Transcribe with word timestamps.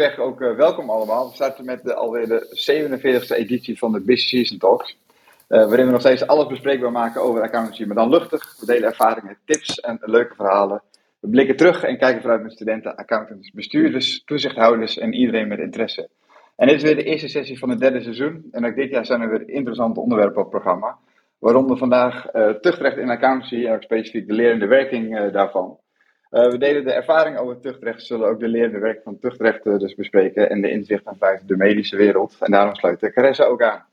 ook 0.00 0.40
uh, 0.40 0.56
welkom 0.56 0.90
allemaal. 0.90 1.28
We 1.28 1.34
starten 1.34 1.64
met 1.64 1.84
de, 1.84 1.94
alweer 1.94 2.28
de 2.28 2.46
47e 3.28 3.36
editie 3.36 3.78
van 3.78 3.92
de 3.92 4.00
Business 4.00 4.28
Season 4.28 4.58
Talks. 4.58 4.98
Uh, 5.48 5.66
waarin 5.66 5.86
we 5.86 5.92
nog 5.92 6.00
steeds 6.00 6.26
alles 6.26 6.46
bespreekbaar 6.46 6.92
maken 6.92 7.22
over 7.22 7.42
accountancy, 7.42 7.84
maar 7.84 7.96
dan 7.96 8.08
luchtig. 8.08 8.56
We 8.60 8.66
delen 8.66 8.88
ervaringen, 8.88 9.38
tips 9.44 9.80
en 9.80 9.98
leuke 10.00 10.34
verhalen. 10.34 10.82
We 11.20 11.28
blikken 11.28 11.56
terug 11.56 11.82
en 11.82 11.98
kijken 11.98 12.20
vooruit 12.20 12.42
met 12.42 12.52
studenten, 12.52 12.96
accountants, 12.96 13.50
bestuurders, 13.50 14.24
toezichthouders 14.24 14.98
en 14.98 15.12
iedereen 15.12 15.48
met 15.48 15.58
interesse. 15.58 16.08
En 16.56 16.66
dit 16.66 16.76
is 16.76 16.82
weer 16.82 16.96
de 16.96 17.04
eerste 17.04 17.28
sessie 17.28 17.58
van 17.58 17.70
het 17.70 17.80
derde 17.80 18.02
seizoen. 18.02 18.48
En 18.50 18.66
ook 18.66 18.74
dit 18.74 18.90
jaar 18.90 19.06
zijn 19.06 19.20
er 19.20 19.30
weer 19.30 19.48
interessante 19.48 20.00
onderwerpen 20.00 20.36
op 20.36 20.52
het 20.52 20.62
programma. 20.62 20.98
Waaronder 21.38 21.76
vandaag 21.76 22.34
uh, 22.34 22.48
tuchtrecht 22.48 22.96
in 22.96 23.10
accountancy 23.10 23.66
en 23.66 23.74
ook 23.74 23.82
specifiek 23.82 24.26
de 24.26 24.34
lerende 24.34 24.66
werking 24.66 25.30
daarvan. 25.30 25.78
Uh, 26.30 26.50
we 26.50 26.58
delen 26.58 26.84
de 26.84 26.92
ervaring 26.92 27.38
over 27.38 27.60
tuchtrecht, 27.60 28.06
zullen 28.06 28.28
ook 28.28 28.40
de 28.40 28.48
lerende 28.48 28.78
werking 28.78 29.04
van 29.04 29.18
tuchtrecht 29.18 29.64
dus 29.64 29.94
bespreken 29.94 30.50
en 30.50 30.60
de 30.60 30.70
inzichten 30.70 31.16
vanuit 31.16 31.48
de 31.48 31.56
medische 31.56 31.96
wereld. 31.96 32.36
En 32.40 32.50
daarom 32.50 32.74
sluit 32.74 33.00
de 33.00 33.12
Caressa 33.12 33.44
ook 33.44 33.62
aan. 33.62 33.84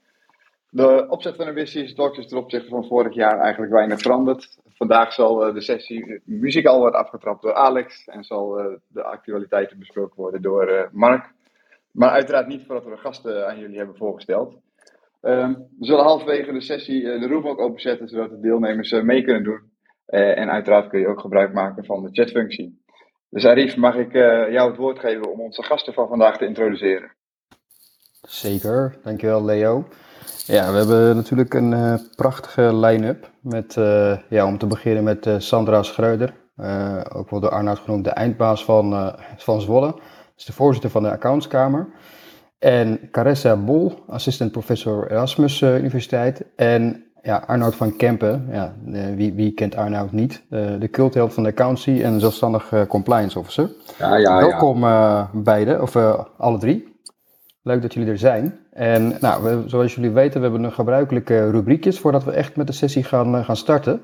De 0.70 1.06
opzet 1.10 1.36
van 1.36 1.46
de 1.46 1.54
business 1.54 1.94
talk 1.94 2.18
is 2.18 2.28
ten 2.28 2.38
opzichte 2.38 2.70
van 2.70 2.88
vorig 2.88 3.14
jaar 3.14 3.40
eigenlijk 3.40 3.72
weinig 3.72 4.00
veranderd. 4.00 4.58
Vandaag 4.70 5.14
zal 5.14 5.54
de 5.54 5.62
sessie 5.62 6.22
muziek 6.26 6.66
al 6.66 6.80
worden 6.80 7.00
afgetrapt 7.00 7.42
door 7.42 7.54
Alex 7.54 8.08
en 8.08 8.24
zal 8.24 8.50
de 8.88 9.04
actualiteiten 9.04 9.80
besproken 9.80 10.22
worden 10.22 10.42
door 10.42 10.90
Mark. 10.92 11.32
Maar 11.92 12.10
uiteraard 12.10 12.48
niet 12.48 12.66
voordat 12.66 12.84
we 12.84 12.90
de 12.90 12.98
gasten 12.98 13.48
aan 13.48 13.60
jullie 13.60 13.78
hebben 13.78 13.96
voorgesteld. 13.96 14.56
Um, 15.22 15.68
we 15.80 15.86
zullen 15.86 16.04
halverwege 16.04 16.52
de 16.52 16.62
sessie 16.62 17.02
de 17.02 17.28
room 17.28 17.48
ook 17.48 17.60
openzetten, 17.60 18.08
zodat 18.08 18.30
de 18.30 18.40
deelnemers 18.40 18.92
mee 18.92 19.24
kunnen 19.24 19.44
doen. 19.44 19.62
Uh, 20.08 20.38
en 20.38 20.50
uiteraard 20.50 20.90
kun 20.90 21.00
je 21.00 21.08
ook 21.08 21.20
gebruik 21.20 21.54
maken 21.54 21.86
van 21.86 22.04
de 22.04 22.10
chatfunctie. 22.12 22.82
Dus 23.30 23.46
Arif, 23.46 23.76
mag 23.76 23.96
ik 23.96 24.14
jou 24.52 24.70
het 24.70 24.78
woord 24.78 25.00
geven 25.00 25.32
om 25.32 25.42
onze 25.42 25.64
gasten 25.64 25.94
van 25.94 26.08
vandaag 26.08 26.38
te 26.38 26.46
introduceren? 26.46 27.12
Zeker, 28.22 28.98
dankjewel 29.04 29.46
Leo. 29.46 29.88
Ja, 30.46 30.72
we 30.72 30.78
hebben 30.78 31.16
natuurlijk 31.16 31.54
een 31.54 32.00
prachtige 32.16 32.76
line-up. 32.76 33.32
Met, 33.42 33.74
ja, 34.30 34.46
om 34.46 34.58
te 34.58 34.68
beginnen 34.68 35.04
met 35.04 35.30
Sandra 35.38 35.84
Schreuder, 35.84 36.34
ook 37.14 37.30
wel 37.30 37.40
door 37.40 37.50
Arnoud 37.50 37.80
genoemd, 37.80 38.04
de 38.04 38.10
eindbaas 38.10 38.66
van, 38.66 39.16
van 39.38 39.62
Zwolle 39.62 40.00
is 40.38 40.46
de 40.46 40.54
voorzitter 40.54 40.90
van 40.90 41.04
de 41.04 41.12
Accountskamer. 41.12 41.88
En 42.60 43.10
Caressa 43.12 43.56
Bol, 43.56 44.04
assistent 44.08 44.52
professor 44.52 45.12
Erasmus 45.12 45.62
Universiteit. 45.62 46.46
En 46.56 47.07
ja, 47.22 47.44
Arnoud 47.48 47.76
van 47.76 47.96
Kempen, 47.96 48.48
ja, 48.52 48.74
wie, 49.16 49.34
wie 49.34 49.52
kent 49.52 49.76
Arnoud 49.76 50.12
niet? 50.12 50.42
Uh, 50.50 50.80
de 50.80 50.90
cultheld 50.90 51.34
van 51.34 51.44
de 51.44 51.50
accountancy 51.50 52.02
en 52.02 52.20
zelfstandig 52.20 52.72
uh, 52.72 52.82
compliance 52.88 53.40
officer. 53.40 53.70
Ja, 54.00 54.16
ja, 54.16 54.38
Welkom 54.38 54.84
ja. 54.84 55.30
beiden, 55.34 55.82
of 55.82 55.96
alle 56.38 56.58
drie. 56.58 56.96
Leuk 57.62 57.82
dat 57.82 57.94
jullie 57.94 58.10
er 58.10 58.18
zijn. 58.18 58.60
En 58.72 59.18
nou, 59.20 59.44
we, 59.44 59.64
zoals 59.66 59.96
jullie 59.96 60.12
weten, 60.12 60.42
we 60.42 60.48
hebben 60.48 60.64
een 60.64 60.72
gebruikelijke 60.72 61.50
rubriekjes 61.50 62.00
voordat 62.00 62.24
we 62.24 62.32
echt 62.32 62.56
met 62.56 62.68
de 62.68 62.74
sessie 62.74 63.04
gaan, 63.04 63.46
gaan 63.46 63.58
starten. 63.58 64.02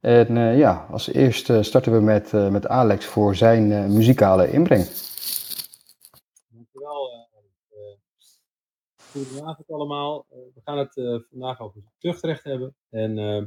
En 0.00 0.56
ja, 0.56 0.86
als 0.90 1.12
eerste 1.12 1.62
starten 1.62 1.92
we 1.92 2.00
met, 2.00 2.32
met 2.50 2.68
Alex 2.68 3.06
voor 3.06 3.34
zijn 3.34 3.92
muzikale 3.92 4.50
inbreng. 4.50 4.86
Goedenavond 9.12 9.70
allemaal. 9.70 10.26
Uh, 10.30 10.38
we 10.54 10.60
gaan 10.64 10.78
het 10.78 10.96
uh, 10.96 11.18
vandaag 11.30 11.60
over 11.60 11.82
tuchtrecht 11.98 12.44
hebben. 12.44 12.74
En 12.90 13.18
uh, 13.18 13.42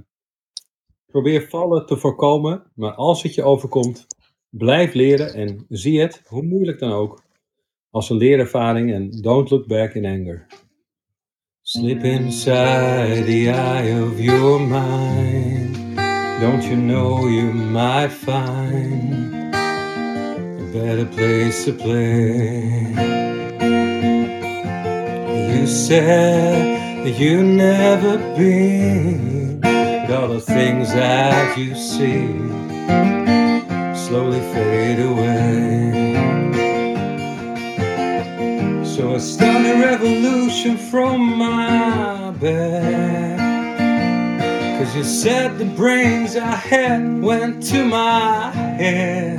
probeer 1.06 1.48
vallen 1.50 1.86
te 1.86 1.98
voorkomen. 1.98 2.72
Maar 2.76 2.94
als 2.94 3.24
het 3.24 3.34
je 3.34 3.44
overkomt, 3.44 4.08
blijf 4.50 4.94
leren 4.94 5.34
en 5.34 5.66
zie 5.70 6.02
het, 6.02 6.22
hoe 6.26 6.44
moeilijk 6.44 6.80
dan 6.80 6.92
ook, 6.92 7.24
als 7.90 8.10
een 8.10 8.18
leerervaring 8.18 8.94
en 8.94 9.22
don't 9.22 9.50
look 9.50 9.68
back 9.68 9.94
in 9.94 10.06
anger. 10.06 10.48
Slip 11.62 12.04
inside 12.04 13.26
the 13.26 13.50
eye 13.50 14.04
of 14.04 14.20
your 14.20 14.60
mind. 14.60 15.76
Don't 16.40 16.64
you 16.64 16.76
know 16.76 17.30
you 17.30 17.54
might 17.54 18.12
find 18.12 19.54
a 19.54 20.72
better 20.72 21.06
place 21.06 21.66
to 21.66 21.74
play? 21.74 23.19
Said 25.70 27.16
you 27.20 27.44
never 27.44 28.18
been, 28.36 29.64
all 30.12 30.28
the 30.28 30.42
things 30.42 30.92
that 30.94 31.58
you 31.60 31.76
see 31.76 32.28
slowly 33.96 34.40
fade 34.52 35.00
away. 35.00 36.16
So 38.84 39.14
a 39.14 39.20
revolution 39.80 40.76
from 40.78 41.38
my 41.38 42.32
bed. 42.32 43.38
Cause 44.80 44.96
you 44.96 45.04
said 45.04 45.60
the 45.60 45.66
brains 45.66 46.36
I 46.36 46.56
had 46.56 47.22
went 47.22 47.62
to 47.68 47.86
my 47.86 48.50
head. 48.52 49.38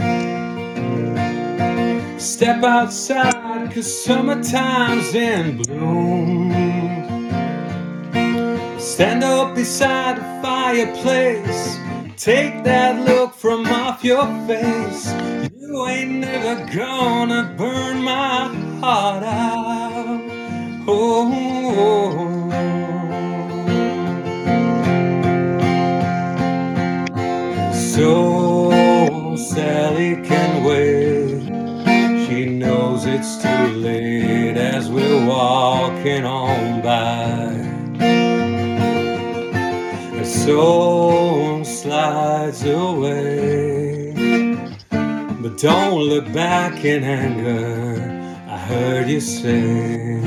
Step 2.20 2.62
outside, 2.62 3.39
cause 3.70 4.04
summertime's 4.04 5.14
in 5.14 5.58
bloom. 5.62 6.52
Stand 8.78 9.24
up 9.24 9.54
beside 9.54 10.18
the 10.18 10.42
fireplace. 10.42 11.78
Take 12.16 12.64
that 12.64 13.06
look 13.06 13.34
from 13.34 13.66
off 13.66 14.04
your 14.04 14.26
face. 14.46 15.12
You 15.58 15.86
ain't 15.86 16.20
never 16.20 16.66
gonna 16.76 17.54
burn 17.56 18.02
my 18.02 18.48
heart 18.80 19.22
out. 19.24 20.20
Oh, 20.86 21.32
oh, 21.32 22.50
oh. 22.52 22.90
So 27.72 29.36
Sally 29.36 30.16
can 30.22 30.64
wait 30.64 30.99
it's 33.20 33.36
too 33.36 33.66
late 33.76 34.56
as 34.56 34.90
we're 34.90 35.26
walking 35.26 36.24
on 36.24 36.80
by. 36.80 37.52
A 40.18 40.24
soul 40.24 41.62
slides 41.62 42.64
away, 42.64 44.14
but 44.88 45.58
don't 45.58 46.00
look 46.00 46.32
back 46.32 46.82
in 46.82 47.04
anger. 47.04 48.00
I 48.48 48.56
heard 48.56 49.06
you 49.06 49.20
say. 49.20 50.22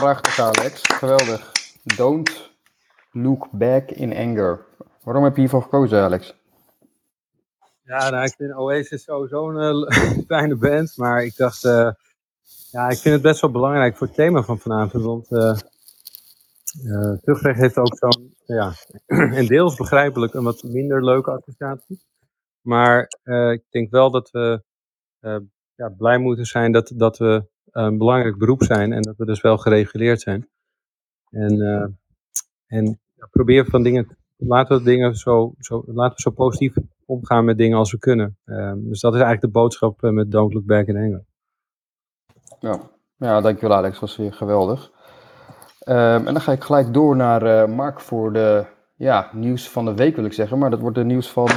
Prachtig, 0.00 0.38
Alex. 0.38 0.82
Geweldig. 0.82 1.52
Don't 1.96 2.50
look 3.12 3.48
back 3.50 3.90
in 3.90 4.16
anger. 4.16 4.66
Waarom 5.02 5.24
heb 5.24 5.34
je 5.34 5.40
hiervoor 5.40 5.62
gekozen, 5.62 6.00
Alex? 6.02 6.34
Ja, 7.82 8.10
nou, 8.10 8.24
ik 8.24 8.34
vind 8.36 8.54
Oasis 8.54 9.02
sowieso 9.02 9.50
een 9.50 9.88
uh, 9.92 10.18
fijne 10.28 10.56
band. 10.56 10.96
Maar 10.96 11.24
ik 11.24 11.36
dacht, 11.36 11.64
uh, 11.64 11.90
ja, 12.70 12.88
ik 12.88 12.98
vind 12.98 13.14
het 13.14 13.22
best 13.22 13.40
wel 13.40 13.50
belangrijk 13.50 13.96
voor 13.96 14.06
het 14.06 14.16
thema 14.16 14.42
van 14.42 14.58
vanavond. 14.58 15.04
Want 15.04 15.30
uh, 15.30 15.56
heeft 17.54 17.78
ook 17.78 17.96
zo'n, 17.98 18.34
ja, 18.46 18.72
en 19.38 19.46
deels 19.46 19.74
begrijpelijk 19.74 20.34
een 20.34 20.44
wat 20.44 20.62
minder 20.62 21.04
leuke 21.04 21.30
associatie. 21.30 22.00
Maar 22.60 23.12
ik 23.52 23.62
denk 23.70 23.90
wel 23.90 24.10
dat 24.10 24.30
we 24.30 24.62
ja, 25.74 25.88
blij 25.88 26.18
moeten 26.18 26.44
zijn 26.44 26.72
dat, 26.72 26.92
dat 26.94 27.18
we 27.18 27.48
een 27.72 27.98
belangrijk 27.98 28.38
beroep 28.38 28.62
zijn 28.62 28.92
en 28.92 29.02
dat 29.02 29.16
we 29.16 29.24
dus 29.24 29.40
wel 29.40 29.58
gereguleerd 29.58 30.20
zijn. 30.20 30.48
En, 31.30 31.54
uh, 31.54 31.86
en 32.66 33.00
probeer 33.30 33.64
van 33.66 33.82
dingen, 33.82 34.16
laten 34.36 34.78
we 34.78 34.84
dingen 34.84 35.14
zo, 35.14 35.54
zo, 35.58 35.82
laten 35.86 36.16
we 36.16 36.22
zo 36.22 36.30
positief 36.30 36.74
omgaan 37.04 37.44
met 37.44 37.58
dingen 37.58 37.78
als 37.78 37.92
we 37.92 37.98
kunnen. 37.98 38.36
Uh, 38.44 38.72
dus 38.76 39.00
dat 39.00 39.14
is 39.14 39.20
eigenlijk 39.20 39.40
de 39.40 39.60
boodschap 39.60 40.02
uh, 40.02 40.10
met 40.10 40.30
Don't 40.30 40.54
Look 40.54 40.64
Back 40.64 40.86
in. 40.86 41.24
Ja, 42.60 42.80
ja 43.16 43.40
dankjewel 43.40 43.76
Alex, 43.76 43.92
dat 43.92 44.00
was 44.00 44.16
weer 44.16 44.32
geweldig. 44.32 44.90
Um, 45.88 45.96
en 45.96 46.24
dan 46.24 46.40
ga 46.40 46.52
ik 46.52 46.62
gelijk 46.62 46.94
door 46.94 47.16
naar 47.16 47.70
Mark 47.70 48.00
voor 48.00 48.32
de 48.32 48.66
ja, 48.96 49.30
nieuws 49.32 49.68
van 49.68 49.84
de 49.84 49.94
week 49.94 50.16
wil 50.16 50.24
ik 50.24 50.32
zeggen, 50.32 50.58
maar 50.58 50.70
dat 50.70 50.80
wordt 50.80 50.96
de 50.96 51.04
nieuws 51.04 51.30
van, 51.30 51.48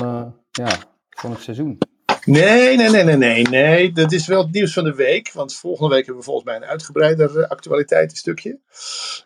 ja, 0.51 0.69
van 1.09 1.31
het 1.31 1.39
seizoen. 1.39 1.77
Nee, 2.25 2.75
nee, 2.77 2.89
nee, 2.89 3.03
nee, 3.03 3.17
nee, 3.17 3.43
nee. 3.43 3.91
Dat 3.91 4.11
is 4.11 4.27
wel 4.27 4.43
het 4.43 4.51
nieuws 4.51 4.73
van 4.73 4.83
de 4.83 4.95
week. 4.95 5.31
Want 5.33 5.55
volgende 5.55 5.89
week 5.89 6.05
hebben 6.05 6.23
we 6.23 6.29
volgens 6.29 6.45
mij 6.45 6.55
een 6.55 6.65
uitgebreider 6.65 7.37
uh, 7.37 7.47
actualiteitenstukje. 7.47 8.59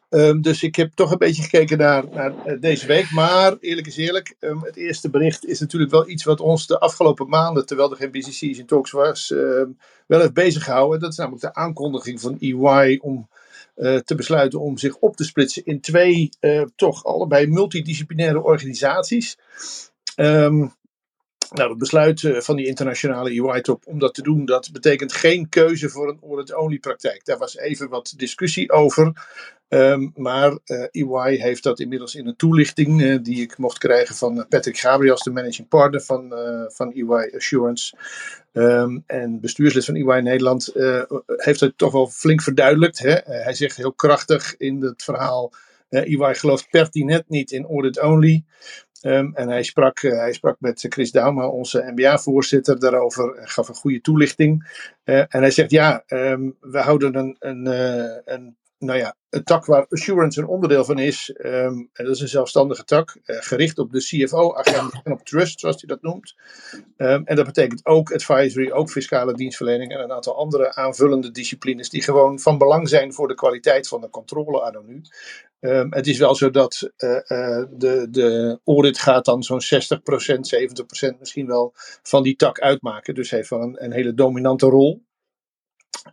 Um, 0.10 0.42
dus 0.42 0.64
ik 0.64 0.76
heb 0.76 0.94
toch 0.94 1.12
een 1.12 1.18
beetje 1.18 1.44
gekeken 1.44 1.78
naar, 1.78 2.04
naar 2.10 2.34
uh, 2.46 2.62
deze 2.62 2.88
week. 2.88 3.12
Maar 3.12 3.58
eerlijk 3.60 3.88
is 3.88 3.98
eerlijk, 3.98 4.36
um, 4.40 4.64
het 4.64 4.76
eerste 4.76 5.10
bericht 5.10 5.46
is 5.46 5.60
natuurlijk 5.60 5.92
wel 5.92 6.10
iets 6.10 6.24
wat 6.24 6.40
ons 6.40 6.68
de 6.68 6.80
afgelopen 6.80 7.30
maanden, 7.30 7.66
terwijl 7.66 7.92
er 7.92 7.98
geen 7.98 8.58
in 8.58 8.66
talks 8.66 8.92
was, 8.92 9.32
uh, 9.32 9.64
wel 10.08 10.20
heeft 10.20 10.34
bezig 10.34 10.64
gehouden. 10.64 11.00
Dat 11.00 11.12
is 11.12 11.18
namelijk 11.18 11.42
de 11.42 11.54
aankondiging 11.54 12.22
van 12.22 12.38
EY 12.40 12.98
om 13.02 13.30
uh, 13.76 13.98
te 13.98 14.16
besluiten 14.16 14.60
om 14.60 14.78
zich 14.78 14.96
op 14.96 15.16
te 15.16 15.24
splitsen 15.24 15.66
in 15.66 15.82
twee 15.82 16.30
toch 16.76 17.04
allebei 17.04 17.48
multidisciplinaire 17.48 18.44
organisaties. 18.44 19.38
Um, 20.16 20.76
nou, 21.54 21.70
het 21.70 21.78
besluit 21.78 22.22
uh, 22.22 22.40
van 22.40 22.56
die 22.56 22.66
internationale 22.66 23.30
EY-top 23.30 23.86
om 23.86 24.00
dat 24.00 24.14
te 24.14 24.22
doen, 24.22 24.46
dat 24.46 24.70
betekent 24.72 25.14
geen 25.14 25.50
keuze 25.50 25.90
voor 25.90 26.10
een 26.10 26.20
audit-only 26.24 26.80
praktijk. 26.80 27.26
Daar 27.26 27.38
was 27.38 27.58
even 27.58 27.90
wat 27.90 28.14
discussie 28.18 28.72
over. 28.72 29.14
Um, 29.70 30.12
maar 30.16 30.58
EY 30.92 31.36
heeft 31.36 31.64
dat 31.64 31.80
inmiddels 31.80 32.16
in 32.16 32.28
een 32.28 32.36
toelichting 32.36 33.02
uh, 33.02 33.18
die 33.22 33.42
ik 33.42 33.58
mocht 33.58 33.78
krijgen 33.78 34.16
van 34.16 34.46
Patrick 34.50 34.78
Gabriels, 34.78 35.24
de 35.24 35.32
managing 35.32 35.68
partner 35.68 36.02
van, 36.02 36.34
van 36.68 36.94
EY 36.94 37.32
Assurance. 37.36 37.96
Um, 38.54 39.04
en 39.08 39.40
bestuurslid 39.40 39.86
van 39.86 39.96
EY 39.96 40.20
Nederland 40.22 40.72
heeft 41.26 41.60
het 41.60 41.78
toch 41.78 41.92
wel 41.92 42.08
flink 42.08 42.42
verduidelijkt. 42.42 43.00
Hè? 43.00 43.16
hij 43.24 43.54
zegt 43.54 43.76
heel 43.76 43.94
krachtig 43.94 44.58
in 44.58 44.82
het 44.82 45.04
verhaal: 45.04 45.54
EY 45.90 46.36
gelooft 46.36 46.70
pertinent 46.70 47.30
niet 47.30 47.52
in 47.52 47.66
audit-only. 47.66 48.44
Um, 49.02 49.32
en 49.36 49.50
hij 49.50 49.64
sprak, 49.64 50.02
uh, 50.02 50.18
hij 50.18 50.34
sprak 50.34 50.56
met 50.60 50.86
Chris 50.90 51.12
Dauma, 51.12 51.48
onze 51.48 51.92
MBA-voorzitter, 51.96 52.80
daarover. 52.80 53.36
Gaf 53.42 53.68
een 53.68 53.76
goede 53.76 54.02
toelichting. 54.02 54.72
Uh, 55.06 55.20
en 55.20 55.28
hij 55.30 55.52
zegt: 55.52 55.72
Ja, 55.72 56.04
um, 56.08 56.58
we 56.60 56.80
houden 56.80 57.16
een, 57.16 57.36
een, 57.40 57.68
uh, 57.68 58.18
een, 58.26 58.58
nou 58.78 59.00
ja, 59.00 59.16
een 59.30 59.44
tak 59.44 59.66
waar 59.66 59.86
assurance 59.90 60.40
een 60.40 60.48
onderdeel 60.48 60.86
van 60.86 61.00
is. 61.00 61.36
Um, 61.38 61.90
en 61.94 62.06
dat 62.06 62.16
is 62.16 62.22
een 62.22 62.28
zelfstandige 62.28 62.84
tak, 62.84 63.18
gericht 63.24 63.80
op 63.80 63.92
de 63.92 64.00
CFO-agenda 64.00 65.02
en 65.04 65.12
op 65.12 65.26
trust, 65.26 65.60
zoals 65.60 65.82
hij 65.82 65.90
dat 65.90 66.02
noemt. 66.02 66.36
en 66.98 67.36
dat 67.36 67.46
betekent 67.46 67.86
ook 67.86 68.12
advisory, 68.12 68.72
ook 68.72 68.90
fiscale 68.90 69.34
dienstverlening 69.34 69.92
en 69.92 70.00
een 70.00 70.12
aantal 70.12 70.38
andere 70.38 70.76
aanvullende 70.76 71.32
disciplines 71.32 71.90
die 71.90 72.02
gewoon 72.02 72.40
van 72.40 72.58
belang 72.58 72.90
zijn 72.90 73.14
voor 73.14 73.28
de 73.28 73.36
kwaliteit 73.36 73.88
van 73.88 74.02
de 74.02 74.10
controle 74.10 74.62
anno 74.62 74.82
nu. 74.82 75.02
Um, 75.60 75.94
het 75.94 76.08
is 76.08 76.18
wel 76.18 76.36
zo 76.36 76.50
dat 76.50 76.92
uh, 76.98 77.10
uh, 77.10 77.64
de, 77.72 78.08
de 78.10 78.60
audit 78.66 78.98
gaat 78.98 79.26
dan 79.26 79.44
zo'n 79.44 79.62
60%, 79.62 79.66
70% 81.14 81.20
misschien 81.20 81.48
wel 81.48 81.74
van 82.04 82.24
die 82.24 82.36
tak 82.36 82.60
uitmaken. 82.60 83.16
Dus 83.16 83.32
heeft 83.32 83.50
wel 83.50 83.62
een, 83.62 83.84
een 83.84 83.92
hele 83.92 84.14
dominante 84.14 84.66
rol. 84.66 85.06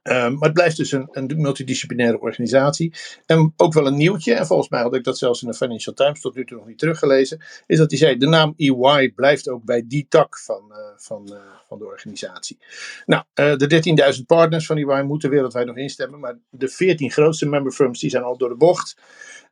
Um, 0.02 0.32
maar 0.32 0.48
het 0.48 0.52
blijft 0.52 0.76
dus 0.76 0.92
een, 0.92 1.08
een, 1.10 1.30
multidisciplinaire 1.36 2.20
organisatie. 2.20 2.94
En 3.26 3.52
ook 3.56 3.72
wel 3.72 3.86
een 3.86 3.96
nieuwtje, 3.96 4.34
en 4.34 4.46
volgens 4.46 4.68
mij 4.68 4.82
had 4.82 4.94
ik 4.94 5.04
dat 5.04 5.18
zelfs 5.18 5.42
in 5.42 5.48
de 5.48 5.54
Financial 5.54 5.94
Times 5.94 6.20
tot 6.20 6.34
nu 6.34 6.44
toe 6.44 6.56
nog 6.56 6.66
niet 6.66 6.78
teruggelezen, 6.78 7.42
is 7.66 7.78
dat 7.78 7.90
hij 7.90 7.98
zei: 7.98 8.16
de 8.16 8.26
naam 8.26 8.54
EY 8.56 9.12
blijft 9.14 9.48
ook 9.48 9.64
bij 9.64 9.84
die 9.86 10.06
tak 10.08 10.38
van, 10.38 10.64
uh, 10.70 10.76
van, 10.96 11.36
van 11.78 11.86
de 11.86 11.92
organisatie. 11.92 12.58
Nou, 13.06 13.22
uh, 13.34 13.56
de 13.56 14.14
13.000 14.16 14.26
partners 14.26 14.66
van 14.66 14.76
EY 14.76 15.02
moeten 15.02 15.30
wereldwijd 15.30 15.66
nog 15.66 15.76
instemmen, 15.76 16.20
maar 16.20 16.38
de 16.50 16.68
14 16.68 17.10
grootste 17.10 17.46
member 17.46 17.72
firms 17.72 18.00
die 18.00 18.10
zijn 18.10 18.22
al 18.22 18.36
door 18.36 18.48
de 18.48 18.54
bocht. 18.54 18.96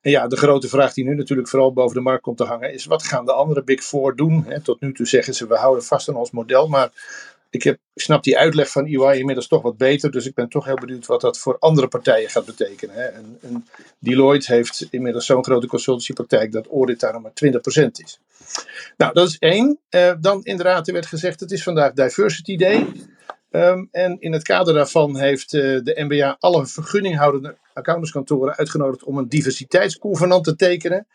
En 0.00 0.10
ja, 0.10 0.26
de 0.26 0.36
grote 0.36 0.68
vraag 0.68 0.92
die 0.92 1.04
nu 1.04 1.14
natuurlijk 1.14 1.48
vooral 1.48 1.72
boven 1.72 1.96
de 1.96 2.02
markt 2.02 2.22
komt 2.22 2.36
te 2.36 2.44
hangen 2.44 2.72
is: 2.72 2.84
wat 2.84 3.02
gaan 3.02 3.24
de 3.24 3.32
andere 3.32 3.64
Big 3.64 3.82
Four 3.82 4.16
doen? 4.16 4.46
Tot 4.62 4.80
nu 4.80 4.92
toe 4.92 5.06
zeggen 5.06 5.34
ze: 5.34 5.46
we 5.46 5.56
houden 5.56 5.84
vast 5.84 6.08
aan 6.08 6.16
ons 6.16 6.30
model, 6.30 6.68
maar 6.68 6.90
ik, 7.52 7.62
heb, 7.62 7.78
snap 7.94 8.22
die 8.22 8.38
uitleg 8.38 8.70
van 8.70 8.86
EY 8.86 9.18
inmiddels 9.18 9.48
toch 9.48 9.62
wat 9.62 9.76
beter. 9.76 10.10
Dus 10.10 10.26
ik 10.26 10.34
ben 10.34 10.48
toch 10.48 10.64
heel 10.64 10.74
benieuwd 10.74 11.06
wat 11.06 11.20
dat 11.20 11.38
voor 11.38 11.56
andere 11.58 11.88
partijen 11.88 12.30
gaat 12.30 12.44
betekenen. 12.44 12.94
Hè. 12.94 13.04
En, 13.04 13.66
Deloitte 13.98 14.54
heeft 14.54 14.86
inmiddels 14.90 15.26
zo'n 15.26 15.44
grote 15.44 15.66
consultancypraktijk 15.66 16.52
dat 16.52 16.66
audit 16.66 17.00
daar 17.00 17.12
nog 17.12 17.22
maar 17.22 17.32
20% 17.84 17.86
is. 17.90 18.20
Nou, 18.96 19.12
dat 19.12 19.28
is 19.28 19.38
één. 19.38 19.78
Uh, 19.90 20.12
dan 20.20 20.44
inderdaad, 20.44 20.86
er 20.86 20.92
werd 20.92 21.06
gezegd, 21.06 21.40
het 21.40 21.50
is 21.50 21.62
vandaag 21.62 21.92
Diversity 21.92 22.56
Day. 22.56 22.86
Um, 23.50 23.88
en 23.90 24.16
in 24.20 24.32
het 24.32 24.42
kader 24.42 24.74
daarvan 24.74 25.16
heeft 25.16 25.52
uh, 25.52 25.62
de 25.62 26.04
NBA 26.08 26.36
alle 26.38 26.66
vergunninghoudende 26.66 27.56
accountantskantoren 27.72 28.56
uitgenodigd 28.56 29.04
om 29.04 29.18
een 29.18 29.28
diversiteitsconvenant 29.28 30.44
te 30.44 30.56
tekenen. 30.56 31.06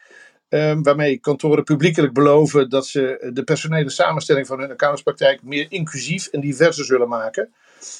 Um, 0.49 0.83
waarmee 0.83 1.17
kantoren 1.17 1.63
publiekelijk 1.63 2.13
beloven 2.13 2.69
dat 2.69 2.87
ze 2.87 3.29
de 3.33 3.43
personele 3.43 3.89
samenstelling 3.89 4.47
van 4.47 4.59
hun 4.59 4.71
accountantspraktijk 4.71 5.43
meer 5.43 5.65
inclusief 5.69 6.27
en 6.27 6.39
diverser 6.39 6.85
zullen 6.85 7.07
maken. 7.07 7.49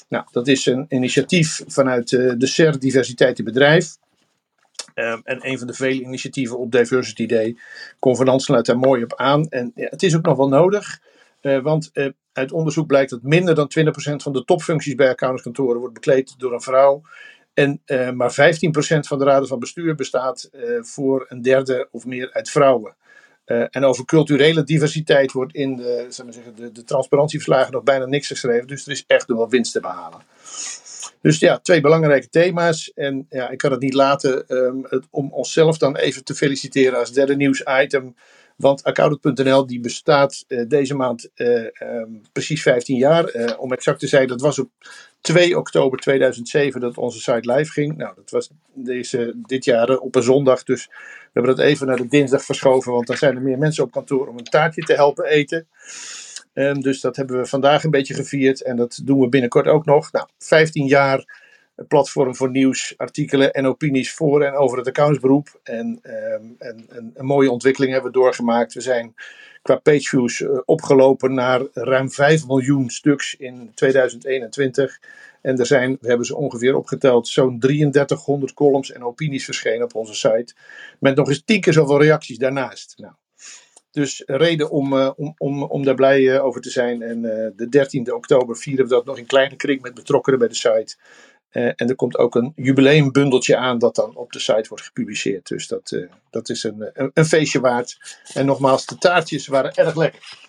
Nou, 0.08 0.24
dat 0.30 0.48
is 0.48 0.66
een 0.66 0.86
initiatief 0.88 1.62
vanuit 1.66 2.12
uh, 2.12 2.32
de 2.36 2.46
CER 2.46 2.78
Diversiteit 2.78 3.38
in 3.38 3.44
Bedrijf. 3.44 3.96
Um, 4.94 5.20
en 5.24 5.48
een 5.48 5.58
van 5.58 5.66
de 5.66 5.72
vele 5.72 6.02
initiatieven 6.02 6.58
op 6.58 6.72
Diversity 6.72 7.26
Day. 7.26 7.56
Convenant 7.98 8.42
sluit 8.42 8.66
daar 8.66 8.78
mooi 8.78 9.02
op 9.02 9.14
aan. 9.14 9.48
En 9.48 9.72
ja, 9.74 9.86
het 9.90 10.02
is 10.02 10.16
ook 10.16 10.24
nog 10.24 10.36
wel 10.36 10.48
nodig. 10.48 11.00
Uh, 11.42 11.62
want 11.62 11.90
uit 12.32 12.52
onderzoek 12.52 12.86
blijkt 12.86 13.10
dat 13.10 13.22
minder 13.22 13.54
dan 13.54 13.70
20% 13.78 13.90
van 14.16 14.32
de 14.32 14.44
topfuncties 14.44 14.94
bij 14.94 15.08
accountantskantoren 15.08 15.78
wordt 15.78 15.94
bekleed 15.94 16.34
door 16.38 16.52
een 16.52 16.60
vrouw. 16.60 17.02
En 17.58 17.82
uh, 17.86 18.10
maar 18.10 18.32
15% 18.32 18.34
van 18.98 19.18
de 19.18 19.24
raden 19.24 19.48
van 19.48 19.58
bestuur 19.58 19.94
bestaat 19.94 20.48
uh, 20.52 20.82
voor 20.82 21.26
een 21.28 21.42
derde 21.42 21.88
of 21.90 22.06
meer 22.06 22.32
uit 22.32 22.50
vrouwen. 22.50 22.94
Uh, 23.46 23.64
en 23.70 23.84
over 23.84 24.04
culturele 24.04 24.64
diversiteit 24.64 25.32
wordt 25.32 25.54
in 25.54 25.76
de, 25.76 26.06
zeg 26.08 26.26
maar 26.26 26.72
de, 26.72 26.84
transparantieverslagen 26.84 27.72
nog 27.72 27.82
bijna 27.82 28.04
niks 28.04 28.26
geschreven. 28.26 28.66
Dus 28.66 28.84
er 28.84 28.92
is 28.92 29.04
echt 29.06 29.28
nog 29.28 29.38
wel 29.38 29.48
winst 29.48 29.72
te 29.72 29.80
behalen. 29.80 30.20
Dus 31.20 31.38
ja, 31.38 31.58
twee 31.58 31.80
belangrijke 31.80 32.28
thema's. 32.28 32.92
En 32.94 33.26
ja, 33.30 33.48
ik 33.50 33.58
kan 33.58 33.70
het 33.70 33.80
niet 33.80 33.94
laten 33.94 34.44
het, 34.88 35.06
om 35.10 35.32
onszelf 35.32 35.78
dan 35.78 35.96
even 35.96 36.24
te 36.24 36.34
feliciteren 36.34 36.98
als 36.98 37.12
derde 37.12 37.36
nieuwsitem. 37.36 38.14
Want 38.58 38.82
accountant.nl 38.82 39.66
die 39.66 39.80
bestaat 39.80 40.44
uh, 40.48 40.68
deze 40.68 40.94
maand 40.94 41.30
uh, 41.36 41.66
um, 41.82 42.22
precies 42.32 42.62
15 42.62 42.96
jaar. 42.96 43.34
Uh, 43.34 43.60
om 43.60 43.72
exact 43.72 44.00
te 44.00 44.06
zijn, 44.06 44.28
dat 44.28 44.40
was 44.40 44.58
op 44.58 44.70
2 45.20 45.58
oktober 45.58 45.98
2007 45.98 46.80
dat 46.80 46.96
onze 46.96 47.20
site 47.20 47.52
live 47.52 47.72
ging. 47.72 47.96
Nou, 47.96 48.14
dat 48.14 48.30
was 48.30 48.50
deze, 48.72 49.34
dit 49.36 49.64
jaar 49.64 49.98
op 49.98 50.14
een 50.14 50.22
zondag. 50.22 50.62
Dus 50.62 50.86
we 50.86 51.30
hebben 51.32 51.56
dat 51.56 51.64
even 51.64 51.86
naar 51.86 51.96
de 51.96 52.08
dinsdag 52.08 52.44
verschoven. 52.44 52.92
Want 52.92 53.06
dan 53.06 53.16
zijn 53.16 53.36
er 53.36 53.42
meer 53.42 53.58
mensen 53.58 53.84
op 53.84 53.90
kantoor 53.90 54.28
om 54.28 54.38
een 54.38 54.44
taartje 54.44 54.82
te 54.82 54.94
helpen 54.94 55.24
eten. 55.24 55.66
Um, 56.54 56.80
dus 56.80 57.00
dat 57.00 57.16
hebben 57.16 57.38
we 57.38 57.46
vandaag 57.46 57.84
een 57.84 57.90
beetje 57.90 58.14
gevierd. 58.14 58.62
En 58.62 58.76
dat 58.76 59.00
doen 59.04 59.20
we 59.20 59.28
binnenkort 59.28 59.66
ook 59.66 59.84
nog. 59.84 60.12
Nou, 60.12 60.28
15 60.38 60.86
jaar 60.86 61.46
platform 61.88 62.36
voor 62.36 62.50
nieuws, 62.50 62.94
artikelen 62.96 63.52
en 63.52 63.66
opinies 63.66 64.12
voor 64.12 64.42
en 64.42 64.54
over 64.54 64.78
het 64.78 64.86
accountsberoep. 64.86 65.60
En, 65.62 66.00
um, 66.02 66.54
en, 66.58 66.86
en, 66.88 67.10
een 67.14 67.26
mooie 67.26 67.50
ontwikkeling 67.50 67.92
hebben 67.92 68.12
we 68.12 68.18
doorgemaakt. 68.18 68.74
We 68.74 68.80
zijn 68.80 69.14
qua 69.62 69.76
pageviews 69.76 70.40
uh, 70.40 70.58
opgelopen 70.64 71.34
naar 71.34 71.62
ruim 71.72 72.10
5 72.10 72.46
miljoen 72.46 72.90
stuks 72.90 73.34
in 73.34 73.70
2021. 73.74 75.00
En 75.42 75.58
er 75.58 75.66
zijn, 75.66 75.96
we 76.00 76.08
hebben 76.08 76.26
ze 76.26 76.36
ongeveer 76.36 76.76
opgeteld, 76.76 77.28
zo'n 77.28 77.58
3300 77.58 78.54
columns 78.54 78.92
en 78.92 79.04
opinies 79.04 79.44
verschenen 79.44 79.84
op 79.84 79.94
onze 79.94 80.14
site. 80.14 80.54
Met 81.00 81.16
nog 81.16 81.28
eens 81.28 81.42
tien 81.44 81.60
keer 81.60 81.72
zoveel 81.72 82.02
reacties 82.02 82.38
daarnaast. 82.38 82.94
Nou, 82.96 83.12
dus 83.90 84.22
reden 84.26 84.70
om, 84.70 84.92
uh, 84.92 85.10
om, 85.16 85.34
om, 85.38 85.62
om 85.62 85.84
daar 85.84 85.94
blij 85.94 86.20
uh, 86.20 86.44
over 86.44 86.60
te 86.60 86.70
zijn. 86.70 87.02
En 87.02 87.22
de 87.56 87.86
13e 87.86 88.12
oktober 88.14 88.56
vieren 88.56 88.84
we 88.84 88.90
dat 88.90 89.04
nog 89.04 89.18
in 89.18 89.26
kleine 89.26 89.56
kring 89.56 89.82
met 89.82 89.94
betrokkenen 89.94 90.38
bij 90.38 90.48
de 90.48 90.54
site. 90.54 90.96
Uh, 91.52 91.64
en 91.64 91.88
er 91.88 91.94
komt 91.94 92.18
ook 92.18 92.34
een 92.34 92.52
jubileumbundeltje 92.56 93.56
aan 93.56 93.78
dat 93.78 93.94
dan 93.94 94.16
op 94.16 94.32
de 94.32 94.38
site 94.38 94.68
wordt 94.68 94.84
gepubliceerd. 94.84 95.48
Dus 95.48 95.68
dat, 95.68 95.90
uh, 95.90 96.10
dat 96.30 96.48
is 96.48 96.62
een, 96.62 96.90
een, 96.92 97.10
een, 97.14 97.24
feestje 97.24 97.60
waard. 97.60 97.98
En 98.34 98.46
nogmaals, 98.46 98.86
de 98.86 98.98
taartjes 98.98 99.46
waren 99.46 99.74
erg 99.74 99.96
lekker. 99.96 100.47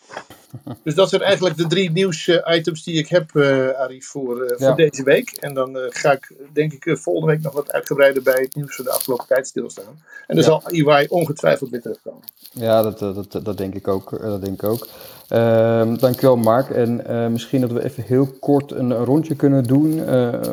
Dus 0.83 0.95
dat 0.95 1.09
zijn 1.09 1.21
eigenlijk 1.21 1.57
de 1.57 1.67
drie 1.67 1.91
nieuwsitems 1.91 2.83
die 2.83 2.97
ik 2.97 3.07
heb, 3.07 3.31
uh, 3.33 3.69
Arie, 3.69 4.05
voor, 4.05 4.53
voor 4.57 4.67
ja. 4.67 4.73
deze 4.73 5.03
week. 5.03 5.31
En 5.31 5.53
dan 5.53 5.77
ga 5.89 6.11
ik, 6.11 6.31
denk 6.53 6.73
ik, 6.73 6.97
volgende 6.97 7.27
week 7.27 7.41
nog 7.41 7.53
wat 7.53 7.71
uitgebreider 7.71 8.23
bij 8.23 8.41
het 8.41 8.55
nieuws 8.55 8.75
van 8.75 8.85
de 8.85 8.91
afgelopen 8.91 9.27
tijd 9.27 9.47
stilstaan. 9.47 10.03
En 10.27 10.35
dan 10.35 10.37
ja. 10.37 10.43
zal 10.43 10.63
EY 10.67 11.05
ongetwijfeld 11.09 11.69
weer 11.69 11.81
terugkomen. 11.81 12.21
Ja, 12.51 12.81
dat, 12.81 12.99
dat, 12.99 13.45
dat, 13.45 13.57
denk 13.57 13.75
ik 13.75 13.87
ook. 13.87 14.21
Dat 14.21 14.41
denk 14.41 14.63
ik 14.63 14.69
ook. 14.69 14.87
Uh, 15.29 15.93
dankjewel 15.97 16.35
Mark. 16.35 16.69
En 16.69 17.31
misschien 17.31 17.61
dat 17.61 17.71
we 17.71 17.83
even 17.83 18.03
heel 18.03 18.27
kort 18.39 18.71
een 18.71 18.93
rondje 18.93 19.35
kunnen 19.35 19.63
doen 19.63 19.91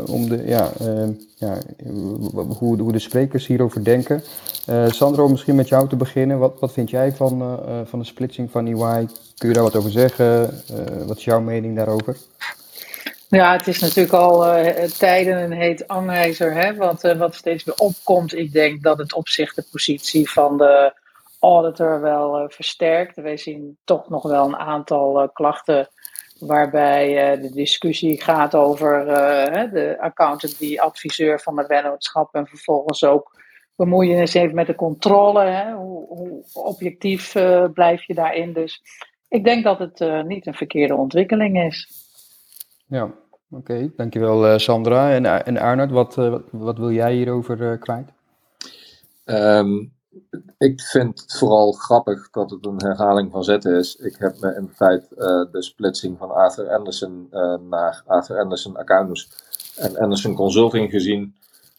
om 0.06 0.28
de, 0.28 0.42
ja, 0.46 0.72
uh, 0.82 1.08
ja, 1.38 1.59
hoe, 2.59 2.76
hoe 2.78 2.93
de 2.93 2.99
sprekers 2.99 3.47
hierover 3.47 3.85
denken. 3.85 4.23
Sandro, 4.87 5.28
misschien 5.28 5.55
met 5.55 5.69
jou 5.69 5.88
te 5.88 5.97
beginnen. 5.97 6.38
Wat, 6.38 6.61
wat 6.61 6.73
vind 6.73 6.90
jij 6.90 7.12
van, 7.12 7.61
van 7.85 7.99
de 7.99 8.05
splitsing 8.05 8.50
van 8.50 8.66
EY? 8.66 9.07
Kun 9.38 9.49
je 9.49 9.55
daar 9.55 9.62
wat 9.62 9.76
over 9.76 9.90
zeggen? 9.90 10.50
wat 11.07 11.16
is 11.16 11.25
jouw 11.25 11.40
mening 11.40 11.76
daarover? 11.76 12.16
Ja, 13.28 13.52
het 13.52 13.66
is 13.66 13.78
natuurlijk 13.78 14.14
al 14.14 14.59
uh, 14.59 14.83
tijden 14.85 15.43
een 15.43 15.52
heet 15.52 15.88
aanwijzer, 15.88 16.55
hè, 16.55 16.73
uh, 16.73 17.19
wat 17.19 17.35
steeds 17.35 17.64
weer 17.64 17.75
opkomt. 17.75 18.35
Ik 18.35 18.52
denk 18.52 18.83
dat 18.83 18.99
het 18.99 19.14
op 19.14 19.28
zich 19.28 19.55
de 19.55 19.64
positie 19.71 20.31
van 20.31 20.59
de 20.59 20.95
auditor 21.40 22.00
wel 22.00 22.43
uh, 22.43 22.49
versterkt. 22.49 23.16
Wij 23.16 23.37
zien 23.37 23.78
toch 23.85 24.09
nog 24.09 24.23
wel 24.23 24.45
een 24.45 24.57
aantal 24.57 25.28
klachten 25.33 25.88
waarbij 26.38 27.37
uh, 27.37 27.43
de 27.43 27.50
discussie 27.50 28.23
gaat 28.23 28.55
over 28.55 29.07
uh, 29.07 29.73
de 29.73 29.97
accountant 30.00 30.59
die 30.59 30.83
adviseur 30.83 31.40
van 31.40 31.57
de 31.57 31.64
vennootschap 31.66 32.35
en 32.35 32.47
vervolgens 32.47 33.05
ook 33.05 33.35
bemoeienis 33.76 34.33
heeft 34.33 34.55
met 34.55 34.66
de 34.66 34.75
controle. 34.75 35.45
Hè? 35.45 35.73
Hoe, 35.73 36.07
hoe, 36.07 36.45
objectief 36.52 37.35
uh, 37.35 37.64
blijf 37.73 38.02
je 38.02 38.14
daarin? 38.14 38.52
Dus 38.52 38.83
ik 39.28 39.45
denk 39.45 39.64
dat 39.64 39.78
het 39.78 40.25
niet 40.26 40.47
een 40.47 40.55
verkeerde 40.55 40.95
ontwikkeling 40.95 41.62
is. 41.62 41.88
Ja, 42.87 43.02
oké. 43.05 43.14
Okay. 43.50 43.93
Dankjewel 43.97 44.59
Sandra. 44.59 45.12
En, 45.12 45.45
en 45.45 45.59
Arnold, 45.59 45.90
wat, 45.90 46.14
wat, 46.14 46.43
wat, 46.50 46.78
wil 46.78 46.90
jij 46.90 47.12
hierover 47.14 47.78
kwijt? 47.78 48.12
Um, 49.25 49.96
ik 50.58 50.80
vind 50.80 51.20
het 51.20 51.38
vooral 51.38 51.73
grappig 51.73 52.30
dat 52.30 52.50
het 52.50 52.66
een 52.66 52.82
herhaling 52.82 53.30
van 53.30 53.44
zetten 53.44 53.78
is. 53.78 53.96
Ik 53.96 54.16
heb 54.18 54.40
me 54.40 54.54
in 54.54 54.70
feite 54.75 55.08
uh, 55.11 55.52
de 55.52 55.62
splitsing 55.62 56.18
van 56.18 56.30
Arthur 56.30 56.70
Anderson 56.70 57.28
uh, 57.32 57.54
naar 57.70 58.02
Arthur 58.06 58.38
Anderson 58.38 58.76
Accountants 58.76 59.30
en 59.76 59.99
Anderson 59.99 60.35
Consulting 60.35 60.90
gezien. 60.90 61.35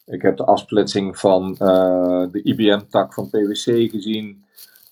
Ik 0.05 0.21
heb 0.21 0.37
de 0.37 0.45
afsplitsing 0.45 1.19
van 1.19 1.57
uh, 1.61 2.25
de 2.31 2.41
IBM-tak 2.43 3.13
van 3.13 3.29
PwC 3.29 3.89
gezien. 3.91 4.45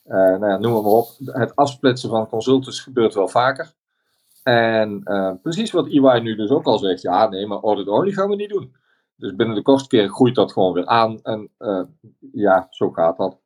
nou 0.03 0.47
ja, 0.47 0.57
noem 0.57 0.73
maar, 0.73 0.81
maar 0.81 0.91
op. 0.91 1.09
Het 1.25 1.55
afsplitsen 1.55 2.09
van 2.09 2.29
consultants 2.29 2.79
gebeurt 2.79 3.13
wel 3.13 3.27
vaker. 3.27 3.73
En 4.43 5.03
precies 5.41 5.71
wat 5.71 5.87
EY 5.87 6.19
nu 6.19 6.35
dus 6.35 6.49
ook 6.49 6.65
al 6.65 6.77
zegt. 6.77 7.01
Ja, 7.01 7.29
nee, 7.29 7.47
maar 7.47 7.59
audit 7.59 7.87
only 7.87 8.11
gaan 8.11 8.29
we 8.29 8.35
niet 8.35 8.49
doen. 8.49 8.75
Dus 9.15 9.35
binnen 9.35 9.55
de 9.55 9.61
kortste 9.61 9.89
keer 9.89 10.09
groeit 10.09 10.35
dat 10.35 10.51
gewoon 10.51 10.73
weer 10.73 10.85
aan. 10.85 11.21
En 11.23 11.49
uh, 11.59 11.83
ja, 12.31 12.67
zo 12.69 12.91
gaat 12.91 13.17
dat. 13.17 13.37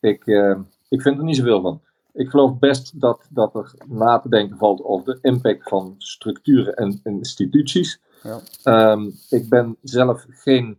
Ik, 0.00 0.26
uh, 0.26 0.58
ik 0.88 1.02
vind 1.02 1.18
er 1.18 1.24
niet 1.24 1.36
zoveel 1.36 1.60
van. 1.60 1.80
Ik 2.12 2.28
geloof 2.28 2.58
best 2.58 3.00
dat, 3.00 3.28
dat 3.30 3.54
er 3.54 3.74
na 3.86 4.18
te 4.18 4.28
denken 4.28 4.56
valt 4.56 4.82
over 4.82 5.04
de 5.04 5.18
impact 5.28 5.68
van 5.68 5.94
structuren 5.98 6.74
en 6.74 7.00
instituties. 7.02 8.00
Ja. 8.22 8.92
Um, 8.92 9.12
ik 9.28 9.48
ben 9.48 9.76
zelf 9.82 10.26
geen. 10.28 10.78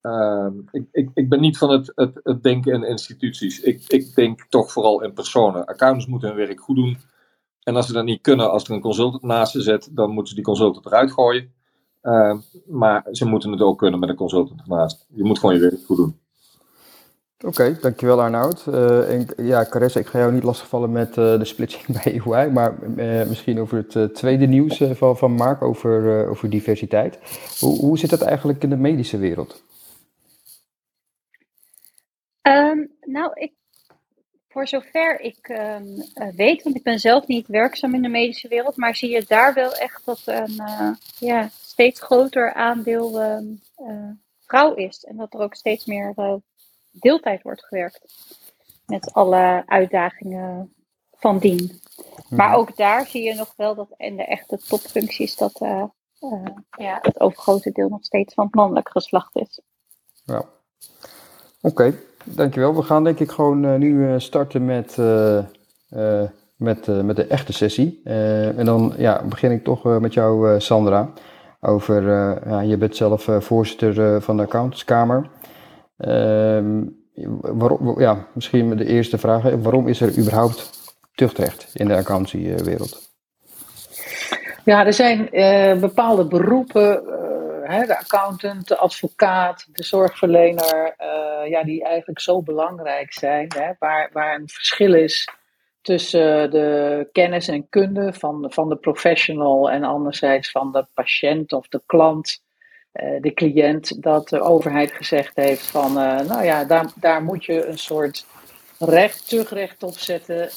Um, 0.00 0.68
ik, 0.70 0.88
ik, 0.92 1.10
ik 1.14 1.28
ben 1.28 1.40
niet 1.40 1.58
van 1.58 1.70
het, 1.70 1.92
het, 1.94 2.20
het 2.22 2.42
denken 2.42 2.72
in 2.72 2.88
instituties. 2.88 3.60
Ik, 3.60 3.84
ik 3.88 4.14
denk 4.14 4.46
toch 4.48 4.72
vooral 4.72 5.02
in 5.02 5.12
personen. 5.12 5.64
Accountants 5.64 6.06
moeten 6.06 6.28
hun 6.28 6.38
werk 6.38 6.60
goed 6.60 6.76
doen. 6.76 6.98
En 7.62 7.76
als 7.76 7.86
ze 7.86 7.92
dat 7.92 8.04
niet 8.04 8.20
kunnen, 8.20 8.50
als 8.50 8.64
er 8.64 8.70
een 8.70 8.80
consultant 8.80 9.22
naast 9.22 9.52
ze 9.52 9.60
zit, 9.62 9.96
dan 9.96 10.10
moeten 10.10 10.28
ze 10.28 10.34
die 10.34 10.44
consultant 10.44 10.86
eruit 10.86 11.12
gooien. 11.12 11.52
Uh, 12.02 12.38
maar 12.66 13.06
ze 13.10 13.24
moeten 13.24 13.50
het 13.50 13.60
ook 13.60 13.78
kunnen 13.78 14.00
met 14.00 14.08
een 14.08 14.16
consultant 14.16 14.60
ernaast. 14.60 15.06
Je 15.08 15.24
moet 15.24 15.38
gewoon 15.38 15.54
je 15.54 15.60
werk 15.60 15.84
goed 15.86 15.96
doen. 15.96 16.18
Oké, 17.44 17.62
okay, 17.62 17.80
dankjewel 17.80 18.20
Arnoud. 18.20 18.64
Uh, 18.68 19.14
en, 19.14 19.26
ja, 19.36 19.64
Caressa, 19.64 20.00
ik 20.00 20.06
ga 20.06 20.18
jou 20.18 20.32
niet 20.32 20.42
lastigvallen 20.42 20.92
met 20.92 21.08
uh, 21.08 21.14
de 21.14 21.44
splitsing 21.44 21.86
bij 22.02 22.20
EY, 22.24 22.50
maar 22.50 22.74
uh, 22.96 23.26
misschien 23.26 23.60
over 23.60 23.86
het 23.88 24.14
tweede 24.14 24.46
nieuws 24.46 24.82
van, 24.92 25.16
van 25.16 25.32
Mark 25.32 25.62
over, 25.62 26.28
over 26.28 26.50
diversiteit. 26.50 27.18
Hoe, 27.60 27.78
hoe 27.78 27.98
zit 27.98 28.10
dat 28.10 28.22
eigenlijk 28.22 28.62
in 28.62 28.70
de 28.70 28.76
medische 28.76 29.18
wereld? 29.18 29.62
Um, 32.42 32.90
nou, 33.00 33.30
ik, 33.34 33.52
voor 34.48 34.68
zover 34.68 35.20
ik 35.20 35.48
um, 35.48 36.04
weet, 36.36 36.62
want 36.62 36.76
ik 36.76 36.82
ben 36.82 36.98
zelf 36.98 37.26
niet 37.26 37.46
werkzaam 37.46 37.94
in 37.94 38.02
de 38.02 38.08
medische 38.08 38.48
wereld, 38.48 38.76
maar 38.76 38.94
zie 38.94 39.10
je 39.10 39.24
daar 39.28 39.54
wel 39.54 39.72
echt 39.72 40.02
dat 40.04 40.22
een 40.24 40.62
ja, 41.18 41.50
steeds 41.80 42.00
groter 42.00 42.54
aandeel 42.54 43.22
um, 43.22 43.60
vrouw 44.40 44.74
is. 44.74 45.04
En 45.04 45.16
dat 45.16 45.34
er 45.34 45.40
ook 45.40 45.54
steeds 45.54 45.84
meer 45.86 46.14
deeltijd 46.90 47.42
wordt 47.42 47.64
gewerkt. 47.64 48.00
Met 48.86 49.12
alle 49.12 49.62
uitdagingen 49.66 50.74
van 51.12 51.38
dien. 51.38 51.80
Maar 52.28 52.48
mhm. 52.48 52.58
ook 52.58 52.76
daar 52.76 53.06
zie 53.06 53.22
je 53.22 53.34
nog 53.34 53.52
wel 53.56 53.74
dat 53.74 53.94
in 53.96 54.16
de 54.16 54.24
echte 54.24 54.58
topfuncties 54.68 55.36
dat 55.36 55.60
uh, 55.60 55.84
uh, 56.20 56.44
ja, 56.70 56.98
het 57.02 57.20
overgrote 57.20 57.70
deel 57.70 57.88
nog 57.88 58.04
steeds 58.04 58.34
van 58.34 58.44
het 58.44 58.54
mannelijk 58.54 58.88
geslacht 58.88 59.36
is. 59.36 59.60
Ja. 60.24 60.38
Oké, 60.38 60.48
okay, 61.60 61.98
dankjewel. 62.24 62.74
We 62.74 62.82
gaan 62.82 63.04
denk 63.04 63.20
ik 63.20 63.30
gewoon 63.30 63.64
uh, 63.64 63.74
nu 63.74 64.20
starten 64.20 64.64
met, 64.64 64.96
met, 66.56 66.86
met 66.86 67.16
de 67.16 67.26
echte 67.28 67.52
sessie. 67.52 68.00
en 68.04 68.64
dan 68.64 68.94
ja, 68.96 69.22
begin 69.24 69.50
ik 69.50 69.64
toch 69.64 69.84
met 69.84 70.14
jou, 70.14 70.60
Sandra. 70.60 71.12
Over, 71.60 72.02
ja, 72.48 72.60
je 72.60 72.76
bent 72.76 72.96
zelf 72.96 73.28
voorzitter 73.38 74.22
van 74.22 74.36
de 74.36 74.42
accountantskamer. 74.42 75.28
Ehm, 75.96 76.82
waarom, 77.40 78.00
ja, 78.00 78.26
misschien 78.32 78.76
de 78.76 78.86
eerste 78.86 79.18
vraag. 79.18 79.42
Waarom 79.42 79.88
is 79.88 80.00
er 80.00 80.18
überhaupt 80.18 80.70
tuchtrecht 81.14 81.70
in 81.74 81.88
de 81.88 81.94
accountancywereld? 81.94 83.10
Ja, 84.64 84.86
er 84.86 84.92
zijn 84.92 85.28
bepaalde 85.80 86.26
beroepen, 86.26 87.02
hè, 87.62 87.86
de 87.86 87.98
accountant, 87.98 88.68
de 88.68 88.76
advocaat, 88.76 89.66
de 89.72 89.84
zorgverlener, 89.84 90.94
ja, 91.48 91.62
die 91.64 91.84
eigenlijk 91.84 92.20
zo 92.20 92.42
belangrijk 92.42 93.12
zijn, 93.12 93.46
hè, 93.56 93.70
waar, 93.78 94.10
waar 94.12 94.34
een 94.34 94.48
verschil 94.48 94.94
is 94.94 95.28
tussen 95.82 96.50
de 96.50 97.08
kennis 97.12 97.48
en 97.48 97.68
kunde 97.68 98.12
van, 98.12 98.46
van 98.48 98.68
de 98.68 98.76
professional 98.76 99.70
en 99.70 99.84
anderzijds 99.84 100.50
van 100.50 100.72
de 100.72 100.86
patiënt 100.94 101.52
of 101.52 101.68
de 101.68 101.82
klant. 101.86 102.42
Eh, 102.92 103.20
de 103.20 103.34
cliënt 103.34 104.02
dat 104.02 104.28
de 104.28 104.40
overheid 104.40 104.92
gezegd 104.92 105.36
heeft 105.36 105.66
van, 105.66 105.90
uh, 105.90 106.20
nou 106.20 106.44
ja, 106.44 106.64
daar, 106.64 106.86
daar 106.94 107.22
moet 107.22 107.44
je 107.44 107.66
een 107.66 107.78
soort 107.78 108.26
recht, 108.78 109.28
terugrecht 109.28 109.82
op 109.82 109.98
zetten. 109.98 110.36
Uh, 110.36 110.48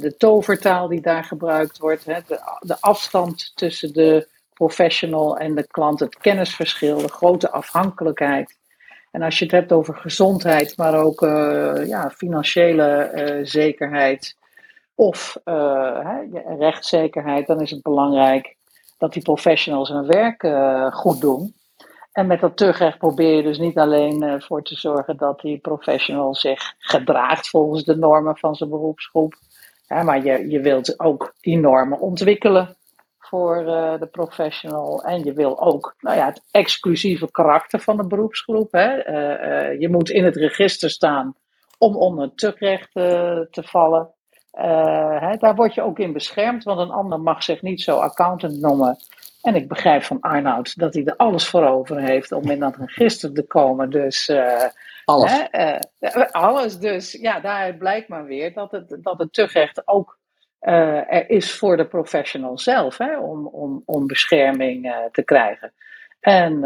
de 0.00 0.14
tovertaal 0.18 0.88
die 0.88 1.00
daar 1.00 1.24
gebruikt 1.24 1.78
wordt, 1.78 2.04
de, 2.04 2.76
afstand 2.80 3.52
tussen 3.54 3.92
de 3.92 4.28
professional 4.54 5.38
en 5.38 5.54
de 5.54 5.66
klant, 5.66 6.00
het 6.00 6.18
kennisverschil, 6.18 6.98
de 6.98 7.08
grote 7.08 7.50
afhankelijkheid. 7.50 8.56
En 9.12 9.22
als 9.22 9.38
je 9.38 9.44
het 9.44 9.54
hebt 9.54 9.72
over 9.72 9.94
gezondheid, 9.94 10.76
maar 10.76 10.94
ook 10.94 11.20
ja, 11.86 12.10
financiële 12.10 13.40
zekerheid 13.42 14.36
of 14.94 15.36
rechtszekerheid, 16.58 17.46
dan 17.46 17.60
is 17.60 17.70
het 17.70 17.82
belangrijk 17.82 18.56
dat 19.02 19.12
die 19.12 19.22
professionals 19.22 19.88
hun 19.88 20.06
werk 20.06 20.42
uh, 20.42 20.92
goed 20.92 21.20
doen. 21.20 21.54
En 22.12 22.26
met 22.26 22.40
dat 22.40 22.56
terugrecht 22.56 22.98
probeer 22.98 23.36
je 23.36 23.42
dus 23.42 23.58
niet 23.58 23.78
alleen 23.78 24.22
uh, 24.22 24.34
voor 24.38 24.62
te 24.62 24.74
zorgen 24.74 25.16
dat 25.16 25.40
die 25.40 25.58
professional 25.58 26.34
zich 26.34 26.74
gedraagt 26.78 27.48
volgens 27.48 27.84
de 27.84 27.96
normen 27.96 28.36
van 28.36 28.54
zijn 28.54 28.70
beroepsgroep. 28.70 29.34
Maar 29.88 30.24
je, 30.24 30.48
je 30.48 30.60
wilt 30.60 31.00
ook 31.00 31.34
die 31.40 31.58
normen 31.58 32.00
ontwikkelen 32.00 32.76
voor 33.32 33.62
uh, 33.66 33.98
de 33.98 34.06
professional. 34.06 35.02
En 35.02 35.24
je 35.24 35.32
wil 35.32 35.60
ook 35.60 35.94
nou 35.98 36.16
ja, 36.16 36.26
het 36.26 36.42
exclusieve 36.50 37.30
karakter 37.30 37.80
van 37.80 37.96
de 37.96 38.06
beroepsgroep. 38.06 38.72
Hè. 38.72 38.94
je 39.70 39.88
moet 39.90 40.10
in 40.10 40.24
het 40.24 40.36
register 40.36 40.90
staan 40.90 41.34
om 41.78 41.96
onder 41.96 42.24
het 42.24 42.38
terugrecht 42.38 42.92
te 42.92 43.62
vallen. 43.62 44.10
Hè, 45.20 45.36
daar 45.36 45.54
word 45.54 45.74
je 45.74 45.82
ook 45.82 45.98
in 45.98 46.12
beschermd, 46.12 46.64
want 46.64 46.80
een 46.80 46.90
ander 46.90 47.20
mag 47.20 47.42
zich 47.42 47.62
niet 47.62 47.80
zo 47.80 47.96
accountant 47.96 48.60
noemen. 48.60 48.96
En 49.42 49.54
ik 49.54 49.68
begrijp 49.68 50.02
van 50.02 50.20
Arnoud 50.20 50.78
dat 50.78 50.94
hij 50.94 51.04
er 51.04 51.16
alles 51.16 51.48
voor 51.48 51.66
over 51.66 52.00
heeft 52.00 52.32
om 52.32 52.50
in 52.50 52.60
dat 52.60 52.76
register 52.76 53.32
te 53.32 53.46
komen. 53.46 53.90
Dus, 53.90 54.28
uh, 54.28 54.64
alles. 55.04 55.46
Hè, 55.50 55.74
uh, 56.00 56.30
alles. 56.30 56.78
Dus 56.78 57.12
ja, 57.12 57.40
daaruit 57.40 57.78
blijkt 57.78 58.08
maar 58.08 58.24
weer 58.24 58.54
dat 58.54 58.70
het, 58.70 58.98
dat 59.00 59.18
het 59.18 59.82
ook 59.84 60.18
er 60.62 61.30
is 61.30 61.58
voor 61.58 61.76
de 61.76 61.86
professional 61.86 62.58
zelf, 62.58 62.98
hè, 62.98 63.18
om, 63.18 63.46
om, 63.46 63.82
om 63.84 64.06
bescherming 64.06 64.94
te 65.12 65.22
krijgen. 65.22 65.72
En 66.20 66.60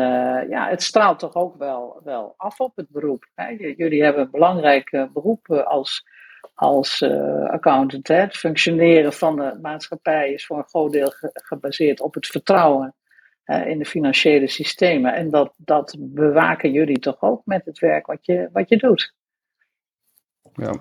ja, 0.48 0.68
het 0.68 0.82
straalt 0.82 1.18
toch 1.18 1.34
ook 1.34 1.56
wel, 1.58 2.00
wel 2.04 2.34
af 2.36 2.60
op 2.60 2.76
het 2.76 2.88
beroep. 2.88 3.26
Jullie 3.76 4.02
hebben 4.02 4.22
een 4.22 4.30
belangrijk 4.30 5.08
beroep 5.12 5.50
als 5.50 6.04
als 6.54 7.02
accountant. 7.46 8.08
Hè. 8.08 8.14
Het 8.14 8.36
functioneren 8.36 9.12
van 9.12 9.36
de 9.36 9.58
maatschappij 9.62 10.32
is 10.32 10.46
voor 10.46 10.58
een 10.58 10.68
groot 10.68 10.92
deel 10.92 11.12
gebaseerd 11.32 12.00
op 12.00 12.14
het 12.14 12.26
vertrouwen 12.26 12.94
in 13.46 13.78
de 13.78 13.84
financiële 13.84 14.48
systemen. 14.48 15.14
En 15.14 15.30
dat, 15.30 15.54
dat 15.56 15.96
bewaken 15.98 16.72
jullie 16.72 16.98
toch 16.98 17.22
ook 17.22 17.42
met 17.44 17.64
het 17.64 17.78
werk 17.78 18.06
wat 18.06 18.26
je, 18.26 18.48
wat 18.52 18.68
je 18.68 18.76
doet. 18.76 19.14
Ja. 20.54 20.72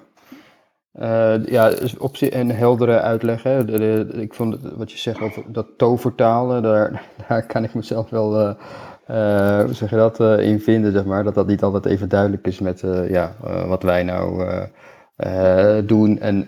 Uh, 1.02 1.46
ja, 1.46 1.72
op 1.98 2.16
een 2.20 2.52
heldere 2.52 3.00
uitleg. 3.00 3.44
Hè. 3.44 3.82
Ik 4.22 4.34
vond 4.34 4.58
wat 4.75 4.92
je 4.92 4.98
zegt 4.98 5.22
over 5.22 5.44
dat 5.48 5.68
tovertaal, 5.78 6.62
daar, 6.62 7.04
daar 7.28 7.46
kan 7.46 7.64
ik 7.64 7.74
mezelf 7.74 8.10
wel, 8.10 8.56
uh, 9.12 9.64
zeg 9.70 9.90
je 9.90 9.96
dat, 9.96 10.20
in 10.20 10.60
vinden, 10.60 10.92
zeg 10.92 11.06
maar. 11.06 11.24
Dat 11.24 11.36
dat 11.36 11.48
niet 11.48 11.64
altijd 11.64 11.86
even 11.86 12.10
duidelijk 12.10 12.48
is 12.48 12.60
met 12.60 12.84
ja, 13.10 13.36
wat 13.68 13.84
wij 13.84 14.04
nou 14.04 14.44
doen 15.86 16.20
en 16.20 16.46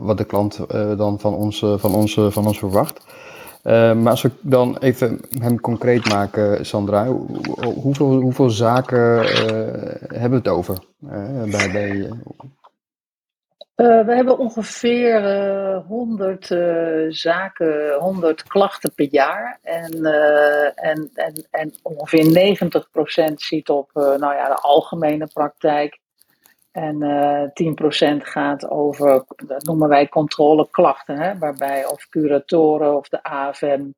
wat 0.00 0.18
de 0.18 0.24
klant 0.24 0.60
dan 0.96 1.20
van 1.20 1.34
ons, 1.34 1.64
van 1.76 1.94
ons, 1.94 2.20
van 2.28 2.46
ons 2.46 2.58
verwacht. 2.58 3.06
maar 3.62 4.10
als 4.10 4.24
ik 4.24 4.32
dan 4.40 4.76
even 4.78 5.20
hem 5.38 5.60
concreet 5.60 6.08
maak, 6.08 6.58
Sandra, 6.60 7.06
hoeveel, 7.74 8.20
hoeveel 8.20 8.50
zaken 8.50 9.18
hebben 10.08 10.30
we 10.30 10.36
het 10.36 10.48
over? 10.48 10.78
bij, 11.50 11.70
bij 11.72 12.08
Uh, 13.82 14.04
we 14.04 14.14
hebben 14.14 14.38
ongeveer 14.38 15.24
uh, 15.74 15.86
100 15.86 16.50
uh, 16.50 17.06
zaken, 17.08 17.94
100 17.98 18.42
klachten 18.42 18.94
per 18.94 19.08
jaar. 19.10 19.58
En, 19.62 20.04
en, 20.74 21.10
en, 21.14 21.46
en 21.50 21.74
ongeveer 21.82 22.56
90% 23.30 23.34
ziet 23.34 23.68
op 23.68 23.90
nou 23.94 24.34
ja, 24.34 24.48
de 24.48 24.54
algemene 24.54 25.26
praktijk. 25.26 26.00
En 26.72 26.96
10% 28.16 28.16
gaat 28.16 28.70
over, 28.70 29.24
dat 29.46 29.64
noemen 29.64 29.88
wij 29.88 30.08
controleklachten, 30.08 31.18
hè, 31.18 31.38
waarbij 31.38 31.86
of 31.86 32.08
curatoren 32.08 32.96
of 32.96 33.08
de 33.08 33.22
AFM 33.22 33.90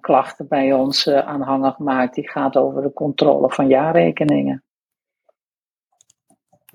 klachten 0.00 0.48
bij 0.48 0.72
ons 0.72 1.08
aanhangig 1.08 1.78
maakt. 1.78 2.14
Die 2.14 2.28
gaat 2.28 2.56
over 2.56 2.82
de 2.82 2.92
controle 2.92 3.50
van 3.50 3.68
jaarrekeningen. 3.68 4.65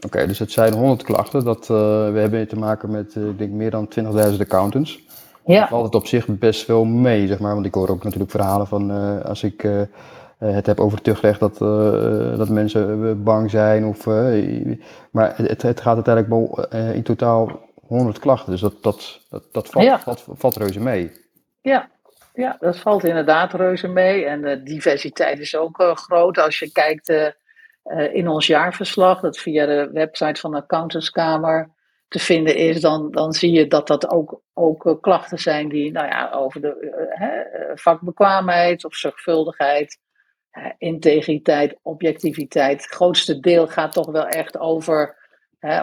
Oké, 0.06 0.28
dus 0.28 0.40
het 0.40 0.52
zijn 0.52 0.74
100 0.74 1.04
klachten. 1.04 1.44
Dat, 1.44 1.62
uh, 1.62 1.78
we 2.12 2.20
hebben 2.20 2.48
te 2.48 2.56
maken 2.56 2.92
met, 2.92 3.16
ik 3.16 3.38
denk, 3.38 3.52
meer 3.52 3.72
dan 3.72 3.90
20.000 4.32 4.40
accountants. 4.40 5.00
Ja. 5.46 5.60
Dat 5.60 5.70
valt 5.70 5.86
het 5.86 5.96
op 5.96 6.08
zich 6.08 6.28
best 6.28 6.68
wel 6.68 6.86
mee, 6.86 7.28
zeg 7.28 7.40
maar. 7.40 7.54
Want 7.54 7.66
ik 7.66 7.74
hoor 7.74 7.90
ook 7.90 8.04
natuurlijk 8.04 8.32
verhalen 8.32 8.68
van, 8.68 8.92
uh, 8.92 9.26
als 9.26 9.44
ik 9.44 9.68
het 10.38 10.66
heb 10.66 10.80
over 10.80 11.02
tuchtrecht, 11.02 11.40
dat, 11.40 11.58
dat 12.38 12.50
mensen 12.50 13.24
bang 13.24 13.50
zijn. 13.50 13.86
Of, 13.86 14.06
maar 15.12 15.34
het, 15.36 15.62
het 15.62 15.82
gaat 15.82 16.08
uiteindelijk 16.08 16.28
wel 16.28 16.66
in 16.94 17.04
totaal 17.04 17.60
100 17.88 18.20
klachten. 18.20 18.52
Dus 18.52 18.62
dat, 18.62 18.84
dat, 18.84 19.22
dat, 19.30 19.44
dat 19.52 19.68
valt, 19.68 19.86
ja. 19.86 20.00
valt, 20.00 20.26
valt 20.28 20.56
reuze 20.56 20.80
mee. 20.80 21.12
Ja, 21.62 21.90
ja, 22.34 22.58
dat 22.60 22.78
valt 22.78 23.04
inderdaad 23.04 23.54
reuze 23.54 23.88
mee. 23.88 24.26
En 24.26 24.42
de 24.42 24.64
diversiteit 24.64 25.40
is 25.40 25.56
ook 25.56 25.92
groot. 25.94 26.38
Als 26.38 26.60
je 26.60 26.72
kijkt 26.72 27.10
uh, 27.10 27.28
in 28.12 28.28
ons 28.28 28.48
jaarverslag, 28.48 29.20
dat 29.20 29.40
via 29.40 29.66
de 29.66 29.90
website 29.92 30.40
van 30.40 30.52
de 30.52 30.58
accountantskamer 30.58 31.70
te 32.12 32.20
vinden 32.20 32.56
is, 32.56 32.82
dan, 32.82 33.12
dan 33.12 33.34
zie 33.34 33.52
je 33.52 33.68
dat 33.68 33.88
dat 33.88 34.10
ook, 34.10 34.42
ook 34.54 34.86
uh, 34.86 34.94
klachten 35.02 35.38
zijn 35.38 35.70
die 35.70 35.92
nou 35.92 36.08
ja, 36.08 36.32
over 36.32 36.62
de 36.62 36.78
uh, 37.20 37.76
vakbekwaamheid 37.76 38.86
of 38.86 38.96
zorgvuldigheid, 38.96 39.98
integriteit, 40.78 41.80
objectiviteit. 41.82 42.82
Het 42.82 42.92
grootste 42.92 43.40
deel 43.40 43.68
gaat 43.68 43.92
toch 43.92 44.12
wel 44.12 44.28
echt 44.28 44.60
over, 44.60 45.16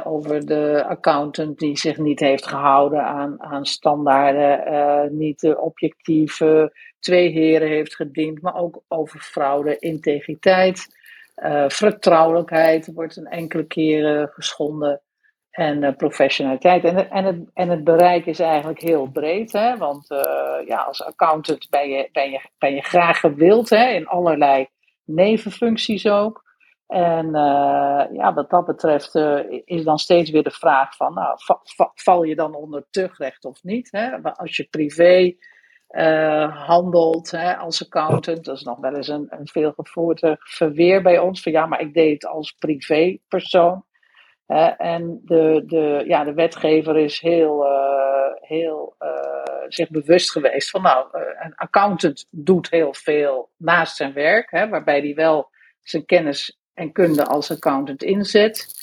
over 0.04 0.46
de 0.46 0.84
accountant 0.88 1.58
die 1.58 1.78
zich 1.78 1.96
niet 1.96 2.20
heeft 2.20 2.46
gehouden 2.46 3.02
aan, 3.04 3.42
aan 3.42 3.66
standaarden, 3.66 5.16
niet 5.16 5.40
de 5.40 5.60
objectieve 5.60 6.72
twee 6.98 7.28
heren 7.28 7.68
heeft 7.68 7.96
gediend, 7.96 8.42
maar 8.42 8.56
ook 8.56 8.82
over 8.88 9.20
fraude, 9.20 9.78
integriteit. 9.78 10.97
Uh, 11.42 11.64
vertrouwelijkheid 11.68 12.92
wordt 12.94 13.16
een 13.16 13.26
enkele 13.26 13.66
keren 13.66 14.28
geschonden. 14.28 15.02
En 15.50 15.82
uh, 15.82 15.96
professionaliteit. 15.96 16.84
En, 16.84 17.10
en, 17.10 17.24
het, 17.24 17.50
en 17.54 17.68
het 17.68 17.84
bereik 17.84 18.26
is 18.26 18.40
eigenlijk 18.40 18.80
heel 18.80 19.06
breed. 19.06 19.52
Hè? 19.52 19.76
Want 19.76 20.10
uh, 20.10 20.18
ja, 20.66 20.76
als 20.76 21.02
accountant 21.02 21.66
ben 21.70 21.88
je, 21.88 22.08
ben, 22.12 22.30
je, 22.30 22.40
ben 22.58 22.74
je 22.74 22.82
graag 22.82 23.20
gewild 23.20 23.70
hè? 23.70 23.88
in 23.88 24.06
allerlei 24.06 24.66
nevenfuncties 25.04 26.08
ook. 26.08 26.46
En 26.86 27.30
ja, 28.12 28.32
wat 28.34 28.50
dat 28.50 28.66
betreft 28.66 29.14
is 29.64 29.84
dan 29.84 29.98
steeds 29.98 30.30
weer 30.30 30.42
de 30.42 30.50
vraag 30.50 30.96
van, 30.96 31.14
nou, 31.14 31.34
va, 31.44 31.60
va, 31.62 31.90
val 31.94 32.22
je 32.22 32.34
dan 32.34 32.54
onder 32.54 32.86
tuchtrecht 32.90 33.44
of 33.44 33.62
niet? 33.62 33.88
Hè? 33.90 34.22
Als 34.22 34.56
je 34.56 34.64
privé 34.70 35.34
uh, 35.90 36.66
handelt 36.66 37.30
hè, 37.30 37.56
als 37.56 37.84
accountant. 37.84 38.44
Dat 38.44 38.56
is 38.56 38.62
nog 38.62 38.78
wel 38.78 38.94
eens 38.94 39.08
een, 39.08 39.26
een 39.30 39.48
veelgevoerd 39.48 40.36
verweer 40.38 41.02
bij 41.02 41.18
ons. 41.18 41.42
Van 41.42 41.52
ja, 41.52 41.66
maar 41.66 41.80
ik 41.80 41.94
deed 41.94 42.12
het 42.12 42.26
als 42.26 42.52
privépersoon. 42.52 43.84
Uh, 44.46 44.70
en 44.76 45.20
de, 45.24 45.62
de, 45.66 46.04
ja, 46.06 46.24
de 46.24 46.34
wetgever 46.34 46.96
is 46.96 47.20
heel, 47.20 47.64
uh, 47.64 48.32
heel 48.40 48.96
zich 49.68 49.90
bewust 49.90 50.30
geweest 50.30 50.70
van 50.70 50.82
nou, 50.82 51.06
een 51.38 51.54
accountant 51.54 52.26
doet 52.30 52.70
heel 52.70 52.94
veel 52.94 53.50
naast 53.56 53.96
zijn 53.96 54.12
werk, 54.12 54.50
hè, 54.50 54.68
waarbij 54.68 55.00
hij 55.00 55.14
wel 55.14 55.50
zijn 55.82 56.04
kennis 56.04 56.58
en 56.74 56.92
kunde 56.92 57.24
als 57.24 57.50
accountant 57.50 58.02
inzet. 58.02 58.77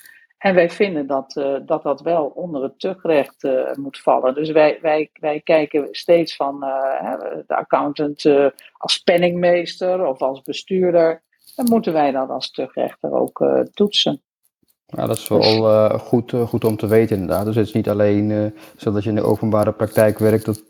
En 0.45 0.55
wij 0.55 0.69
vinden 0.69 1.08
dat 1.08 1.36
uh, 1.38 1.55
dat, 1.65 1.84
dat 1.84 2.01
wel 2.01 2.25
onder 2.25 2.63
het 2.63 2.79
tuchtrecht 2.79 3.43
uh, 3.43 3.73
moet 3.73 3.99
vallen. 3.99 4.34
Dus 4.34 4.51
wij, 4.51 4.79
wij, 4.81 5.10
wij 5.13 5.41
kijken 5.41 5.88
steeds 5.91 6.36
van 6.36 6.55
uh, 6.63 7.13
de 7.47 7.55
accountant 7.55 8.25
als 8.77 8.97
penningmeester 8.97 10.05
of 10.05 10.21
als 10.21 10.41
bestuurder. 10.41 11.23
Dan 11.55 11.65
moeten 11.69 11.93
wij 11.93 12.12
dat 12.12 12.29
als 12.29 12.51
tuchtrechter 12.51 13.12
ook 13.12 13.45
toetsen. 13.73 14.21
Ja, 14.86 15.05
dat 15.05 15.17
is 15.17 15.27
wel 15.27 15.89
goed, 15.99 16.34
goed 16.47 16.65
om 16.65 16.77
te 16.77 16.88
weten 16.88 17.17
inderdaad. 17.17 17.45
Dus 17.45 17.55
het 17.55 17.67
is 17.67 17.73
niet 17.73 17.89
alleen 17.89 18.53
zodat 18.77 19.03
je 19.03 19.10
in 19.10 19.15
de 19.15 19.23
openbare 19.23 19.71
praktijk 19.71 20.19
werkt, 20.19 20.45
dat 20.45 20.62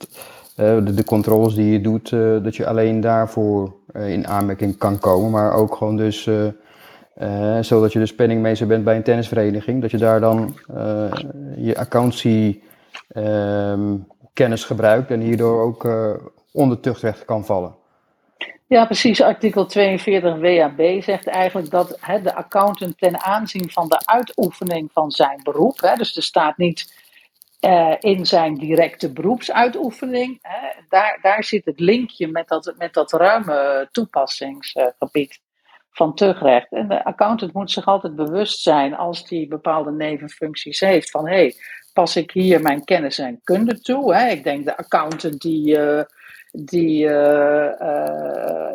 de, 0.95 1.03
controles 1.05 1.55
die 1.55 1.71
je 1.71 1.81
doet, 1.81 2.09
dat 2.43 2.55
je 2.55 2.67
alleen 2.67 3.01
daarvoor 3.01 3.75
in 3.93 4.27
aanmerking 4.27 4.77
kan 4.77 4.99
komen. 4.99 5.31
Maar 5.31 5.53
ook 5.53 5.75
gewoon 5.75 5.97
dus 5.97 6.29
uh, 7.21 7.57
zodat 7.61 7.93
je 7.93 7.99
dus 7.99 8.15
penningmeester 8.15 8.67
bent 8.67 8.83
bij 8.83 8.95
een 8.95 9.03
tennisvereniging, 9.03 9.81
dat 9.81 9.91
je 9.91 9.97
daar 9.97 10.19
dan 10.19 10.59
uh, 10.71 11.11
je 11.57 11.77
accountancy 11.77 12.61
uh, 13.13 13.93
kennis 14.33 14.63
gebruikt 14.63 15.11
en 15.11 15.19
hierdoor 15.19 15.61
ook 15.61 15.83
uh, 15.83 16.13
onder 16.51 16.79
tuchtrecht 16.79 17.25
kan 17.25 17.45
vallen. 17.45 17.75
Ja, 18.67 18.85
precies. 18.85 19.21
Artikel 19.21 19.65
42 19.65 20.39
WAB 20.39 21.03
zegt 21.03 21.27
eigenlijk 21.27 21.69
dat 21.69 21.97
hè, 22.01 22.21
de 22.21 22.35
accountant 22.35 22.97
ten 22.97 23.21
aanzien 23.21 23.69
van 23.69 23.87
de 23.87 24.01
uitoefening 24.05 24.91
van 24.91 25.11
zijn 25.11 25.39
beroep, 25.43 25.93
dus 25.97 26.15
er 26.15 26.23
staat 26.23 26.57
niet 26.57 27.03
in 27.99 28.25
zijn 28.25 28.55
directe 28.55 29.11
beroepsuitoefening, 29.11 30.41
daar, 30.89 31.19
daar 31.21 31.43
zit 31.43 31.65
het 31.65 31.79
linkje 31.79 32.27
met 32.27 32.47
dat, 32.47 32.73
met 32.77 32.93
dat 32.93 33.11
ruime 33.11 33.87
toepassingsgebied 33.91 35.39
van 35.95 36.15
tuchtrecht. 36.15 36.71
En 36.71 36.87
de 36.87 37.03
accountant 37.03 37.53
moet 37.53 37.71
zich 37.71 37.85
altijd 37.85 38.15
bewust 38.15 38.61
zijn 38.61 38.95
als 38.95 39.27
die 39.27 39.47
bepaalde 39.47 39.91
nevenfuncties 39.91 40.79
heeft 40.79 41.09
van 41.09 41.27
hé, 41.27 41.35
hey, 41.35 41.55
pas 41.93 42.15
ik 42.15 42.31
hier 42.31 42.61
mijn 42.61 42.83
kennis 42.83 43.19
en 43.19 43.41
kunde 43.43 43.81
toe? 43.81 44.15
Hè? 44.15 44.29
Ik 44.29 44.43
denk 44.43 44.65
de 44.65 44.77
accountant 44.77 45.41
die, 45.41 45.77
uh, 45.77 46.01
die 46.51 47.05
uh, 47.05 47.69
uh, 47.81 48.71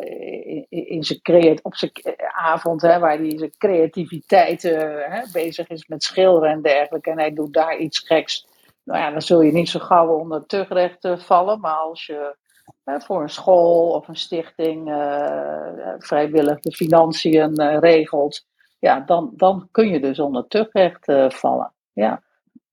in, 0.69 0.87
in 0.87 1.03
zijn 1.03 1.59
op 1.63 1.75
zijn 1.75 1.91
avond, 2.31 2.81
hè, 2.81 2.99
waar 2.99 3.17
hij 3.17 3.37
zijn 3.37 3.53
creativiteit 3.57 4.61
hè, 4.61 5.21
bezig 5.33 5.67
is 5.67 5.87
met 5.87 6.03
schilderen 6.03 6.49
en 6.49 6.61
dergelijke, 6.61 7.09
en 7.09 7.19
hij 7.19 7.33
doet 7.33 7.53
daar 7.53 7.77
iets 7.77 7.99
geks. 7.99 8.47
Nou 8.83 8.99
ja, 8.99 9.11
dan 9.11 9.21
zul 9.21 9.41
je 9.41 9.51
niet 9.51 9.69
zo 9.69 9.79
gauw 9.79 10.07
onder 10.07 10.45
tuchtrecht 10.45 11.07
vallen, 11.17 11.59
maar 11.59 11.75
als 11.75 12.05
je 12.05 12.35
voor 12.83 13.21
een 13.21 13.29
school 13.29 13.89
of 13.89 14.07
een 14.07 14.15
stichting 14.15 14.89
uh, 14.89 15.57
vrijwillig 15.97 16.59
de 16.59 16.71
financiën 16.71 17.61
uh, 17.61 17.77
regelt, 17.79 18.45
ja, 18.79 18.99
dan, 18.99 19.31
dan 19.35 19.67
kun 19.71 19.89
je 19.89 19.99
dus 19.99 20.19
onder 20.19 20.47
tuchtrecht 20.47 21.13
vallen. 21.27 21.71
Ja. 21.93 22.21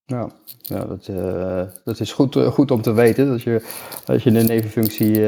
Ja, 0.04 0.28
ja 0.60 0.84
dat, 0.84 1.10
dat 1.84 2.00
is 2.00 2.12
goed, 2.12 2.36
goed 2.36 2.70
om 2.70 2.82
te 2.82 2.92
weten. 2.92 3.28
Dat 3.28 3.42
je, 3.42 3.66
als 4.06 4.22
je 4.22 4.30
een 4.30 4.46
nevenfunctie 4.46 5.26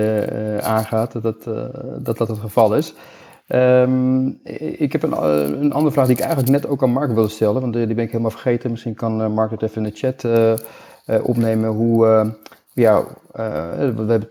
aangaat, 0.62 1.12
dat 1.12 1.22
dat, 1.22 1.44
dat 2.04 2.16
dat 2.18 2.28
het 2.28 2.38
geval 2.38 2.74
is. 2.74 2.94
Um, 3.48 4.40
ik 4.76 4.92
heb 4.92 5.02
een, 5.02 5.22
een 5.62 5.72
andere 5.72 5.92
vraag 5.92 6.06
die 6.06 6.16
ik 6.16 6.22
eigenlijk 6.22 6.50
net 6.50 6.66
ook 6.66 6.82
aan 6.82 6.92
Mark 6.92 7.12
wilde 7.12 7.28
stellen, 7.28 7.60
want 7.60 7.72
die 7.72 7.86
ben 7.86 8.04
ik 8.04 8.10
helemaal 8.10 8.30
vergeten. 8.30 8.70
Misschien 8.70 8.94
kan 8.94 9.32
Mark 9.32 9.50
het 9.50 9.62
even 9.62 9.84
in 9.84 9.92
de 9.92 9.98
chat 9.98 10.24
opnemen. 11.22 11.70
Hoe, 11.70 12.32
ja, 12.72 12.98
uh, 12.98 13.06
we 13.76 14.04
hebben 14.06 14.28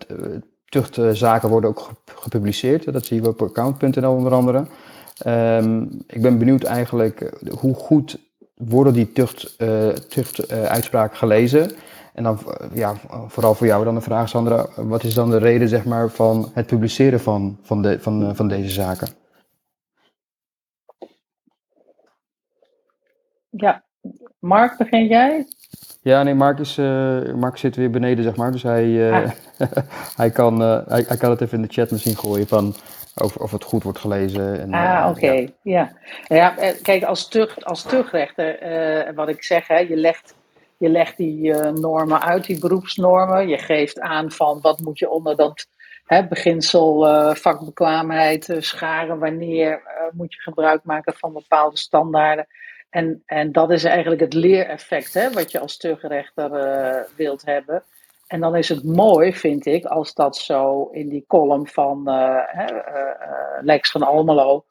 tuchtzaken 0.66 1.50
worden 1.50 1.70
ook 1.70 1.92
gepubliceerd. 2.06 2.94
Dat 2.94 3.06
zien 3.06 3.22
we 3.22 3.28
op 3.28 3.42
account.nl 3.42 4.14
onder 4.14 4.34
andere. 4.34 4.66
Um, 5.28 6.04
ik 6.08 6.22
ben 6.22 6.38
benieuwd 6.38 6.64
eigenlijk 6.64 7.22
eh, 7.22 7.54
hoe 7.54 7.74
goed 7.74 8.18
worden 8.56 8.94
die 8.94 9.12
tucht, 9.12 9.58
tuchtuitspraken 10.10 11.14
uh, 11.14 11.20
gelezen. 11.20 11.72
En 12.14 12.24
dan, 12.24 12.40
ja, 12.74 12.96
vooral 13.28 13.56
voor 13.56 13.68
jou 13.68 13.84
dan 13.84 13.96
de 13.96 14.02
vraag, 14.02 14.30
Sandra. 14.30 14.68
Wat 14.76 15.04
is 15.04 15.14
dan 15.14 15.30
de 15.30 15.38
reden 15.38 15.68
zeg 15.70 15.86
maar, 15.86 16.10
van 16.10 16.52
het 16.54 16.66
publiceren 16.66 17.20
van, 17.20 17.60
van, 17.62 17.82
de, 17.82 18.00
van, 18.00 18.36
van 18.36 18.48
deze 18.48 18.70
zaken? 18.70 19.08
Ja, 23.50 23.84
Mark, 24.40 24.78
begin 24.78 25.08
jij? 25.08 25.46
Ja, 26.02 26.24
nee, 26.24 26.34
Mark, 26.34 26.60
is, 26.60 26.78
uh, 26.78 27.34
Mark 27.34 27.58
zit 27.58 27.76
weer 27.76 27.90
beneden, 27.90 28.24
zeg 28.24 28.36
maar. 28.36 28.52
Dus 28.52 28.64
hij, 28.64 28.86
uh, 28.86 29.16
ah. 29.16 29.32
hij, 30.22 30.30
kan, 30.30 30.62
uh, 30.62 30.80
hij, 30.88 31.06
hij, 31.08 31.18
kan 31.18 31.30
het 31.30 31.42
even 31.42 31.58
in 31.58 31.64
de 31.68 31.74
chat 31.74 31.92
misschien 31.92 32.16
gooien 32.16 32.48
van 32.48 32.76
of, 33.16 33.36
of 33.36 33.52
het 33.52 33.64
goed 33.64 33.84
wordt 33.84 34.00
gelezen. 34.00 34.62
En, 34.62 34.74
ah, 34.74 35.10
oké. 35.10 35.26
Okay. 35.26 35.54
Ja. 35.62 35.92
ja. 36.28 36.56
ja. 36.60 36.74
kijk, 36.82 37.04
als, 37.04 37.28
tucht, 37.28 37.66
als 37.66 37.84
tuchtrechter, 37.84 38.58
wat 39.16 39.30
ik 39.30 39.44
zeg, 39.44 39.68
hè, 39.68 39.78
je 39.78 39.96
legt, 39.96 40.36
je 40.78 40.90
legt 40.90 41.18
die 41.18 41.54
normen 41.56 42.22
uit, 42.22 42.46
die 42.46 42.60
beroepsnormen. 42.60 43.48
Je 43.48 43.58
geeft 43.58 44.00
aan 44.00 44.32
van 44.32 44.60
wat 44.62 44.80
moet 44.80 45.00
je 45.00 45.10
onder 45.10 45.36
dat 45.36 45.68
hè, 46.06 46.28
beginsel 46.28 47.06
vakbekwaamheid 47.36 48.56
scharen. 48.58 49.20
Wanneer 49.20 49.82
moet 50.12 50.34
je 50.34 50.42
gebruik 50.42 50.84
maken 50.84 51.14
van 51.14 51.34
bepaalde 51.34 51.78
standaarden 51.78 52.48
En, 52.90 53.24
en 53.26 53.52
dat 53.52 53.72
is 53.72 53.84
eigenlijk 53.84 54.22
het 54.22 54.34
leereffect 54.34 55.14
hè, 55.14 55.32
wat 55.32 55.52
je 55.52 55.60
als 55.60 55.78
tuchtrechter 55.78 56.52
uh, 56.52 57.02
wilt 57.16 57.46
hebben. 57.46 57.84
En 58.28 58.40
dan 58.40 58.56
is 58.56 58.70
het 58.70 58.84
mooi, 58.84 59.34
vind 59.34 59.66
ik, 59.66 59.86
als 59.86 60.14
dat 60.14 60.38
zo 60.38 60.90
in 60.92 61.10
die 61.10 61.26
column 61.28 61.68
van 61.68 62.04
uh, 62.08 62.40
Lex 63.62 63.92
van 63.92 64.04
Almelo 64.04 64.66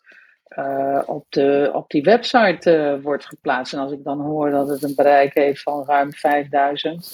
op, 1.06 1.26
de, 1.28 1.70
op 1.72 1.90
die 1.90 2.02
website 2.02 3.00
wordt 3.02 3.26
geplaatst. 3.26 3.72
En 3.72 3.78
als 3.78 3.92
ik 3.92 4.04
dan 4.04 4.20
hoor 4.20 4.50
dat 4.50 4.68
het 4.68 4.82
een 4.82 4.94
bereik 4.94 5.34
heeft 5.34 5.62
van 5.62 5.84
ruim 5.86 6.12
5000 6.12 7.12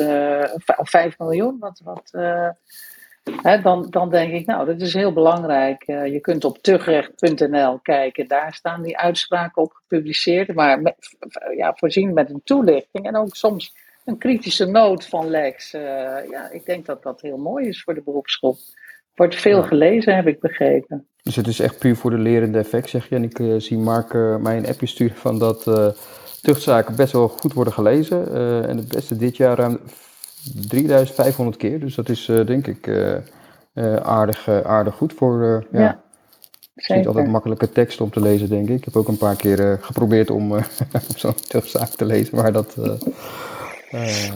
of 0.76 0.90
5 0.90 1.18
miljoen, 1.18 1.56
wat, 1.58 1.80
wat 1.84 2.10
dan, 3.62 3.86
dan 3.90 4.10
denk 4.10 4.32
ik, 4.32 4.46
nou, 4.46 4.66
dat 4.66 4.80
is 4.80 4.94
heel 4.94 5.12
belangrijk. 5.12 5.88
Uh, 5.88 6.06
je 6.06 6.20
kunt 6.20 6.44
op 6.44 6.58
tugrecht.nl 6.58 7.78
kijken, 7.78 8.28
daar 8.28 8.54
staan 8.54 8.82
die 8.82 8.98
uitspraken 8.98 9.62
op 9.62 9.72
gepubliceerd, 9.72 10.54
maar 10.54 10.82
met, 10.82 11.16
ja, 11.56 11.74
voorzien 11.76 12.14
met 12.14 12.30
een 12.30 12.40
toelichting 12.44 13.06
en 13.06 13.16
ook 13.16 13.34
soms 13.34 13.74
een 14.04 14.18
kritische 14.18 14.64
noot 14.64 15.06
van 15.06 15.28
Lex. 15.28 15.74
Uh, 15.74 15.82
ja, 16.30 16.50
ik 16.50 16.64
denk 16.64 16.86
dat 16.86 17.02
dat 17.02 17.20
heel 17.20 17.36
mooi 17.36 17.68
is 17.68 17.82
voor 17.82 17.94
de 17.94 18.02
beroepsgroep. 18.04 18.58
Wordt 19.14 19.34
veel 19.34 19.62
gelezen, 19.62 20.16
heb 20.16 20.26
ik 20.26 20.40
begrepen. 20.40 21.06
Dus 21.22 21.36
het 21.36 21.46
is 21.46 21.60
echt 21.60 21.78
puur 21.78 21.96
voor 21.96 22.10
de 22.10 22.18
lerende 22.18 22.58
effect, 22.58 22.88
zeg 22.88 23.08
je. 23.08 23.14
En 23.14 23.22
ik 23.22 23.38
uh, 23.38 23.54
zie 23.58 23.78
Mark 23.78 24.12
mij 24.40 24.56
een 24.56 24.66
appje 24.66 24.86
sturen 24.86 25.16
van 25.16 25.38
dat 25.38 25.62
tuchtzaken 26.42 26.96
best 26.96 27.12
wel 27.12 27.28
goed 27.28 27.52
worden 27.52 27.72
gelezen. 27.72 28.34
en 28.68 28.76
het 28.76 28.88
beste 28.88 29.16
dit 29.16 29.36
jaar 29.36 29.56
ruim 29.56 29.80
3500 30.68 31.56
keer. 31.56 31.80
Dus 31.80 31.94
dat 31.94 32.08
is 32.08 32.28
uh, 32.28 32.46
denk 32.46 32.66
ik 32.66 32.86
uh, 32.86 33.16
uh, 33.74 33.96
aardig, 33.96 34.48
aardig 34.48 34.94
goed 34.94 35.12
voor. 35.12 35.64
ja. 35.72 35.80
ja. 35.80 36.02
Het 36.74 36.90
is 36.90 36.96
niet 36.96 37.06
altijd 37.06 37.26
makkelijke 37.26 37.72
tekst 37.72 38.00
om 38.00 38.10
te 38.10 38.20
lezen, 38.20 38.48
denk 38.48 38.68
ik. 38.68 38.76
Ik 38.76 38.84
heb 38.84 38.96
ook 38.96 39.08
een 39.08 39.16
paar 39.16 39.36
keer 39.36 39.78
geprobeerd 39.80 40.30
om 40.30 40.52
op 41.10 41.16
zo'n 41.16 41.34
tuchtzaak 41.34 41.88
te 41.88 42.04
lezen, 42.04 42.36
maar 42.36 42.52
dat. 42.52 42.76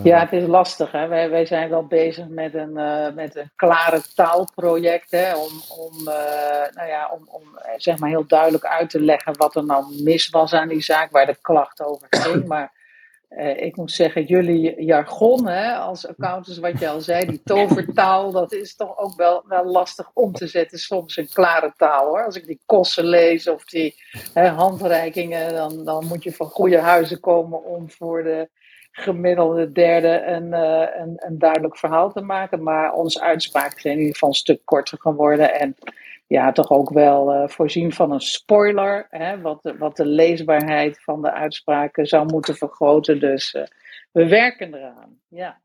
ja, 0.03 0.21
het 0.21 0.33
is 0.33 0.47
lastig. 0.47 0.92
Hè? 0.92 1.09
Wij, 1.09 1.31
wij 1.31 1.47
zijn 1.47 1.71
wel 1.71 1.87
bezig 1.87 2.29
met 2.29 2.55
een, 2.55 2.73
met 3.14 3.37
een 3.37 3.51
klare 3.57 4.01
taalproject. 4.14 5.11
Hè? 5.11 5.37
Om, 5.37 5.51
om, 5.79 6.05
nou 6.75 6.88
ja, 6.88 7.11
om, 7.12 7.29
om 7.31 7.42
zeg 7.77 7.99
maar 7.99 8.09
heel 8.09 8.27
duidelijk 8.27 8.64
uit 8.64 8.90
te 8.90 9.01
leggen 9.01 9.37
wat 9.37 9.57
er 9.57 9.64
nou 9.64 10.03
mis 10.03 10.29
was 10.29 10.53
aan 10.53 10.68
die 10.68 10.83
zaak, 10.83 11.11
waar 11.11 11.27
de 11.27 11.38
klacht 11.40 11.83
over 11.83 12.07
ging. 12.11 12.47
Maar 12.47 12.73
uh, 13.30 13.62
ik 13.62 13.76
moet 13.76 13.92
zeggen, 13.92 14.24
jullie 14.24 14.84
jargon 14.84 15.48
hè, 15.48 15.74
als 15.74 16.06
accountants, 16.06 16.58
wat 16.58 16.78
je 16.78 16.88
al 16.88 17.00
zei, 17.00 17.26
die 17.26 17.42
tovertaal, 17.44 18.32
dat 18.32 18.52
is 18.52 18.76
toch 18.76 18.98
ook 18.98 19.16
wel, 19.16 19.44
wel 19.48 19.64
lastig 19.64 20.10
om 20.14 20.32
te 20.32 20.46
zetten, 20.46 20.78
soms 20.78 21.16
in 21.16 21.28
klare 21.32 21.72
taal 21.76 22.06
hoor. 22.06 22.24
Als 22.24 22.36
ik 22.36 22.46
die 22.46 22.60
kosten 22.66 23.04
lees 23.04 23.48
of 23.48 23.64
die 23.64 23.94
hè, 24.34 24.48
handreikingen, 24.48 25.54
dan, 25.54 25.84
dan 25.84 26.06
moet 26.06 26.22
je 26.22 26.32
van 26.32 26.46
goede 26.46 26.78
huizen 26.78 27.20
komen 27.20 27.64
om 27.64 27.90
voor 27.90 28.22
de 28.22 28.48
gemiddelde 28.92 29.72
derde 29.72 30.22
een, 30.22 30.52
een, 30.52 31.14
een 31.16 31.38
duidelijk 31.38 31.76
verhaal 31.76 32.12
te 32.12 32.20
maken. 32.20 32.62
Maar 32.62 32.92
onze 32.92 33.20
uitspraken 33.20 33.80
zijn 33.80 33.94
in 33.94 34.00
ieder 34.00 34.14
geval 34.14 34.28
een 34.28 34.34
stuk 34.34 34.60
korter 34.64 34.98
geworden 35.00 35.54
en 35.54 35.76
ja, 36.28 36.52
toch 36.52 36.70
ook 36.70 36.90
wel 36.90 37.34
uh, 37.34 37.48
voorzien 37.48 37.92
van 37.92 38.12
een 38.12 38.20
spoiler, 38.20 39.06
hè, 39.10 39.40
wat, 39.40 39.62
de, 39.62 39.76
wat 39.76 39.96
de 39.96 40.06
leesbaarheid 40.06 41.02
van 41.02 41.22
de 41.22 41.32
uitspraken 41.32 42.06
zou 42.06 42.26
moeten 42.26 42.54
vergroten. 42.54 43.20
Dus 43.20 43.54
uh, 43.54 43.62
we 44.12 44.28
werken 44.28 44.74
eraan. 44.74 45.18
Ja. 45.28 45.58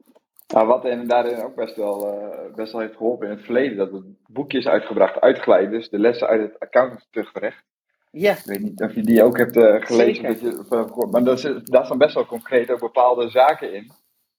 Nou, 0.48 0.68
wat 0.68 0.86
en 0.86 1.08
daarin 1.08 1.44
ook 1.44 1.56
best 1.56 1.76
wel, 1.76 2.14
uh, 2.14 2.56
best 2.56 2.72
wel 2.72 2.82
heeft 2.82 2.96
geholpen 2.96 3.28
in 3.28 3.34
het 3.34 3.44
verleden, 3.44 3.78
dat 3.78 3.92
het 3.92 4.04
boekje 4.28 4.58
is 4.58 4.68
uitgebracht, 4.68 5.22
uitgeleiders, 5.22 5.90
de 5.90 6.00
lessen 6.00 6.28
uit 6.28 6.42
het 6.42 6.60
accountantsrecht. 6.60 7.64
Ja. 8.12 8.32
Ik 8.32 8.44
weet 8.46 8.62
niet 8.62 8.82
of 8.82 8.96
je 8.96 9.02
die 9.02 9.24
ook 9.24 9.38
hebt 9.38 9.86
gelezen. 9.86 10.24
Dat 10.24 10.40
je, 10.40 11.08
maar 11.12 11.24
daar, 11.24 11.62
daar 11.64 11.86
staan 11.86 11.98
best 11.98 12.14
wel 12.14 12.26
concreet 12.26 12.72
ook 12.72 12.80
bepaalde 12.80 13.30
zaken 13.30 13.74
in. 13.74 13.92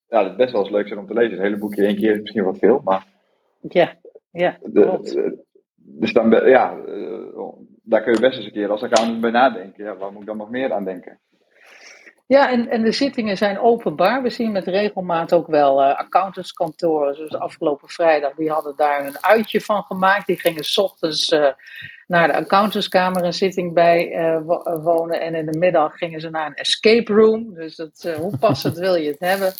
Ja, 0.08 0.22
dat 0.22 0.30
is 0.30 0.36
best 0.36 0.52
wel 0.52 0.62
eens 0.62 0.70
leuk 0.70 0.86
zijn 0.86 0.98
om 0.98 1.06
te 1.06 1.14
lezen. 1.14 1.32
Het 1.32 1.42
hele 1.42 1.58
boekje 1.58 1.84
één 1.84 1.96
keer 1.96 2.12
is 2.12 2.20
misschien 2.20 2.44
wat 2.44 2.58
veel, 2.58 2.80
maar. 2.84 3.06
Ja, 3.60 3.94
ja. 4.30 4.58
De, 4.62 5.42
dus 5.86 6.12
dan, 6.12 6.30
ja, 6.30 6.74
uh, 6.88 7.48
daar 7.82 8.02
kun 8.02 8.12
je 8.12 8.20
best 8.20 8.36
eens 8.36 8.46
een 8.46 8.52
keer 8.52 8.70
als 8.70 8.82
accountant 8.82 9.20
bij 9.20 9.30
nadenken. 9.30 9.84
Ja, 9.84 9.96
waar 9.96 10.12
moet 10.12 10.20
ik 10.20 10.26
dan 10.26 10.36
nog 10.36 10.50
meer 10.50 10.72
aan 10.72 10.84
denken? 10.84 11.18
Ja, 12.26 12.50
en, 12.50 12.68
en 12.68 12.82
de 12.82 12.92
zittingen 12.92 13.36
zijn 13.36 13.58
openbaar. 13.58 14.22
We 14.22 14.30
zien 14.30 14.52
met 14.52 14.66
regelmaat 14.66 15.32
ook 15.32 15.46
wel 15.46 15.82
uh, 15.82 15.98
accountantskantoren. 15.98 17.14
Zoals 17.14 17.34
afgelopen 17.34 17.88
vrijdag, 17.88 18.34
die 18.34 18.50
hadden 18.50 18.76
daar 18.76 19.06
een 19.06 19.24
uitje 19.24 19.60
van 19.60 19.82
gemaakt. 19.82 20.26
Die 20.26 20.40
gingen 20.40 20.64
s 20.64 20.78
ochtends 20.78 21.32
uh, 21.32 21.48
naar 22.06 22.26
de 22.26 22.34
accountantskamer 22.34 23.24
een 23.24 23.32
zitting 23.32 23.72
bij 23.72 24.12
wonen. 24.82 25.20
En 25.20 25.34
in 25.34 25.46
de 25.46 25.58
middag 25.58 25.96
gingen 25.96 26.20
ze 26.20 26.30
naar 26.30 26.46
een 26.46 26.54
escape 26.54 27.12
room. 27.12 27.54
Dus 27.54 27.76
dat, 27.76 28.14
hoe 28.18 28.38
passend 28.38 28.78
wil 28.78 28.94
je 28.94 29.10
het 29.10 29.20
hebben? 29.20 29.52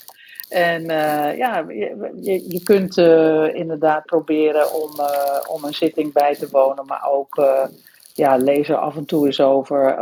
En 0.55 0.81
uh, 0.81 1.37
ja, 1.37 1.65
je, 1.67 2.45
je 2.47 2.61
kunt 2.63 2.97
uh, 2.97 3.55
inderdaad 3.55 4.05
proberen 4.05 4.73
om, 4.73 4.89
uh, 4.99 5.39
om 5.47 5.63
een 5.63 5.73
zitting 5.73 6.13
bij 6.13 6.35
te 6.35 6.47
wonen, 6.51 6.85
maar 6.85 7.07
ook 7.11 7.43
ja, 8.13 8.35
lees 8.35 8.69
er 8.69 8.75
af 8.75 8.95
en 8.95 9.05
toe 9.05 9.25
eens 9.25 9.41
over, 9.41 9.97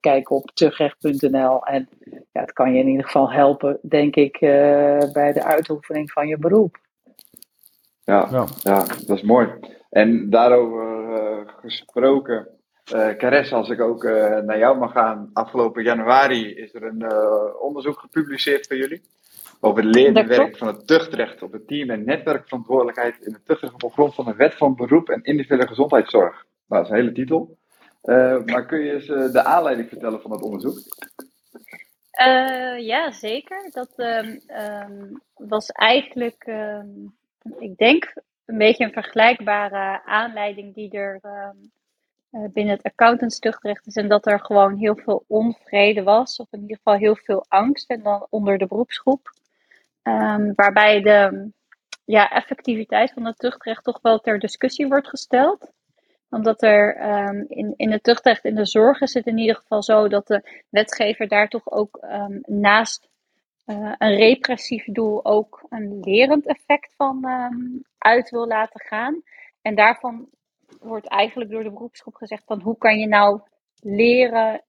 kijk 0.00 0.30
op 0.30 0.50
terugrecht.nl. 0.54 1.64
En 1.64 1.88
ja, 2.32 2.40
het 2.40 2.52
kan 2.52 2.72
je 2.72 2.78
in 2.78 2.88
ieder 2.88 3.04
geval 3.04 3.32
helpen, 3.32 3.78
denk 3.82 4.16
ik, 4.16 4.38
bij 5.12 5.32
de 5.32 5.44
uitoefening 5.44 6.10
van 6.10 6.28
je 6.28 6.38
beroep. 6.38 6.78
Ja, 8.04 8.28
ja. 8.30 8.44
ja 8.62 8.84
dat 9.06 9.16
is 9.16 9.22
mooi. 9.22 9.48
En 9.90 10.30
daarover 10.30 11.54
gesproken, 11.60 12.48
uh, 12.94 13.52
als 13.52 13.68
ik 13.68 13.80
ook 13.80 14.02
naar 14.44 14.58
jou 14.58 14.78
mag 14.78 14.92
gaan, 14.92 15.30
afgelopen 15.32 15.82
januari 15.82 16.54
is 16.54 16.74
er 16.74 16.82
een 16.82 17.04
onderzoek 17.60 17.98
gepubliceerd 17.98 18.66
voor 18.66 18.76
jullie 18.76 19.02
over 19.60 19.84
het 19.84 19.94
leerwerk 19.94 20.56
van 20.56 20.66
het 20.66 20.86
tuchtrecht 20.86 21.42
op 21.42 21.52
het 21.52 21.66
team- 21.66 21.90
en 21.90 22.04
netwerkverantwoordelijkheid 22.04 23.20
in 23.20 23.32
het 23.32 23.46
tuchtrecht 23.46 23.82
op 23.82 23.92
grond 23.92 24.14
van 24.14 24.24
de 24.24 24.34
wet 24.34 24.54
van 24.54 24.74
beroep 24.74 25.08
en 25.08 25.22
individuele 25.22 25.66
gezondheidszorg. 25.66 26.46
Nou, 26.66 26.82
dat 26.82 26.84
is 26.84 26.88
een 26.90 26.96
hele 26.96 27.12
titel. 27.12 27.56
Uh, 28.04 28.44
maar 28.44 28.66
kun 28.66 28.80
je 28.80 28.92
eens 28.92 29.08
uh, 29.08 29.32
de 29.32 29.44
aanleiding 29.44 29.88
vertellen 29.88 30.20
van 30.20 30.30
het 30.30 30.42
onderzoek? 30.42 30.78
Uh, 32.26 32.78
ja, 32.78 33.10
zeker. 33.10 33.70
Dat 33.70 33.92
um, 33.96 35.20
was 35.34 35.70
eigenlijk, 35.70 36.46
um, 36.46 37.14
ik 37.58 37.76
denk, 37.76 38.14
een 38.44 38.58
beetje 38.58 38.84
een 38.84 38.92
vergelijkbare 38.92 40.04
aanleiding 40.04 40.74
die 40.74 40.90
er 40.90 41.20
binnen 42.30 42.74
het 42.74 42.82
accountantstuchtrecht 42.82 43.86
is. 43.86 43.96
En 43.96 44.08
dat 44.08 44.26
er 44.26 44.40
gewoon 44.40 44.76
heel 44.76 44.96
veel 44.96 45.24
onvrede 45.26 46.02
was, 46.02 46.36
of 46.36 46.46
in 46.50 46.60
ieder 46.60 46.76
geval 46.76 46.94
heel 46.94 47.16
veel 47.16 47.44
angst. 47.48 47.90
En 47.90 48.02
dan 48.02 48.26
onder 48.30 48.58
de 48.58 48.66
beroepsgroep. 48.66 49.34
Um, 50.08 50.52
waarbij 50.54 51.00
de 51.00 51.50
ja, 52.04 52.30
effectiviteit 52.30 53.12
van 53.12 53.24
het 53.24 53.38
tuchtrecht 53.38 53.84
toch 53.84 53.98
wel 54.02 54.18
ter 54.18 54.38
discussie 54.38 54.86
wordt 54.86 55.08
gesteld. 55.08 55.72
Omdat 56.30 56.62
er 56.62 57.10
um, 57.10 57.44
in, 57.48 57.74
in 57.76 57.92
het 57.92 58.02
tuchtrecht 58.02 58.44
in 58.44 58.54
de 58.54 58.66
zorg 58.66 59.00
is 59.00 59.14
het 59.14 59.26
in 59.26 59.38
ieder 59.38 59.56
geval 59.56 59.82
zo 59.82 60.08
dat 60.08 60.26
de 60.26 60.62
wetgever 60.70 61.28
daar 61.28 61.48
toch 61.48 61.70
ook 61.70 61.98
um, 62.02 62.40
naast 62.42 63.08
uh, 63.66 63.92
een 63.98 64.14
repressief 64.16 64.84
doel 64.84 65.24
ook 65.24 65.66
een 65.68 66.00
lerend 66.00 66.46
effect 66.46 66.94
van 66.96 67.26
uit 67.98 68.30
wil 68.30 68.46
laten 68.46 68.80
gaan. 68.80 69.22
En 69.62 69.74
daarvan 69.74 70.28
wordt 70.80 71.08
eigenlijk 71.08 71.50
door 71.50 71.62
de 71.62 71.70
beroepsgroep 71.70 72.14
gezegd 72.14 72.42
van 72.46 72.60
hoe 72.60 72.78
kan 72.78 72.98
je 72.98 73.06
nou 73.06 73.40
leren 73.80 74.62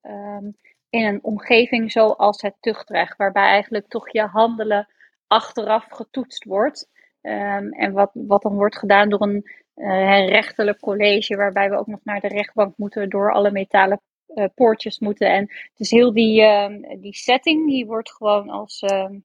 in 0.89 1.06
een 1.06 1.23
omgeving 1.23 1.91
zoals 1.91 2.41
het 2.41 2.56
tuchtrecht, 2.60 3.17
waarbij 3.17 3.47
eigenlijk 3.47 3.88
toch 3.88 4.12
je 4.12 4.21
handelen 4.21 4.88
achteraf 5.27 5.85
getoetst 5.89 6.43
wordt. 6.43 6.89
Um, 7.21 7.73
en 7.73 7.91
wat, 7.91 8.11
wat 8.13 8.41
dan 8.41 8.55
wordt 8.55 8.77
gedaan 8.77 9.09
door 9.09 9.21
een 9.21 9.43
uh, 9.75 10.27
rechterlijk 10.27 10.79
college, 10.79 11.35
waarbij 11.35 11.69
we 11.69 11.77
ook 11.77 11.87
nog 11.87 11.99
naar 12.03 12.19
de 12.19 12.27
rechtbank 12.27 12.77
moeten, 12.77 13.09
door 13.09 13.33
alle 13.33 13.51
metalen 13.51 14.01
uh, 14.27 14.45
poortjes 14.55 14.99
moeten. 14.99 15.29
En 15.29 15.49
dus 15.75 15.91
heel 15.91 16.13
die, 16.13 16.41
uh, 16.41 16.99
die 16.99 17.15
setting, 17.15 17.67
die 17.67 17.85
wordt 17.85 18.11
gewoon 18.11 18.49
als 18.49 18.79
ehm, 18.81 19.19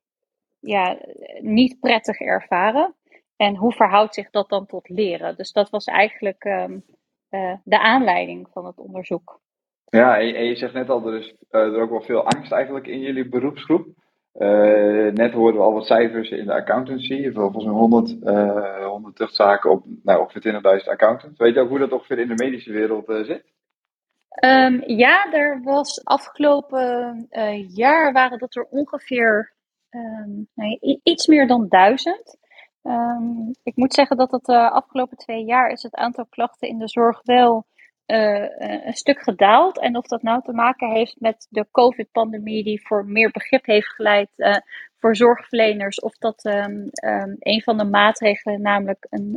ja, 0.60 0.98
niet 1.40 1.80
prettig 1.80 2.20
ervaren. 2.20 2.94
En 3.36 3.56
hoe 3.56 3.72
verhoudt 3.72 4.14
zich 4.14 4.30
dat 4.30 4.48
dan 4.48 4.66
tot 4.66 4.88
leren? 4.88 5.36
Dus 5.36 5.52
dat 5.52 5.70
was 5.70 5.84
eigenlijk 5.84 6.44
uh, 6.44 7.54
de 7.64 7.78
aanleiding 7.78 8.48
van 8.52 8.66
het 8.66 8.78
onderzoek. 8.78 9.40
Ja, 9.84 10.18
en 10.18 10.26
je, 10.26 10.34
en 10.34 10.44
je 10.44 10.56
zegt 10.56 10.74
net 10.74 10.88
al, 10.88 11.06
er 11.06 11.18
is 11.18 11.34
er 11.50 11.80
ook 11.80 11.90
wel 11.90 12.02
veel 12.02 12.24
angst 12.24 12.52
eigenlijk 12.52 12.86
in 12.86 13.00
jullie 13.00 13.28
beroepsgroep. 13.28 13.86
Uh, 14.34 15.12
net 15.12 15.32
hoorden 15.32 15.60
we 15.60 15.66
al 15.66 15.72
wat 15.72 15.86
cijfers 15.86 16.30
in 16.30 16.46
de 16.46 16.52
accountancy. 16.52 17.32
Volgens 17.32 17.64
mij 17.64 17.74
100, 17.74 18.16
uh, 18.22 18.86
100 18.86 19.16
tuchtzaken 19.16 19.70
op 19.70 19.84
nou, 20.02 20.20
ongeveer 20.20 20.80
20.000 20.80 20.88
accountants. 20.88 21.38
Weet 21.38 21.54
je 21.54 21.60
ook 21.60 21.68
hoe 21.68 21.78
dat 21.78 21.92
ongeveer 21.92 22.18
in 22.18 22.28
de 22.28 22.44
medische 22.44 22.72
wereld 22.72 23.08
uh, 23.08 23.24
zit? 23.24 23.44
Um, 24.44 24.82
ja, 24.86 25.32
er 25.32 25.60
was 25.62 26.04
afgelopen 26.04 27.26
jaar 27.68 28.12
waren 28.12 28.38
dat 28.38 28.56
er 28.56 28.66
ongeveer 28.70 29.52
nee, 30.54 31.00
iets 31.02 31.26
meer 31.26 31.46
dan 31.46 31.68
duizend. 31.68 32.38
Um, 32.82 33.50
ik 33.62 33.76
moet 33.76 33.94
zeggen 33.94 34.16
dat 34.16 34.30
het 34.30 34.44
de 34.44 34.70
afgelopen 34.70 35.16
twee 35.16 35.44
jaar 35.44 35.70
is 35.70 35.82
het 35.82 35.94
aantal 35.94 36.26
klachten 36.26 36.68
in 36.68 36.78
de 36.78 36.88
zorg 36.88 37.20
wel 37.22 37.66
een 38.06 38.92
stuk 38.92 39.22
gedaald. 39.22 39.80
En 39.80 39.96
of 39.96 40.06
dat 40.06 40.22
nou 40.22 40.42
te 40.42 40.52
maken 40.52 40.90
heeft 40.90 41.16
met 41.20 41.46
de 41.50 41.66
COVID-pandemie, 41.70 42.64
die 42.64 42.86
voor 42.86 43.06
meer 43.06 43.30
begrip 43.30 43.66
heeft 43.66 43.88
geleid 43.88 44.28
voor 44.98 45.16
zorgverleners, 45.16 46.00
of 46.00 46.16
dat 46.16 46.44
um, 46.44 46.88
um, 47.04 47.36
een 47.38 47.62
van 47.62 47.78
de 47.78 47.84
maatregelen, 47.84 48.62
namelijk 48.62 49.06
een, 49.10 49.32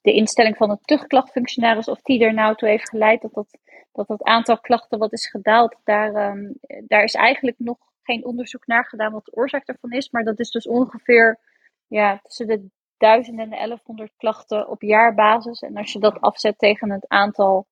de 0.00 0.12
instelling 0.12 0.56
van 0.56 0.70
een 0.70 0.80
tuchtklachtfunctionaris, 0.84 1.88
of 1.88 2.00
die 2.02 2.24
er 2.24 2.34
nou 2.34 2.56
toe 2.56 2.68
heeft 2.68 2.88
geleid 2.88 3.22
dat 3.22 3.34
dat, 3.34 4.06
dat 4.06 4.22
aantal 4.22 4.60
klachten 4.60 4.98
wat 4.98 5.12
is 5.12 5.30
gedaald, 5.30 5.76
daar, 5.84 6.30
um, 6.30 6.54
daar 6.86 7.02
is 7.02 7.14
eigenlijk 7.14 7.58
nog 7.58 7.78
geen 8.02 8.24
onderzoek 8.24 8.66
naar 8.66 8.84
gedaan 8.84 9.12
wat 9.12 9.24
de 9.24 9.36
oorzaak 9.36 9.66
ervan 9.66 9.92
is. 9.92 10.10
Maar 10.10 10.24
dat 10.24 10.38
is 10.38 10.50
dus 10.50 10.66
ongeveer 10.66 11.38
ja, 11.86 12.20
tussen 12.22 12.46
de 12.46 12.68
1000 12.96 13.38
en 13.38 13.50
de 13.50 13.56
1100 13.56 14.12
klachten 14.16 14.68
op 14.68 14.82
jaarbasis. 14.82 15.60
En 15.60 15.76
als 15.76 15.92
je 15.92 15.98
dat 15.98 16.20
afzet 16.20 16.58
tegen 16.58 16.90
het 16.90 17.08
aantal 17.08 17.66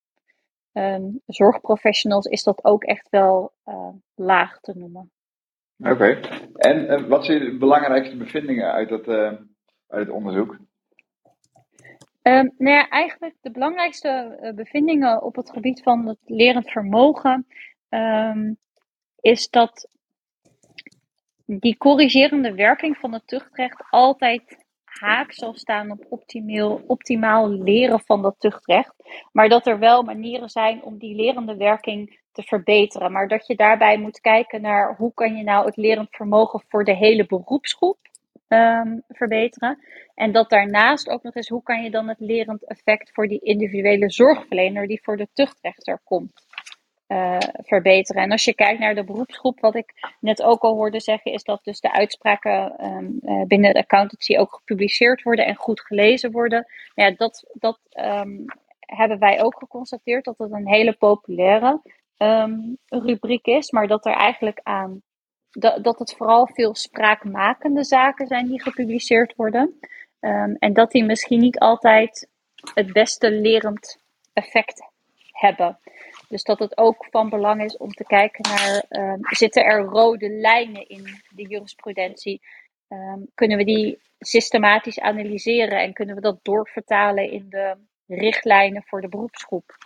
um, 0.73 1.21
zorgprofessionals, 1.27 2.27
is 2.27 2.43
dat 2.43 2.65
ook 2.65 2.85
echt 2.85 3.09
wel 3.11 3.53
uh, 3.67 3.89
laag 4.15 4.61
te 4.61 4.73
noemen. 4.77 5.11
Oké. 5.79 6.21
En 6.55 6.85
uh, 6.85 7.09
wat 7.09 7.25
zijn 7.25 7.45
de 7.45 7.57
belangrijkste 7.59 8.17
bevindingen 8.17 8.73
uit, 8.73 8.89
dat, 8.89 9.09
uh, 9.09 9.33
uit 9.89 10.07
het 10.07 10.11
onderzoek? 10.11 10.59
Um, 12.23 12.55
nou 12.59 12.77
ja, 12.77 12.89
eigenlijk 12.89 13.35
de 13.41 13.51
belangrijkste 13.51 14.39
bevindingen 14.55 15.23
op 15.23 15.37
het 15.37 15.51
gebied 15.51 15.83
van 15.83 16.07
het 16.07 16.19
lerend 16.25 16.71
vermogen 16.71 17.47
um, 17.89 18.59
is 19.21 19.51
dat 19.51 19.89
die 21.47 21.77
corrigerende 21.77 22.55
werking 22.55 22.97
van 22.97 23.13
het 23.13 23.27
tuchtrecht 23.27 23.85
altijd 23.91 24.67
haak 24.89 25.33
zal 25.33 25.55
staan 25.55 25.91
op 25.91 26.07
optimaal, 26.09 26.81
optimaal 26.87 27.49
leren 27.49 28.01
van 28.01 28.23
dat 28.23 28.35
tuchtrecht. 28.39 28.95
Maar 29.33 29.49
dat 29.49 29.67
er 29.67 29.79
wel 29.79 30.03
manieren 30.03 30.49
zijn 30.49 30.83
om 30.83 30.99
die 30.99 31.15
lerende 31.15 31.57
werking 31.57 32.21
te 32.33 32.43
verbeteren. 32.43 33.13
Maar 33.13 33.29
dat 33.29 33.47
je 33.47 33.57
daarbij 33.57 33.99
moet 33.99 34.21
kijken 34.21 34.61
naar 34.61 34.97
hoe 34.97 35.15
kan 35.15 35.37
je 35.37 35.43
nou 35.43 35.67
het 35.67 35.77
lerend 35.77 36.09
vermogen 36.11 36.65
voor 36.69 36.85
de 36.85 36.97
hele 36.97 37.27
beroepsgroep 37.27 37.99
um, 38.49 39.03
verbeteren. 39.09 39.79
En 40.15 40.33
dat 40.33 40.51
daarnaast 40.51 41.09
ook 41.09 41.23
nog 41.23 41.35
eens 41.35 41.49
hoe 41.49 41.63
kan 41.63 41.83
je 41.83 41.91
dan 41.91 42.09
het 42.09 42.21
lerend 42.21 42.65
effect 42.67 43.11
voor 43.13 43.29
die 43.29 43.41
individuele 43.41 44.11
zorgverlener 44.11 44.87
die 44.87 45.01
voor 45.03 45.17
de 45.17 45.29
tuchtrechter 45.33 46.01
komt. 46.05 46.47
Uh, 47.09 47.37
verbeteren. 47.55 48.23
En 48.23 48.31
als 48.31 48.45
je 48.45 48.55
kijkt 48.55 48.81
naar 48.81 48.95
de 48.95 49.05
beroepsgroep, 49.05 49.61
wat 49.61 49.75
ik 49.75 50.15
net 50.21 50.43
ook 50.43 50.63
al 50.63 50.75
hoorde 50.75 51.01
zeggen, 51.01 51.33
is 51.33 51.43
dat 51.43 51.65
dus 51.65 51.81
de 51.81 51.93
uitspraken 51.93 52.85
um, 52.87 53.19
uh, 53.23 53.47
binnen 53.47 53.73
de 53.73 53.79
accountancy 53.79 54.37
ook 54.37 54.55
gepubliceerd 54.55 55.23
worden 55.23 55.47
en 55.47 55.55
goed 55.55 55.81
gelezen 55.81 56.31
worden. 56.31 56.67
Ja, 56.95 57.11
dat 57.11 57.45
dat 57.53 57.79
um, 57.93 58.45
hebben 58.81 59.19
wij 59.19 59.43
ook 59.43 59.59
geconstateerd, 59.59 60.25
dat 60.25 60.39
het 60.39 60.53
een 60.53 60.69
hele 60.69 60.93
populaire 60.93 61.81
um, 62.19 62.79
rubriek 62.87 63.47
is, 63.47 63.71
maar 63.71 63.87
dat 63.87 64.07
er 64.07 64.15
eigenlijk 64.15 64.61
aan 64.63 65.03
dat, 65.51 65.85
dat 65.85 65.99
het 65.99 66.15
vooral 66.17 66.47
veel 66.53 66.75
spraakmakende 66.75 67.85
zaken 67.85 68.27
zijn 68.27 68.47
die 68.47 68.63
gepubliceerd 68.63 69.35
worden. 69.37 69.79
En 70.59 70.73
dat 70.73 70.91
die 70.91 71.05
misschien 71.05 71.41
niet 71.41 71.59
altijd 71.59 72.29
het 72.75 72.93
beste 72.93 73.31
lerend 73.31 73.99
effect 74.33 74.83
hebben. 75.33 75.79
Dus 76.29 76.43
dat 76.43 76.59
het 76.59 76.79
ook 76.79 77.07
van 77.11 77.29
belang 77.29 77.63
is 77.63 77.77
om 77.77 77.91
te 77.91 78.05
kijken 78.05 78.45
naar, 78.51 78.85
um, 79.13 79.21
zitten 79.23 79.65
er 79.65 79.81
rode 79.81 80.31
lijnen 80.31 80.89
in 80.89 81.05
de 81.35 81.43
jurisprudentie? 81.43 82.41
Um, 82.89 83.27
kunnen 83.35 83.57
we 83.57 83.65
die 83.65 83.99
systematisch 84.19 85.01
analyseren 85.01 85.81
en 85.81 85.93
kunnen 85.93 86.15
we 86.15 86.21
dat 86.21 86.39
doorvertalen 86.43 87.31
in 87.31 87.47
de 87.49 87.77
richtlijnen 88.07 88.83
voor 88.87 89.01
de 89.01 89.09
beroepsgroep? 89.09 89.77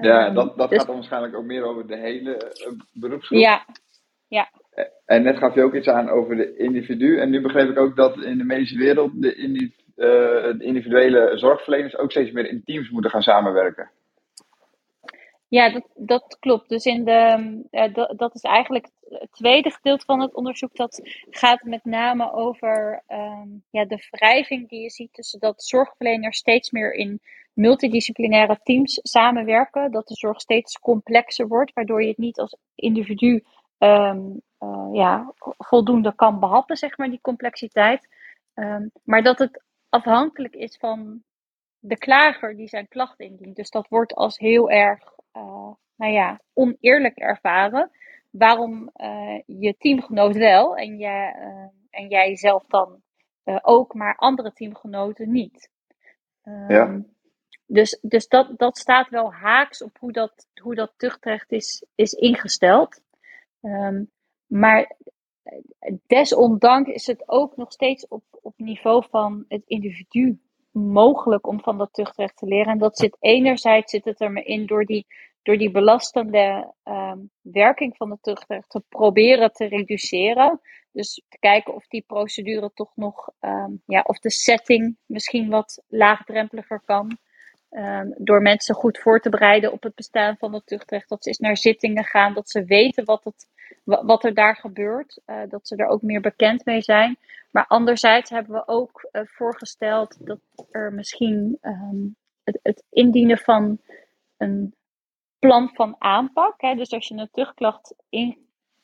Ja, 0.00 0.30
dat, 0.30 0.56
dat 0.56 0.68
dus, 0.68 0.78
gaat 0.78 0.86
dan 0.86 0.96
waarschijnlijk 0.96 1.36
ook 1.36 1.44
meer 1.44 1.64
over 1.64 1.86
de 1.86 1.96
hele 1.96 2.54
uh, 2.66 2.78
beroepsgroep. 2.92 3.38
Ja, 3.38 3.64
ja. 4.28 4.50
En 5.04 5.22
net 5.22 5.36
gaf 5.38 5.54
je 5.54 5.62
ook 5.62 5.74
iets 5.74 5.88
aan 5.88 6.08
over 6.08 6.36
de 6.36 6.56
individu. 6.56 7.18
En 7.18 7.30
nu 7.30 7.40
begreep 7.40 7.70
ik 7.70 7.78
ook 7.78 7.96
dat 7.96 8.22
in 8.22 8.38
de 8.38 8.44
medische 8.44 8.78
wereld 8.78 9.22
de, 9.22 9.34
individu, 9.34 9.74
uh, 9.96 10.06
de 10.58 10.64
individuele 10.64 11.38
zorgverleners 11.38 11.96
ook 11.96 12.10
steeds 12.10 12.30
meer 12.30 12.48
in 12.48 12.62
teams 12.64 12.90
moeten 12.90 13.10
gaan 13.10 13.22
samenwerken. 13.22 13.90
Ja, 15.48 15.70
dat, 15.70 15.88
dat 15.94 16.36
klopt. 16.40 16.68
Dus 16.68 16.84
in 16.84 17.04
de, 17.04 17.62
uh, 17.70 18.08
dat, 18.16 18.34
is 18.34 18.42
eigenlijk 18.42 18.88
het 19.08 19.32
tweede 19.32 19.70
gedeelte 19.70 20.04
van 20.04 20.20
het 20.20 20.34
onderzoek. 20.34 20.76
Dat 20.76 21.00
gaat 21.30 21.62
met 21.62 21.84
name 21.84 22.32
over 22.32 23.02
um, 23.08 23.64
ja, 23.70 23.84
de 23.84 24.06
wrijving 24.10 24.68
die 24.68 24.80
je 24.80 24.90
ziet 24.90 25.12
tussen 25.12 25.40
dat 25.40 25.62
zorgverleners 25.64 26.38
steeds 26.38 26.70
meer 26.70 26.92
in 26.92 27.20
multidisciplinaire 27.52 28.60
teams 28.62 28.98
samenwerken. 29.02 29.90
Dat 29.90 30.08
de 30.08 30.14
zorg 30.14 30.40
steeds 30.40 30.78
complexer 30.78 31.48
wordt, 31.48 31.72
waardoor 31.72 32.02
je 32.02 32.08
het 32.08 32.18
niet 32.18 32.38
als 32.38 32.56
individu 32.74 33.44
um, 33.78 34.40
uh, 34.60 34.88
ja, 34.92 35.32
voldoende 35.58 36.14
kan 36.14 36.40
behappen, 36.40 36.76
zeg 36.76 36.96
maar, 36.96 37.10
die 37.10 37.20
complexiteit. 37.20 38.08
Um, 38.54 38.90
maar 39.04 39.22
dat 39.22 39.38
het 39.38 39.62
afhankelijk 39.88 40.54
is 40.54 40.76
van 40.76 41.22
de 41.78 41.96
klager 41.98 42.56
die 42.56 42.68
zijn 42.68 42.88
klacht 42.88 43.20
indient. 43.20 43.56
Dus 43.56 43.70
dat 43.70 43.88
wordt 43.88 44.14
als 44.14 44.38
heel 44.38 44.70
erg, 44.70 45.02
uh, 45.32 45.70
nou 45.96 46.12
ja, 46.12 46.40
oneerlijk 46.52 47.16
ervaren. 47.16 47.90
Waarom 48.30 48.90
uh, 48.96 49.40
je 49.46 49.76
teamgenoot 49.78 50.36
wel 50.36 50.76
en 50.76 50.96
jij, 50.96 51.34
en 51.90 52.08
jij 52.08 52.36
zelf 52.36 52.64
dan 52.66 53.02
ook, 53.62 53.94
maar 53.94 54.16
andere 54.16 54.52
teamgenoten 54.52 55.30
niet. 55.30 55.70
Um, 56.44 56.70
ja. 56.70 57.00
Dus, 57.66 57.98
dus 58.02 58.28
dat, 58.28 58.58
dat 58.58 58.78
staat 58.78 59.08
wel 59.08 59.32
haaks 59.32 59.82
op 59.82 59.98
hoe 59.98 60.12
dat, 60.12 60.48
hoe 60.60 60.74
dat 60.74 60.92
tuchtrecht 60.96 61.52
is, 61.52 61.84
is 61.94 62.12
ingesteld. 62.12 63.00
Um, 63.60 64.10
maar 64.46 64.96
desondanks 66.06 66.90
is 66.90 67.06
het 67.06 67.28
ook 67.28 67.56
nog 67.56 67.72
steeds 67.72 68.08
op, 68.08 68.24
op 68.30 68.54
niveau 68.56 69.04
van 69.10 69.44
het 69.48 69.62
individu 69.66 70.40
mogelijk 70.76 71.46
om 71.46 71.60
van 71.60 71.78
dat 71.78 71.92
tuchtrecht 71.92 72.36
te 72.36 72.46
leren. 72.46 72.72
En 72.72 72.78
dat 72.78 72.98
zit 72.98 73.16
enerzijds 73.20 73.90
zit 73.90 74.04
het 74.04 74.20
er 74.20 74.46
in 74.46 74.66
door 74.66 74.84
die, 74.84 75.06
door 75.42 75.56
die 75.56 75.70
belastende 75.70 76.72
um, 76.84 77.30
werking 77.40 77.96
van 77.96 78.10
het 78.10 78.22
tuchtrecht 78.22 78.70
te 78.70 78.82
proberen 78.88 79.52
te 79.52 79.64
reduceren. 79.66 80.60
Dus 80.92 81.22
te 81.28 81.38
kijken 81.38 81.74
of 81.74 81.86
die 81.86 82.04
procedure 82.06 82.70
toch 82.74 82.92
nog, 82.94 83.28
um, 83.40 83.82
ja, 83.86 84.00
of 84.06 84.18
de 84.18 84.30
setting 84.30 84.96
misschien 85.06 85.48
wat 85.48 85.82
laagdrempeliger 85.88 86.82
kan. 86.84 87.18
Um, 87.70 88.14
door 88.18 88.42
mensen 88.42 88.74
goed 88.74 88.98
voor 88.98 89.20
te 89.20 89.30
bereiden 89.30 89.72
op 89.72 89.82
het 89.82 89.94
bestaan 89.94 90.36
van 90.36 90.54
het 90.54 90.66
tuchtrecht. 90.66 91.08
Dat 91.08 91.22
ze 91.22 91.28
eens 91.28 91.38
naar 91.38 91.56
zittingen 91.56 92.04
gaan, 92.04 92.34
dat 92.34 92.50
ze 92.50 92.64
weten 92.64 93.04
wat, 93.04 93.24
het, 93.24 93.46
wat 93.84 94.24
er 94.24 94.34
daar 94.34 94.56
gebeurt. 94.56 95.20
Uh, 95.26 95.40
dat 95.48 95.68
ze 95.68 95.76
er 95.76 95.86
ook 95.86 96.02
meer 96.02 96.20
bekend 96.20 96.64
mee 96.64 96.82
zijn. 96.82 97.16
Maar 97.50 97.66
anderzijds 97.66 98.30
hebben 98.30 98.52
we 98.52 98.68
ook 98.68 99.08
uh, 99.12 99.22
voorgesteld 99.24 100.26
dat 100.26 100.38
er 100.70 100.92
misschien 100.92 101.58
um, 101.62 102.16
het, 102.44 102.58
het, 102.62 102.84
indienen 102.90 103.38
van 103.38 103.78
een 104.36 104.74
plan 105.38 105.70
van 105.74 105.96
aanpak. 105.98 106.54
Hè, 106.60 106.74
dus 106.74 106.90
als 106.90 107.08
je 107.08 107.14
een 107.14 107.28
tuchtklacht 107.32 107.94
in, 108.08 108.38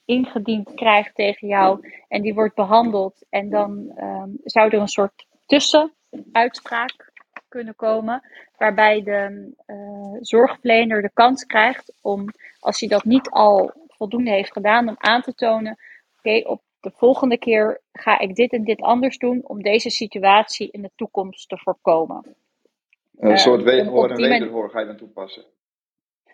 ingediend 0.04 0.74
krijgt 0.74 1.14
tegen 1.14 1.48
jou 1.48 1.88
en 2.08 2.22
die 2.22 2.34
wordt 2.34 2.54
behandeld. 2.54 3.26
En 3.28 3.50
dan 3.50 3.92
um, 3.98 4.38
zou 4.44 4.70
er 4.70 4.80
een 4.80 4.88
soort 4.88 5.26
tussenuitspraak 5.46 7.12
kunnen 7.48 7.76
komen, 7.76 8.22
waarbij 8.56 9.02
de 9.02 9.52
uh, 9.66 11.02
de 11.02 11.10
kans 11.14 11.44
krijgt 11.44 11.92
om, 12.00 12.28
als 12.60 12.80
hij 12.80 12.88
dat 12.88 13.04
niet 13.04 13.30
al 13.30 13.81
voldoende 14.02 14.30
heeft 14.30 14.52
gedaan, 14.52 14.88
om 14.88 14.94
aan 14.98 15.22
te 15.22 15.34
tonen: 15.34 15.72
oké, 15.72 16.28
okay, 16.28 16.40
op 16.40 16.62
de 16.80 16.90
volgende 16.90 17.38
keer 17.38 17.80
ga 17.92 18.18
ik 18.18 18.34
dit 18.34 18.52
en 18.52 18.64
dit 18.64 18.80
anders 18.80 19.18
doen 19.18 19.40
om 19.44 19.62
deze 19.62 19.90
situatie 19.90 20.70
in 20.70 20.82
de 20.82 20.90
toekomst 20.96 21.48
te 21.48 21.58
voorkomen. 21.58 22.36
Een 23.18 23.38
soort 23.38 23.64
uh, 23.64 23.88
hoor 23.88 24.10
en 24.10 24.16
wederhoor 24.16 24.70
ga 24.70 24.80
je 24.80 24.86
dan 24.86 24.96
toepassen. 24.96 25.44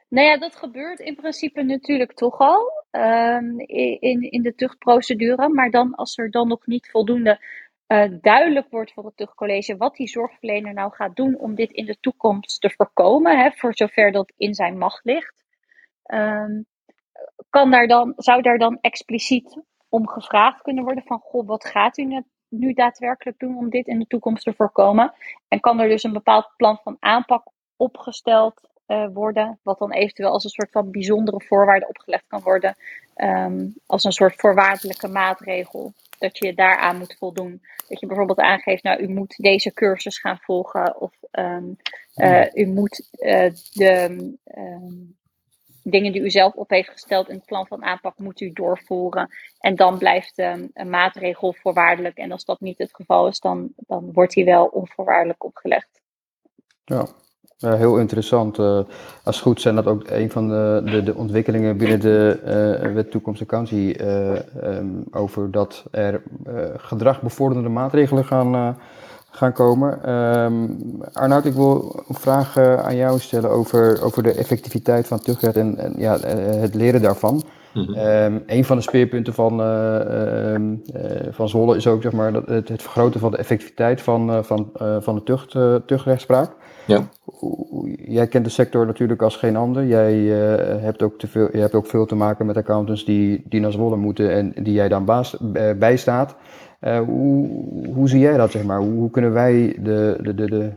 Nou 0.09 0.26
ja, 0.26 0.38
dat 0.38 0.57
gebeurt 0.57 1.00
in 1.00 1.14
principe 1.14 1.62
natuurlijk 1.62 2.12
toch 2.14 2.38
al 2.38 2.85
um, 2.90 3.61
in, 4.00 4.20
in 4.31 4.42
de 4.42 4.54
tuchtprocedure. 4.54 5.48
Maar 5.48 5.70
dan 5.70 5.94
als 5.94 6.18
er 6.18 6.31
dan 6.31 6.48
nog 6.48 6.66
niet 6.66 6.90
voldoende 6.90 7.38
uh, 7.88 8.04
duidelijk 8.20 8.66
wordt 8.70 8.92
voor 8.92 9.04
het 9.04 9.16
tuchtcollege 9.16 9.76
wat 9.76 9.96
die 9.96 10.09
zorgverlener 10.09 10.74
nou 10.74 10.92
gaat 10.92 11.16
doen 11.16 11.38
om 11.38 11.54
dit 11.54 11.70
in 11.72 11.85
de 11.85 11.96
toekomst 12.00 12.61
te 12.61 12.70
voorkomen, 12.70 13.38
hè, 13.38 13.50
voor 13.50 13.74
zover 13.74 14.12
dat 14.12 14.33
in 14.37 14.54
zijn 14.54 14.78
macht 14.78 15.04
ligt. 15.04 15.44
Um, 16.07 16.66
kan 17.51 17.70
daar 17.70 17.87
dan, 17.87 18.12
zou 18.16 18.42
daar 18.42 18.59
dan 18.59 18.79
expliciet 18.81 19.62
om 19.88 20.09
gevraagd 20.09 20.62
kunnen 20.62 20.85
worden 20.85 21.05
van, 21.07 21.18
goh, 21.18 21.46
wat 21.46 21.64
gaat 21.64 21.98
u 21.98 22.22
nu 22.48 22.72
daadwerkelijk 22.72 23.38
doen 23.38 23.57
om 23.57 23.70
dit 23.70 23.87
in 23.87 23.98
de 23.98 24.07
toekomst 24.07 24.44
te 24.44 24.55
voorkomen? 24.55 25.12
En 25.48 25.61
kan 25.61 25.81
er 25.81 25.88
dus 25.88 26.03
een 26.03 26.12
bepaald 26.12 26.53
plan 26.57 26.79
van 26.83 26.96
aanpak 27.01 27.46
opgesteld 27.77 28.68
uh, 28.87 29.09
worden, 29.12 29.59
wat 29.62 29.79
dan 29.79 29.92
eventueel 29.92 30.31
als 30.31 30.44
een 30.44 30.51
soort 30.51 30.70
van 30.70 30.90
bijzondere 30.90 31.40
voorwaarde 31.40 31.88
opgelegd 31.88 32.24
kan 32.27 32.40
worden, 32.42 32.77
um, 33.16 33.74
als 33.87 34.05
een 34.05 34.12
soort 34.12 34.35
voorwaardelijke 34.37 35.09
maatregel 35.09 35.92
dat 36.18 36.38
je 36.38 36.55
daaraan 36.55 36.98
moet 36.98 37.16
voldoen. 37.18 37.61
Dat 37.88 38.01
je 38.01 38.07
bijvoorbeeld 38.07 38.38
aangeeft, 38.38 38.83
nou, 38.83 39.01
u 39.03 39.09
moet 39.09 39.37
deze 39.37 39.72
cursus 39.72 40.18
gaan 40.18 40.38
volgen. 40.38 41.01
Of 41.01 41.12
ehm, 41.31 41.72
eh, 42.14 42.46
u 42.55 42.66
moet 42.66 43.09
eh, 43.11 43.53
de 43.72 44.35
ehm, 44.44 44.94
dingen 45.90 46.12
die 46.12 46.22
u 46.22 46.31
zelf 46.31 46.55
op 46.55 46.70
heeft 46.70 46.90
gesteld 46.90 47.29
in 47.29 47.37
het 47.37 47.46
plan 47.46 47.66
van 47.66 47.85
aanpak, 47.85 48.18
moet 48.18 48.40
u 48.40 48.53
doorvoeren. 48.53 49.29
En 49.59 49.77
dan 49.77 49.98
blijft 49.98 50.38
ehm, 50.38 50.66
een 50.72 50.90
maatregel 50.90 51.53
voorwaardelijk. 51.53 52.16
En 52.16 52.33
als 52.33 52.44
dat 52.44 52.61
niet 52.61 52.79
het 52.79 52.94
geval 52.94 53.29
is, 53.29 53.40
dan, 53.40 53.68
dan 53.77 54.12
wordt 54.12 54.35
die 54.35 54.44
wel 54.44 54.66
onvoorwaardelijk 54.66 55.44
opgelegd. 55.44 56.01
Ja, 56.85 57.07
ja, 57.57 57.77
heel 57.77 57.98
interessant. 57.98 58.59
Uh, 58.59 58.81
als 59.24 59.40
goed 59.40 59.61
zijn 59.61 59.74
dat 59.74 59.87
ook 59.87 60.11
een 60.11 60.31
van 60.31 60.48
de, 60.48 60.83
de, 60.85 61.03
de 61.03 61.14
ontwikkelingen 61.14 61.77
binnen 61.77 62.01
de 62.01 62.40
uh, 62.85 62.92
wet 62.92 63.11
toekomstvakantie 63.11 63.98
uh, 63.98 64.33
um, 64.62 65.05
over 65.11 65.51
dat 65.51 65.85
er 65.90 66.22
gedragbevorderende 66.77 67.68
maatregelen 67.68 68.24
gaan, 68.24 68.79
gaan 69.38 69.53
komen. 69.53 70.14
Um, 70.14 70.79
Arnoud, 71.12 71.44
ik 71.44 71.53
wil 71.53 72.03
een 72.09 72.14
vraag 72.14 72.59
aan 72.59 72.96
jou 72.96 73.18
stellen 73.18 73.51
over, 73.51 74.03
over 74.03 74.22
de 74.22 74.33
effectiviteit 74.33 75.07
van 75.07 75.20
tuchtrecht 75.20 75.57
en, 75.57 75.79
en 75.79 75.94
ja, 75.96 76.18
het 76.61 76.74
leren 76.74 77.03
daarvan. 77.03 77.42
Mm 77.74 77.85
-hmm. 77.85 77.96
um, 77.96 78.42
een 78.46 78.64
van 78.64 78.77
de 78.77 78.83
speerpunten 78.83 79.35
van, 79.35 79.59
van 81.31 81.48
Zwolle 81.48 81.77
is 81.77 81.87
ook 81.87 82.03
zeg 82.03 82.12
maar, 82.12 82.33
het, 82.33 82.68
het 82.68 82.83
vergroten 82.83 83.20
van 83.20 83.31
de 83.31 83.37
effectiviteit 83.37 84.03
van, 84.03 84.44
van, 84.44 84.70
van 85.01 85.14
de 85.14 85.22
tucht, 85.22 85.51
tuchtrechtspraak. 85.87 86.51
Ja. 86.87 87.09
Jij 87.96 88.27
kent 88.27 88.44
de 88.44 88.51
sector 88.51 88.87
natuurlijk 88.87 89.22
als 89.22 89.37
geen 89.37 89.57
ander. 89.57 89.87
Jij 89.87 90.14
hebt, 90.81 91.03
ook 91.03 91.18
te 91.18 91.27
veel, 91.27 91.48
je 91.53 91.61
hebt 91.61 91.74
ook 91.74 91.87
veel 91.87 92.07
te 92.07 92.14
maken 92.14 92.46
met 92.46 92.57
accountants 92.57 93.05
die, 93.05 93.44
die 93.48 93.61
naar 93.61 93.72
Zwolle 93.72 93.96
moeten 93.96 94.31
en 94.31 94.53
die 94.62 94.72
jij 94.72 94.88
dan 94.88 95.05
baas, 95.05 95.37
bijstaat. 95.79 96.37
Uh, 96.81 97.01
hoe, 97.01 98.09
zie 98.09 98.21
jij 98.21 98.37
dat, 98.37 98.51
zeg 98.51 98.64
maar? 98.64 98.79
Hoe, 98.81 98.93
hoe 98.93 99.11
kunnen 99.11 99.33
wij 99.33 99.77
de, 99.81 100.19
de, 100.21 100.35
de, 100.35 100.47
de, 100.47 100.73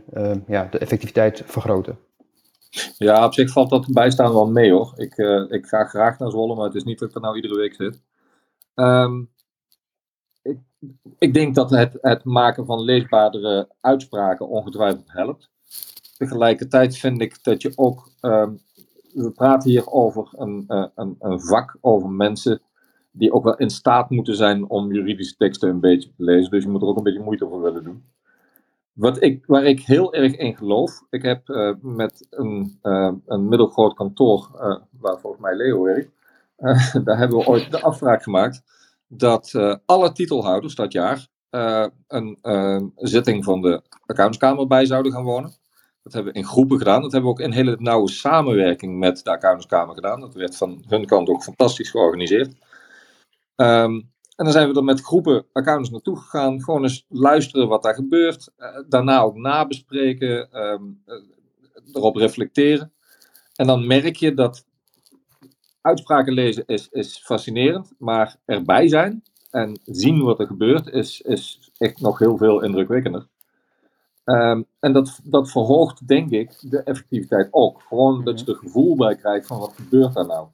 ja, 0.48 0.68
de 0.72 0.78
effectiviteit 0.78 1.44
vergroten? 1.46 1.98
Ja, 2.98 3.26
op 3.26 3.34
zich 3.34 3.52
valt 3.52 3.70
dat 3.70 3.88
bijstaan 3.92 4.34
wel 4.34 4.52
mee 4.52 4.72
hoor. 4.72 4.94
Ik, 4.96 5.18
ik 5.50 5.66
ga 5.66 5.84
graag 5.84 6.20
naar 6.20 6.30
Zwolle, 6.30 6.56
maar 6.56 6.66
het 6.66 6.76
is 6.76 6.84
niet 6.84 7.00
dat 7.00 7.10
ik 7.10 7.16
er 7.16 7.22
nou 7.22 7.36
iedere 7.36 7.56
week 7.56 7.74
zit. 7.74 8.02
Um, 8.76 9.30
ik, 10.42 10.58
ik 11.18 11.34
denk 11.34 11.56
dat 11.56 11.70
het, 11.70 11.98
het 12.02 12.24
maken 12.24 12.66
van 12.66 12.82
leesbaardere 12.82 13.70
uitspraken 13.82 14.48
ongetwijfeld 14.48 15.12
helpt 15.12 15.52
tegelijkertijd 16.22 16.98
vind 16.98 17.22
ik 17.22 17.44
dat 17.44 17.62
je 17.62 17.72
ook. 17.76 18.10
Um, 18.22 18.60
we 19.14 19.32
praten 19.32 19.70
hier 19.70 19.92
over 19.92 20.30
een, 20.32 20.66
een, 20.96 21.16
een, 21.20 21.42
vak, 21.42 21.78
over 21.82 22.10
mensen 22.10 22.62
die 23.12 23.32
ook 23.32 23.44
wel 23.44 23.58
in 23.58 23.70
staat 23.70 24.10
moeten 24.10 24.36
zijn 24.36 24.70
om 24.70 24.94
juridische 24.94 25.36
teksten 25.36 25.70
een 25.70 25.80
beetje 25.80 26.10
te 26.10 26.24
lezen. 26.24 26.52
Dus 26.52 26.64
je 26.64 26.70
moet 26.70 26.82
er 26.82 26.88
ook 26.88 26.98
een 26.98 27.04
beetje 27.04 27.24
moeite 27.24 27.48
voor 27.48 27.62
willen 27.62 27.84
doen. 27.84 28.04
Wat 28.94 29.22
ik, 29.22 29.46
waar 29.46 29.64
ik 29.64 29.82
heel 29.82 30.14
erg 30.14 30.36
in 30.36 30.58
geloof, 30.58 31.02
ik 31.10 31.22
heb 31.22 31.50
uh, 31.50 31.74
met 31.82 32.28
een, 32.30 32.80
uh, 32.84 33.12
een 33.26 33.48
middelgroot 33.48 33.94
kantoor, 33.94 34.50
waar 35.00 35.20
volgens 35.20 35.42
mij 35.42 35.56
Leo 35.56 35.82
werkt, 35.82 36.12
daar 37.06 37.18
hebben 37.18 37.38
we 37.38 37.48
ooit 37.48 37.72
de 37.72 37.82
afspraak 37.82 38.24
gemaakt 38.24 38.64
dat 39.08 39.52
alle 39.86 40.12
titelhouders 40.12 40.76
dat 40.76 40.92
jaar 40.92 41.28
een 42.08 42.94
zitting 42.96 43.44
van 43.44 43.62
de 43.62 43.82
accountskamer 44.06 44.68
bij 44.68 44.86
zouden 44.86 45.12
gaan 45.12 45.24
wonen. 45.24 45.60
Dat 46.04 46.14
hebben 46.14 46.34
we 46.34 46.40
in 46.40 46.46
groepen 46.46 46.78
gedaan. 46.78 47.02
Dat 47.02 47.12
hebben 47.12 47.30
we 47.30 47.36
ook 47.36 47.46
in 47.46 47.52
hele 47.52 47.76
nauwe 47.80 48.10
samenwerking 48.10 49.00
met 49.00 49.24
de 49.24 49.32
accountantskamer 49.32 49.96
gedaan. 49.96 50.20
Dat 50.20 50.34
werd 50.34 50.58
van 50.58 50.84
hun 50.88 51.06
kant 51.06 51.30
ook 51.30 51.44
fantastisch 51.44 51.90
georganiseerd. 51.90 52.56
Um, 53.62 54.10
en 54.36 54.46
dan 54.48 54.52
zijn 54.52 54.70
we 54.70 54.76
er 54.76 54.84
met 54.84 55.02
groepen 55.02 55.46
accountants 55.54 55.90
naartoe 55.90 56.18
gegaan. 56.18 56.64
Gewoon 56.64 56.84
eens 56.84 57.06
luisteren 57.10 57.68
wat 57.68 57.84
daar 57.84 57.96
gebeurt. 57.96 58.52
Uh, 58.58 58.80
daarna 58.90 59.22
ook 59.22 59.36
nabespreken. 59.36 60.60
Um, 60.64 61.04
erop 61.94 62.16
reflecteren. 62.16 62.92
En 63.56 63.68
dan 63.68 63.88
merk 63.88 64.16
je 64.16 64.34
dat 64.34 64.66
uitspraken 65.82 66.34
lezen 66.34 66.64
is, 66.66 66.90
is 66.92 67.22
fascinerend. 67.24 67.94
Maar 67.98 68.36
erbij 68.46 68.88
zijn 68.88 69.24
en 69.52 69.80
zien 69.86 70.24
wat 70.24 70.40
er 70.40 70.48
gebeurt 70.48 70.88
is, 70.88 71.22
is 71.22 71.72
echt 71.78 72.02
nog 72.02 72.20
heel 72.20 72.38
veel 72.38 72.64
indrukwekkender. 72.64 73.28
Um, 74.26 74.66
en 74.80 74.94
dat, 74.94 75.20
dat 75.24 75.52
verhoogt, 75.52 76.08
denk 76.08 76.32
ik, 76.32 76.58
de 76.70 76.84
effectiviteit 76.84 77.48
ook. 77.52 77.82
Gewoon 77.88 78.24
dat 78.24 78.40
je 78.40 78.46
er 78.46 78.58
gevoel 78.58 78.96
bij 78.96 79.16
krijgt 79.16 79.48
van 79.48 79.60
wat 79.60 79.74
gebeurt 79.76 80.14
daar 80.14 80.28
nou. 80.28 80.48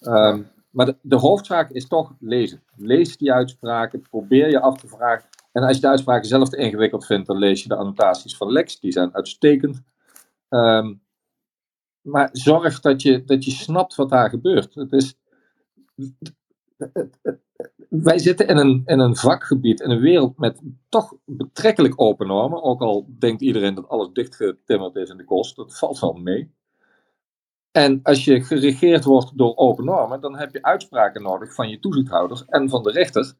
Um, 0.00 0.48
maar 0.70 0.94
de, 1.02 1.16
hoofdzaak 1.16 1.70
is 1.70 1.88
toch 1.88 2.14
lezen. 2.20 2.62
Lees 2.76 3.16
die 3.16 3.32
uitspraken, 3.32 4.00
probeer 4.00 4.50
je 4.50 4.60
af 4.60 4.80
te 4.80 4.88
vragen. 4.88 5.28
En 5.52 5.62
als 5.62 5.74
je 5.74 5.80
de 5.80 5.88
uitspraken 5.88 6.28
zelf 6.28 6.48
te 6.48 6.56
ingewikkeld 6.56 7.06
vindt, 7.06 7.26
dan 7.26 7.38
lees 7.38 7.62
je 7.62 7.68
de 7.68 7.76
annotaties 7.76 8.36
van 8.36 8.52
Lex, 8.52 8.80
die 8.80 8.92
zijn 8.92 9.14
uitstekend. 9.14 9.82
Um, 10.48 11.00
maar 12.00 12.28
zorg 12.32 12.80
dat 12.80 13.02
je, 13.02 13.24
dat 13.24 13.44
je 13.44 13.50
snapt 13.50 13.94
wat 13.94 14.08
daar 14.08 14.30
gebeurt. 14.30 14.74
Het 14.74 14.92
is, 14.92 15.18
wij 17.88 18.18
zitten 18.18 18.48
in 18.48 18.56
een, 18.56 18.82
in 18.86 18.98
een 18.98 19.16
vakgebied, 19.16 19.80
in 19.80 19.90
een 19.90 20.00
wereld 20.00 20.38
met 20.38 20.60
toch 20.88 21.14
betrekkelijk 21.24 22.00
open 22.00 22.26
normen. 22.26 22.62
Ook 22.62 22.80
al 22.80 23.06
denkt 23.18 23.42
iedereen 23.42 23.74
dat 23.74 23.88
alles 23.88 24.08
dichtgetimmerd 24.12 24.96
is 24.96 25.10
in 25.10 25.16
de 25.16 25.24
kost. 25.24 25.56
Dat 25.56 25.78
valt 25.78 26.00
wel 26.00 26.12
mee. 26.12 26.56
En 27.70 28.00
als 28.02 28.24
je 28.24 28.44
geregeerd 28.44 29.04
wordt 29.04 29.38
door 29.38 29.56
open 29.56 29.84
normen, 29.84 30.20
dan 30.20 30.36
heb 30.36 30.52
je 30.52 30.62
uitspraken 30.62 31.22
nodig 31.22 31.54
van 31.54 31.68
je 31.68 31.78
toezichthouders 31.78 32.44
en 32.44 32.68
van 32.68 32.82
de 32.82 32.90
rechter. 32.90 33.34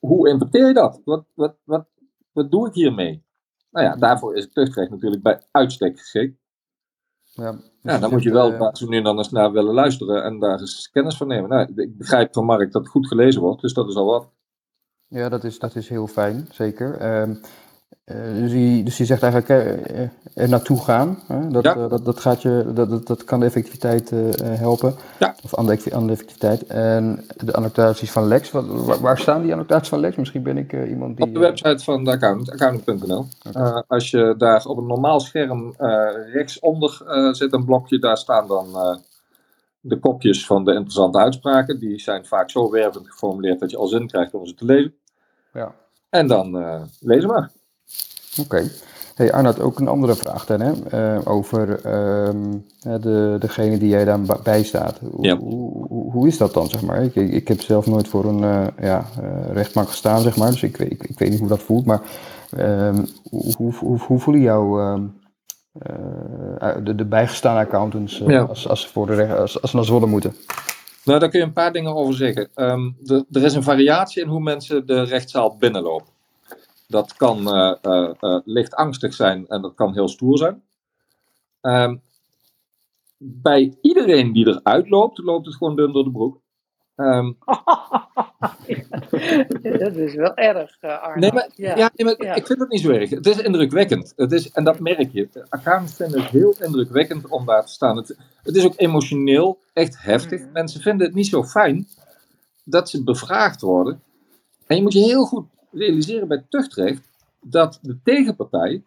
Hoe 0.00 0.28
interpreteer 0.28 0.66
je 0.66 0.74
dat? 0.74 1.00
Wat, 1.04 1.24
wat, 1.34 1.56
wat, 1.64 1.86
wat 2.32 2.50
doe 2.50 2.68
ik 2.68 2.74
hiermee? 2.74 3.24
Nou 3.70 3.86
ja, 3.86 3.96
daarvoor 3.96 4.36
is 4.36 4.44
het 4.44 4.54
tuchtrecht 4.54 4.90
natuurlijk 4.90 5.22
bij 5.22 5.42
uitstek 5.50 5.98
geschikt. 5.98 6.42
Ja, 7.22 7.52
dus 7.52 7.62
ja, 7.82 7.98
dan 7.98 8.10
moet 8.10 8.22
je 8.22 8.32
wel 8.32 8.52
uh, 8.52 8.68
zo 8.72 8.88
nu 8.88 8.96
en 8.96 9.04
dan 9.04 9.18
eens 9.18 9.30
naar 9.30 9.52
willen 9.52 9.74
luisteren 9.74 10.24
en 10.24 10.38
daar 10.38 10.60
eens 10.60 10.90
kennis 10.90 11.16
van 11.16 11.26
nemen. 11.26 11.48
Nou, 11.48 11.72
ik 11.74 11.98
begrijp 11.98 12.34
van 12.34 12.44
Mark 12.44 12.72
dat 12.72 12.82
het 12.82 12.90
goed 12.90 13.06
gelezen 13.06 13.40
wordt, 13.40 13.60
dus 13.60 13.72
dat 13.72 13.88
is 13.88 13.94
al 13.94 14.06
wat. 14.06 14.32
Ja, 15.06 15.28
dat 15.28 15.44
is, 15.44 15.58
dat 15.58 15.74
is 15.74 15.88
heel 15.88 16.06
fijn, 16.06 16.46
zeker. 16.50 17.20
Um, 17.22 17.30
uh, 17.30 17.36
dus, 18.04 18.52
je, 18.52 18.80
dus 18.84 18.96
je 18.96 19.04
zegt 19.04 19.22
eigenlijk 19.22 19.66
uh, 19.66 20.08
er 20.34 20.48
naartoe 20.48 20.82
gaan. 20.82 21.18
Hè? 21.26 21.48
Dat, 21.48 21.64
ja. 21.64 21.88
dat, 21.88 22.04
dat, 22.04 22.20
gaat 22.20 22.42
je, 22.42 22.70
dat, 22.74 22.90
dat, 22.90 23.06
dat 23.06 23.24
kan 23.24 23.40
de 23.40 23.46
effectiviteit 23.46 24.12
helpen. 24.42 24.94
Ja. 25.18 25.34
Of 25.42 25.54
aan 25.54 25.66
de, 25.66 25.90
aan 25.92 26.06
de 26.06 26.12
effectiviteit. 26.12 26.66
En 26.66 27.24
de 27.36 27.52
annotaties 27.52 28.10
van 28.10 28.28
Lex, 28.28 28.50
wat, 28.50 28.98
waar, 29.00 29.18
staan 29.18 29.42
die 29.42 29.52
annotaties 29.52 29.88
van 29.88 30.00
Lex? 30.00 30.16
Misschien 30.16 30.42
ben 30.42 30.56
ik 30.56 30.72
iemand 30.88 31.16
die... 31.16 31.26
Op 31.26 31.34
de 31.34 31.40
website 31.40 31.84
van 31.84 32.04
de 32.04 32.10
accountant, 32.10 32.50
accountant.nl. 32.50 33.26
Okay. 33.48 33.82
als 33.86 34.10
je 34.10 34.34
daar 34.38 34.64
op 34.66 34.76
een 34.76 34.86
normaal 34.86 35.20
scherm 35.20 35.74
rechtsonder 36.32 37.02
zit 37.32 37.52
een 37.52 37.64
blokje, 37.64 37.98
daar 37.98 38.18
staan 38.18 38.48
dan 38.48 38.66
de 39.86 39.98
kopjes 39.98 40.46
van 40.46 40.64
de 40.64 40.72
interessante 40.72 41.18
uitspraken. 41.18 41.78
Die 41.78 41.98
zijn 41.98 42.26
vaak 42.26 42.50
zo 42.50 42.70
wervend 42.70 43.08
geformuleerd 43.08 43.60
dat 43.60 43.70
je 43.70 43.76
al 43.76 43.86
zin 43.86 44.06
krijgt 44.06 44.34
om 44.34 44.46
ze 44.46 44.54
te 44.54 44.64
lezen. 44.64 44.94
Ja. 45.52 45.74
En 46.10 46.26
dan 46.26 46.56
uh, 46.56 46.82
lezen 47.00 47.28
maar. 47.28 47.50
Oké. 48.38 48.56
Okay. 48.56 48.70
Hey 49.14 49.32
Arnoud, 49.32 49.60
ook 49.60 49.80
een 49.80 49.88
andere 49.88 50.14
vraag 50.14 50.46
dan, 50.46 50.60
hè? 50.60 50.72
Uh, 50.94 51.20
over 51.24 51.68
um, 52.26 52.66
de, 52.82 53.36
degene 53.38 53.78
die 53.78 53.88
jij 53.88 54.04
dan 54.04 54.26
bijstaat. 54.42 54.98
Hoe, 55.10 55.24
ja. 55.24 55.36
hoe, 55.36 55.88
hoe, 56.12 56.26
is 56.26 56.38
dat 56.38 56.54
dan, 56.54 56.68
zeg 56.68 56.82
maar? 56.82 57.02
Ik, 57.02 57.14
ik 57.14 57.48
heb 57.48 57.60
zelf 57.60 57.86
nooit 57.86 58.08
voor 58.08 58.24
een 58.24 58.42
uh, 58.42 58.66
ja, 58.80 59.06
rechtbank 59.52 59.88
gestaan, 59.88 60.20
zeg 60.20 60.36
maar, 60.36 60.50
dus 60.50 60.62
ik, 60.62 60.78
ik, 60.78 61.02
ik 61.02 61.18
weet 61.18 61.30
niet 61.30 61.38
hoe 61.38 61.48
dat 61.48 61.62
voelt, 61.62 61.84
maar 61.84 62.00
um, 62.58 63.06
hoe, 63.30 63.74
hoe, 63.78 63.98
hoe, 63.98 64.18
voelen 64.18 64.42
jouw 64.42 64.92
um, 64.92 65.14
de, 66.84 66.94
de 66.94 67.04
bijgestaan 67.04 67.56
accountants 67.56 68.22
ja. 68.26 68.42
als, 68.42 68.68
als, 68.68 68.80
ze 68.80 68.88
voor 68.88 69.06
de 69.06 69.14
recht, 69.14 69.38
als, 69.38 69.62
als 69.62 69.70
ze 69.70 69.76
naar 69.76 69.84
Zwolle 69.84 70.06
moeten? 70.06 70.36
Nou, 71.04 71.18
daar 71.18 71.28
kun 71.28 71.40
je 71.40 71.46
een 71.46 71.52
paar 71.52 71.72
dingen 71.72 71.94
over 71.94 72.14
zeggen. 72.14 72.48
Um, 72.54 72.96
de, 73.00 73.24
er 73.30 73.44
is 73.44 73.54
een 73.54 73.62
variatie 73.62 74.22
in 74.22 74.28
hoe 74.28 74.40
mensen 74.40 74.86
de 74.86 75.02
rechtszaal 75.02 75.56
binnenlopen. 75.56 76.13
Dat 76.86 77.16
kan 77.16 77.38
uh, 77.38 77.74
uh, 77.82 78.10
uh, 78.20 78.40
licht 78.44 78.74
angstig 78.74 79.14
zijn 79.14 79.46
en 79.48 79.62
dat 79.62 79.74
kan 79.74 79.92
heel 79.92 80.08
stoer 80.08 80.38
zijn. 80.38 80.62
Um, 81.60 82.02
bij 83.16 83.78
iedereen 83.80 84.32
die 84.32 84.46
eruit 84.46 84.88
loopt, 84.88 85.18
loopt 85.18 85.46
het 85.46 85.54
gewoon 85.54 85.76
dun 85.76 85.92
door 85.92 86.04
de 86.04 86.10
broek. 86.10 86.40
Um, 86.96 87.36
dat 89.78 89.96
is 89.96 90.14
wel 90.14 90.34
erg, 90.34 90.80
Arno. 90.80 91.20
Nee, 91.20 91.32
maar, 91.32 91.48
ja. 91.54 91.76
Ja, 91.76 91.90
nee, 91.94 92.06
maar 92.06 92.26
ja. 92.26 92.34
ik 92.34 92.46
vind 92.46 92.58
het 92.58 92.70
niet 92.70 92.80
zo 92.80 92.90
erg. 92.90 93.10
Het 93.10 93.26
is 93.26 93.38
indrukwekkend. 93.38 94.12
Het 94.16 94.32
is, 94.32 94.50
en 94.50 94.64
dat 94.64 94.80
merk 94.80 95.12
je. 95.12 95.28
Accountants 95.48 95.96
vinden 95.96 96.22
het 96.22 96.30
heel 96.30 96.54
indrukwekkend 96.60 97.28
om 97.28 97.46
daar 97.46 97.66
te 97.66 97.72
staan. 97.72 97.96
Het, 97.96 98.16
het 98.42 98.56
is 98.56 98.64
ook 98.64 98.74
emotioneel 98.76 99.58
echt 99.72 100.02
heftig. 100.02 100.40
Mm. 100.40 100.52
Mensen 100.52 100.80
vinden 100.80 101.06
het 101.06 101.16
niet 101.16 101.26
zo 101.26 101.44
fijn 101.44 101.86
dat 102.64 102.90
ze 102.90 103.04
bevraagd 103.04 103.60
worden. 103.60 104.02
En 104.66 104.76
je 104.76 104.82
moet 104.82 104.92
je 104.92 105.00
heel 105.00 105.24
goed 105.24 105.46
realiseren 105.74 106.28
bij 106.28 106.44
tuchtrecht 106.48 107.08
dat 107.40 107.78
de 107.82 107.98
tegenpartij. 108.02 108.82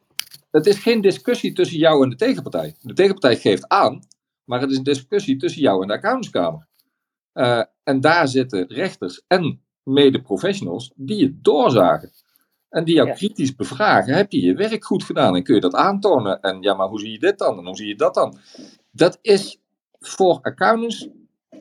Het 0.51 0.65
is 0.65 0.77
geen 0.79 1.01
discussie 1.01 1.53
tussen 1.53 1.77
jou 1.77 2.03
en 2.03 2.09
de 2.09 2.15
tegenpartij. 2.15 2.75
De 2.81 2.93
tegenpartij 2.93 3.35
geeft 3.37 3.67
aan, 3.67 4.03
maar 4.43 4.61
het 4.61 4.71
is 4.71 4.77
een 4.77 4.83
discussie 4.83 5.37
tussen 5.37 5.61
jou 5.61 5.81
en 5.81 5.87
de 5.87 5.93
accountantskamer. 5.93 6.67
Uh, 7.33 7.63
en 7.83 8.01
daar 8.01 8.27
zitten 8.27 8.67
rechters 8.67 9.21
en 9.27 9.61
mede-professionals 9.83 10.91
die 10.95 11.23
het 11.23 11.43
doorzagen. 11.43 12.11
En 12.69 12.83
die 12.83 12.95
jou 12.95 13.07
Ja. 13.07 13.13
kritisch 13.13 13.55
bevragen. 13.55 14.13
Heb 14.13 14.31
je 14.31 14.41
je 14.41 14.53
werk 14.53 14.85
goed 14.85 15.03
gedaan 15.03 15.35
en 15.35 15.43
kun 15.43 15.55
je 15.55 15.61
dat 15.61 15.73
aantonen? 15.75 16.41
En 16.41 16.61
ja, 16.61 16.73
maar 16.73 16.87
hoe 16.87 16.99
zie 16.99 17.11
je 17.11 17.19
dit 17.19 17.37
dan? 17.37 17.57
En 17.57 17.65
hoe 17.65 17.75
zie 17.75 17.87
je 17.87 17.95
dat 17.95 18.13
dan? 18.13 18.37
Dat 18.91 19.19
is 19.21 19.59
voor 19.99 20.39
accountants, 20.41 21.07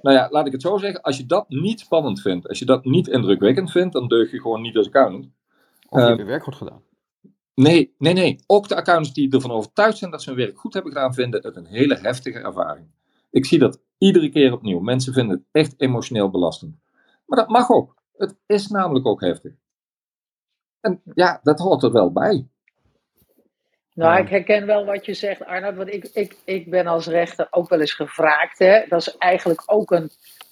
nou 0.06 0.18
ja, 0.18 0.28
laat 0.30 0.46
ik 0.46 0.52
het 0.52 0.62
zo 0.62 0.76
zeggen. 0.76 1.02
Als 1.02 1.16
je 1.16 1.26
dat 1.26 1.48
niet 1.48 1.80
spannend 1.80 2.20
vindt, 2.20 2.48
als 2.48 2.58
je 2.58 2.64
dat 2.64 2.84
niet 2.84 3.08
indrukwekkend 3.08 3.70
vindt, 3.70 3.92
dan 3.92 4.08
deug 4.08 4.30
je 4.30 4.40
gewoon 4.40 4.60
niet 4.60 4.76
als 4.76 4.86
accountant. 4.86 5.24
Of 5.88 5.98
je 5.98 6.00
Eh, 6.00 6.06
hebt 6.06 6.18
je 6.18 6.24
werk 6.24 6.42
goed 6.42 6.54
gedaan. 6.54 6.82
Nee, 7.54 7.94
nee, 7.98 8.12
nee. 8.12 8.38
Ook 8.46 8.68
de 8.68 8.76
accountants 8.76 9.12
die 9.12 9.32
ervan 9.32 9.50
overtuigd 9.50 9.98
zijn 9.98 10.10
dat 10.10 10.22
ze 10.22 10.28
hun 10.30 10.38
werk 10.38 10.58
goed 10.58 10.74
hebben 10.74 10.92
gedaan, 10.92 11.14
vinden 11.14 11.42
het 11.42 11.56
een 11.56 11.66
hele 11.66 11.94
heftige 11.96 12.38
ervaring. 12.38 12.86
Ik 13.30 13.46
zie 13.46 13.58
dat 13.58 13.80
iedere 13.98 14.28
keer 14.28 14.52
opnieuw. 14.52 14.80
Mensen 14.80 15.12
vinden 15.12 15.36
het 15.36 15.46
echt 15.52 15.80
emotioneel 15.80 16.30
belastend. 16.30 16.76
Maar 17.26 17.38
dat 17.38 17.48
mag 17.48 17.70
ook. 17.70 17.96
Het 18.16 18.36
is 18.46 18.66
namelijk 18.66 19.06
ook 19.06 19.20
heftig. 19.20 19.52
En 20.80 21.00
ja, 21.14 21.40
dat 21.42 21.58
hoort 21.58 21.82
er 21.82 21.92
wel 21.92 22.12
bij. 22.12 22.48
Nou, 23.96 24.20
ik 24.20 24.28
herken 24.28 24.66
wel 24.66 24.84
wat 24.84 25.06
je 25.06 25.14
zegt, 25.14 25.44
Arnoud. 25.44 25.76
Want 25.76 25.92
ik, 25.92 26.08
ik, 26.12 26.36
ik 26.44 26.70
ben 26.70 26.86
als 26.86 27.06
rechter 27.06 27.46
ook 27.50 27.68
wel 27.68 27.80
eens 27.80 27.94
gevraagd. 27.94 28.58
Hè? 28.58 28.84
Dat 28.88 29.00
is 29.00 29.16
eigenlijk 29.16 29.62
ook 29.66 29.90
een, 29.90 30.10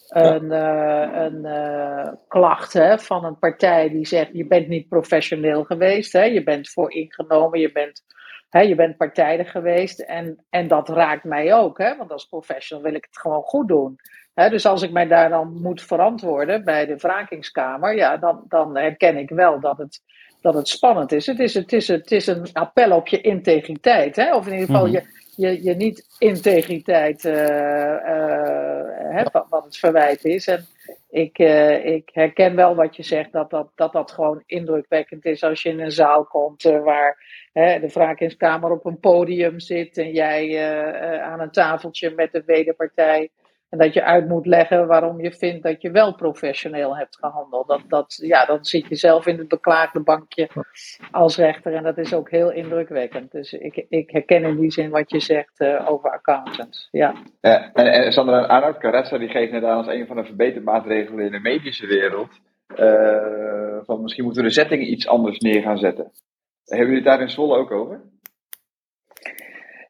een, 0.08 0.52
eh, 0.52 1.08
een 1.12 1.44
eh, 1.44 2.12
klacht 2.28 2.72
hè, 2.72 2.98
van 2.98 3.24
een 3.24 3.38
partij 3.38 3.88
die 3.88 4.06
zegt: 4.06 4.30
je 4.32 4.46
bent 4.46 4.68
niet 4.68 4.88
professioneel 4.88 5.64
geweest. 5.64 6.12
Hè? 6.12 6.22
Je 6.22 6.42
bent 6.42 6.68
vooringenomen, 6.70 7.60
je 7.60 7.72
bent, 7.72 8.02
hè, 8.50 8.60
je 8.60 8.74
bent 8.74 8.96
partijdig 8.96 9.50
geweest. 9.50 10.00
En, 10.00 10.44
en 10.50 10.68
dat 10.68 10.88
raakt 10.88 11.24
mij 11.24 11.54
ook. 11.54 11.78
Hè? 11.78 11.96
Want 11.96 12.12
als 12.12 12.24
professional 12.24 12.84
wil 12.84 12.94
ik 12.94 13.04
het 13.04 13.18
gewoon 13.18 13.42
goed 13.42 13.68
doen. 13.68 13.96
Hè? 14.34 14.48
Dus 14.48 14.66
als 14.66 14.82
ik 14.82 14.90
mij 14.90 15.06
daar 15.06 15.28
dan 15.28 15.60
moet 15.62 15.82
verantwoorden 15.82 16.64
bij 16.64 16.86
de 16.86 16.96
wrakingskamer, 16.96 17.96
ja, 17.96 18.16
dan, 18.16 18.44
dan 18.48 18.76
herken 18.76 19.16
ik 19.16 19.28
wel 19.28 19.60
dat 19.60 19.78
het 19.78 20.00
dat 20.44 20.54
het 20.54 20.68
spannend 20.68 21.12
is. 21.12 21.26
Het 21.26 21.38
is, 21.38 21.54
het 21.54 21.72
is, 21.72 21.88
het 21.88 22.10
is 22.12 22.26
een 22.26 22.46
appel 22.52 22.96
op 22.96 23.08
je 23.08 23.20
integriteit. 23.20 24.16
Hè? 24.16 24.34
Of 24.34 24.46
in 24.46 24.52
ieder 24.52 24.66
geval 24.66 24.86
Mhm. 24.86 24.92
je, 24.92 25.02
je, 25.36 25.64
je 25.64 25.74
niet-integriteit, 25.74 27.24
eh, 27.24 27.94
eh, 27.94 28.84
hè, 29.16 29.22
wat, 29.32 29.46
wat 29.48 29.64
het 29.64 29.76
verwijt 29.76 30.24
is. 30.24 30.46
En 30.46 30.66
ik, 31.10 31.38
eh, 31.38 31.84
ik 31.84 32.10
herken 32.12 32.54
wel 32.56 32.74
wat 32.74 32.96
je 32.96 33.02
zegt, 33.02 33.32
dat 33.32 33.50
dat, 33.50 33.68
dat 33.74 33.92
dat 33.92 34.10
gewoon 34.10 34.42
indrukwekkend 34.46 35.24
is 35.24 35.42
als 35.42 35.62
je 35.62 35.68
in 35.68 35.80
een 35.80 35.92
zaal 35.92 36.24
komt 36.24 36.64
eh, 36.64 36.82
waar 36.82 37.16
hè, 37.52 37.80
de 37.80 37.88
wrakingskamer 37.88 38.70
op 38.70 38.84
een 38.84 38.98
podium 39.00 39.60
zit 39.60 39.98
en 39.98 40.12
jij 40.12 40.42
eh, 40.48 41.14
eh, 41.14 41.22
aan 41.22 41.40
een 41.40 41.50
tafeltje 41.50 42.10
met 42.10 42.32
de 42.32 42.42
wederpartij. 42.46 43.30
En 43.68 43.78
dat 43.78 43.94
je 43.94 44.04
uit 44.04 44.28
moet 44.28 44.46
leggen 44.46 44.86
waarom 44.86 45.20
je 45.20 45.32
vindt 45.32 45.62
dat 45.62 45.82
je 45.82 45.90
wel 45.90 46.14
professioneel 46.14 46.96
hebt 46.96 47.16
gehandeld. 47.16 47.68
Dat, 47.68 47.80
dat, 47.88 48.18
ja, 48.22 48.44
dan 48.44 48.64
zit 48.64 48.88
je 48.88 48.94
zelf 48.94 49.26
in 49.26 49.38
het 49.38 49.48
beklaagde 49.48 50.00
bankje 50.00 50.48
als 51.10 51.36
rechter. 51.36 51.74
En 51.74 51.82
dat 51.82 51.98
is 51.98 52.14
ook 52.14 52.30
heel 52.30 52.52
indrukwekkend. 52.52 53.30
Dus 53.32 53.52
ik, 53.52 53.86
ik 53.88 54.10
herken 54.10 54.44
in 54.44 54.60
die 54.60 54.70
zin 54.70 54.90
wat 54.90 55.10
je 55.10 55.20
zegt 55.20 55.60
eh, 55.60 55.90
over 55.90 56.10
accountants. 56.10 56.88
Ja. 56.90 57.14
Ja, 57.40 57.72
en, 57.72 57.86
en 57.92 58.12
Sandra 58.12 58.40
Arnoud 58.40 58.78
Caressa 58.78 59.18
die 59.18 59.28
geeft 59.28 59.52
net 59.52 59.64
aan 59.64 59.76
als 59.76 59.86
een 59.86 60.06
van 60.06 60.16
de 60.16 60.24
verbetermaatregelen 60.24 61.24
in 61.24 61.32
de 61.32 61.40
medische 61.40 61.86
wereld. 61.86 62.28
eh, 62.74 63.78
van 63.84 64.02
misschien 64.02 64.24
moeten 64.24 64.42
we 64.42 64.48
de 64.48 64.54
settingen 64.54 64.90
iets 64.90 65.08
anders 65.08 65.38
neer 65.38 65.62
gaan 65.62 65.78
zetten. 65.78 66.10
Hebben 66.64 66.86
jullie 66.86 67.02
het 67.02 67.04
daar 67.12 67.20
in 67.20 67.30
Zwolle 67.30 67.56
ook 67.58 67.70
over? 67.70 68.00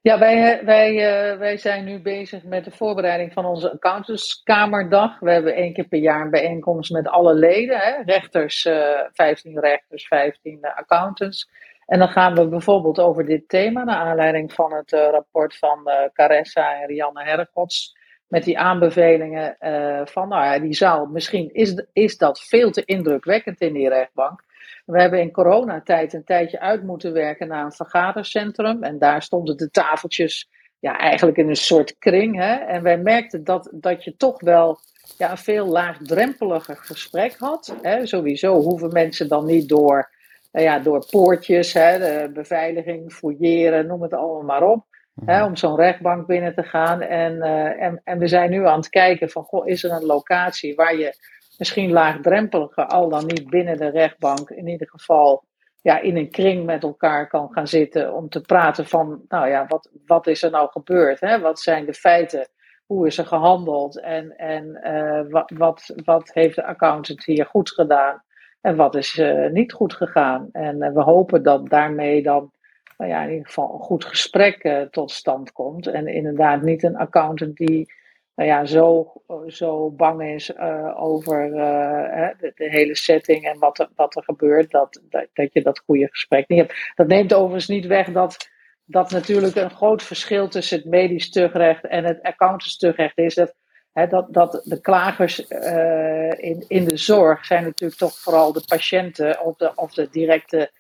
Ja, 0.05 0.19
wij, 0.19 0.65
wij, 0.65 0.91
eh, 0.91 1.39
wij 1.39 1.57
zijn 1.57 1.85
nu 1.85 2.01
bezig 2.01 2.43
met 2.43 2.65
de 2.65 2.71
voorbereiding 2.71 3.33
van 3.33 3.45
onze 3.45 3.73
accountantskamerdag. 3.73 5.19
We 5.19 5.31
hebben 5.31 5.55
één 5.55 5.73
keer 5.73 5.89
per 5.89 5.99
jaar 5.99 6.21
een 6.21 6.31
bijeenkomst 6.31 6.93
met 6.93 7.09
alle 7.09 7.35
leden. 7.35 7.79
Hè? 7.79 8.03
Rechters, 8.03 8.65
eh 8.65 9.01
15 9.13 9.61
rechters, 9.61 10.07
15 10.07 10.59
accountants. 10.75 11.49
En 11.87 11.99
dan 11.99 12.09
gaan 12.09 12.35
we 12.35 12.49
bijvoorbeeld 12.49 12.99
over 12.99 13.27
dit 13.27 13.49
thema, 13.49 13.85
naar 13.85 13.97
aanleiding 13.97 14.53
van 14.53 14.73
het 14.73 14.93
eh, 14.93 15.09
rapport 15.11 15.57
van 15.57 15.87
eh, 15.89 16.09
Caressa 16.13 16.81
en 16.81 16.87
Rianne 16.87 17.25
Hergots. 17.25 17.97
Met 18.27 18.45
die 18.45 18.59
aanbevelingen 18.59 19.59
eh, 19.59 20.01
van, 20.05 20.29
nou 20.29 20.45
ja, 20.45 20.59
die 20.59 20.75
zaal, 20.75 21.07
misschien 21.07 21.55
is, 21.55 21.85
is 21.93 22.17
dat 22.17 22.41
veel 22.41 22.71
te 22.71 22.85
indrukwekkend 22.85 23.61
in 23.61 23.73
die 23.73 23.89
rechtbank. 23.89 24.45
We 24.85 25.01
hebben 25.01 25.21
in 25.21 25.31
coronatijd 25.31 26.13
een 26.13 26.25
tijdje 26.25 26.61
uit 26.61 26.83
moeten 26.83 27.13
werken 27.13 27.49
naar 27.49 27.65
een 27.65 27.73
vergadercentrum. 27.73 28.83
En 28.83 28.99
daar 28.99 29.23
stonden 29.23 29.57
de 29.57 29.71
tafeltjes 29.71 30.49
ja, 30.79 30.99
eigenlijk 30.99 31.37
in 31.37 31.49
een 31.49 31.57
soort 31.57 31.99
kring. 31.99 32.37
Hè? 32.37 32.55
En 32.55 32.83
wij 32.83 32.99
merkten 32.99 33.45
dat, 33.45 33.69
dat 33.73 34.05
je 34.05 34.17
toch 34.17 34.41
wel 34.41 34.79
ja, 35.19 35.31
een 35.31 35.39
veel 35.39 35.67
laagdrempeliger 35.67 36.77
gesprek 36.77 37.35
had. 37.39 37.75
Hè? 37.83 38.07
Sowieso 38.07 38.61
hoeven 38.61 38.93
mensen 38.93 39.29
dan 39.29 39.47
niet 39.47 39.69
door, 39.69 40.11
nou 40.53 40.65
ja, 40.65 40.79
door 40.79 41.07
poortjes, 41.11 41.73
hè, 41.73 41.99
de 41.99 42.31
beveiliging, 42.33 43.13
fouilleren, 43.13 43.87
noem 43.87 44.03
het 44.03 44.15
allemaal 44.15 44.43
maar 44.43 44.63
op. 44.63 44.85
Hè, 45.25 45.45
om 45.45 45.57
zo'n 45.57 45.77
rechtbank 45.77 46.27
binnen 46.27 46.55
te 46.55 46.63
gaan. 46.63 47.01
En, 47.01 47.43
eh, 47.43 47.83
en, 47.83 48.01
en 48.05 48.19
we 48.19 48.29
zijn 48.29 48.51
nu 48.51 48.67
aan 48.67 48.79
het 48.79 48.89
kijken 48.89 49.31
van, 49.31 49.45
goh, 49.45 49.67
is 49.67 49.85
er 49.85 49.91
een 49.91 50.05
locatie 50.05 50.75
waar 50.75 50.97
je 50.97 51.15
misschien 51.59 51.91
laagdrempeliger, 51.91 52.87
al 52.87 53.09
dan 53.09 53.27
niet 53.27 53.51
binnen 53.51 53.77
de 53.77 53.89
rechtbank, 53.89 54.51
in 54.51 54.69
ieder 54.69 54.89
geval 54.89 55.45
ja, 55.85 56.01
in 56.01 56.17
een 56.17 56.31
kring 56.31 56.65
met 56.65 56.83
elkaar 56.83 57.29
kan 57.29 57.49
gaan 57.53 57.69
zitten 57.69 58.15
om 58.15 58.29
te 58.29 58.41
praten 58.41 58.87
van, 58.87 59.23
nou 59.29 59.49
ja, 59.49 59.67
wat, 59.67 59.91
wat 60.07 60.27
is 60.27 60.43
er 60.43 60.51
nou 60.51 60.71
gebeurd? 60.71 61.21
Hè? 61.21 61.41
Wat 61.41 61.61
zijn 61.61 61.85
de 61.87 61.95
feiten? 61.95 62.49
Hoe 62.87 63.07
is 63.07 63.19
er 63.19 63.27
gehandeld? 63.27 64.01
En, 64.01 64.37
en 64.37 64.83
eh, 64.83 65.21
wat, 65.29 65.51
wat, 65.57 65.95
wat 66.05 66.31
heeft 66.33 66.57
de 66.57 66.65
accountant 66.65 67.25
hier 67.25 67.47
goed 67.47 67.71
gedaan? 67.71 68.23
En 68.61 68.77
wat 68.77 68.95
is 68.95 69.19
eh, 69.19 69.51
niet 69.51 69.73
goed 69.73 69.95
gegaan? 69.95 70.49
En 70.53 70.83
eh, 70.83 70.93
we 70.93 71.03
hopen 71.03 71.43
dat 71.43 71.69
daarmee 71.69 72.23
dan 72.23 72.53
nou 72.99 73.11
ja, 73.11 73.23
in 73.23 73.31
ieder 73.31 73.47
geval 73.47 73.75
een 73.75 73.81
goed 73.81 74.05
gesprek 74.05 74.87
tot 74.91 75.11
stand 75.11 75.53
komt. 75.53 75.87
En 75.87 76.07
inderdaad 76.07 76.63
niet 76.63 76.83
een 76.83 76.97
accountant 76.97 77.57
die 77.57 77.93
nou 78.35 78.49
ja, 78.49 78.65
zo, 78.65 79.13
zo 79.47 79.91
bang 79.91 80.23
is 80.23 80.51
uh, 80.51 81.03
over 81.03 81.47
uh, 81.47 82.29
de, 82.39 82.53
de, 82.55 82.71
hele 82.71 82.97
setting 82.97 83.45
en 83.45 83.59
wat 83.59 83.79
er, 83.79 83.89
wat 83.95 84.17
er 84.17 84.23
gebeurt, 84.23 84.71
dat, 84.71 85.03
dat, 85.09 85.27
dat 85.33 85.53
je 85.53 85.63
dat 85.63 85.83
goede 85.87 86.09
gesprek 86.09 86.49
niet 86.49 86.59
hebt. 86.59 86.75
Dat 86.95 87.07
neemt 87.07 87.35
overigens 87.35 87.69
niet 87.69 87.87
weg 87.87 88.13
dat, 88.13 88.51
dat 88.85 89.11
natuurlijk 89.11 89.57
een 89.57 89.71
groot 89.71 90.03
verschil 90.03 90.49
tussen 90.49 90.79
het 90.79 90.87
medisch 90.87 91.31
terugrecht 91.31 91.87
en 91.87 92.05
het 92.05 92.23
accountants 92.23 92.77
terugrecht 92.77 93.19
is. 93.19 93.35
Dat, 93.35 93.55
hè, 93.93 94.07
dat, 94.07 94.33
dat 94.33 94.61
de 94.65 94.81
klagers 94.81 95.51
uh, 95.51 96.31
in, 96.31 96.65
in 96.69 96.85
de 96.85 96.97
zorg 96.97 97.45
zijn 97.45 97.65
natuurlijk 97.65 98.01
toch 98.01 98.19
vooral 98.19 98.53
de 98.53 98.65
patiënten 98.67 99.41
of 99.41 99.57
de, 99.57 99.73
of 99.75 99.95
de 99.95 100.09
directe 100.11 100.71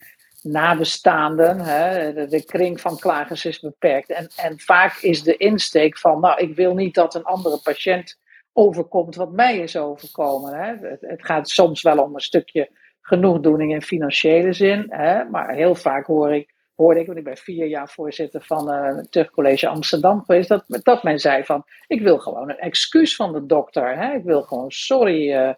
nabestaanden, 0.44 1.60
hè, 1.60 2.12
de, 2.12 2.26
de, 2.26 2.44
kring 2.44 2.80
van 2.80 2.98
klagers 2.98 3.44
is 3.44 3.60
beperkt. 3.60 4.10
En, 4.10 4.28
en 4.36 4.58
vaak 4.58 4.96
is 4.96 5.22
de 5.22 5.36
insteek 5.36 5.98
van, 5.98 6.20
nou, 6.20 6.40
ik 6.40 6.56
wil 6.56 6.74
niet 6.74 6.94
dat 6.94 7.14
een 7.14 7.24
andere 7.24 7.60
patiënt 7.62 8.18
overkomt 8.52 9.14
wat 9.14 9.32
mij 9.32 9.58
is 9.58 9.76
overkomen. 9.76 10.54
Hè. 10.54 10.88
Het, 11.00 11.24
gaat 11.24 11.48
soms 11.48 11.82
wel 11.82 11.98
om 11.98 12.14
een 12.14 12.20
stukje 12.20 12.70
genoegdoening 13.00 13.72
in 13.72 13.82
financiële 13.82 14.52
zin, 14.52 14.86
hè, 14.88 15.24
maar 15.24 15.54
heel 15.54 15.74
vaak 15.74 16.06
hoor 16.06 16.34
ik, 16.34 16.54
hoorde 16.74 17.00
ik, 17.00 17.06
want 17.06 17.18
ik 17.18 17.24
ben 17.24 17.36
vier 17.36 17.66
jaar 17.66 17.88
voorzitter 17.88 18.42
van 18.42 18.70
uh, 18.70 18.96
het 18.96 19.12
Tuchtcollege 19.12 19.68
Amsterdam 19.68 20.22
geweest, 20.24 20.48
dat, 20.48 20.64
dat 20.66 21.02
men 21.02 21.18
zei 21.18 21.44
van, 21.44 21.64
ik 21.86 22.00
wil 22.00 22.18
gewoon 22.18 22.50
een 22.50 22.58
excuus 22.58 23.16
van 23.16 23.32
de 23.32 23.46
dokter, 23.46 23.98
hè, 23.98 24.14
ik 24.14 24.24
wil 24.24 24.42
gewoon 24.42 24.70
sorry 24.70 25.32
uh, 25.32 25.52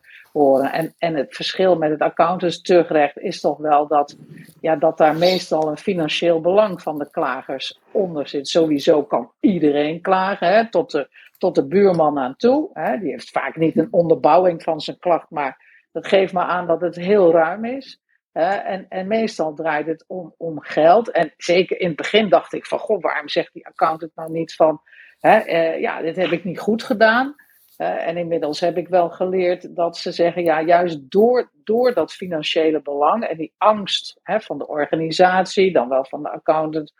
En, 0.44 0.94
en 0.98 1.14
het 1.14 1.34
verschil 1.34 1.76
met 1.76 1.90
het 1.90 2.00
accountants 2.00 2.60
terugrecht 2.60 3.18
is 3.18 3.40
toch 3.40 3.58
wel 3.58 3.86
dat, 3.86 4.16
ja, 4.60 4.76
dat 4.76 4.98
daar 4.98 5.16
meestal 5.16 5.68
een 5.68 5.76
financieel 5.76 6.40
belang 6.40 6.82
van 6.82 6.98
de 6.98 7.10
klagers 7.10 7.80
onder 7.90 8.28
zit. 8.28 8.48
Sowieso 8.48 9.04
kan 9.04 9.32
iedereen 9.40 10.00
klagen, 10.00 10.48
hè, 10.48 10.70
tot, 10.70 10.90
de, 10.90 11.08
tot 11.38 11.54
de 11.54 11.66
buurman 11.66 12.18
aan 12.18 12.36
toe. 12.36 12.70
Hè. 12.72 12.98
Die 12.98 13.10
heeft 13.10 13.30
vaak 13.30 13.56
niet 13.56 13.76
een 13.76 13.88
onderbouwing 13.90 14.62
van 14.62 14.80
zijn 14.80 14.98
klacht, 14.98 15.30
maar 15.30 15.84
dat 15.92 16.06
geeft 16.06 16.32
maar 16.32 16.46
aan 16.46 16.66
dat 16.66 16.80
het 16.80 16.96
heel 16.96 17.32
ruim 17.32 17.64
is. 17.64 18.00
Hè. 18.32 18.54
En, 18.54 18.86
en 18.88 19.06
meestal 19.06 19.54
draait 19.54 19.86
het 19.86 20.04
om, 20.06 20.34
om 20.36 20.60
geld. 20.60 21.10
En 21.10 21.32
zeker 21.36 21.80
in 21.80 21.86
het 21.86 21.96
begin 21.96 22.28
dacht 22.28 22.52
ik 22.52 22.66
van, 22.66 22.78
goh, 22.78 23.02
waarom 23.02 23.28
zegt 23.28 23.52
die 23.52 23.66
accountant 23.66 24.12
nou 24.14 24.32
niet 24.32 24.54
van, 24.54 24.80
hè, 25.20 25.36
eh, 25.36 25.80
ja, 25.80 26.00
dit 26.00 26.16
heb 26.16 26.30
ik 26.30 26.44
niet 26.44 26.58
goed 26.58 26.82
gedaan. 26.82 27.34
Uh, 27.78 28.06
en 28.06 28.16
inmiddels 28.16 28.60
heb 28.60 28.76
ik 28.76 28.88
wel 28.88 29.10
geleerd 29.10 29.76
dat 29.76 29.96
ze 29.96 30.12
zeggen, 30.12 30.42
ja, 30.42 30.62
juist 30.62 31.10
door, 31.10 31.50
door 31.64 31.94
dat 31.94 32.12
financiële 32.12 32.82
belang 32.82 33.24
en 33.24 33.36
die 33.36 33.54
angst 33.58 34.20
hè, 34.22 34.40
van 34.40 34.58
de 34.58 34.68
organisatie, 34.68 35.72
dan 35.72 35.88
wel 35.88 36.04
van 36.04 36.22
de 36.22 36.30
accountant, 36.30 36.94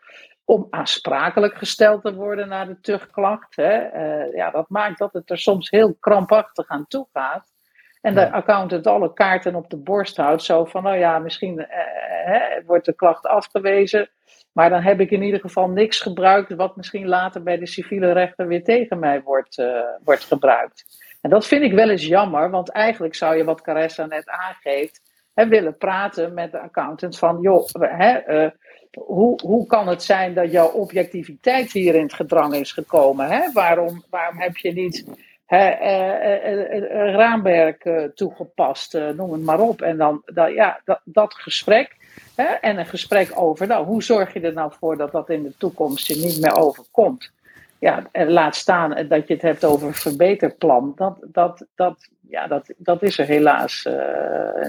om 0.45 0.67
aansprakelijk 0.69 1.55
gesteld 1.55 2.01
te 2.01 2.13
worden 2.13 2.47
naar 2.47 2.67
de 2.67 2.79
terugklacht, 2.79 3.55
hè, 3.55 3.93
uh, 3.93 4.35
ja, 4.35 4.51
dat 4.51 4.69
maakt 4.69 4.97
dat 4.97 5.13
het 5.13 5.29
er 5.29 5.37
soms 5.37 5.69
heel 5.69 5.95
krampachtig 5.99 6.67
aan 6.67 6.87
toe 6.87 7.07
gaat. 7.13 7.55
En 8.01 8.15
de 8.15 8.31
accountant 8.31 8.87
alle 8.87 9.13
kaarten 9.13 9.55
op 9.55 9.69
de 9.69 9.77
borst 9.77 10.17
houdt, 10.17 10.43
zo 10.43 10.65
van, 10.65 10.83
nou 10.83 10.97
ja, 10.97 11.19
misschien 11.19 11.65
hè, 11.67 12.63
wordt 12.65 12.85
de 12.85 12.95
klacht 12.95 13.25
afgewezen, 13.25 14.09
maar 14.57 14.69
dan 14.69 14.81
heb 14.81 14.99
ik 14.99 15.11
in 15.11 15.21
ieder 15.21 15.39
geval 15.39 15.69
niks 15.69 15.99
gebruikt 15.99 16.55
wat 16.55 16.75
misschien 16.75 17.07
later 17.07 17.43
bij 17.43 17.57
de 17.57 17.67
civiele 17.67 18.11
rechter 18.11 18.47
weer 18.47 18.63
tegen 18.63 18.99
mij 18.99 19.21
wordt, 19.21 19.57
uh, 19.57 19.79
wordt 20.03 20.23
gebruikt. 20.23 20.85
En 21.21 21.29
dat 21.29 21.47
vind 21.47 21.63
ik 21.63 21.73
wel 21.73 21.89
eens 21.89 22.05
jammer, 22.05 22.49
want 22.49 22.69
eigenlijk 22.69 23.15
zou 23.15 23.37
je, 23.37 23.43
wat 23.43 23.61
Caressa 23.61 24.05
net 24.05 24.29
aangeeft, 24.29 25.01
hè, 25.33 25.47
willen 25.47 25.77
praten 25.77 26.33
met 26.33 26.51
de 26.51 26.59
accountant 26.59 27.17
van, 27.17 27.41
joh, 27.41 27.67
hè, 27.79 28.43
uh, 28.43 28.49
hoe, 28.93 29.39
hoe 29.43 29.65
kan 29.65 29.87
het 29.87 30.03
zijn 30.03 30.33
dat 30.33 30.51
jouw 30.51 30.67
objectiviteit 30.67 31.71
hier 31.71 31.95
in 31.95 32.03
het 32.03 32.13
gedrang 32.13 32.53
is 32.53 32.71
gekomen? 32.71 33.27
Hè? 33.27 33.51
Waarom, 33.51 34.03
waarom 34.09 34.39
heb 34.39 34.57
je 34.57 34.73
niet 34.73 35.05
hè, 35.45 35.71
uh, 35.71 37.13
raamwerk 37.15 38.09
toegepast, 38.15 38.93
noem 39.15 39.31
het 39.31 39.43
maar 39.43 39.59
op. 39.59 39.81
En 39.81 39.97
dan, 39.97 40.21
dan 40.25 40.53
ja, 40.53 40.81
dat, 40.83 41.01
dat 41.03 41.33
gesprek 41.33 41.95
hè, 42.35 42.43
en 42.43 42.77
een 42.77 42.85
gesprek 42.85 43.31
over, 43.35 43.67
nou, 43.67 43.85
hoe 43.85 44.03
zorg 44.03 44.33
je 44.33 44.39
er 44.39 44.53
nou 44.53 44.71
voor 44.79 44.97
dat 44.97 45.11
dat 45.11 45.29
in 45.29 45.43
de 45.43 45.53
toekomst 45.57 46.07
je 46.07 46.15
niet 46.15 46.41
meer 46.41 46.57
overkomt? 46.57 47.31
Ja, 47.79 48.03
en 48.11 48.31
laat 48.31 48.55
staan 48.55 49.07
dat 49.07 49.27
je 49.27 49.33
het 49.33 49.41
hebt 49.41 49.65
over 49.65 49.87
een 49.87 49.93
verbeterplan. 49.93 50.93
Dat, 50.95 51.17
dat, 51.31 51.65
dat, 51.75 52.07
ja, 52.29 52.47
dat, 52.47 52.73
dat 52.77 53.03
is 53.03 53.17
er 53.19 53.25
helaas 53.25 53.87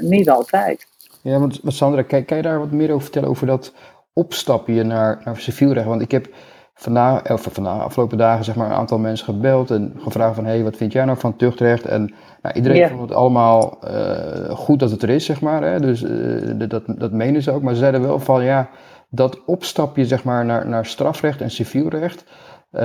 niet 0.01 0.31
altijd. 0.31 0.87
Ja, 1.23 1.39
want 1.39 1.61
Sandra, 1.65 2.03
kan, 2.03 2.25
kan 2.25 2.37
je 2.37 2.43
daar 2.43 2.59
wat 2.59 2.71
meer 2.71 2.91
over 2.91 3.03
vertellen 3.03 3.29
over 3.29 3.47
dat 3.47 3.73
opstapje 4.13 4.83
naar, 4.83 5.21
naar 5.25 5.37
civielrecht? 5.37 5.87
Want 5.87 6.03
ik 6.03 6.11
heb 6.11 6.29
vandaag, 6.75 7.31
of 7.31 7.47
vandaag, 7.51 7.83
afgelopen 7.83 8.19
dagen 8.19 8.45
zeg 8.45 8.55
maar, 8.55 8.67
een 8.67 8.77
aantal 8.77 8.99
mensen 8.99 9.25
gebeld 9.25 9.71
en 9.71 9.95
gevraagd 9.99 10.35
van, 10.35 10.45
hé, 10.45 10.51
hey, 10.51 10.63
wat 10.63 10.77
vind 10.77 10.93
jij 10.93 11.05
nou 11.05 11.19
van 11.19 11.37
tuchtrecht? 11.37 11.87
En 11.87 12.15
nou, 12.43 12.55
iedereen 12.55 12.89
vond 12.89 13.01
het 13.01 13.13
allemaal 13.13 13.79
uh, 13.85 14.51
goed 14.51 14.79
dat 14.79 14.91
het 14.91 15.03
er 15.03 15.11
is, 15.11 15.25
zeg 15.25 15.41
maar. 15.41 15.63
Hè? 15.63 15.81
Dus 15.81 16.03
uh, 16.03 16.69
dat, 16.69 16.83
dat 16.87 17.13
menen 17.13 17.43
ze 17.43 17.51
ook. 17.51 17.63
Maar 17.63 17.73
ze 17.73 17.79
zeiden 17.79 18.03
wel 18.03 18.19
van, 18.19 18.45
ja, 18.45 18.69
dat 19.11 19.45
opstapje 19.45 20.05
zeg 20.05 20.25
maar, 20.25 20.45
naar, 20.45 20.69
naar 20.69 20.87
strafrecht 20.87 21.41
en 21.41 21.51
civielrecht, 21.51 22.25
uh, 22.73 22.81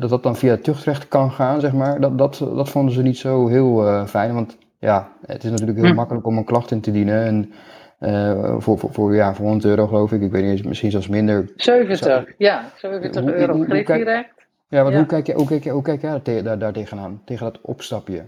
dat 0.00 0.10
dat 0.10 0.22
dan 0.22 0.36
via 0.36 0.56
tuchtrecht 0.56 1.08
kan 1.08 1.30
gaan, 1.30 1.60
zeg 1.60 1.72
maar, 1.72 2.00
dat, 2.00 2.18
dat, 2.18 2.38
dat 2.54 2.68
vonden 2.68 2.94
ze 2.94 3.02
niet 3.02 3.18
zo 3.18 3.46
heel 3.46 4.04
fijn. 4.06 4.34
Want 4.34 4.56
ja, 4.78 5.08
het 5.26 5.44
is 5.44 5.50
natuurlijk 5.50 5.78
heel 5.78 5.88
hm. 5.88 5.94
makkelijk 5.94 6.26
om 6.26 6.38
een 6.38 6.44
klacht 6.44 6.70
in 6.70 6.80
te 6.80 6.90
dienen. 6.90 7.24
En 7.24 7.52
uh, 8.00 8.54
voor, 8.58 8.78
voor, 8.78 8.92
voor, 8.92 9.14
ja, 9.14 9.34
voor 9.34 9.46
100 9.46 9.64
euro 9.64 9.86
geloof 9.86 10.12
ik. 10.12 10.22
Ik 10.22 10.30
weet 10.30 10.44
niet, 10.44 10.64
misschien 10.64 10.90
zelfs 10.90 11.08
minder. 11.08 11.52
70, 11.56 12.24
ja, 12.38 12.64
70 12.76 13.22
hoe, 13.22 13.34
euro 13.34 13.64
direct. 13.64 14.36
Ja, 14.68 14.82
want 14.82 14.92
ja. 14.92 14.98
Hoe, 14.98 15.06
kijk 15.06 15.26
je, 15.26 15.32
hoe, 15.32 15.46
kijk 15.46 15.64
je, 15.64 15.70
hoe 15.70 15.82
kijk 15.82 16.00
jij 16.00 16.20
daar, 16.22 16.42
daar, 16.42 16.58
daar 16.58 16.72
tegenaan? 16.72 17.22
Tegen 17.24 17.44
dat 17.44 17.60
opstapje? 17.60 18.24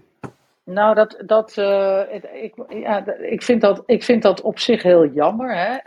Nou, 0.64 0.94
dat, 0.94 1.22
dat, 1.26 1.56
uh, 1.56 2.02
ik, 2.32 2.54
ja, 2.68 3.06
ik, 3.06 3.42
vind 3.42 3.61
dat, 3.61 3.82
ik 3.86 4.04
vind 4.04 4.22
dat 4.22 4.40
op 4.40 4.58
zich 4.58 4.82
heel 4.82 5.06
jammer. 5.06 5.56
Hè? 5.56 5.78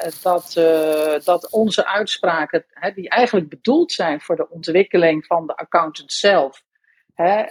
Uh, 0.00 0.12
dat, 0.22 0.54
uh, 0.58 1.24
dat 1.24 1.50
onze 1.50 1.86
uitspraken, 1.86 2.64
hè, 2.70 2.90
die 2.92 3.08
eigenlijk 3.08 3.48
bedoeld 3.48 3.92
zijn 3.92 4.20
voor 4.20 4.36
de 4.36 4.50
ontwikkeling 4.50 5.26
van 5.26 5.46
de 5.46 5.56
accountant 5.56 6.12
zelf, 6.12 6.62
hè, 7.14 7.44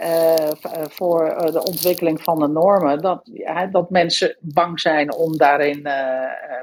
voor 0.90 1.52
de 1.52 1.64
ontwikkeling 1.64 2.22
van 2.22 2.40
de 2.40 2.48
normen, 2.48 3.02
dat, 3.02 3.30
hè, 3.34 3.70
dat 3.70 3.90
mensen 3.90 4.38
bang 4.40 4.80
zijn 4.80 5.14
om 5.14 5.38
daarin 5.38 5.88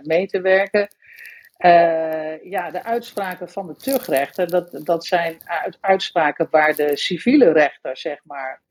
mee 0.02 0.26
te 0.26 0.40
werken. 0.40 0.88
ja, 2.42 2.70
de 2.70 2.82
uitspraken 2.82 3.48
van 3.48 3.66
de 3.66 3.76
tuchtrechter, 3.76 4.50
dat, 4.50 4.80
dat 4.84 5.04
zijn 5.04 5.36
uitspraken 5.80 6.48
waar 6.50 6.74
de 6.74 6.96
civiele 6.96 7.52
rechter, 7.52 7.96
zeg 7.96 8.20
maar, 8.24 8.62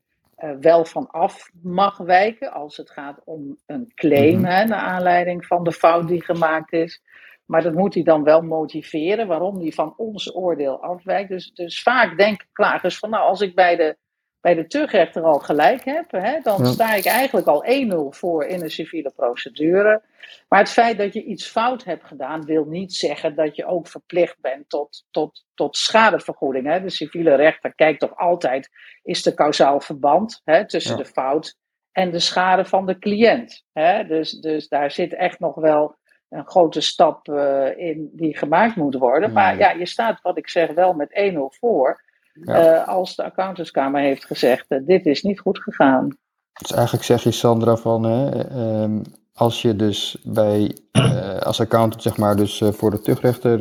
wel 0.60 0.84
van 0.84 1.06
af 1.06 1.50
mag 1.62 1.96
wijken 1.96 2.52
als 2.52 2.76
het 2.76 2.90
gaat 2.90 3.20
om 3.24 3.58
een 3.66 3.92
claim, 3.94 4.38
mm 4.38 4.44
-hmm. 4.44 4.52
hè, 4.52 4.64
naar 4.64 4.80
aanleiding 4.80 5.46
van 5.46 5.64
de 5.64 5.72
fout 5.72 6.08
die 6.08 6.24
gemaakt 6.24 6.72
is. 6.72 7.02
Maar 7.46 7.62
dat 7.62 7.74
moet 7.74 7.94
hij 7.94 8.02
dan 8.02 8.22
wel 8.24 8.40
motiveren 8.40 9.26
waarom 9.26 9.60
hij 9.60 9.72
van 9.72 9.94
ons 9.96 10.34
oordeel 10.34 10.82
afwijkt. 10.82 11.28
Dus, 11.28 11.50
dus 11.52 11.82
vaak 11.82 12.18
denken 12.18 12.46
klagers 12.52 12.98
van, 12.98 13.10
nou, 13.10 13.28
als 13.28 13.40
ik 13.40 13.54
bij 13.54 13.76
de 13.76 13.96
bij 14.42 14.54
de 14.54 14.66
tuchtrechter 14.66 15.22
al 15.22 15.38
gelijk 15.38 15.84
heb, 15.84 16.10
hè, 16.10 16.40
dan 16.42 16.64
ja. 16.64 16.70
sta 16.70 16.94
ik 16.94 17.04
eigenlijk 17.04 17.46
al 17.46 17.64
1-0 17.64 18.18
voor 18.18 18.44
in 18.44 18.62
een 18.62 18.70
civiele 18.70 19.12
procedure. 19.16 20.02
Maar 20.48 20.58
het 20.58 20.70
feit 20.70 20.98
dat 20.98 21.12
je 21.12 21.24
iets 21.24 21.48
fout 21.48 21.84
hebt 21.84 22.04
gedaan, 22.04 22.44
wil 22.44 22.64
niet 22.64 22.94
zeggen 22.94 23.34
dat 23.34 23.56
je 23.56 23.66
ook 23.66 23.88
verplicht 23.88 24.40
bent 24.40 24.68
tot, 24.68 25.04
tot, 25.10 25.44
tot 25.54 25.76
schadevergoeding. 25.76 26.66
Hè. 26.66 26.80
De 26.80 26.90
civiele 26.90 27.34
rechter 27.34 27.74
kijkt 27.74 28.00
toch 28.00 28.16
altijd, 28.16 28.68
is 29.02 29.26
er 29.26 29.34
kausaal 29.34 29.80
verband 29.80 30.40
hè, 30.44 30.68
tussen 30.68 30.96
ja. 30.96 31.02
de 31.02 31.08
fout 31.08 31.56
en 31.92 32.10
de 32.10 32.18
schade 32.18 32.64
van 32.64 32.86
de 32.86 32.98
cliënt. 32.98 33.64
Hè. 33.72 34.06
Dus, 34.06 34.30
dus 34.30 34.68
daar 34.68 34.90
zit 34.90 35.14
echt 35.14 35.38
nog 35.38 35.54
wel 35.54 35.96
een 36.28 36.46
grote 36.46 36.80
stap 36.80 37.28
uh, 37.28 37.78
in 37.78 38.10
die 38.12 38.36
gemaakt 38.36 38.76
moet 38.76 38.94
worden. 38.94 39.32
Maar 39.32 39.58
ja, 39.58 39.70
je 39.70 39.86
staat, 39.86 40.20
wat 40.20 40.38
ik 40.38 40.48
zeg, 40.48 40.72
wel 40.72 40.92
met 40.92 41.32
1-0 41.32 41.36
voor. 41.58 42.10
Ja. 42.32 42.80
Uh, 42.80 42.88
als 42.88 43.16
de 43.16 43.24
accountantskamer 43.24 44.00
heeft 44.00 44.24
gezegd, 44.24 44.64
uh, 44.68 44.78
dit 44.86 45.06
is 45.06 45.22
niet 45.22 45.40
goed 45.40 45.58
gegaan. 45.58 46.08
Dus 46.52 46.72
eigenlijk 46.72 47.04
zeg 47.04 47.22
je 47.22 47.30
Sandra 47.30 47.76
van, 47.76 48.02
hè, 48.02 48.50
um, 48.82 49.02
als 49.34 49.62
je 49.62 49.76
dus 49.76 50.18
bij, 50.24 50.76
uh, 50.92 51.38
als 51.38 51.60
accountant 51.60 52.02
zeg 52.02 52.16
maar 52.16 52.36
dus 52.36 52.62
voor 52.64 52.90
de 52.90 53.00
tuchtrechter 53.00 53.58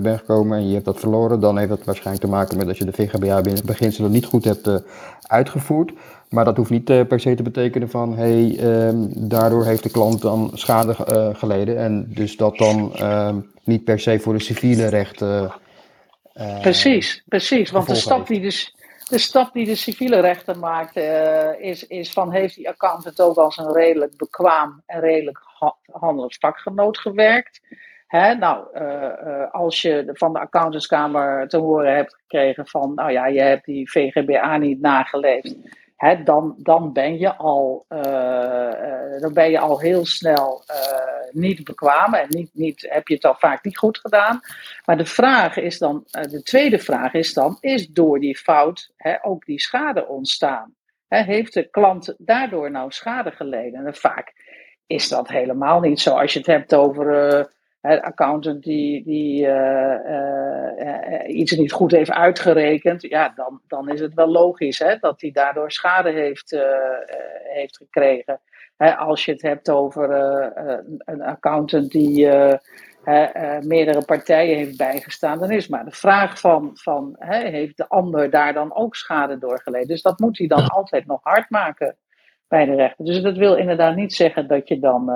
bent 0.00 0.18
gekomen 0.18 0.58
en 0.58 0.66
je 0.66 0.72
hebt 0.72 0.84
dat 0.84 1.00
verloren, 1.00 1.40
dan 1.40 1.58
heeft 1.58 1.70
dat 1.70 1.84
waarschijnlijk 1.84 2.24
te 2.24 2.30
maken 2.30 2.56
met 2.56 2.66
dat 2.66 2.78
je 2.78 2.84
de 2.84 2.92
VGBA-beginselen 2.92 4.10
niet 4.10 4.24
goed 4.24 4.44
hebt 4.44 4.70
uitgevoerd. 5.26 5.92
Maar 6.28 6.44
dat 6.44 6.56
hoeft 6.56 6.70
niet 6.70 6.84
per 6.84 7.20
se 7.20 7.34
te 7.34 7.42
betekenen 7.42 7.90
van, 7.90 8.16
hé, 8.16 8.46
hey, 8.46 8.88
um, 8.88 9.28
daardoor 9.28 9.64
heeft 9.64 9.82
de 9.82 9.90
klant 9.90 10.20
dan 10.20 10.50
schade 10.54 10.94
geleden 11.32 11.78
en 11.78 12.06
dus 12.08 12.36
dat 12.36 12.58
dan 12.58 12.94
ehm, 12.94 13.36
niet 13.64 13.84
per 13.84 14.00
se 14.00 14.18
voor 14.18 14.32
de 14.32 14.42
civiele 14.42 14.86
rechten 14.86 15.52
precies, 16.60 17.22
precies. 17.28 17.70
Want 17.70 17.86
de 17.86 17.94
stap, 17.94 18.26
die 18.26 18.40
de, 18.40 18.70
de 19.08 19.18
stap 19.18 19.52
die 19.52 19.66
de 19.66 19.74
civiele 19.74 20.20
rechter 20.20 20.58
maakt, 20.58 20.96
uh, 20.96 21.60
is, 21.60 21.86
is 21.86 22.12
van 22.12 22.32
heeft 22.32 22.54
die 22.54 22.68
accountant 22.68 23.20
ook 23.20 23.36
als 23.36 23.56
een 23.56 23.72
redelijk 23.72 24.16
bekwaam 24.16 24.82
en 24.86 25.00
redelijk 25.00 25.38
ha 25.58 25.76
handelend 25.92 26.36
vakgenoot 26.40 26.98
gewerkt. 26.98 27.60
Hè, 28.06 28.34
nou, 28.34 28.66
uh, 28.74 29.50
als 29.50 29.82
je 29.82 30.10
van 30.12 30.32
de 30.32 30.38
accountantskamer 30.38 31.48
te 31.48 31.56
horen 31.56 31.94
hebt 31.94 32.14
gekregen 32.14 32.66
van, 32.66 32.94
nou 32.94 33.12
ja, 33.12 33.26
je 33.26 33.40
hebt 33.40 33.64
die 33.64 33.90
VGBA 33.90 34.56
niet 34.56 34.80
nageleefd 34.80 35.56
Dan, 36.24 36.54
dan, 36.58 36.92
ben 36.92 37.18
je 37.18 37.36
al, 37.36 37.84
uh, 37.88 37.98
uh, 38.00 39.20
dan 39.20 39.32
ben 39.32 39.50
je 39.50 39.58
al 39.58 39.80
heel 39.80 40.06
snel 40.06 40.64
uh, 40.70 40.76
niet 41.30 41.64
bekwaam 41.64 42.14
en 42.14 42.26
niet, 42.28 42.50
niet, 42.52 42.86
heb 42.88 43.08
je 43.08 43.14
het 43.14 43.24
al 43.24 43.34
vaak 43.34 43.64
niet 43.64 43.78
goed 43.78 43.98
gedaan. 43.98 44.40
Maar 44.84 44.96
de 44.96 45.06
vraag 45.06 45.56
is 45.56 45.78
dan, 45.78 46.04
de 46.06 46.42
tweede 46.42 46.78
vraag 46.78 47.12
is 47.12 47.32
dan, 47.34 47.56
is 47.60 47.86
door 47.86 48.20
die 48.20 48.38
fout 48.38 48.92
ook 49.22 49.44
die 49.44 49.60
schade 49.60 50.06
ontstaan? 50.06 50.74
Heeft 51.08 51.54
de 51.54 51.70
klant 51.70 52.14
daardoor 52.18 52.70
nou 52.70 52.90
schade 52.90 53.30
geleden? 53.30 53.86
En 53.86 53.94
vaak 53.94 54.32
is 54.86 55.08
dat 55.08 55.28
helemaal 55.28 55.80
niet 55.80 56.00
zo. 56.00 56.14
Als 56.14 56.32
je 56.32 56.38
het 56.38 56.48
hebt 56.48 56.74
over 56.74 57.50
een 57.82 58.00
accountant 58.00 58.62
die, 58.62 59.04
die 59.04 59.46
uh, 59.46 59.94
uh, 60.78 61.36
iets 61.36 61.52
niet 61.52 61.72
goed 61.72 61.90
heeft 61.90 62.10
uitgerekend, 62.10 63.02
ja, 63.02 63.32
dan, 63.34 63.60
dan 63.66 63.88
is 63.88 64.00
het 64.00 64.14
wel 64.14 64.28
logisch 64.28 64.78
hè, 64.78 64.96
dat 64.96 65.20
hij 65.20 65.30
daardoor 65.30 65.70
schade 65.70 66.10
heeft, 66.10 66.62
heeft 67.42 67.76
gekregen. 67.76 68.40
Hè, 68.76 68.96
als 68.96 69.24
je 69.24 69.32
het 69.32 69.42
hebt 69.42 69.70
over 69.70 70.10
een 70.98 71.22
accountant 71.22 71.90
die 71.90 72.28
meerdere 73.60 74.04
partijen 74.04 74.56
heeft 74.56 74.76
bijgestaan, 74.76 75.38
dan 75.38 75.50
is 75.50 75.68
maar 75.68 75.84
de 75.84 75.90
vraag 75.90 76.40
van, 76.40 76.70
van 76.74 77.16
heeft 77.18 77.76
de 77.76 77.88
ander 77.88 78.30
daar 78.30 78.52
dan 78.52 78.74
ook 78.74 78.94
schade 78.94 79.38
door 79.38 79.60
geleden? 79.60 79.88
Dus 79.88 80.02
dat 80.02 80.18
moet 80.18 80.38
hij 80.38 80.46
dan 80.46 80.66
altijd 80.66 81.06
nog 81.06 81.20
hard 81.22 81.50
maken 81.50 81.96
bij 82.48 82.64
de 82.64 82.74
rechter. 82.74 83.04
Dus 83.04 83.22
dat 83.22 83.36
wil 83.36 83.54
inderdaad 83.54 83.96
niet 83.96 84.14
zeggen 84.14 84.48
dat 84.48 84.68
je 84.68 84.78
dan 84.78 85.10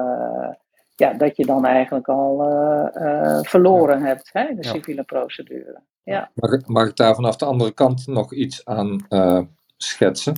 ja, 0.97 1.13
dat 1.13 1.37
je 1.37 1.47
dan 1.47 1.65
eigenlijk 1.65 2.09
al 2.09 2.53
uh, 2.53 3.03
uh, 3.03 3.39
verloren 3.43 3.99
ja. 3.99 4.05
hebt, 4.05 4.31
hè, 4.33 4.55
de 4.55 4.63
ja. 4.63 4.71
civiele 4.71 5.03
procedure. 5.03 5.81
Ja. 6.03 6.31
Mag, 6.35 6.67
mag, 6.67 6.89
ik 6.89 6.97
daar 6.97 7.15
vanaf 7.15 7.37
de 7.37 7.45
andere 7.45 7.73
kant 7.73 8.07
nog 8.07 8.33
iets 8.33 8.65
aan 8.65 9.07
uh, 9.09 9.41
schetsen? 9.77 10.35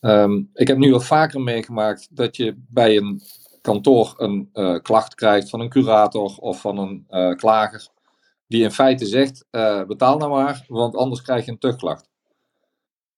Um, 0.00 0.50
ik 0.54 0.68
heb 0.68 0.76
nu 0.76 0.92
al 0.92 1.00
vaker 1.00 1.40
meegemaakt 1.40 2.16
dat 2.16 2.36
je 2.36 2.54
bij 2.68 2.96
een 2.96 3.20
kantoor 3.60 4.14
een 4.16 4.50
klacht 4.82 5.14
krijgt 5.14 5.50
van 5.50 5.60
een 5.60 5.68
curator 5.68 6.36
of 6.36 6.60
van 6.60 6.78
een 6.78 7.06
klager, 7.36 7.88
die 8.46 8.62
in 8.62 8.70
feite 8.70 9.06
zegt: 9.06 9.46
betaal 9.86 10.18
nou 10.18 10.30
maar, 10.30 10.64
want 10.68 10.96
anders 10.96 11.22
krijg 11.22 11.44
je 11.44 11.50
een 11.50 11.58
tuchtklacht. 11.58 12.08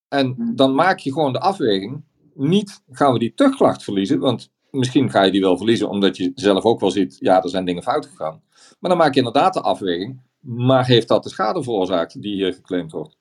En 0.08 0.52
dan 0.54 0.74
maak 0.74 0.98
je 0.98 1.12
gewoon 1.12 1.32
de 1.32 1.40
afweging. 1.40 2.04
Niet 2.34 2.82
gaan 2.90 3.12
we 3.12 3.18
die 3.18 3.34
tuchtklacht 3.34 3.84
verliezen, 3.84 4.18
want 4.18 4.50
misschien 4.72 5.10
ga 5.10 5.22
je 5.22 5.30
die 5.30 5.40
wel 5.40 5.56
verliezen, 5.56 5.88
omdat 5.88 6.16
je 6.16 6.32
zelf 6.34 6.64
ook 6.64 6.80
wel 6.80 6.90
ziet, 6.90 7.16
ja, 7.18 7.42
er 7.42 7.48
zijn 7.48 7.64
dingen 7.64 7.82
fout 7.82 8.06
gegaan. 8.06 8.42
Maar 8.80 8.90
dan 8.90 8.98
maak 8.98 9.12
je 9.12 9.18
inderdaad 9.18 9.54
de 9.54 9.60
afweging, 9.60 10.20
maar 10.40 10.86
heeft 10.86 11.08
dat 11.08 11.22
de 11.22 11.28
schade 11.28 11.62
veroorzaakt 11.62 12.22
die 12.22 12.34
hier 12.34 12.52
geclaimd 12.52 12.92
wordt? 12.92 13.16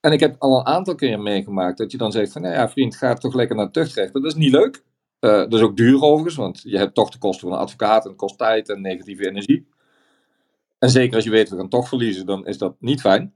En 0.00 0.12
ik 0.12 0.20
heb 0.20 0.36
al 0.38 0.58
een 0.58 0.66
aantal 0.66 0.94
keer 0.94 1.20
meegemaakt 1.20 1.78
dat 1.78 1.90
je 1.90 1.98
dan 1.98 2.12
zegt 2.12 2.32
van, 2.32 2.42
nou 2.42 2.54
ja, 2.54 2.68
vriend, 2.68 2.96
ga 2.96 3.14
toch 3.14 3.34
lekker 3.34 3.56
naar 3.56 3.70
tuchtrecht. 3.70 4.12
Dat 4.12 4.24
is 4.24 4.34
niet 4.34 4.52
leuk. 4.52 4.84
Uh, 5.20 5.30
dat 5.30 5.54
is 5.54 5.60
ook 5.60 5.76
duur 5.76 6.02
overigens, 6.02 6.36
want 6.36 6.60
je 6.64 6.78
hebt 6.78 6.94
toch 6.94 7.10
de 7.10 7.18
kosten 7.18 7.48
van 7.48 7.56
een 7.56 7.62
advocaat 7.62 8.06
en 8.06 8.16
kost 8.16 8.38
tijd 8.38 8.68
en 8.68 8.80
negatieve 8.80 9.28
energie. 9.28 9.68
En 10.78 10.90
zeker 10.90 11.14
als 11.14 11.24
je 11.24 11.30
weet, 11.30 11.48
we 11.48 11.56
gaan 11.56 11.68
toch 11.68 11.88
verliezen, 11.88 12.26
dan 12.26 12.46
is 12.46 12.58
dat 12.58 12.76
niet 12.78 13.00
fijn. 13.00 13.34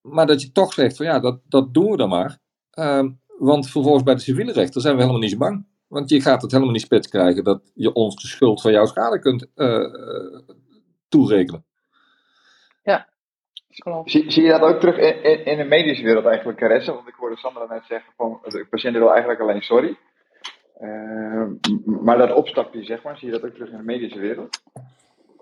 Maar 0.00 0.26
dat 0.26 0.42
je 0.42 0.52
toch 0.52 0.72
zegt 0.72 0.96
van, 0.96 1.06
ja, 1.06 1.18
dat, 1.18 1.40
dat 1.48 1.74
doen 1.74 1.90
we 1.90 1.96
dan 1.96 2.08
maar. 2.08 2.38
Uh, 2.78 3.04
want 3.38 3.70
vervolgens 3.70 4.04
bij 4.04 4.14
de 4.14 4.20
civiele 4.20 4.52
rechter 4.52 4.80
zijn 4.80 4.94
we 4.94 5.00
helemaal 5.00 5.22
niet 5.22 5.30
zo 5.30 5.36
bang. 5.36 5.66
Want 5.92 6.10
je 6.10 6.20
gaat 6.20 6.42
het 6.42 6.50
helemaal 6.50 6.72
niet 6.72 6.82
spits 6.82 7.08
krijgen 7.08 7.44
dat 7.44 7.70
je 7.74 7.92
ons 7.92 8.16
de 8.16 8.26
schuld 8.26 8.60
van 8.60 8.72
jouw 8.72 8.86
schade 8.86 9.18
kunt 9.18 9.46
uh, 9.56 10.40
toerekenen. 11.08 11.64
Ja, 12.82 13.08
klopt. 13.68 14.10
Zie, 14.10 14.30
zie 14.30 14.42
je 14.42 14.50
dat 14.50 14.60
ook 14.60 14.80
terug 14.80 14.96
in, 14.96 15.22
in, 15.22 15.44
in 15.44 15.56
de 15.56 15.64
medische 15.64 16.04
wereld 16.04 16.24
eigenlijk, 16.24 16.58
Caresse? 16.58 16.92
Want 16.92 17.08
ik 17.08 17.14
hoorde 17.14 17.36
Sandra 17.36 17.66
net 17.66 17.84
zeggen 17.88 18.12
van 18.16 18.38
de 18.42 18.66
patiënt 18.70 18.96
wil 18.96 19.10
eigenlijk 19.10 19.40
alleen 19.40 19.62
sorry. 19.62 19.96
Uh, 20.80 21.46
maar 21.84 22.18
dat 22.18 22.32
opstapje, 22.32 22.84
zeg 22.84 23.02
maar, 23.02 23.18
zie 23.18 23.26
je 23.26 23.32
dat 23.32 23.44
ook 23.44 23.54
terug 23.54 23.70
in 23.70 23.76
de 23.76 23.82
medische 23.82 24.20
wereld? 24.20 24.62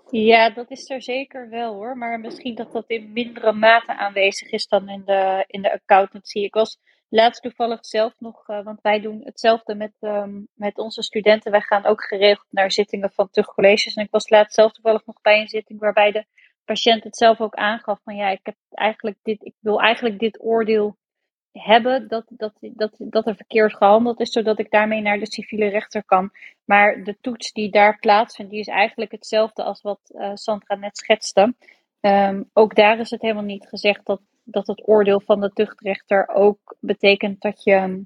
Ja, 0.09 0.49
dat 0.49 0.71
is 0.71 0.89
er 0.89 1.01
zeker 1.01 1.49
wel 1.49 1.73
hoor. 1.73 1.97
Maar 1.97 2.19
misschien 2.19 2.55
dat 2.55 2.71
dat 2.71 2.85
in 2.87 3.13
mindere 3.13 3.53
mate 3.53 3.97
aanwezig 3.97 4.51
is 4.51 4.67
dan 4.67 4.89
in 4.89 5.01
de, 5.05 5.43
in 5.47 5.61
de 5.61 5.73
accountancy. 5.73 6.39
Ik 6.39 6.53
was 6.53 6.79
laatst 7.11 7.41
toevallig 7.41 7.85
zelf 7.85 8.13
nog, 8.19 8.47
uh, 8.47 8.63
want 8.63 8.81
wij 8.81 8.99
doen 8.99 9.21
hetzelfde 9.23 9.75
met, 9.75 9.93
um, 9.99 10.47
met 10.53 10.77
onze 10.77 11.01
studenten. 11.01 11.51
Wij 11.51 11.61
gaan 11.61 11.85
ook 11.85 12.03
geregeld 12.03 12.47
naar 12.49 12.71
zittingen 12.71 13.11
van 13.11 13.29
tuchtcolleges. 13.29 13.93
En 13.93 14.03
ik 14.03 14.11
was 14.11 14.29
laatst 14.29 14.53
zelf 14.53 14.71
toevallig 14.71 15.05
nog 15.05 15.21
bij 15.21 15.39
een 15.39 15.47
zitting 15.47 15.79
waarbij 15.79 16.11
de 16.11 16.25
patiënt 16.65 17.03
het 17.03 17.17
zelf 17.17 17.41
ook 17.41 17.55
aangaf 17.55 17.99
van 18.03 18.15
ja, 18.15 18.29
ik 18.29 18.39
heb 18.43 18.55
eigenlijk 18.69 19.17
dit, 19.23 19.45
ik 19.45 19.53
wil 19.59 19.81
eigenlijk 19.81 20.19
dit 20.19 20.43
oordeel 20.43 20.97
hebben 21.51 22.07
dat, 22.07 22.25
dat, 22.29 22.53
dat, 22.59 22.95
dat 22.97 23.27
er 23.27 23.35
verkeerd 23.35 23.75
gehandeld 23.75 24.19
is, 24.19 24.31
zodat 24.31 24.59
ik 24.59 24.71
daarmee 24.71 25.01
naar 25.01 25.19
de 25.19 25.31
civiele 25.31 25.67
rechter 25.67 26.03
kan. 26.03 26.31
Maar 26.65 27.03
de 27.03 27.17
toets 27.21 27.51
die 27.51 27.71
daar 27.71 27.99
plaatsvindt, 27.99 28.51
die 28.51 28.59
is 28.59 28.67
eigenlijk 28.67 29.11
hetzelfde 29.11 29.63
als 29.63 29.81
wat 29.81 29.99
uh, 30.07 30.31
Sandra 30.33 30.75
net 30.75 30.97
schetste. 30.97 31.55
Um, 32.01 32.49
ook 32.53 32.75
daar 32.75 32.99
is 32.99 33.09
het 33.09 33.21
helemaal 33.21 33.43
niet 33.43 33.67
gezegd 33.67 34.05
dat, 34.05 34.21
dat 34.43 34.67
het 34.67 34.87
oordeel 34.87 35.21
van 35.21 35.41
de 35.41 35.51
tuchtrechter 35.53 36.27
ook 36.27 36.75
betekent 36.79 37.41
dat 37.41 37.63
je 37.63 38.05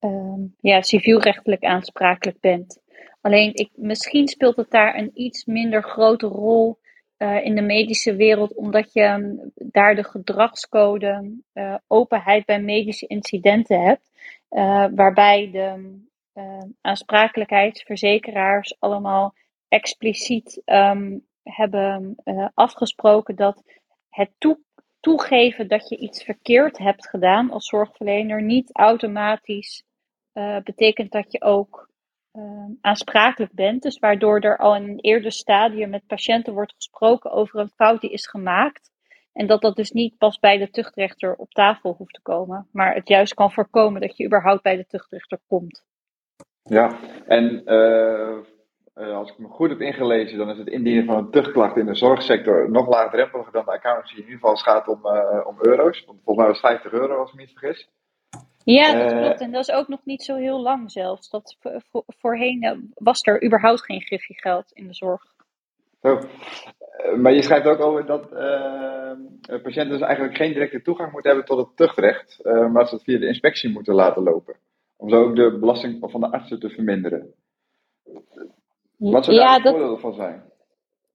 um, 0.00 0.54
ja, 0.60 0.82
civielrechtelijk 0.82 1.64
aansprakelijk 1.64 2.40
bent. 2.40 2.82
Alleen 3.20 3.54
ik, 3.54 3.70
misschien 3.74 4.28
speelt 4.28 4.56
het 4.56 4.70
daar 4.70 4.98
een 4.98 5.10
iets 5.14 5.44
minder 5.44 5.82
grote 5.82 6.26
rol 6.26 6.78
uh, 7.18 7.44
in 7.44 7.54
de 7.54 7.62
medische 7.62 8.16
wereld, 8.16 8.54
omdat 8.54 8.92
je 8.92 9.02
um, 9.02 9.52
daar 9.54 9.94
de 9.94 10.04
gedragscode 10.04 11.38
uh, 11.54 11.74
openheid 11.86 12.44
bij 12.44 12.60
medische 12.60 13.06
incidenten 13.06 13.80
hebt, 13.80 14.10
uh, 14.50 14.86
waarbij 14.94 15.50
de 15.52 16.02
aansprakelijkheidsverzekeraars 16.80 18.76
allemaal 18.78 19.34
expliciet 19.68 20.62
hebben 21.42 22.16
afgesproken 22.54 23.36
dat 23.36 23.62
het 24.10 24.30
toe 24.38 24.58
toegeven 25.04 25.68
dat 25.68 25.88
je 25.88 25.96
iets 25.96 26.24
verkeerd 26.24 26.78
hebt 26.78 27.08
gedaan 27.08 27.50
als 27.50 27.66
zorgverlener 27.66 28.42
niet 28.42 28.76
automatisch 28.76 29.84
betekent 30.64 31.12
dat 31.12 31.32
je 31.32 31.42
ook 31.42 31.88
uh, 32.32 32.64
aansprakelijk 32.80 33.52
bent. 33.52 33.82
Dus 33.82 33.98
waardoor 33.98 34.40
er 34.40 34.58
al 34.58 34.76
in 34.76 34.82
een 34.82 35.00
eerder 35.00 35.32
stadium 35.32 35.90
met 35.90 36.06
patiënten 36.06 36.52
wordt 36.52 36.74
gesproken 36.74 37.30
over 37.30 37.60
een 37.60 37.70
fout 37.74 38.00
die 38.00 38.10
is 38.10 38.26
gemaakt. 38.26 38.90
En 39.32 39.46
dat 39.46 39.60
dat 39.60 39.76
dus 39.76 39.90
niet 39.90 40.18
pas 40.18 40.38
bij 40.38 40.58
de 40.58 40.70
tuchtrechter 40.70 41.34
op 41.34 41.50
tafel 41.50 41.94
hoeft 41.98 42.14
te 42.14 42.22
komen. 42.22 42.68
Maar 42.72 42.94
het 42.94 43.08
juist 43.08 43.34
kan 43.34 43.52
voorkomen 43.52 44.00
dat 44.00 44.16
je 44.16 44.24
überhaupt 44.24 44.62
bij 44.62 44.76
de 44.76 44.86
tuchtrechter 44.86 45.38
komt. 45.46 45.84
Ja, 46.62 46.98
en 47.26 47.62
uh, 47.64 48.38
uh, 48.96 49.16
als 49.16 49.30
ik 49.30 49.38
me 49.38 49.48
goed 49.48 49.68
heb 49.68 49.80
ingelezen, 49.80 50.38
dan 50.38 50.50
is 50.50 50.58
het 50.58 50.68
indienen 50.68 51.04
van 51.04 51.16
een 51.16 51.30
tuchtklacht 51.30 51.76
in 51.76 51.86
de 51.86 51.94
zorgsector 51.94 52.70
nog 52.70 52.88
laagdrempeliger 52.88 53.52
dan 53.52 53.64
de 53.64 53.70
accountancy. 53.70 54.14
In 54.14 54.20
ieder 54.20 54.34
geval 54.34 54.50
als 54.50 54.64
het 54.64 54.70
gaat 54.70 54.88
om, 54.88 55.00
om 55.46 55.56
euro's. 55.60 56.04
Want 56.04 56.18
volgens 56.24 56.36
mij 56.36 56.46
was 56.46 56.60
het 56.60 56.70
50 56.70 56.92
euro 56.92 57.18
als 57.18 57.30
ik 57.30 57.36
me 57.36 57.42
niet 57.42 57.58
vergis. 57.58 57.88
Ja, 58.64 58.92
dat 58.92 59.12
uh, 59.12 59.18
klopt. 59.18 59.40
En 59.40 59.50
dat 59.50 59.68
is 59.68 59.74
ook 59.74 59.88
nog 59.88 60.00
niet 60.04 60.22
zo 60.22 60.36
heel 60.36 60.60
lang 60.60 60.90
zelfs. 60.90 61.30
Dat 61.30 61.56
voor, 61.90 62.04
voorheen 62.06 62.92
was 62.94 63.22
er 63.22 63.44
überhaupt 63.44 63.84
geen 63.84 64.02
geld 64.18 64.72
in 64.72 64.86
de 64.86 64.94
zorg. 64.94 65.22
Zo. 66.02 66.20
Maar 67.16 67.32
je 67.32 67.42
schrijft 67.42 67.66
ook 67.66 67.80
over 67.80 68.06
dat 68.06 68.28
patiënten 69.62 69.88
dus 69.88 70.00
eigenlijk 70.00 70.36
geen 70.36 70.52
directe 70.52 70.82
toegang 70.82 71.12
moeten 71.12 71.30
hebben 71.30 71.48
tot 71.48 71.66
het 71.66 71.76
tuchtrecht, 71.76 72.40
maar 72.44 72.86
ze 72.86 72.94
het 72.94 73.04
via 73.04 73.18
de 73.18 73.26
inspectie 73.26 73.70
moeten 73.70 73.94
laten 73.94 74.22
lopen. 74.22 74.56
Om 74.96 75.08
zo 75.08 75.22
ook 75.22 75.36
de 75.36 75.56
belasting 75.60 76.10
van 76.10 76.20
de 76.20 76.30
artsen 76.30 76.60
te 76.60 76.68
verminderen. 76.68 77.34
Wat 78.96 79.24
zou 79.24 79.36
daar 79.36 79.46
ja, 79.46 79.58
de 79.58 79.70
voordelen 79.70 80.00
van 80.00 80.14
zijn? 80.14 80.52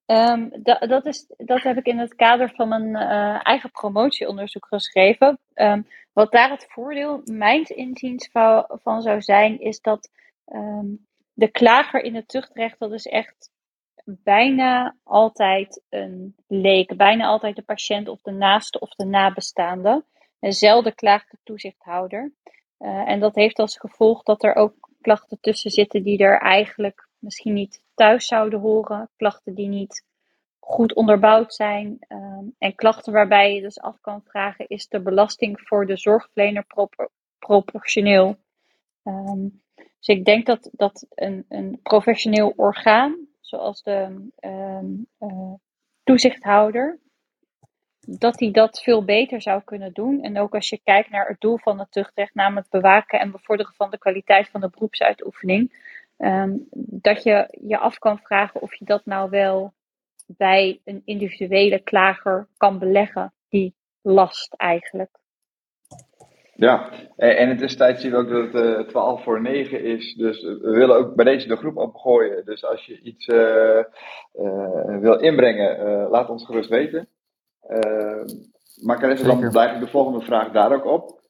Um, 0.05 0.49
dat, 0.63 0.89
dat, 0.89 1.05
is, 1.05 1.33
dat 1.37 1.63
heb 1.63 1.77
ik 1.77 1.85
in 1.85 1.97
het 1.97 2.15
kader 2.15 2.51
van 2.55 2.67
mijn 2.67 2.87
uh, 2.87 3.47
eigen 3.47 3.71
promotieonderzoek 3.71 4.65
geschreven. 4.65 5.39
Um, 5.55 5.87
wat 6.13 6.31
daar 6.31 6.49
het 6.49 6.65
voordeel, 6.69 7.21
mijns 7.25 7.69
inziens, 7.69 8.29
van, 8.31 8.65
van 8.67 9.01
zou 9.01 9.21
zijn, 9.21 9.59
is 9.59 9.81
dat 9.81 10.09
um, 10.45 11.07
de 11.33 11.47
klager 11.47 12.03
in 12.03 12.15
het 12.15 12.27
tuchtrecht, 12.27 12.79
dat 12.79 12.91
is 12.91 13.05
echt 13.05 13.51
bijna 14.05 14.95
altijd 15.03 15.81
een 15.89 16.35
leek. 16.47 16.97
Bijna 16.97 17.25
altijd 17.25 17.55
de 17.55 17.61
patiënt 17.61 18.07
of 18.07 18.21
de 18.21 18.31
naaste 18.31 18.79
of 18.79 18.89
de 18.89 19.05
nabestaande. 19.05 20.03
En 20.39 20.53
zelden 20.53 20.95
klaagt 20.95 21.31
de 21.31 21.37
toezichthouder. 21.43 22.31
Uh, 22.79 23.09
en 23.09 23.19
dat 23.19 23.35
heeft 23.35 23.59
als 23.59 23.77
gevolg 23.77 24.23
dat 24.23 24.43
er 24.43 24.55
ook 24.55 24.73
klachten 25.01 25.37
tussen 25.41 25.71
zitten 25.71 26.03
die 26.03 26.17
er 26.17 26.39
eigenlijk 26.39 27.08
misschien 27.19 27.53
niet 27.53 27.83
thuis 27.93 28.25
zouden 28.25 28.59
horen. 28.59 29.09
Klachten 29.15 29.53
die 29.53 29.67
niet 29.67 30.05
goed 30.59 30.93
onderbouwd 30.93 31.53
zijn. 31.53 31.97
Um, 32.07 32.55
en 32.57 32.75
klachten 32.75 33.13
waarbij 33.13 33.53
je 33.55 33.61
dus 33.61 33.79
af 33.79 34.01
kan 34.01 34.23
vragen: 34.23 34.67
is 34.67 34.87
de 34.87 35.01
belasting 35.01 35.61
voor 35.61 35.85
de 35.85 35.97
zorgverlener 35.97 36.65
pro 36.65 36.89
proportioneel? 37.39 38.37
Um, 39.03 39.61
dus 39.75 40.07
ik 40.07 40.25
denk 40.25 40.45
dat, 40.45 40.69
dat 40.71 41.05
een, 41.09 41.45
een 41.49 41.79
professioneel 41.83 42.53
orgaan, 42.55 43.27
zoals 43.39 43.83
de 43.83 44.29
um, 44.39 45.07
uh, 45.19 45.53
toezichthouder, 46.03 46.99
dat 47.99 48.37
die 48.37 48.51
dat 48.51 48.81
veel 48.81 49.03
beter 49.05 49.41
zou 49.41 49.61
kunnen 49.63 49.93
doen. 49.93 50.21
En 50.21 50.37
ook 50.37 50.55
als 50.55 50.69
je 50.69 50.81
kijkt 50.83 51.09
naar 51.09 51.27
het 51.27 51.39
doel 51.39 51.57
van 51.57 51.79
het 51.79 51.91
tuchtrecht, 51.91 52.33
namelijk 52.33 52.69
bewaken 52.69 53.19
en 53.19 53.31
bevorderen 53.31 53.73
van 53.73 53.89
de 53.89 53.97
kwaliteit 53.97 54.49
van 54.49 54.61
de 54.61 54.69
beroepsuitoefening, 54.69 55.87
um, 56.19 56.67
dat 56.71 57.23
je 57.23 57.57
je 57.61 57.77
af 57.77 57.97
kan 57.97 58.19
vragen 58.19 58.61
of 58.61 58.75
je 58.75 58.85
dat 58.85 59.05
nou 59.05 59.29
wel 59.29 59.73
bij 60.25 60.81
een 60.83 61.01
individuele 61.05 61.79
klager 61.79 62.47
kan 62.57 62.79
beleggen, 62.79 63.33
die 63.49 63.75
last 64.01 64.53
eigenlijk. 64.53 65.19
Ja, 66.55 66.89
en 67.15 67.57
tussentijd 67.57 67.99
zien 67.99 68.11
we 68.11 68.17
ook 68.17 68.29
dat 68.29 68.53
het 68.53 68.79
uh, 68.79 68.87
12 68.87 69.23
voor 69.23 69.41
9 69.41 69.83
is. 69.83 70.15
Dus 70.15 70.41
we 70.41 70.69
willen 70.71 70.95
ook 70.95 71.15
bij 71.15 71.25
deze 71.25 71.47
de 71.47 71.55
groep 71.55 71.77
opgooien. 71.77 72.45
Dus 72.45 72.65
als 72.65 72.85
je 72.85 73.01
iets 73.01 73.27
uh, 73.27 73.83
uh, 74.33 74.97
wil 74.99 75.19
inbrengen, 75.19 76.09
laat 76.09 76.29
ons 76.29 76.45
gerust 76.45 76.69
weten. 76.69 77.07
maar 78.81 78.99
Carissa, 78.99 79.27
dan 79.27 79.51
blijft 79.51 79.79
de 79.79 79.87
volgende 79.87 80.21
vraag 80.21 80.51
daar 80.51 80.73
ook 80.73 80.85
op. 80.85 81.21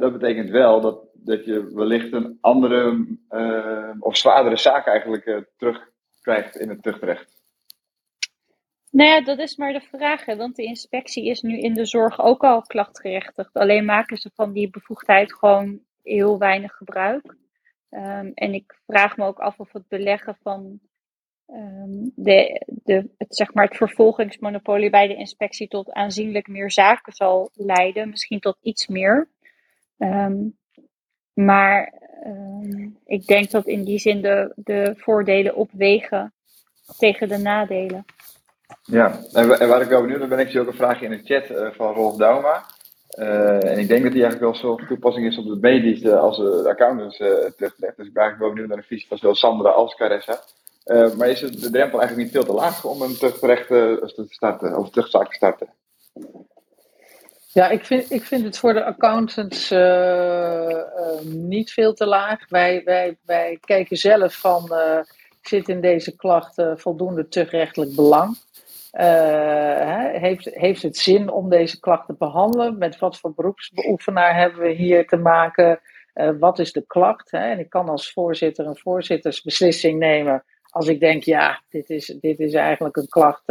dat 0.00 0.12
betekent 0.12 0.50
wel 0.50 0.80
dat, 0.80 1.09
dat 1.24 1.44
je 1.44 1.74
wellicht 1.74 2.12
een 2.12 2.38
andere 2.40 3.06
of 4.00 4.16
zwaardere 4.16 4.56
zaak 4.56 4.86
eigenlijk 4.86 5.44
terugkrijgt 5.56 6.56
in 6.56 6.68
het 6.68 6.82
tuchtrecht. 6.82 7.38
Nou 8.90 9.10
ja, 9.10 9.20
dat 9.20 9.38
is 9.38 9.56
maar 9.56 9.72
de 9.72 9.80
vraag. 9.80 10.24
Hè? 10.24 10.36
Want 10.36 10.56
de 10.56 10.62
inspectie 10.62 11.26
is 11.26 11.40
nu 11.40 11.58
in 11.58 11.74
de 11.74 11.86
zorg 11.86 12.20
ook 12.20 12.44
al 12.44 12.62
klachtgerechtigd. 12.62 13.52
Alleen 13.52 13.84
maken 13.84 14.16
ze 14.16 14.30
van 14.34 14.52
die 14.52 14.70
bevoegdheid 14.70 15.34
gewoon 15.34 15.80
heel 16.02 16.38
weinig 16.38 16.72
gebruik. 16.72 17.36
Um, 17.90 18.32
en 18.34 18.54
ik 18.54 18.78
vraag 18.86 19.16
me 19.16 19.24
ook 19.24 19.38
af 19.38 19.58
of 19.58 19.72
het 19.72 19.88
beleggen 19.88 20.36
van 20.42 20.80
um, 21.46 22.12
de, 22.14 22.66
de, 22.66 23.10
het, 23.18 23.36
zeg 23.36 23.54
maar 23.54 23.64
het 23.64 23.76
vervolgingsmonopolie 23.76 24.90
bij 24.90 25.06
de 25.06 25.16
inspectie 25.16 25.68
tot 25.68 25.92
aanzienlijk 25.92 26.48
meer 26.48 26.70
zaken 26.70 27.12
zal 27.12 27.50
leiden. 27.54 28.08
Misschien 28.08 28.40
tot 28.40 28.58
iets 28.60 28.86
meer. 28.86 29.28
Um, 29.98 30.58
maar 31.32 31.92
ik 33.06 33.26
denk 33.26 33.50
dat 33.50 33.66
in 33.66 33.84
die 33.84 33.98
zin 33.98 34.20
de, 34.20 34.52
de 34.56 34.94
voordelen 34.96 35.54
opwegen 35.54 36.32
tegen 36.98 37.28
de 37.28 37.38
nadelen. 37.38 38.04
Ja, 38.82 39.18
en 39.32 39.68
waar 39.68 39.80
ik 39.80 39.88
wel 39.88 40.00
benieuwd 40.00 40.18
naar 40.18 40.28
ben, 40.28 40.38
ik 40.38 40.50
zie 40.50 40.60
ook 40.60 40.66
een 40.66 40.72
vraagje 40.72 41.04
in 41.04 41.10
de 41.10 41.24
chat 41.24 41.50
uh, 41.50 41.70
van 41.70 41.94
Rolf 41.94 42.16
Dauma. 42.16 42.64
Uh, 43.18 43.64
en 43.64 43.78
ik 43.78 43.88
denk 43.88 44.02
dat 44.02 44.12
die 44.12 44.22
eigenlijk 44.22 44.40
wel 44.40 44.54
zo 44.54 44.86
toepassing 44.86 45.26
is 45.26 45.38
op 45.38 45.44
de 45.44 45.58
medisch 45.60 46.06
als 46.06 46.36
de 46.36 46.68
accountants 46.68 47.16
teruggelegd. 47.16 47.96
Dus 47.96 48.06
ik 48.06 48.12
ben 48.12 48.22
eigenlijk 48.22 48.38
wel 48.38 48.48
benieuwd 48.48 48.68
naar 48.68 48.76
de 48.76 48.86
visie 48.86 49.08
van 49.08 49.18
zowel 49.18 49.34
Sandra 49.34 49.70
als 49.70 49.94
Caressa. 49.94 50.40
maar 51.16 51.28
is 51.28 51.40
het 51.40 51.60
de 51.60 51.70
drempel 51.70 52.00
eigenlijk 52.00 52.16
niet 52.16 52.30
veel 52.30 52.54
te 52.54 52.60
laag 52.60 52.84
om 52.84 53.02
een 53.02 53.16
terugrecht 53.16 53.66
te 53.66 54.24
starten, 54.28 54.78
of 54.78 54.90
terugzaak 54.90 55.28
te 55.28 55.34
starten? 55.34 55.68
Ja, 57.52 57.68
ik 57.68 57.84
vind, 57.84 58.10
ik 58.10 58.22
vind 58.22 58.44
het 58.44 58.58
voor 58.58 58.74
de 58.74 58.84
accountants 58.84 59.70
niet 61.24 61.72
veel 61.72 61.94
te 61.94 62.06
laag. 62.06 62.48
Wij, 62.48 62.82
wij, 62.84 63.16
wij 63.24 63.58
kijken 63.60 63.96
zelf 63.96 64.34
van, 64.34 64.72
zit 65.42 65.68
in 65.68 65.80
deze 65.80 66.16
klacht 66.16 66.62
voldoende 66.74 67.28
terugrechtelijk 67.28 67.94
belang? 67.94 68.36
heeft, 70.20 70.44
heeft 70.44 70.82
het 70.82 70.96
zin 70.96 71.30
om 71.30 71.48
deze 71.48 71.80
klacht 71.80 72.06
te 72.06 72.14
behandelen? 72.18 72.78
Met 72.78 72.98
wat 72.98 73.18
voor 73.18 73.34
beroepsbeoefenaar 73.34 74.36
hebben 74.36 74.60
we 74.60 74.70
hier 74.70 75.06
te 75.06 75.16
maken? 75.16 75.80
wat 76.38 76.58
is 76.58 76.72
de 76.72 76.84
klacht? 76.86 77.30
En 77.30 77.58
ik 77.58 77.70
kan 77.70 77.88
als 77.88 78.12
voorzitter 78.12 78.66
een 78.66 78.78
voorzittersbeslissing 78.78 79.98
nemen 79.98 80.44
als 80.70 80.88
ik 80.88 81.00
denk, 81.00 81.22
ja, 81.22 81.62
dit 81.68 81.90
is, 81.90 82.06
dit 82.20 82.38
is 82.38 82.54
eigenlijk 82.54 82.96
een 82.96 83.08
klacht 83.08 83.42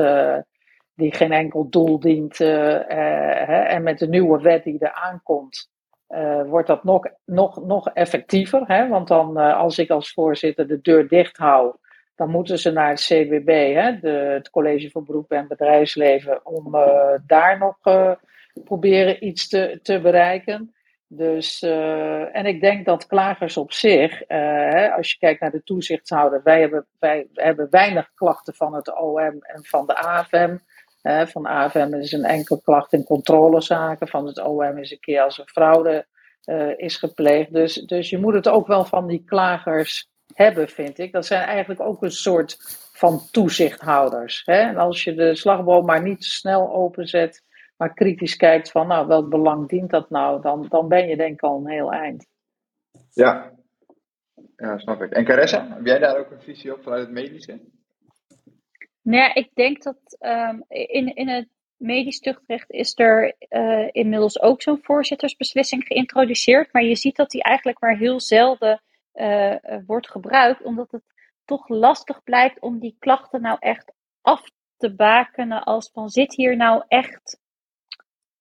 die 1.00 1.16
geen 1.16 1.32
enkel 1.32 1.70
doel 1.70 2.00
dient. 2.00 2.40
en 2.40 3.84
met 3.84 4.00
de 4.00 4.08
nieuwe 4.08 4.42
wet 4.42 4.64
die 4.64 4.80
er 4.80 4.92
aankomt, 4.92 5.70
uh, 6.10 6.44
wordt 6.44 6.68
dat 6.68 6.84
nog, 6.84 7.06
nog, 7.26 7.66
nog 7.66 7.90
effectiever. 7.90 8.64
Hè? 8.66 8.88
Want 8.88 9.08
dan, 9.08 9.38
als 9.38 9.78
ik 9.78 9.90
als 9.90 10.14
voorzitter 10.14 10.68
de 10.68 10.82
deur 10.82 11.08
dicht 11.08 11.38
hou, 11.38 11.76
dan 12.16 12.30
moeten 12.30 12.60
ze 12.60 12.72
naar 12.72 12.90
het 12.90 13.02
CBB, 13.02 13.74
hè? 13.74 14.00
De, 14.00 14.10
het 14.10 14.50
College 14.50 14.90
voor 14.90 15.04
Beroep 15.04 15.32
en 15.32 15.48
Bedrijfsleven, 15.48 16.46
om 16.46 16.72
daar 17.28 17.58
nog 17.58 17.78
proberen 18.64 19.26
iets 19.26 19.48
te, 19.48 19.80
te 19.84 20.02
bereiken. 20.02 20.74
Dus, 21.08 21.62
en 22.32 22.46
ik 22.46 22.62
denk 22.62 22.86
dat 22.86 23.08
klagers 23.08 23.58
op 23.58 23.72
zich, 23.72 24.24
hè, 24.28 24.92
als 24.92 25.12
je 25.12 25.18
kijkt 25.18 25.42
naar 25.42 25.52
de 25.52 25.64
toezichthouder, 25.64 26.42
wij 26.44 26.60
hebben, 26.60 26.86
wij 27.00 27.28
hebben 27.34 27.68
weinig 27.70 28.12
klachten 28.16 28.54
van 28.54 28.74
het 28.74 29.00
OM 29.00 29.38
en 29.42 29.64
van 29.64 29.88
de 29.88 29.96
AFM. 29.96 30.58
Van 31.02 31.46
AFM 31.46 31.94
is 31.94 32.12
een 32.12 32.24
enkel 32.24 32.62
klacht 32.62 32.94
in 32.94 33.04
controlezaken. 33.04 34.08
Van 34.08 34.26
het 34.26 34.44
OM 34.44 34.78
is 34.78 34.92
een 34.92 35.00
keer 35.00 35.22
als 35.22 35.40
er 35.40 35.46
fraude 35.46 36.06
uh, 36.46 36.78
is 36.78 36.98
gepleegd. 36.98 37.54
Dus, 37.54 37.74
dus 37.74 38.10
je 38.10 38.18
moet 38.18 38.34
het 38.34 38.48
ook 38.48 38.68
wel 38.68 38.86
van 38.86 39.08
die 39.08 39.24
klagers 39.26 40.10
hebben, 40.34 40.70
vind 40.70 40.98
ik. 40.98 41.12
Dat 41.12 41.26
zijn 41.26 41.48
eigenlijk 41.48 41.82
ook 41.82 42.02
een 42.04 42.12
soort 42.12 42.58
van 42.94 43.22
toezichthouders. 43.32 44.42
Hè? 44.46 44.60
En 44.60 44.78
als 44.78 45.04
je 45.04 45.14
de 45.14 45.36
slagboom 45.36 45.86
maar 45.86 46.04
niet 46.04 46.22
te 46.22 46.30
snel 46.30 46.74
openzet, 46.74 47.44
maar 47.78 47.94
kritisch 47.94 48.36
kijkt 48.36 48.72
van 48.72 48.88
nou, 48.88 49.08
welk 49.08 49.30
belang 49.30 49.68
dient 49.68 49.90
dat 49.90 50.10
nou, 50.10 50.42
dan, 50.42 50.66
dan 50.70 50.88
ben 50.88 51.08
je 51.08 51.18
denk 51.18 51.34
ik 51.34 51.42
al 51.42 51.58
een 51.58 51.72
heel 51.72 51.92
eind. 51.92 52.28
Ja, 53.14 53.52
ja 54.56 54.78
snap 54.78 55.02
ik. 55.02 55.12
En 55.12 55.26
Caressa, 55.26 55.68
heb 55.70 55.86
jij 55.86 56.00
daar 56.00 56.18
ook 56.18 56.32
een 56.32 56.42
visie 56.42 56.74
op 56.74 56.84
vanuit 56.84 57.02
het 57.02 57.12
medische? 57.12 57.60
Nou 59.02 59.18
ja, 59.24 59.34
ik 59.34 59.50
denk 59.54 59.84
dat 59.84 60.18
um, 60.20 60.64
in, 60.68 61.16
in 61.16 61.28
het 61.28 61.48
medisch 61.78 62.20
tuchtrecht 62.20 62.72
is 62.72 62.94
er 62.96 63.36
uh, 63.50 63.88
inmiddels 63.92 64.42
ook 64.42 64.62
zo'n 64.62 64.80
voorzittersbeslissing 64.82 65.84
geïntroduceerd. 65.84 66.74
Maar 66.74 66.84
je 66.84 66.96
ziet 66.96 67.16
dat 67.16 67.30
die 67.30 67.44
eigenlijk 67.44 67.80
maar 67.80 67.98
heel 67.98 68.20
zelden 68.20 68.82
uh, 69.14 69.56
wordt 69.86 70.10
gebruikt, 70.10 70.64
omdat 70.64 70.92
het 70.92 71.04
toch 71.46 71.68
lastig 71.68 72.24
blijkt 72.24 72.60
om 72.60 72.80
die 72.80 72.96
klachten 73.00 73.42
nou 73.42 73.58
echt 73.60 73.92
af 74.22 74.50
te 74.78 74.96
bakenen 74.96 75.64
als 75.64 75.90
van 75.92 76.10
zit 76.10 76.36
hier 76.36 76.56
nou 76.56 76.84
echt 76.88 77.40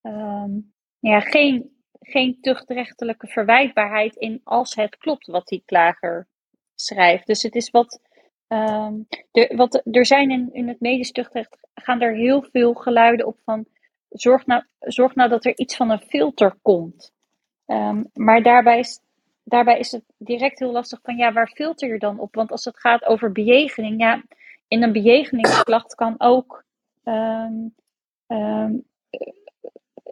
um, 0.02 0.72
ja, 0.98 1.20
geen, 1.20 1.82
geen 2.00 2.40
tuchtrechtelijke 2.40 3.26
verwijtbaarheid 3.26 4.16
in 4.16 4.40
als 4.44 4.74
het 4.74 4.96
klopt 4.96 5.26
wat 5.26 5.46
die 5.46 5.62
klager 5.66 6.28
schrijft. 6.74 7.26
Dus 7.26 7.42
het 7.42 7.54
is 7.54 7.70
wat 7.70 8.00
Um, 8.48 9.06
de, 9.30 9.52
wat, 9.56 9.82
er 9.90 10.06
zijn 10.06 10.30
in, 10.30 10.48
in 10.52 10.68
het 10.68 10.80
medisch 10.80 11.12
tuchtrecht 11.12 11.58
gaan 11.74 12.00
er 12.00 12.14
heel 12.14 12.42
veel 12.42 12.74
geluiden 12.74 13.26
op 13.26 13.38
van 13.44 13.66
zorg 14.08 14.46
nou, 14.46 14.62
zorg 14.78 15.14
nou 15.14 15.28
dat 15.28 15.44
er 15.44 15.58
iets 15.58 15.76
van 15.76 15.90
een 15.90 16.00
filter 16.00 16.54
komt. 16.62 17.12
Um, 17.66 18.10
maar 18.12 18.42
daarbij 18.42 18.78
is, 18.78 19.00
daarbij 19.44 19.78
is 19.78 19.92
het 19.92 20.04
direct 20.18 20.58
heel 20.58 20.72
lastig 20.72 20.98
van 21.02 21.16
ja, 21.16 21.32
waar 21.32 21.48
filter 21.48 21.88
je 21.92 21.98
dan 21.98 22.18
op? 22.18 22.34
Want 22.34 22.50
als 22.50 22.64
het 22.64 22.80
gaat 22.80 23.04
over 23.04 23.32
bejegening, 23.32 24.00
ja, 24.00 24.22
in 24.68 24.82
een 24.82 24.92
bejegeningsklacht 24.92 25.94
kan 25.94 26.14
ook 26.18 26.64
um, 27.04 27.74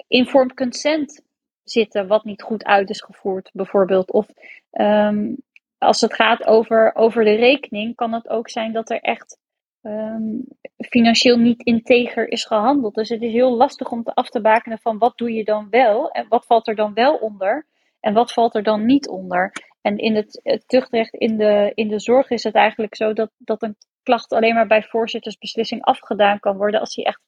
informed 0.08 0.54
consent 0.54 1.22
zitten, 1.64 2.06
wat 2.06 2.24
niet 2.24 2.42
goed 2.42 2.64
uit 2.64 2.90
is 2.90 3.00
gevoerd, 3.00 3.50
bijvoorbeeld. 3.52 4.12
Of 4.12 4.26
als 5.78 6.00
het 6.00 6.14
gaat 6.14 6.46
over, 6.46 6.94
over 6.94 7.24
de 7.24 7.34
rekening, 7.34 7.94
kan 7.94 8.12
het 8.12 8.28
ook 8.28 8.50
zijn 8.50 8.72
dat 8.72 8.90
er 8.90 9.00
echt 9.00 9.38
um, 9.82 10.44
financieel 10.76 11.36
niet 11.36 11.62
integer 11.62 12.28
is 12.28 12.44
gehandeld. 12.44 12.94
Dus 12.94 13.08
het 13.08 13.22
is 13.22 13.32
heel 13.32 13.56
lastig 13.56 13.90
om 13.90 14.02
te 14.02 14.14
af 14.14 14.28
te 14.28 14.40
bakenen 14.40 14.78
van 14.78 14.98
wat 14.98 15.18
doe 15.18 15.32
je 15.32 15.44
dan 15.44 15.66
wel 15.70 16.10
en 16.10 16.26
wat 16.28 16.46
valt 16.46 16.68
er 16.68 16.74
dan 16.74 16.94
wel 16.94 17.14
onder 17.14 17.66
en 18.00 18.14
wat 18.14 18.32
valt 18.32 18.54
er 18.54 18.62
dan 18.62 18.86
niet 18.86 19.08
onder. 19.08 19.52
En 19.80 19.96
in 19.98 20.14
het, 20.14 20.62
tuchtrecht 20.66 21.14
in 21.14 21.36
de, 21.36 21.72
in 21.74 21.88
de 21.88 22.00
zorg 22.00 22.30
is 22.30 22.42
het 22.42 22.54
eigenlijk 22.54 22.96
zo 22.96 23.12
dat, 23.12 23.30
dat 23.38 23.62
een 23.62 23.76
klacht 24.02 24.32
alleen 24.32 24.54
maar 24.54 24.66
bij 24.66 24.82
voorzittersbeslissing 24.82 25.82
afgedaan 25.82 26.40
kan 26.40 26.56
worden 26.56 26.80
als 26.80 26.94
die 26.94 27.04
echt 27.04 27.20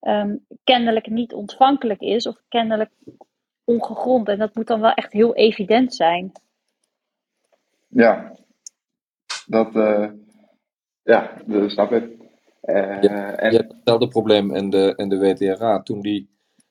um, 0.00 0.46
kennelijk 0.64 1.06
niet 1.06 1.32
ontvankelijk 1.32 2.00
is 2.00 2.26
of 2.26 2.36
kennelijk 2.48 2.90
ongegrond. 3.64 4.28
En 4.28 4.38
dat 4.38 4.54
moet 4.54 4.66
dan 4.66 4.80
wel 4.80 4.92
echt 4.92 5.12
heel 5.12 5.34
evident 5.34 5.94
zijn. 5.94 6.32
Ja, 7.94 8.36
dat, 9.46 9.74
uh, 9.74 10.10
ja, 11.02 11.42
dat 11.46 11.70
snap 11.70 11.92
ik. 11.92 12.02
Uh, 12.62 13.02
ja, 13.02 13.36
en... 13.36 13.50
Je 13.50 13.56
hebt 13.56 13.72
hetzelfde 13.72 14.08
probleem 14.08 14.54
in 14.54 14.70
de, 14.70 14.92
in 14.96 15.08
de 15.08 15.18
WTRA. 15.18 15.82
Toen 15.82 16.00
die 16.00 16.28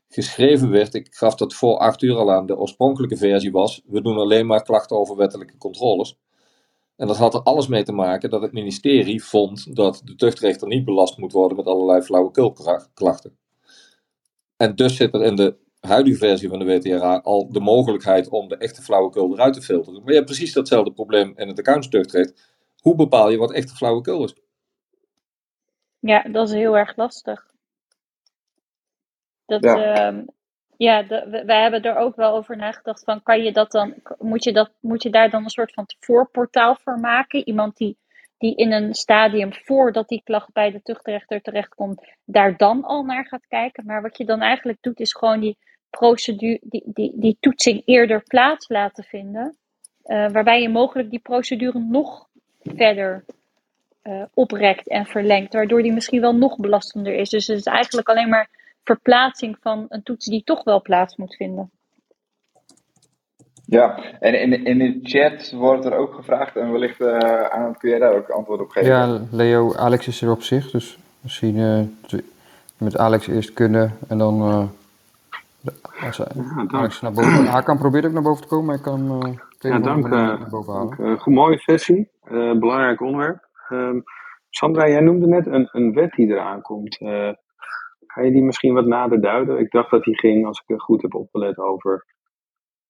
geschreven 0.07 0.69
werd, 0.69 0.93
ik 0.93 1.07
gaf 1.15 1.35
dat 1.35 1.53
voor 1.53 1.77
acht 1.77 2.01
uur 2.01 2.15
al 2.15 2.31
aan, 2.31 2.45
de 2.45 2.57
oorspronkelijke 2.57 3.17
versie 3.17 3.51
was, 3.51 3.81
we 3.85 4.01
doen 4.01 4.17
alleen 4.17 4.45
maar 4.45 4.63
klachten 4.63 4.97
over 4.97 5.15
wettelijke 5.15 5.57
controles. 5.57 6.17
En 6.95 7.07
dat 7.07 7.17
had 7.17 7.33
er 7.33 7.41
alles 7.41 7.67
mee 7.67 7.83
te 7.83 7.91
maken 7.91 8.29
dat 8.29 8.41
het 8.41 8.51
ministerie 8.51 9.23
vond 9.23 9.75
dat 9.75 10.01
de 10.03 10.15
tuchtrechter 10.15 10.67
niet 10.67 10.85
belast 10.85 11.17
moet 11.17 11.31
worden 11.31 11.57
met 11.57 11.65
allerlei 11.65 12.01
flauwekulklachten. 12.01 13.37
En 14.57 14.75
dus 14.75 14.95
zit 14.95 15.13
er 15.13 15.23
in 15.23 15.35
de 15.35 15.55
huidige 15.87 16.17
versie 16.17 16.49
van 16.49 16.59
de 16.59 16.65
WTRA 16.65 17.17
al 17.17 17.51
de 17.51 17.59
mogelijkheid 17.59 18.29
om 18.29 18.47
de 18.47 18.57
echte 18.57 18.81
flauwekul 18.81 19.33
eruit 19.33 19.53
te 19.53 19.61
filteren. 19.61 19.99
Maar 19.99 20.09
je 20.09 20.15
hebt 20.15 20.25
precies 20.25 20.53
datzelfde 20.53 20.91
probleem 20.91 21.33
in 21.35 21.47
het 21.47 21.59
accountstuchtrecht. 21.59 22.51
Hoe 22.81 22.95
bepaal 22.95 23.29
je 23.29 23.37
wat 23.37 23.51
echte 23.51 23.75
flauwekul 23.75 24.23
is? 24.23 24.35
Ja, 25.99 26.21
dat 26.21 26.47
is 26.47 26.53
heel 26.53 26.77
erg 26.77 26.95
lastig. 26.95 27.51
Dat, 29.45 29.63
ja, 29.63 30.11
uh, 30.11 30.23
ja 30.77 31.03
de, 31.03 31.43
wij 31.45 31.61
hebben 31.61 31.81
er 31.81 31.95
ook 31.95 32.15
wel 32.15 32.35
over 32.35 32.57
nagedacht 32.57 33.03
van, 33.03 33.23
kan 33.23 33.43
je 33.43 33.51
dat 33.51 33.71
dan, 33.71 33.93
moet 34.19 34.43
je, 34.43 34.53
dat, 34.53 34.71
moet 34.79 35.03
je 35.03 35.09
daar 35.09 35.29
dan 35.29 35.43
een 35.43 35.49
soort 35.49 35.73
van 35.73 35.85
voorportaal 35.99 36.75
voor 36.75 36.99
maken? 36.99 37.47
Iemand 37.47 37.77
die, 37.77 37.97
die 38.37 38.55
in 38.55 38.71
een 38.71 38.93
stadium 38.93 39.53
voordat 39.53 40.07
die 40.07 40.21
klacht 40.23 40.53
bij 40.53 40.71
de 40.71 40.81
tuchtrechter 40.81 41.41
terechtkomt, 41.41 42.01
daar 42.25 42.57
dan 42.57 42.83
al 42.83 43.03
naar 43.03 43.25
gaat 43.25 43.47
kijken. 43.47 43.85
Maar 43.85 44.01
wat 44.01 44.17
je 44.17 44.25
dan 44.25 44.41
eigenlijk 44.41 44.81
doet, 44.81 44.99
is 44.99 45.13
gewoon 45.13 45.39
die 45.39 45.57
procedure, 45.97 46.59
die, 46.61 46.83
die, 46.85 47.11
die 47.15 47.37
toetsing 47.39 47.81
eerder 47.85 48.23
plaats 48.27 48.69
laten 48.69 49.03
vinden. 49.03 49.55
Uh, 50.05 50.31
waarbij 50.31 50.61
je 50.61 50.69
mogelijk 50.69 51.09
die 51.09 51.19
procedure 51.19 51.79
nog 51.79 52.27
verder 52.63 53.23
uh, 54.03 54.23
oprekt 54.33 54.87
en 54.87 55.05
verlengt. 55.05 55.53
Waardoor 55.53 55.81
die 55.81 55.93
misschien 55.93 56.21
wel 56.21 56.35
nog 56.35 56.57
belastender 56.57 57.13
is. 57.13 57.29
Dus 57.29 57.47
het 57.47 57.57
is 57.57 57.65
eigenlijk 57.65 58.09
alleen 58.09 58.29
maar 58.29 58.49
verplaatsing 58.83 59.57
van 59.61 59.85
een 59.89 60.03
toets 60.03 60.25
die 60.25 60.43
toch 60.43 60.63
wel 60.63 60.81
plaats 60.81 61.15
moet 61.15 61.35
vinden. 61.35 61.71
Ja, 63.65 63.97
en 64.19 64.41
in, 64.41 64.65
in 64.65 64.77
de 64.77 64.99
chat 65.03 65.51
wordt 65.51 65.85
er 65.85 65.93
ook 65.93 66.13
gevraagd, 66.13 66.55
en 66.55 66.71
wellicht 66.71 66.99
uh, 66.99 67.17
aan 67.43 67.77
kun 67.77 67.89
jij 67.89 67.99
daar 67.99 68.15
ook 68.15 68.29
antwoord 68.29 68.61
op 68.61 68.69
geven? 68.69 68.89
Ja, 68.89 69.21
Leo, 69.31 69.75
Alex 69.75 70.07
is 70.07 70.21
er 70.21 70.31
op 70.31 70.41
zich, 70.41 70.71
dus 70.71 70.97
misschien 71.21 71.55
uh, 71.55 71.81
met 72.77 72.97
Alex 72.97 73.27
eerst 73.27 73.53
kunnen 73.53 73.97
en 74.07 74.17
dan 74.17 74.41
uh, 74.49 74.63
als 76.05 76.17
ja, 76.17 76.65
Alex 76.67 77.01
naar 77.01 77.11
boven. 77.11 77.45
Hij 77.51 77.63
kan 77.63 77.77
proberen 77.77 78.07
ook 78.07 78.13
naar 78.13 78.23
boven 78.23 78.41
te 78.41 78.47
komen, 78.47 78.65
maar 78.65 78.75
ik 78.75 78.81
kan 78.81 79.21
uh, 79.23 79.33
ja, 79.59 79.79
dank, 79.79 80.07
naar 80.09 80.49
boven 80.49 80.73
halen. 80.73 80.97
Dank, 80.97 81.21
goed, 81.21 81.33
mooie 81.33 81.59
sessie, 81.59 82.11
belangrijk 82.59 83.01
onderwerp. 83.01 83.49
Ehm, 83.69 83.99
Sandra, 84.49 84.87
jij 84.87 85.01
noemde 85.01 85.27
net 85.27 85.47
een, 85.47 85.69
een 85.71 85.93
wet 85.93 86.11
die 86.11 86.27
eraan 86.27 86.61
komt. 86.61 86.97
ga 88.07 88.21
je 88.21 88.31
die 88.31 88.43
misschien 88.43 88.73
wat 88.73 88.85
nader 88.85 89.21
duiden? 89.21 89.59
Ik 89.59 89.71
dacht 89.71 89.91
dat 89.91 90.03
die 90.03 90.17
ging, 90.17 90.45
als 90.45 90.59
ik 90.59 90.67
het 90.67 90.81
goed 90.81 91.01
heb 91.01 91.15
opgelet, 91.15 91.57
over 91.57 92.05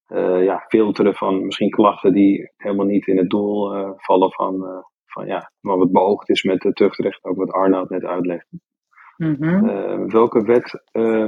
uh, 0.08 0.44
ja, 0.44 0.64
filteren 0.68 1.14
van 1.14 1.44
misschien 1.44 1.70
klachten 1.70 2.12
die 2.12 2.52
helemaal 2.56 2.86
niet 2.86 3.06
in 3.06 3.16
het 3.16 3.30
doel 3.30 3.76
uh, 3.76 3.90
vallen 3.96 4.32
van, 4.32 4.54
uh, 4.54 4.82
van 5.06 5.26
ja, 5.26 5.50
wat 5.60 5.92
beoogd 5.92 6.28
is 6.28 6.42
met 6.42 6.62
het 6.62 6.76
tuchtrecht, 6.76 7.24
ook 7.24 7.36
wat 7.36 7.52
Arnoud 7.52 7.90
net 7.90 8.04
uitlegde. 8.04 8.60
Mm 9.16 9.36
-hmm. 9.38 10.10
welke 10.10 10.42
wet, 10.42 10.82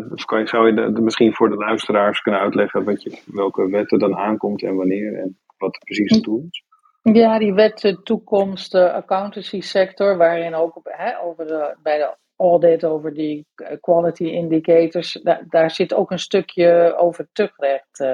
dus 0.09 0.25
kan 0.25 0.41
je, 0.41 0.47
zou 0.47 0.67
je 0.67 0.75
de, 0.75 0.93
de, 0.93 1.01
misschien 1.01 1.35
voor 1.35 1.49
de 1.49 1.57
luisteraars 1.57 2.21
kunnen 2.21 2.41
uitleggen 2.41 2.85
wat 2.85 3.03
je, 3.03 3.23
welke 3.27 3.71
wet 3.71 3.93
er 3.93 3.99
dan 3.99 4.17
aankomt 4.17 4.63
en 4.63 4.77
wanneer 4.77 5.15
en 5.19 5.39
wat 5.59 5.79
precies 5.85 6.15
het 6.15 6.25
doel 6.25 6.47
is? 6.49 6.65
Ja, 7.13 7.39
die 7.39 7.55
wet 7.55 8.01
toekomst 8.03 8.75
accountancy 8.75 9.61
sector, 9.61 10.17
waarin 10.17 10.55
ook 10.55 10.81
hè, 10.83 11.21
over 11.21 11.47
de, 11.47 11.77
bij 11.83 11.99
de 11.99 12.17
audit 12.37 12.85
over 12.85 13.15
die 13.15 13.47
quality 13.81 14.25
indicators, 14.25 15.13
daar, 15.23 15.45
daar 15.49 15.71
zit 15.71 15.95
ook 15.95 16.11
een 16.11 16.19
stukje 16.19 16.95
over 16.97 17.29
tuchtrecht 17.33 18.05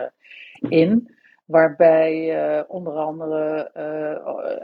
in. 0.68 1.20
Waarbij 1.47 2.12
uh, 2.35 2.62
onder 2.68 2.93
andere 2.93 3.70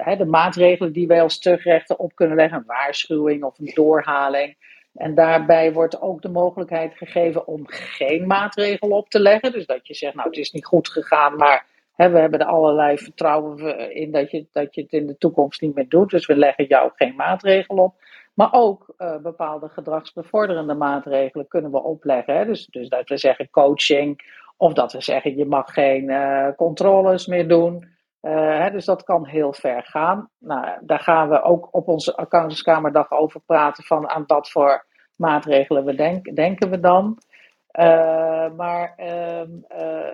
uh, 0.07 0.19
de 0.19 0.25
maatregelen 0.25 0.93
die 0.93 1.07
wij 1.07 1.23
als 1.23 1.39
terugrechter 1.39 1.97
op 1.97 2.15
kunnen 2.15 2.37
leggen, 2.37 2.59
een 2.59 2.65
waarschuwing 2.67 3.43
of 3.43 3.59
een 3.59 3.71
doorhaling, 3.75 4.57
En 4.99 5.15
daarbij 5.15 5.73
wordt 5.73 6.01
ook 6.01 6.23
de 6.23 6.29
mogelijkheid 6.29 6.95
gegeven 6.95 7.47
om 7.47 7.63
geen 7.67 8.27
maatregel 8.27 8.89
op 8.89 9.09
te 9.09 9.21
leggen. 9.21 9.53
Dus 9.53 9.67
dat 9.67 9.87
je 9.87 9.95
zegt, 9.95 10.15
nou 10.15 10.29
het 10.29 10.39
is 10.39 10.53
niet 10.53 10.67
goed 10.67 10.89
gegaan, 10.89 11.37
maar 11.37 11.67
hè, 11.95 12.11
we 12.11 12.19
hebben 12.19 12.41
er 12.41 12.47
allerlei 12.47 12.99
vertrouwen 12.99 13.95
in 13.95 14.13
dat 14.13 14.31
je, 14.31 14.47
dat 14.53 14.75
je 14.75 14.83
het 14.83 14.93
in 14.93 15.07
de 15.07 15.19
toekomst 15.19 15.61
niet 15.61 15.75
meer 15.75 15.89
doet. 15.89 16.11
Dus 16.11 16.27
we 16.27 16.37
leggen 16.37 16.65
jou 16.65 16.91
geen 16.95 17.15
maatregel 17.17 17.77
op. 17.77 17.95
Maar 18.35 18.53
ook 18.53 18.95
uh, 18.99 19.17
bepaalde 19.17 19.69
gedragsbevorderende 19.69 20.75
maatregelen 20.75 21.49
kunnen 21.49 21.71
we 21.71 21.83
opleggen. 21.83 22.37
Hè? 22.37 22.45
Dus, 22.45 22.67
dus 22.67 22.89
dat 22.89 23.09
we 23.09 23.17
zeggen 23.17 23.51
coaching, 23.51 24.37
of 24.57 24.73
dat 24.73 24.93
we 24.93 25.01
zeggen 25.01 25.37
je 25.37 25.45
mag 25.45 25.73
geen 25.73 26.11
uh, 26.11 26.49
controles 26.57 27.27
meer 27.27 27.49
doen. 27.49 27.97
Hè, 28.21 28.71
dus 28.71 28.85
dat 28.85 29.03
kan 29.03 29.27
heel 29.27 29.53
ver 29.53 29.83
gaan. 29.83 30.31
Nou, 30.39 30.79
daar 30.81 31.01
gaan 31.01 31.29
we 31.29 31.43
ook 31.43 31.69
op 31.71 31.89
onze 31.89 32.17
accountantskamerdag 32.17 33.11
over 33.11 33.41
praten 33.41 33.85
van 33.85 34.09
aan 34.09 34.25
wat 34.27 34.51
voor 34.51 34.87
maatregelen 35.17 35.85
we 35.85 35.95
denk, 35.95 36.37
denken 36.37 36.71
we 36.71 36.81
dan. 36.81 37.19
Uh, 37.73 38.51
maar 38.57 38.95
uh, 38.97 39.41
uh, 39.41 39.47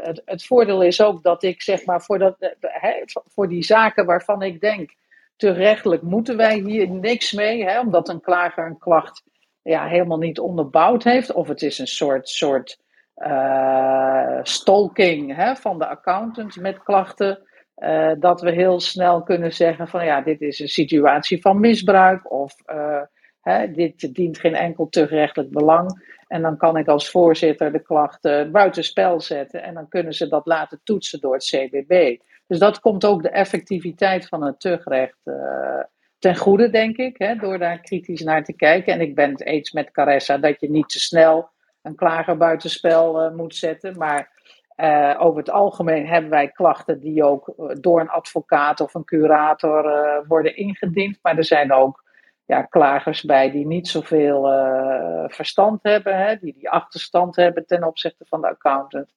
het, 0.02 0.22
het, 0.24 0.46
voordeel 0.46 0.82
is 0.82 1.02
ook 1.02 1.22
dat 1.22 1.42
ik 1.42 1.62
zeg 1.62 1.84
maar 1.84 2.02
voor, 2.02 2.18
dat, 2.18 2.36
voor 3.26 3.48
die 3.48 3.62
zaken 3.62 4.06
waarvan 4.06 4.42
ik 4.42 4.60
denk, 4.60 4.94
terechtelijk 5.36 6.02
moeten 6.02 6.36
wij 6.36 6.58
hier 6.58 6.90
niks 6.90 7.32
mee, 7.32 7.80
omdat 7.80 8.08
een 8.08 8.20
klager 8.20 8.66
een 8.66 8.78
klacht 8.78 9.22
ja, 9.62 9.86
helemaal 9.86 10.18
niet 10.18 10.38
onderbouwd 10.38 11.04
heeft, 11.04 11.32
of 11.32 11.48
het 11.48 11.62
is 11.62 11.78
een 11.78 11.86
soort, 11.86 12.28
soort 12.28 12.78
stalking 14.42 15.52
van 15.58 15.78
de 15.78 15.86
accountant 15.86 16.56
met 16.56 16.82
klachten. 16.82 17.48
Dat 18.18 18.40
we 18.40 18.50
heel 18.50 18.80
snel 18.80 19.22
kunnen 19.22 19.52
zeggen 19.52 19.88
van 19.88 20.04
ja, 20.04 20.20
dit 20.20 20.40
is 20.40 20.58
een 20.58 20.68
situatie 20.68 21.40
van 21.40 21.60
misbruik 21.60 22.32
of 22.32 22.54
Hè, 23.44 23.70
dit 23.70 24.14
dient 24.14 24.38
geen 24.38 24.54
enkel 24.54 24.88
terugrechtelijk 24.88 25.50
belang. 25.50 26.16
En 26.26 26.42
dan 26.42 26.56
kan 26.56 26.76
ik 26.76 26.88
als 26.88 27.10
voorzitter 27.10 27.72
de 27.72 27.82
klachten 27.82 28.52
buitenspel 28.52 29.20
zetten. 29.20 29.62
En 29.62 29.74
dan 29.74 29.88
kunnen 29.88 30.12
ze 30.12 30.28
dat 30.28 30.46
laten 30.46 30.80
toetsen 30.84 31.20
door 31.20 31.34
het 31.34 31.44
CBB. 31.44 32.16
Dus 32.46 32.58
dat 32.58 32.80
komt 32.80 33.04
ook 33.04 33.22
de 33.22 33.28
effectiviteit 33.28 34.28
van 34.28 34.42
het 34.42 34.60
terugrecht 34.60 35.18
uh, 35.24 35.80
ten 36.18 36.36
goede, 36.36 36.70
denk 36.70 36.96
ik. 36.96 37.18
Hè, 37.18 37.36
door 37.36 37.58
daar 37.58 37.80
kritisch 37.80 38.22
naar 38.22 38.44
te 38.44 38.52
kijken. 38.52 38.92
En 38.92 39.00
ik 39.00 39.14
ben 39.14 39.30
het 39.30 39.44
eens 39.44 39.72
met 39.72 39.90
Caressa 39.90 40.38
dat 40.38 40.60
je 40.60 40.70
niet 40.70 40.88
te 40.88 40.98
snel 40.98 41.50
een 41.82 41.94
klager 41.94 42.36
buitenspel 42.36 43.32
moet 43.36 43.54
zetten. 43.54 43.98
Maar 43.98 44.33
uh, 44.76 45.16
over 45.18 45.38
het 45.38 45.50
algemeen 45.50 46.06
hebben 46.06 46.30
wij 46.30 46.48
klachten 46.48 47.00
die 47.00 47.24
ook 47.24 47.54
door 47.80 48.00
een 48.00 48.08
advocaat 48.08 48.80
of 48.80 48.94
een 48.94 49.04
curator 49.04 49.84
worden 50.28 50.56
ingediend. 50.56 51.18
Maar 51.22 51.36
er 51.36 51.44
zijn 51.44 51.72
ook 51.72 52.04
ja, 52.44 52.62
klagers 52.62 53.22
bij 53.22 53.50
die 53.50 53.66
niet 53.66 53.88
zoveel 53.88 54.42
verstand 55.28 55.82
hebben, 55.82 56.18
hè, 56.18 56.36
die 56.36 56.54
die 56.54 56.70
achterstand 56.70 57.36
hebben 57.36 57.66
ten 57.66 57.84
opzichte 57.84 58.24
van 58.28 58.40
de 58.40 58.48
accountant. 58.48 59.12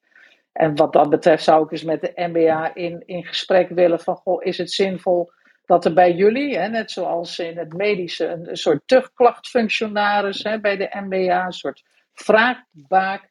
En 0.58 0.76
wat 0.76 0.94
dat 0.94 1.10
betreft 1.10 1.44
zou 1.44 1.64
ik 1.64 1.72
eens 1.72 1.84
met 1.84 2.02
de 2.02 2.12
MBA 2.16 2.76
in, 2.76 3.04
in 3.06 3.26
gesprek 3.26 3.70
willen 3.70 4.00
van, 4.00 4.16
goh, 4.16 4.44
is 4.44 4.58
het 4.58 4.72
zinvol 4.72 5.32
dat 5.66 5.86
er 5.86 5.94
bij 5.94 6.14
jullie, 6.14 6.58
hè, 6.58 6.68
net 6.68 6.92
zoals 6.92 7.40
in 7.40 7.58
het 7.58 7.74
medische, 7.74 8.28
een, 8.28 8.58
soort 8.58 8.82
terugklachtfunctionaris 8.86 10.44
hè, 10.44 10.60
bij 10.60 10.78
de 10.78 10.90
MBA, 10.92 11.46
een 11.46 11.52
soort 11.52 11.84
vraagbaak 12.14 13.27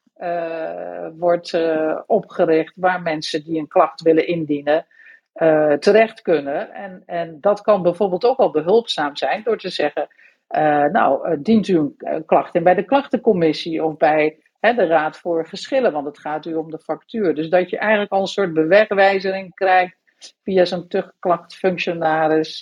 wordt 1.17 1.53
uh, 1.53 2.01
opgericht 2.07 2.73
waar 2.77 3.03
mensen 3.03 3.45
die 3.45 3.59
een 3.59 3.69
klacht 3.69 4.03
willen 4.03 4.27
indienen, 4.27 4.87
uh, 5.35 5.73
terecht 5.73 6.23
kunnen. 6.23 6.73
En, 6.73 7.03
en 7.07 7.41
dat 7.41 7.61
kan 7.61 7.83
bijvoorbeeld 7.83 8.25
ook 8.25 8.39
al 8.39 8.51
behulpzaam 8.51 9.17
zijn 9.17 9.43
door 9.43 9.59
te 9.59 9.69
zeggen: 9.69 10.09
uh, 10.51 10.85
Nou, 10.85 11.31
uh, 11.31 11.37
dient 11.41 11.69
u 11.69 11.95
een 11.99 12.25
klacht 12.25 12.55
in 12.55 12.63
bij 12.63 12.75
de 12.75 12.85
klachtencommissie 12.85 13.85
of 13.85 13.97
bij 13.97 14.39
de 14.61 14.87
Raad 14.87 15.17
voor 15.19 15.47
Geschillen, 15.47 15.93
want 15.93 16.07
het 16.07 16.19
gaat 16.19 16.47
u 16.47 16.55
om 16.55 16.71
de 16.71 16.79
factuur. 16.79 17.35
Dus 17.35 17.49
dat 17.49 17.71
je 17.71 17.79
eigenlijk 17.79 18.13
al 18.13 18.21
een 18.21 18.27
soort 18.27 18.53
bewegwijzering 18.53 19.55
krijgt 19.55 19.97
via 20.43 20.65
zo'n 20.65 20.89
terugklachtfunctionaris 20.89 22.59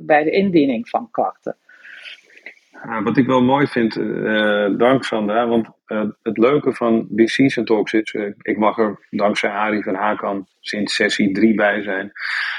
bij 0.00 0.24
de 0.24 0.30
indiening 0.30 0.88
van 0.88 1.10
klachten. 1.10 1.56
Ja, 2.84 3.02
wat 3.02 3.16
ik 3.16 3.26
wel 3.26 3.42
mooi 3.42 3.66
vind, 3.66 3.96
uh, 3.96 4.68
dank 4.76 5.04
Sandra, 5.04 5.48
want 5.48 5.68
uh, 5.86 6.04
het 6.22 6.38
leuke 6.38 6.72
van 6.72 7.06
die 7.10 7.28
Season 7.28 7.64
Talks 7.64 7.92
is, 7.92 8.12
uh, 8.12 8.32
ik 8.38 8.58
mag 8.58 8.78
er 8.78 9.06
dankzij 9.10 9.50
Arie 9.50 9.82
van 9.82 9.94
Hakan 9.94 10.46
sinds 10.60 10.94
sessie 10.94 11.32
3 11.32 11.54
bij 11.54 11.82
zijn, 11.82 12.12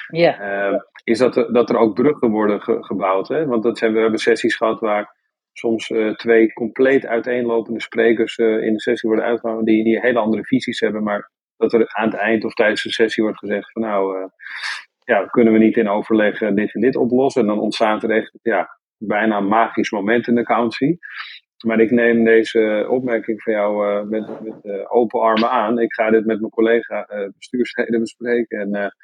yeah. 0.08 0.82
is 1.04 1.18
dat 1.18 1.36
er, 1.38 1.54
dat 1.54 1.70
er 1.70 1.78
ook 1.78 1.94
bruggen 1.94 2.30
worden 2.30 2.62
ge 2.62 2.78
gebouwd. 2.80 3.28
Hè? 3.28 3.46
Want 3.46 3.64
dat 3.64 3.78
zijn, 3.78 3.94
we 3.94 4.00
hebben 4.00 4.20
sessies 4.20 4.56
gehad 4.56 4.80
waar 4.80 5.16
soms 5.54 5.94
twee 6.16 6.54
compleet 6.54 7.06
uiteenlopende 7.06 7.82
sprekers 7.82 8.38
in 8.38 8.74
de 8.74 8.82
sessie 8.82 9.10
worden 9.10 9.28
uitgehouden, 9.28 9.74
die, 9.74 9.84
die 9.84 10.00
hele 10.00 10.20
andere 10.20 10.46
visies 10.46 10.80
hebben, 10.80 11.04
maar 11.04 11.32
dat 11.58 11.74
er 11.74 11.94
aan 11.94 12.10
het 12.10 12.20
eind 12.20 12.46
of 12.46 12.54
tijdens 12.54 12.84
de 12.84 12.92
sessie 12.92 13.24
wordt 13.24 13.40
gezegd 13.40 13.72
van 13.72 13.82
nou, 13.82 14.30
ja, 15.04 15.26
kunnen 15.26 15.54
we 15.54 15.60
niet 15.60 15.78
in 15.78 15.90
overleg 15.90 16.38
dit 16.40 16.74
en 16.74 16.82
dit 16.82 16.96
oplossen? 16.96 17.42
En 17.42 17.48
dan 17.48 17.60
ontstaat 17.60 18.04
er 18.04 18.12
echt, 18.12 18.32
ja, 18.42 18.79
bijna 19.00 19.40
magisch 19.40 19.92
moment 19.92 20.28
in 20.28 20.36
de 20.36 20.42
accountancy. 20.42 20.98
Maar 21.66 21.80
ik 21.80 21.92
neem 21.92 22.24
deze 22.24 22.86
opmerking 22.90 23.42
van 23.42 23.54
jou 23.54 23.88
uh, 23.88 24.10
met, 24.10 24.42
met 24.42 24.60
uh, 24.64 24.86
open 24.88 25.22
armen 25.22 25.50
aan. 25.50 25.80
Ik 25.80 25.94
ga 25.94 26.10
dit 26.10 26.26
met 26.26 26.40
mijn 26.40 26.52
collega 26.52 27.10
uh, 27.14 27.28
bestuursleden 27.36 28.00
bespreken. 28.00 28.60
En 28.60 28.96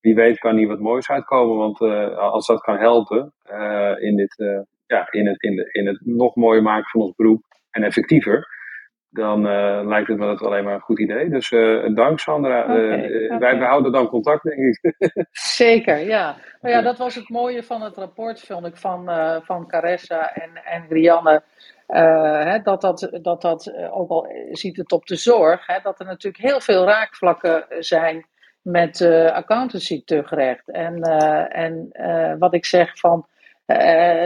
wie 0.00 0.14
weet 0.14 0.38
kan 0.38 0.56
hier 0.56 0.68
wat 0.68 0.80
moois 0.80 1.10
uitkomen. 1.10 1.56
Want 1.56 1.80
als 2.16 2.46
dat 2.46 2.60
kan 2.60 2.78
helpen 2.78 3.32
in, 4.00 4.16
dit, 4.16 4.34
ja, 4.86 5.10
in, 5.10 5.26
het, 5.26 5.42
in, 5.42 5.56
de, 5.56 5.68
in 5.72 5.86
het 5.86 6.00
nog 6.04 6.34
mooier 6.34 6.62
maken 6.62 6.90
van 6.90 7.00
ons 7.00 7.14
beroep 7.14 7.42
en 7.70 7.82
effectiever. 7.82 8.55
Dan 9.16 9.42
lijkt 9.88 10.08
het 10.08 10.18
me 10.18 10.26
dat 10.26 10.42
alleen 10.42 10.64
maar 10.64 10.74
een 10.74 10.80
goed 10.80 11.00
idee. 11.00 11.28
Dus 11.28 11.48
dank 11.94 12.18
Sandra. 12.18 12.62
Okay, 12.62 13.04
okay. 13.04 13.38
Wij 13.38 13.58
behouden 13.58 13.92
dan 13.92 14.08
contact, 14.08 14.42
denk 14.42 14.58
ik. 14.58 14.94
Zeker, 15.32 15.98
ja. 15.98 16.36
Nou 16.60 16.74
ja, 16.74 16.82
dat 16.82 16.98
was 16.98 17.14
het 17.14 17.28
mooie 17.28 17.62
van 17.62 17.82
het 17.82 17.96
rapport, 17.96 18.40
vond 18.40 18.66
ik, 18.66 18.76
van, 18.76 19.10
van 19.42 19.66
Caressa 19.66 20.34
en, 20.34 20.50
en 20.64 20.84
Rianne. 20.88 21.42
Uh, 21.88 22.44
hè, 22.44 22.62
dat 22.62 22.80
dat, 22.80 23.18
dat, 23.22 23.42
dat 23.42 23.74
ook 23.90 24.10
al 24.10 24.28
ziet 24.50 24.76
het 24.76 24.92
op 24.92 25.06
de 25.06 25.16
zorg, 25.16 25.66
hè, 25.66 25.78
dat 25.82 26.00
er 26.00 26.06
natuurlijk 26.06 26.44
heel 26.44 26.60
veel 26.60 26.84
raakvlakken 26.84 27.64
zijn 27.78 28.26
met 28.62 29.00
uh, 29.00 29.32
accountancy 29.32 30.04
terugrecht. 30.04 30.70
En, 30.70 31.02
en 31.50 31.88
wat 32.38 32.54
ik 32.54 32.64
zeg 32.64 32.98
van 32.98 33.26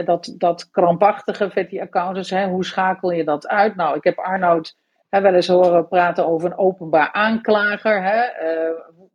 dat, 0.05 0.33
dat 0.37 0.69
krampachtige 0.69 1.51
met 1.53 1.69
die 1.69 1.81
accountants, 1.81 2.29
hè, 2.29 2.47
hoe 2.47 2.65
schakel 2.65 3.11
je 3.11 3.23
dat 3.23 3.47
uit? 3.47 3.75
Nou, 3.75 3.95
ik 3.97 4.03
heb 4.03 4.17
Arnoud 4.17 4.75
hè, 5.11 5.21
wel 5.21 5.33
eens 5.33 5.47
horen 5.47 5.87
praten 5.87 6.27
over 6.27 6.51
een 6.51 6.57
openbaar 6.57 7.11
aanklager. 7.11 8.03
Hè? 8.03 8.23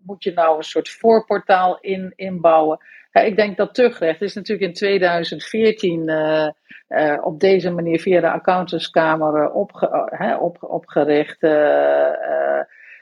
moet 0.06 0.24
je 0.24 0.32
nou 0.32 0.56
een 0.56 0.62
soort 0.62 0.88
voorportaal 0.88 1.78
in, 1.80 2.12
inbouwen? 2.16 2.78
Ik 3.12 3.36
denk 3.36 3.56
dat 3.56 3.74
terugrecht 3.74 4.22
is 4.22 4.34
natuurlijk 4.34 4.68
in 4.68 4.74
2014 4.74 6.08
uh, 6.08 6.48
uh, 6.88 7.18
op 7.22 7.40
deze 7.40 7.70
manier 7.70 8.00
via 8.00 8.20
de 8.20 8.30
accountantskamer 8.30 9.50
opge, 9.50 10.38
op, 10.40 10.56
opgericht. 10.60 11.42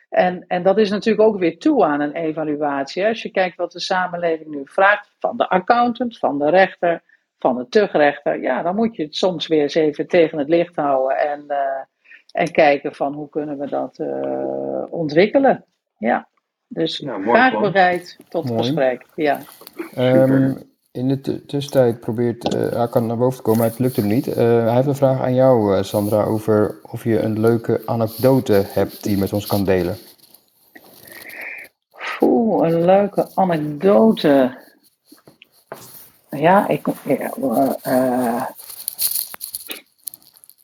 en, 0.09 0.45
en 0.47 0.63
dat 0.63 0.79
is 0.79 0.91
natuurlijk 0.91 1.29
ook 1.29 1.39
weer 1.39 1.59
toe 1.59 1.85
aan 1.85 2.01
een 2.01 2.15
evaluatie. 2.15 3.07
Als 3.07 3.23
je 3.23 3.31
kijkt 3.31 3.57
wat 3.57 3.73
de 3.73 3.81
samenleving 3.81 4.49
nu 4.49 4.63
vraagt 4.65 5.17
van 5.19 5.37
de 5.37 5.49
accountant, 5.49 6.19
van 6.19 6.39
de 6.39 6.51
rechter, 6.51 7.03
van 7.39 7.57
de 7.57 7.69
terugrechter. 7.69 8.41
Ja, 8.41 8.63
dan 8.63 8.75
moet 8.75 8.97
je 8.97 9.03
het 9.03 9.17
soms 9.17 9.47
weer 9.47 9.63
eens 9.63 9.75
even 9.75 10.07
tegen 10.07 10.39
het 10.39 10.49
licht 10.49 10.77
houden 10.77 11.19
en, 11.19 11.47
en 12.35 12.51
kijken 12.51 12.95
van 12.95 13.13
hoe 13.13 13.29
kunnen 13.29 13.59
we 13.59 13.69
dat 13.69 13.99
ontwikkelen. 14.91 15.65
Ja. 15.99 16.29
Dus 16.69 16.99
ja, 16.99 17.19
graag 17.23 17.51
plan. 17.51 17.63
bereid 17.63 18.17
tot 18.29 18.49
mooi. 18.49 18.59
gesprek. 18.59 19.07
Ja. 19.15 19.41
Um, 19.99 20.73
in 20.93 21.09
de 21.09 21.45
tussentijd 21.47 22.01
probeert 22.01 22.55
uh, 22.55 22.73
Akan 22.73 23.07
naar 23.07 23.17
boven 23.17 23.37
te 23.37 23.43
komen, 23.43 23.61
maar 23.61 23.71
het 23.71 23.79
lukt 23.79 23.97
hem 23.97 24.07
niet. 24.07 24.27
Uh, 24.27 24.35
hij 24.37 24.75
heeft 24.75 24.87
een 24.87 24.95
vraag 24.95 25.21
aan 25.21 25.35
jou, 25.35 25.77
uh, 25.77 25.83
Sandra, 25.83 26.23
over 26.23 26.81
of 26.83 27.05
je 27.05 27.21
een 27.21 27.41
leuke 27.41 27.83
anekdote 27.87 28.65
hebt 28.69 29.03
die 29.03 29.13
je 29.13 29.19
met 29.19 29.33
ons 29.33 29.47
kan 29.47 29.65
delen. 29.65 29.97
Oeh, 32.21 32.69
een 32.69 32.85
leuke 32.85 33.29
anekdote. 33.35 34.63
Ja, 36.31 36.69
ik. 36.69 36.87
Ja, 37.05 37.33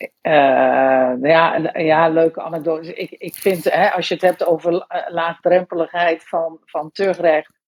uh, 0.01 1.15
ja, 1.23 1.71
ja, 1.73 2.09
leuke 2.09 2.41
anekdote. 2.41 2.95
Ik, 2.95 3.11
ik 3.11 3.35
vind, 3.35 3.65
hè, 3.65 3.91
als 3.91 4.09
je 4.09 4.15
het 4.15 4.23
hebt 4.23 4.45
over 4.45 4.87
laagdrempeligheid 5.09 6.29
van, 6.29 6.59
van 6.65 6.91
terugrecht. 6.93 7.59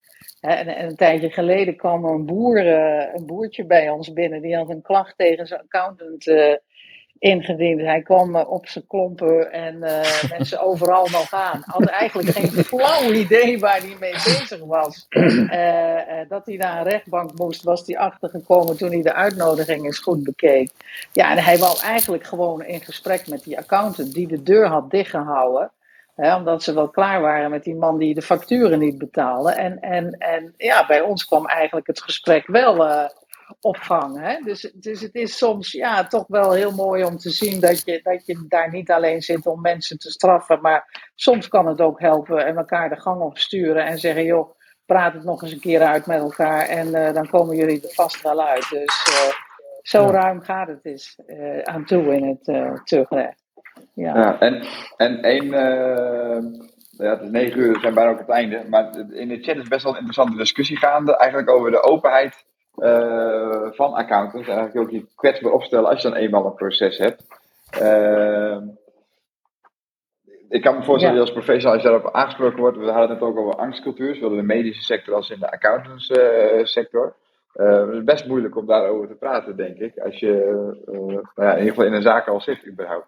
Hè, 0.41 0.53
en, 0.53 0.66
en, 0.66 0.87
een 0.87 0.97
tijdje 0.97 1.30
geleden 1.30 1.76
kwam 1.76 2.05
een, 2.05 2.26
boer, 2.26 2.66
uh, 2.66 3.14
een 3.14 3.26
boertje 3.26 3.66
bij 3.66 3.89
ons 3.89 4.12
binnen. 4.12 4.43
Die 4.43 4.57
had 4.57 4.70
een 4.70 4.83
klacht 4.83 5.18
tegen 5.18 5.47
zijn 5.47 5.61
accountant 5.61 6.24
ingediend. 7.23 7.81
Hij 7.81 8.03
kwam 8.03 8.37
op 8.37 8.68
zijn 8.68 8.87
klompen 8.87 9.53
en 9.53 9.79
mensen 10.37 10.61
overal 10.61 11.09
nog 11.11 11.33
aan. 11.33 11.62
Had 11.64 11.85
eigenlijk 11.85 12.29
geen 12.29 12.51
flauw 12.73 13.12
idee 13.12 13.59
waar 13.59 13.79
hij 13.79 13.97
mee 14.01 14.12
bezig 14.12 14.61
was. 14.64 15.07
dat 16.35 16.47
hij 16.47 16.57
naar 16.57 16.79
een 16.79 16.89
rechtbank 16.89 17.39
moest, 17.39 17.62
was 17.62 17.87
hij 17.87 17.99
achtergekomen 17.99 18.77
toen 18.77 18.91
hij 18.91 19.03
de 19.03 19.14
uitnodiging 19.14 19.85
eens 19.85 19.99
goed 19.99 20.23
bekeek. 20.23 20.70
Ja, 21.12 21.31
en 21.31 21.39
hij 21.39 21.59
wou 21.59 21.79
eigenlijk 21.81 22.25
gewoon 22.25 22.64
in 22.64 22.81
gesprek 22.81 23.29
met 23.29 23.45
die 23.45 23.59
accountant 23.59 24.14
die 24.14 24.29
de 24.29 24.43
deur 24.43 24.66
had 24.66 24.91
dichtgehouden 24.91 25.70
omdat 26.16 26.62
ze 26.62 26.75
wel 26.75 26.89
klaar 26.89 27.20
waren 27.20 27.51
met 27.51 27.64
die 27.64 27.75
man 27.75 27.99
die 27.99 28.14
de 28.14 28.23
facturen 28.23 28.79
niet 28.79 28.99
betaalde. 28.99 29.53
En, 29.53 29.81
en, 29.81 30.12
en 30.18 30.55
ja, 30.57 30.87
bij 30.87 31.01
ons 31.01 31.25
kwam 31.25 31.47
eigenlijk 31.47 31.87
het 31.87 32.03
gesprek 32.03 32.47
wel 32.47 32.87
uh, 32.87 33.05
op 33.61 33.76
gang. 33.76 34.20
Hè? 34.20 34.36
Dus, 34.44 34.72
dus 34.74 35.00
het 35.00 35.14
is 35.14 35.36
soms 35.36 35.72
ja, 35.72 36.07
toch 36.07 36.24
wel 36.28 36.53
heel 36.53 36.70
mooi 36.70 37.05
om 37.05 37.16
te 37.16 37.30
zien 37.30 37.61
dat 37.61 37.84
je, 37.84 38.00
dat 38.03 38.26
je 38.26 38.44
daar 38.48 38.70
niet 38.70 38.90
alleen 38.90 39.22
zit 39.22 39.46
om 39.46 39.61
mensen 39.61 39.98
te 39.98 40.11
straffen. 40.11 40.61
Maar 40.61 41.11
soms 41.14 41.48
kan 41.48 41.66
het 41.66 41.80
ook 41.80 42.00
helpen 42.00 42.46
en 42.46 42.57
elkaar 42.57 42.88
de 42.88 43.00
gang 43.00 43.20
op 43.20 43.38
sturen 43.38 43.84
en 43.84 43.98
zeggen: 43.98 44.24
joh, 44.24 44.55
praat 44.86 45.12
het 45.12 45.24
nog 45.24 45.42
eens 45.42 45.53
een 45.53 45.61
keer 45.61 45.82
uit 45.82 46.07
met 46.07 46.18
elkaar. 46.18 46.66
En 46.68 46.86
uh, 46.86 47.12
dan 47.12 47.28
komen 47.28 47.57
jullie 47.57 47.82
er 47.82 47.94
vast 47.94 48.22
wel 48.22 48.42
uit. 48.42 48.68
Dus 48.70 49.09
uh, 49.11 49.34
zo 49.82 50.07
ruim 50.11 50.40
gaat 50.40 50.68
het 50.68 50.84
is 50.84 51.18
aan 51.64 51.84
toe 51.84 52.14
in 52.14 52.28
het 52.28 52.48
uh, 52.48 52.74
terugrecht. 52.84 53.42
Ja. 53.94 54.18
ja. 54.18 54.40
en, 54.40 54.66
en 54.96 55.22
één, 55.22 55.46
ja, 56.90 57.11
het 57.11 57.20
is 57.20 57.30
negen 57.30 57.59
uur, 57.59 57.72
we 57.72 57.80
zijn 57.80 57.94
bijna 57.94 58.11
ook 58.11 58.18
het 58.18 58.28
einde. 58.28 58.64
Maar 58.68 59.12
in 59.12 59.28
de 59.28 59.42
chat 59.42 59.57
is 59.57 59.68
best 59.68 59.82
wel 59.82 59.92
een 59.92 59.98
interessante 59.98 60.36
discussie 60.36 60.76
gaande. 60.76 61.16
Eigenlijk 61.16 61.50
over 61.50 61.70
de 61.70 61.82
openheid 61.82 62.44
van 63.75 63.93
accountants. 63.95 64.49
En 64.49 64.57
eigenlijk 64.57 64.87
ook 64.87 64.91
die 64.91 65.09
kwetsbaar 65.16 65.53
opstellen 65.53 65.89
als 65.89 66.03
je 66.03 66.09
dan 66.09 66.18
eenmaal 66.18 66.47
een 66.47 66.55
proces 66.55 66.99
hebt. 66.99 67.25
Uh, 67.83 68.57
ik 70.49 70.62
kan 70.62 70.77
me 70.77 70.83
voorstellen 70.83 71.16
dat 71.16 71.25
als 71.25 71.35
professional, 71.35 71.73
als 71.73 71.83
je 71.83 71.89
daarop 71.89 72.14
aangesproken 72.14 72.59
wordt, 72.59 72.77
we 72.77 72.85
hadden 72.85 73.11
het 73.11 73.20
net 73.20 73.29
ook 73.29 73.39
over 73.39 73.55
angstcultuur, 73.55 74.14
zowel 74.14 74.31
in 74.31 74.37
de 74.37 74.43
medische 74.43 74.83
sector 74.83 75.14
als 75.14 75.31
in 75.31 75.39
de 75.39 75.51
accountantssector. 75.51 77.14
Uh, 77.55 77.87
het 77.87 77.95
is 77.95 78.05
best 78.05 78.27
moeilijk 78.27 78.57
om 78.57 78.66
daarover 78.66 79.09
te 79.09 79.14
praten, 79.14 79.57
denk 79.57 79.77
ik, 79.77 79.99
als 79.99 80.18
je 80.18 80.31
nou 80.87 81.23
ja, 81.35 81.53
in 81.53 81.59
ieder 81.59 81.75
geval 81.75 81.85
in 81.85 81.93
een 81.93 82.03
zaak 82.03 82.29
al 82.29 82.41
zit, 82.41 82.66
überhaupt. 82.66 83.07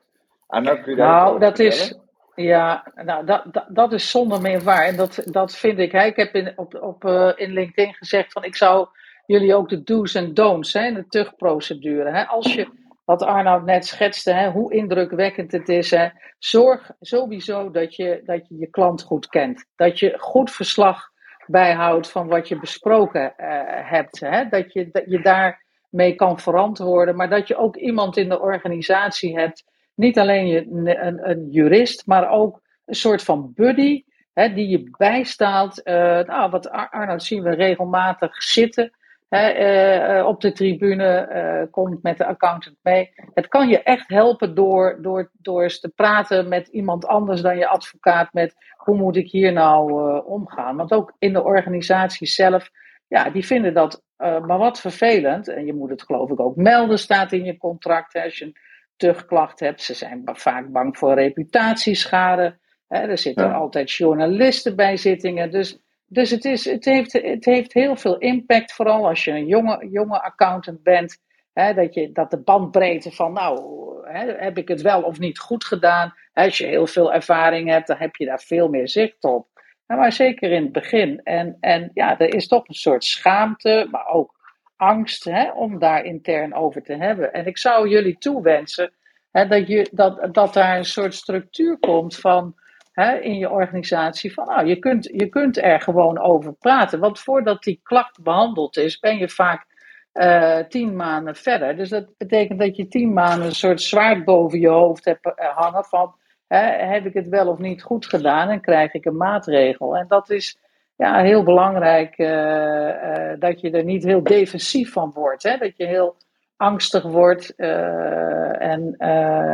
Nou, 0.97 1.39
dat 1.39 1.59
is. 1.59 1.99
Ja, 2.35 2.93
nou, 2.95 3.27
dat, 3.27 3.43
dat, 3.53 3.65
dat 3.69 3.93
is 3.93 4.11
zonder 4.11 4.41
meer 4.41 4.61
waar. 4.61 4.85
En 4.85 4.97
dat, 4.97 5.23
dat 5.25 5.57
vind 5.57 5.79
ik. 5.79 5.93
Hè. 5.93 6.05
Ik 6.05 6.17
heb 6.17 6.35
in, 6.35 6.53
op, 6.57 6.75
op, 6.75 7.05
uh, 7.05 7.33
in 7.35 7.53
LinkedIn 7.53 7.95
gezegd 7.95 8.33
van 8.33 8.45
ik 8.45 8.57
zou 8.57 8.89
jullie 9.27 9.55
ook 9.55 9.68
de 9.68 9.83
do's 9.83 10.14
en 10.14 10.35
don'ts, 10.35 10.72
hè, 10.72 10.93
de 10.93 11.07
terugprocedure. 11.07 12.11
Hè. 12.11 12.27
Als 12.27 12.55
je, 12.55 12.68
wat 13.05 13.22
Arnoud 13.22 13.64
net 13.64 13.87
schetste, 13.87 14.33
hè, 14.33 14.51
hoe 14.51 14.72
indrukwekkend 14.72 15.53
het 15.53 15.68
is. 15.68 15.91
Hè, 15.91 16.09
zorg 16.39 16.91
sowieso 17.01 17.70
dat 17.70 17.95
je, 17.97 18.22
dat 18.25 18.49
je 18.49 18.57
je 18.59 18.66
klant 18.66 19.03
goed 19.03 19.27
kent. 19.27 19.66
Dat 19.77 19.99
je 19.99 20.14
goed 20.18 20.51
verslag 20.51 21.12
bijhoudt 21.47 22.11
van 22.11 22.29
wat 22.29 22.49
je 22.49 22.59
besproken 22.59 23.22
uh, 23.37 23.61
hebt. 23.66 24.20
Hè. 24.20 24.49
Dat, 24.49 24.72
je, 24.72 24.89
dat 24.93 25.05
je 25.07 25.20
daarmee 25.20 26.14
kan 26.14 26.39
verantwoorden. 26.39 27.16
Maar 27.16 27.29
dat 27.29 27.49
je 27.49 27.57
ook 27.57 27.77
iemand 27.77 28.16
in 28.16 28.29
de 28.29 28.41
organisatie 28.41 29.39
hebt 29.39 29.64
niet 29.95 30.18
alleen 30.18 30.47
je, 30.47 30.66
een, 30.66 31.31
een, 31.31 31.49
jurist, 31.51 32.07
maar 32.07 32.31
ook 32.31 32.61
een 32.85 32.95
soort 32.95 33.22
van 33.22 33.53
buddy 33.55 34.05
hè, 34.33 34.53
die 34.53 34.68
je 34.68 34.91
bijstaat. 34.97 35.81
Uh, 35.85 35.95
nou, 36.20 36.51
wat 36.51 36.70
Arnoud 36.70 37.22
zien 37.22 37.43
we 37.43 37.55
regelmatig 37.55 38.43
zitten 38.43 38.93
hè, 39.29 40.18
uh, 40.18 40.27
op 40.27 40.41
de 40.41 40.53
tribune, 40.53 41.29
uh, 41.33 41.70
komt 41.70 42.03
met 42.03 42.18
de 42.18 42.27
accountant 42.27 42.77
mee. 42.83 43.12
Het 43.35 43.49
kan 43.49 43.68
je 43.68 43.83
echt 43.83 44.09
helpen 44.09 44.55
door, 44.55 44.99
door, 45.03 45.31
door 45.33 45.62
eens 45.62 45.81
te 45.81 45.89
praten 45.89 46.49
met 46.49 46.68
iemand 46.68 47.07
anders 47.07 47.41
dan 47.41 47.57
je 47.57 47.66
advocaat. 47.66 48.33
Met 48.33 48.55
hoe 48.77 48.97
moet 48.97 49.16
ik 49.16 49.31
hier 49.31 49.53
nou 49.53 50.22
omgaan? 50.25 50.77
Want 50.77 50.93
ook 50.93 51.14
in 51.18 51.33
de 51.33 51.43
organisatie 51.43 52.27
zelf, 52.27 52.70
ja, 53.09 53.31
die 53.31 53.47
vinden 53.47 53.75
dat 53.75 54.03
maar 54.16 54.59
wat 54.59 54.81
vervelend. 54.81 55.49
En 55.49 55.66
je 55.66 55.75
moet 55.75 55.91
het 55.91 56.03
geloof 56.03 56.31
ik 56.31 56.41
ook 56.41 56.57
melden, 56.57 56.99
staat 56.99 57.33
in 57.33 57.45
je 57.45 57.57
contract. 57.57 58.12
Hè, 58.12 58.22
als 58.22 58.39
je 58.39 58.45
een 58.45 58.57
terugklacht 58.97 59.61
hebt. 59.61 59.83
Ze 59.83 59.95
zijn 59.95 60.22
vaak 60.25 60.72
bang 60.72 60.99
voor 60.99 61.14
reputatieschade. 61.14 62.59
Er 62.89 63.18
zitten 63.18 63.55
altijd 63.55 63.93
journalisten 63.93 64.77
bij 64.77 64.97
zittingen. 64.97 65.51
Dus, 65.51 65.79
dus 66.15 66.31
het, 66.31 66.45
is, 66.45 66.65
het, 66.65 66.85
heeft, 66.85 67.12
het 67.12 67.45
heeft 67.45 67.73
heel 67.73 67.97
veel 67.97 68.19
impact, 68.19 68.73
vooral 68.73 69.07
als 69.09 69.25
je 69.25 69.31
een 69.31 69.47
jonge, 69.47 69.89
jonge 69.91 70.23
accountant 70.23 70.83
bent. 70.83 71.23
Hè, 71.53 71.75
dat, 71.75 71.95
je, 71.95 72.12
dat 72.12 72.31
de 72.31 72.43
bandbreedte 72.43 73.11
van, 73.11 73.33
nou, 73.33 73.61
hè, 74.09 74.33
heb 74.37 74.59
ik 74.59 74.69
het 74.69 74.83
wel 74.83 75.03
of 75.03 75.19
niet 75.19 75.39
goed 75.39 75.65
gedaan? 75.65 76.15
Als 76.33 76.59
je 76.59 76.67
heel 76.67 76.87
veel 76.87 77.12
ervaring 77.12 77.69
hebt, 77.69 77.87
dan 77.87 77.97
heb 77.97 78.17
je 78.17 78.27
daar 78.27 78.41
veel 78.41 78.69
meer 78.69 78.89
zicht 78.89 79.25
op. 79.25 79.47
Maar 79.87 80.12
zeker 80.12 80.51
in 80.51 80.62
het 80.62 80.73
begin. 80.73 81.21
En, 81.23 81.57
en 81.61 81.91
ja, 81.95 82.19
er 82.19 82.35
is 82.35 82.49
toch 82.49 82.69
een 82.69 82.75
soort 82.75 83.05
schaamte, 83.05 83.89
maar 83.91 84.07
ook 84.07 84.35
angst 84.77 85.25
hè, 85.25 85.51
om 85.51 85.79
daar 85.79 86.05
intern 86.05 86.55
over 86.55 86.83
te 86.83 86.95
hebben. 86.95 87.33
En 87.33 87.47
ik 87.47 87.59
zou 87.59 87.89
jullie 87.89 88.19
toewensen 88.19 88.93
hè, 89.31 89.47
dat, 89.47 89.67
je, 89.67 89.89
dat, 89.93 90.35
dat 90.35 90.55
daar 90.55 90.77
een 90.77 90.85
soort 90.85 91.15
structuur 91.15 91.79
komt 91.79 92.17
van, 92.17 92.55
hè, 92.95 93.18
in 93.18 93.38
je 93.38 93.51
organisatie 93.51 94.32
van 94.32 94.47
nou, 94.47 94.66
je 94.66 94.78
kunt, 94.78 95.05
je 95.05 95.28
kunt 95.28 95.62
er 95.62 95.80
gewoon 95.80 96.18
over 96.18 96.53
praten. 96.53 97.01
Want 97.01 97.20
voordat 97.20 97.62
die 97.62 97.80
klacht 97.82 98.22
behandeld 98.22 98.76
is, 98.76 98.99
ben 98.99 99.18
je 99.18 99.28
vaak 99.28 99.66
uh, 100.14 100.59
tien 100.59 100.97
maanden 100.97 101.34
verder. 101.36 101.76
Dus 101.76 101.88
dat 101.88 102.16
betekent 102.16 102.59
dat 102.59 102.76
je 102.76 102.88
tien 102.88 103.12
maanden 103.12 103.47
een 103.47 103.55
soort 103.55 103.82
zwaard 103.82 104.24
boven 104.24 104.61
je 104.61 104.68
hoofd 104.68 105.05
hebt 105.05 105.26
uh, 105.26 105.32
hangen 105.57 105.84
van 105.84 106.14
heb 106.49 107.07
ik 107.07 107.14
het 107.14 107.28
wel 107.28 107.49
of 107.49 107.59
niet 107.59 107.82
goed 107.82 108.07
gedaan 108.07 108.49
en 108.49 108.61
krijg 108.61 108.92
ik 108.92 109.05
een 109.05 109.16
maatregel. 109.16 109.97
En 109.97 110.05
dat 110.09 110.30
is 110.30 110.59
ja, 110.97 111.22
heel 111.22 111.42
belangrijk 111.42 112.18
uh, 112.18 113.32
dat 113.38 113.61
je 113.61 113.70
er 113.70 113.84
niet 113.84 114.05
heel 114.05 114.22
defensief 114.22 114.92
van 114.92 115.11
wordt. 115.14 115.42
Hè? 115.42 115.57
Dat 115.57 115.76
je 115.76 115.86
heel 115.86 116.16
angstig 116.57 117.03
wordt. 117.03 117.55
En 117.55 118.95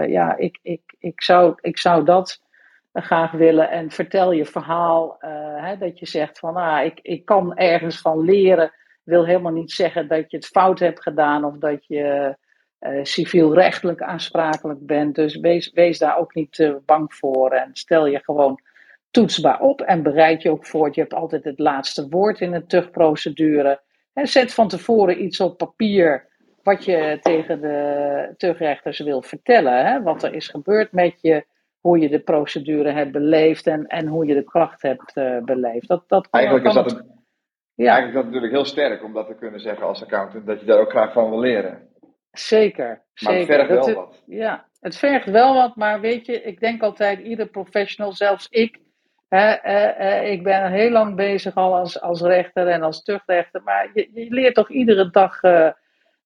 ja, 0.09 0.37
ik, 0.37 0.59
ik, 0.63 0.81
ik, 0.99 1.23
zou, 1.23 1.55
ik 1.61 1.79
zou 1.79 2.05
dat 2.05 2.41
graag 2.93 3.31
willen. 3.31 3.71
En 3.71 3.91
vertel 3.91 4.33
je 4.33 4.45
verhaal. 4.45 5.17
Hè, 5.57 5.77
dat 5.77 5.99
je 5.99 6.07
zegt 6.07 6.39
van 6.39 6.57
ah, 6.57 6.85
ik, 6.85 6.99
ik 7.03 7.25
kan 7.25 7.57
ergens 7.57 8.01
van 8.01 8.21
leren. 8.21 8.73
Wil 9.03 9.27
helemaal 9.27 9.53
niet 9.53 9.73
zeggen 9.73 10.09
dat 10.09 10.31
je 10.31 10.37
het 10.37 10.47
fout 10.47 10.79
hebt 10.79 11.03
gedaan 11.03 11.45
of 11.45 11.59
dat 11.59 11.87
je 11.87 12.37
civielrechtelijk 13.03 14.03
aansprakelijk 14.03 14.87
bent. 14.87 15.15
Dus 15.15 15.37
wees, 15.37 15.71
wees 15.73 15.99
daar 15.99 16.19
ook 16.19 16.35
niet 16.35 16.73
bang 16.85 17.15
voor. 17.15 17.51
En 17.51 17.71
stel 17.73 18.07
je 18.07 18.21
gewoon 18.25 18.61
toetsbaar 19.11 19.61
op 19.61 19.81
en 19.81 20.03
bereid 20.03 20.43
je 20.43 20.51
ook 20.51 20.67
voor. 20.67 20.89
Je 20.93 21.01
hebt 21.01 21.15
altijd 21.15 21.45
het 21.45 21.59
laatste 21.59 22.09
woord 22.09 22.41
in 22.41 22.51
de 22.51 22.67
terugprocedure. 22.67 23.81
En 24.13 24.27
zet 24.27 24.55
van 24.55 24.69
tevoren 24.69 25.23
iets 25.25 25.41
op 25.41 25.59
papier 25.59 26.29
wat 26.63 26.85
je 26.85 27.19
tegen 27.23 27.61
de 27.61 28.35
terugrechters 28.37 28.99
wil 28.99 29.23
vertellen. 29.23 29.87
Hè? 29.87 30.03
Wat 30.03 30.23
er 30.23 30.35
is 30.35 30.49
gebeurd 30.49 30.93
met 30.93 31.21
je, 31.21 31.45
hoe 31.81 31.99
je 31.99 32.09
de 32.09 32.21
procedure 32.21 32.93
hebt 32.93 33.13
beleefd 33.13 33.67
en, 33.67 33.87
en 33.87 34.07
hoe 34.07 34.27
je 34.27 34.35
de 34.35 34.45
klacht 34.45 34.83
hebt 34.83 35.17
uh, 35.17 35.39
beleefd. 35.39 35.89
Dat, 35.89 36.05
dat 36.07 36.29
eigenlijk, 36.31 36.67
is 36.67 36.75
dat 36.75 36.93
een, 36.93 37.11
ja. 37.75 37.93
eigenlijk 37.93 38.09
is 38.09 38.15
dat 38.15 38.25
natuurlijk 38.25 38.53
heel 38.53 38.65
sterk 38.65 39.05
om 39.05 39.13
dat 39.13 39.27
te 39.27 39.35
kunnen 39.35 39.61
zeggen 39.61 39.87
als 39.87 40.03
accountant, 40.03 40.47
dat 40.47 40.61
je 40.61 40.67
daar 40.67 40.81
ook 40.81 40.91
graag 40.91 41.13
van 41.13 41.31
wil 41.31 41.41
leren. 41.41 41.89
Zeker. 42.31 43.05
Maar 43.21 43.33
zeker. 43.33 43.59
het 43.59 43.67
vergt 43.67 43.87
wel 43.87 43.95
wat. 43.95 44.23
Ja, 44.27 44.69
het 44.81 44.97
vergt 44.97 45.31
wel 45.31 45.55
wat, 45.55 45.77
maar 45.77 46.01
weet 46.01 46.27
je, 46.27 46.43
ik 46.43 46.61
denk 46.61 46.83
altijd, 46.83 47.19
ieder 47.19 47.47
professional, 47.47 48.13
zelfs 48.13 48.49
ik, 48.49 48.75
ik 50.25 50.43
ben 50.43 50.73
heel 50.73 50.91
lang 50.91 51.17
bezig 51.17 51.55
al 51.55 51.75
als, 51.75 52.01
als 52.01 52.21
rechter 52.21 52.69
en 52.69 52.83
als 52.83 53.03
terugrechter, 53.03 53.63
maar 53.63 53.91
je, 53.95 54.11
je 54.13 54.27
leert 54.29 54.55
toch 54.55 54.71
iedere 54.71 55.11
dag, 55.11 55.43
uh, 55.43 55.71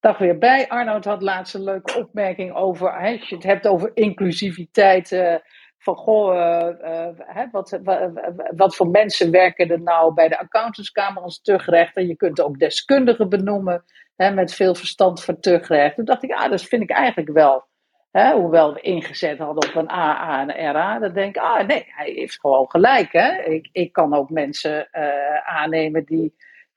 dag 0.04 0.18
weer 0.18 0.38
bij. 0.38 0.68
Arnoud 0.68 1.04
had 1.04 1.22
laatst 1.22 1.54
een 1.54 1.64
leuke 1.64 1.98
opmerking 1.98 2.54
over, 2.54 3.00
als 3.00 3.28
je 3.28 3.34
het 3.34 3.44
hebt 3.44 3.66
over 3.66 3.90
inclusiviteit, 3.94 5.10
uh, 5.10 5.34
van 5.78 5.96
goh, 5.96 6.34
uh, 6.34 7.46
wat, 7.52 7.80
wat, 7.82 8.10
wat, 8.56 8.76
voor 8.76 8.88
mensen 8.88 9.30
werken 9.30 9.70
er 9.70 9.82
nou 9.82 10.14
bij 10.14 10.28
de 10.28 10.38
accountantskamer 10.38 11.22
als 11.22 11.40
terugrechter? 11.40 12.02
Je 12.02 12.16
kunt 12.16 12.40
ook 12.40 12.58
deskundigen 12.58 13.28
benoemen 13.28 13.84
met 14.16 14.54
veel 14.54 14.74
verstand 14.74 15.24
van 15.24 15.40
terugrecht. 15.40 15.94
Toen 15.94 16.04
dacht 16.04 16.22
ik, 16.22 16.32
ah, 16.32 16.50
dat 16.50 16.62
vind 16.62 16.82
ik 16.82 16.90
eigenlijk 16.90 17.30
wel 17.30 17.64
Hè, 18.10 18.32
hoewel 18.32 18.74
we 18.74 18.80
ingezet 18.80 19.38
hadden 19.38 19.68
op 19.68 19.74
een 19.74 19.90
AA 19.90 20.40
en 20.40 20.60
een 20.60 20.72
RA, 20.72 20.98
dan 20.98 21.12
denk 21.12 21.36
ik, 21.36 21.42
ah 21.42 21.66
nee, 21.66 21.84
hij 21.86 22.10
heeft 22.10 22.40
gewoon 22.40 22.70
gelijk. 22.70 23.12
Hè? 23.12 23.42
Ik, 23.42 23.68
ik 23.72 23.92
kan 23.92 24.14
ook 24.14 24.30
mensen 24.30 24.88
aannemen 25.44 26.04
die 26.04 26.34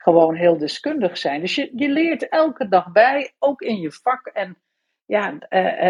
gewoon 0.08 0.36
heel 0.36 0.58
deskundig 0.58 1.18
zijn. 1.18 1.42
Dus 1.42 1.56
je, 1.56 1.72
je 1.76 1.90
leert 1.90 2.30
elke 2.30 2.68
dag 2.68 2.92
bij, 2.92 3.32
ook 3.40 3.62
in 3.62 3.80
je 3.80 3.92
vak. 3.92 4.28
En 4.28 4.58
ja, 5.06 5.32
uh, 5.32 5.40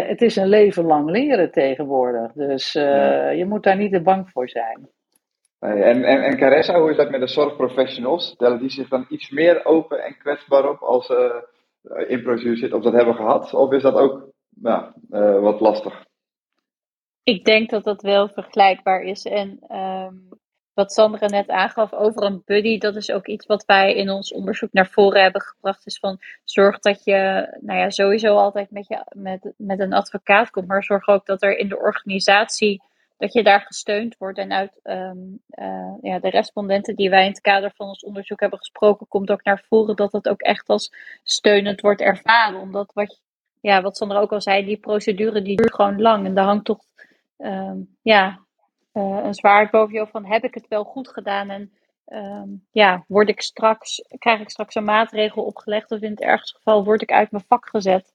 het 0.08 0.22
is 0.22 0.36
een 0.36 0.48
leven 0.48 0.84
lang 0.84 1.10
leren 1.10 1.50
tegenwoordig. 1.50 2.32
Dus 2.32 2.74
uh, 2.74 2.82
ja. 2.82 3.28
je 3.28 3.44
moet 3.44 3.62
daar 3.62 3.76
niet 3.76 3.92
te 3.92 4.02
bang 4.02 4.30
voor 4.30 4.48
zijn. 4.48 4.88
En, 5.58 6.04
en, 6.04 6.22
en 6.22 6.36
Caressa, 6.36 6.80
hoe 6.80 6.90
is 6.90 6.96
dat 6.96 7.10
met 7.10 7.20
de 7.20 7.26
zorgprofessionals? 7.26 8.28
Stellen 8.28 8.58
die 8.58 8.70
zich 8.70 8.88
dan 8.88 9.06
iets 9.08 9.30
meer 9.30 9.64
open 9.64 10.04
en 10.04 10.18
kwetsbaar 10.18 10.68
op 10.68 10.80
als 10.80 11.06
ze 11.06 11.48
in 12.06 12.22
procedure 12.22 12.56
zitten 12.56 12.78
of 12.78 12.84
dat 12.84 12.92
hebben 12.92 13.14
gehad? 13.14 13.54
Of 13.54 13.72
is 13.72 13.82
dat 13.82 13.94
ook 13.94 14.32
ja, 14.62 14.92
wat 15.40 15.60
lastig. 15.60 16.04
Ik 17.22 17.44
denk 17.44 17.70
dat 17.70 17.84
dat 17.84 18.02
wel 18.02 18.28
vergelijkbaar 18.28 19.02
is. 19.02 19.24
En 19.24 19.58
ehm, 19.68 20.14
wat 20.78 20.92
Sandra 20.92 21.26
net 21.26 21.48
aangaf 21.48 21.92
over 21.92 22.22
een 22.22 22.42
buddy, 22.44 22.78
dat 22.78 22.96
is 22.96 23.10
ook 23.10 23.26
iets 23.26 23.46
wat 23.46 23.64
wij 23.64 23.94
in 23.94 24.10
ons 24.10 24.32
onderzoek 24.32 24.72
naar 24.72 24.86
voren 24.86 25.22
hebben 25.22 25.40
gebracht. 25.40 25.86
Is 25.86 25.98
van 25.98 26.18
zorg 26.44 26.78
dat 26.78 27.04
je, 27.04 27.48
nou 27.60 27.78
ja, 27.78 27.90
sowieso 27.90 28.36
altijd 28.36 28.70
met, 28.70 28.88
je, 28.88 29.04
met, 29.08 29.52
met 29.56 29.80
een 29.80 29.92
advocaat 29.92 30.50
komt, 30.50 30.66
maar 30.66 30.84
zorg 30.84 31.08
ook 31.08 31.26
dat 31.26 31.42
er 31.42 31.56
in 31.56 31.68
de 31.68 31.78
organisatie, 31.78 32.82
dat 33.16 33.32
je 33.32 33.42
daar 33.42 33.60
gesteund 33.60 34.16
wordt. 34.18 34.38
En 34.38 34.52
uit 34.52 34.80
ehm, 34.82 35.18
eh, 35.48 35.94
ja, 36.00 36.18
de 36.18 36.30
respondenten 36.30 36.96
die 36.96 37.10
wij 37.10 37.22
in 37.22 37.30
het 37.30 37.40
kader 37.40 37.72
van 37.76 37.88
ons 37.88 38.04
onderzoek 38.04 38.40
hebben 38.40 38.58
gesproken, 38.58 39.08
komt 39.08 39.30
ook 39.30 39.44
naar 39.44 39.64
voren 39.68 39.96
dat 39.96 40.12
het 40.12 40.28
ook 40.28 40.40
echt 40.40 40.68
als 40.68 40.92
steunend 41.22 41.80
wordt 41.80 42.00
ervaren. 42.00 42.60
Omdat 42.60 42.90
wat, 42.94 43.20
ja, 43.60 43.82
wat 43.82 43.96
Sandra 43.96 44.20
ook 44.20 44.32
al 44.32 44.40
zei, 44.40 44.64
die 44.64 44.78
procedure 44.78 45.42
die 45.42 45.56
duurt 45.56 45.74
gewoon 45.74 46.00
lang. 46.00 46.26
En 46.26 46.34
daar 46.34 46.44
hangt 46.44 46.64
toch 46.64 46.84
ehm, 47.36 47.78
ja, 48.02 48.46
uh, 48.98 49.24
een 49.24 49.34
zwaard 49.34 49.70
boven 49.70 49.92
je 49.92 49.98
hoofd 49.98 50.10
van 50.10 50.24
heb 50.24 50.44
ik 50.44 50.54
het 50.54 50.68
wel 50.68 50.84
goed 50.84 51.08
gedaan 51.08 51.50
en 51.50 51.72
ehm, 52.04 52.48
ja, 52.70 53.04
word 53.08 53.28
ik 53.28 53.40
straks, 53.40 54.04
krijg 54.18 54.40
ik 54.40 54.50
straks 54.50 54.74
een 54.74 54.84
maatregel 54.84 55.44
opgelegd 55.44 55.90
of 55.90 56.00
in 56.00 56.10
het 56.10 56.20
ergste 56.20 56.56
geval 56.56 56.84
word 56.84 57.02
ik 57.02 57.12
uit 57.12 57.30
mijn 57.30 57.44
vak 57.48 57.68
gezet. 57.68 58.12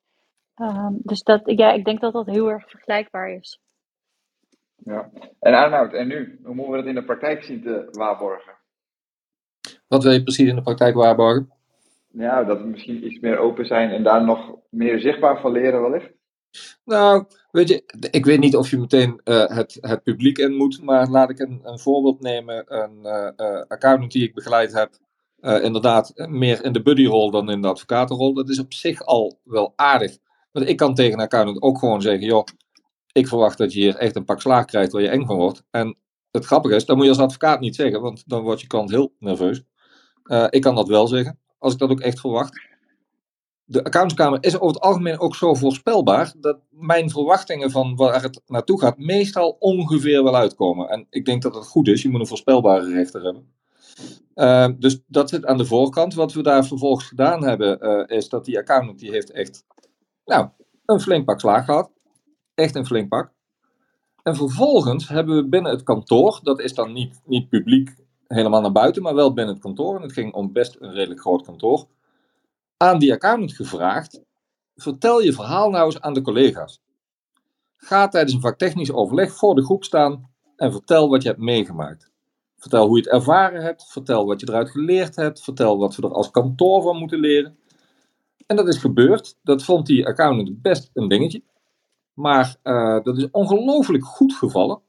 Um, 0.61 0.99
dus 1.03 1.23
dat, 1.23 1.41
ja, 1.45 1.71
ik 1.71 1.86
denk 1.86 2.01
dat 2.01 2.13
dat 2.13 2.25
heel 2.25 2.49
erg 2.49 2.69
vergelijkbaar 2.69 3.29
is. 3.29 3.59
Ja, 4.75 5.09
en 5.39 5.53
Arnoud, 5.53 5.93
en 5.93 6.07
nu? 6.07 6.39
Hoe 6.43 6.55
moeten 6.55 6.71
we 6.71 6.77
dat 6.77 6.88
in 6.88 6.95
de 6.95 7.03
praktijk 7.03 7.43
zien 7.43 7.61
te 7.61 7.88
waarborgen? 7.91 8.53
Wat 9.88 10.03
wil 10.03 10.11
je 10.11 10.23
precies 10.23 10.49
in 10.49 10.55
de 10.55 10.61
praktijk 10.61 10.95
waarborgen? 10.95 11.51
Ja, 12.07 12.43
dat 12.43 12.61
we 12.61 12.67
misschien 12.67 13.05
iets 13.05 13.19
meer 13.19 13.38
open 13.38 13.65
zijn 13.65 13.89
en 13.89 14.03
daar 14.03 14.23
nog 14.23 14.55
meer 14.69 14.99
zichtbaar 14.99 15.39
van 15.39 15.51
leren 15.51 15.81
wellicht. 15.81 16.11
Nou, 16.86 17.26
weet 17.51 17.68
je, 17.68 17.84
ik 18.12 18.26
weet 18.26 18.39
niet 18.39 18.56
of 18.56 18.70
je 18.70 18.78
meteen 18.78 19.22
uh, 19.24 19.47
het, 19.47 19.78
het 19.82 20.04
publiek 20.04 20.38
in 20.38 20.56
moet, 20.56 20.82
maar 20.82 21.10
laat 21.10 21.30
ik 21.30 21.39
een, 21.39 21.62
een 21.64 21.80
voorbeeld 21.80 22.22
nemen. 22.22 22.64
Een 22.82 22.99
uh, 23.04 23.30
uh, 23.38 23.62
accountant 23.68 24.12
die 24.12 24.24
ik 24.24 24.34
begeleid 24.34 24.74
heb, 24.74 24.97
inderdaad 25.64 26.12
meer 26.16 26.64
in 26.64 26.74
de 26.74 26.82
buddyrol 26.82 27.32
dan 27.32 27.51
in 27.51 27.62
de 27.62 27.68
advocatenrol. 27.68 28.34
Dat 28.34 28.49
is 28.49 28.60
op 28.60 28.74
zich 28.74 29.01
al 29.01 29.39
wel 29.43 29.74
aardig. 29.76 30.18
Want 30.51 30.68
ik 30.68 30.78
kan 30.78 30.95
tegen 30.95 31.14
een 31.14 31.26
accountant 31.26 31.62
ook 31.62 31.80
gewoon 31.80 32.01
zeggen, 32.01 32.26
joh, 32.26 32.45
ik 33.12 33.28
verwacht 33.28 33.58
dat 33.58 33.74
je 33.74 33.80
hier 33.80 33.95
echt 33.95 34.16
een 34.16 34.26
pak 34.26 34.41
slaag 34.41 34.66
krijgt 34.66 34.91
waar 34.91 35.01
je 35.01 35.10
eng 35.10 35.26
van 35.26 35.38
wordt. 35.38 35.64
En 35.72 35.97
het 36.32 36.45
grappige 36.45 36.76
is, 36.76 36.86
dat 36.86 36.95
moet 36.95 37.06
je 37.06 37.12
als 37.12 37.20
advocaat 37.20 37.60
niet 37.60 37.76
zeggen, 37.76 38.01
want 38.01 38.24
dan 38.30 38.43
wordt 38.43 38.62
je 38.62 38.68
klant 38.68 38.89
heel 38.89 39.14
nerveus. 39.20 39.64
ik 40.49 40.62
kan 40.62 40.76
dat 40.76 40.88
wel 40.88 41.08
zeggen, 41.08 41.39
als 41.58 41.74
ik 41.74 41.80
dat 41.80 41.89
ook 41.89 42.01
echt 42.01 42.20
verwacht 42.20 42.72
de 43.74 43.84
accountskamer 43.84 44.43
is 44.43 44.55
over 44.55 44.76
het 44.76 44.80
algemeen 44.80 45.19
ook 45.19 45.36
zo 45.36 45.53
voorspelbaar 45.53 46.34
dat 46.38 46.59
mijn 46.69 47.09
verwachtingen 47.09 47.71
van 47.71 47.95
waar 47.95 48.21
het 48.21 48.41
naartoe 48.45 48.80
gaat 48.80 48.97
meestal 48.97 49.55
ongeveer 49.59 50.24
wel 50.24 50.36
uitkomen. 50.36 50.89
En 50.89 51.07
ik 51.09 51.26
denk 51.26 51.41
dat 51.41 51.53
dat 51.53 51.67
goed 51.67 51.88
is. 51.88 52.01
Je 52.01 52.09
moet 52.09 52.19
een 52.19 52.28
voorspelbare 52.28 52.93
rechter 52.93 53.24
hebben. 53.24 53.53
Uh, 54.36 54.67
dus 54.80 55.01
dat 55.07 55.30
zit 55.30 55.45
aan 55.45 55.57
de 55.57 55.65
voorkant. 55.65 56.13
Wat 56.13 56.34
we 56.34 56.43
daar 56.43 56.65
vervolgens 56.65 57.07
gedaan 57.07 57.43
hebben, 57.43 57.78
uh, 57.82 58.17
is 58.17 58.30
dat 58.30 58.45
die 58.45 58.57
accountant 58.57 58.99
die 58.99 59.11
heeft 59.11 59.32
echt 59.32 59.65
nou, 60.26 60.47
een 60.86 60.99
flink 60.99 61.26
pak 61.26 61.39
slaag 61.39 61.65
gehad. 61.65 61.91
Echt 62.55 62.76
een 62.76 62.86
flink 62.86 63.09
pak. 63.09 63.32
En 64.24 64.36
vervolgens 64.36 65.07
hebben 65.07 65.36
we 65.36 65.47
binnen 65.47 65.71
het 65.71 65.84
kantoor, 65.84 66.39
dat 66.43 66.59
is 66.59 66.74
dan 66.74 66.93
niet, 66.93 67.21
niet 67.26 67.49
publiek 67.49 67.95
helemaal 68.28 68.61
naar 68.61 68.71
buiten, 68.71 69.01
maar 69.01 69.15
wel 69.15 69.34
binnen 69.34 69.53
het 69.53 69.63
kantoor. 69.63 69.95
En 69.95 70.01
het 70.01 70.13
ging 70.13 70.34
om 70.34 70.51
best 70.51 70.78
een 70.80 70.93
redelijk 70.93 71.21
groot 71.21 71.43
kantoor 71.43 71.88
aan 72.78 72.99
die 72.99 73.13
accountant 73.13 73.53
gevraagd: 73.53 74.21
vertel 74.76 75.21
je 75.21 75.34
verhaal 75.34 75.69
nou 75.69 75.86
eens 75.86 76.01
aan 76.01 76.13
de 76.13 76.21
collega's. 76.21 76.82
Ga 77.78 78.07
tijdens 78.07 78.34
een 78.34 78.41
vaktechnisch 78.41 78.91
overleg 78.91 79.36
voor 79.36 79.55
de 79.55 79.63
groep 79.63 79.84
staan 79.84 80.30
en 80.55 80.71
vertel 80.71 81.09
wat 81.09 81.21
je 81.21 81.30
hebt 81.30 81.41
meegemaakt. 81.41 82.11
Vertel 82.57 82.88
hoe 82.88 82.97
je 82.97 83.03
het 83.03 83.11
ervaren 83.11 83.61
hebt, 83.61 83.91
vertel 83.91 84.26
wat 84.26 84.39
je 84.39 84.47
eruit 84.49 84.69
geleerd 84.69 85.15
hebt, 85.15 85.43
vertel 85.43 85.78
wat 85.78 85.95
we 85.95 86.01
er 86.01 86.13
als 86.13 86.32
kantoor 86.32 86.82
van 86.82 86.97
moeten 86.97 87.19
leren. 87.19 87.57
En 88.45 88.55
dat 88.55 88.67
is 88.67 88.78
gebeurd. 88.78 89.38
Dat 89.43 89.63
vond 89.63 89.86
die 89.86 90.07
accountant 90.07 90.61
best 90.61 90.89
een 90.93 91.07
dingetje. 91.07 91.43
Maar 92.13 92.55
uh, 92.63 93.03
dat 93.03 93.17
is 93.17 93.28
ongelooflijk 93.32 94.05
goed 94.05 94.34
gevallen. 94.34 94.82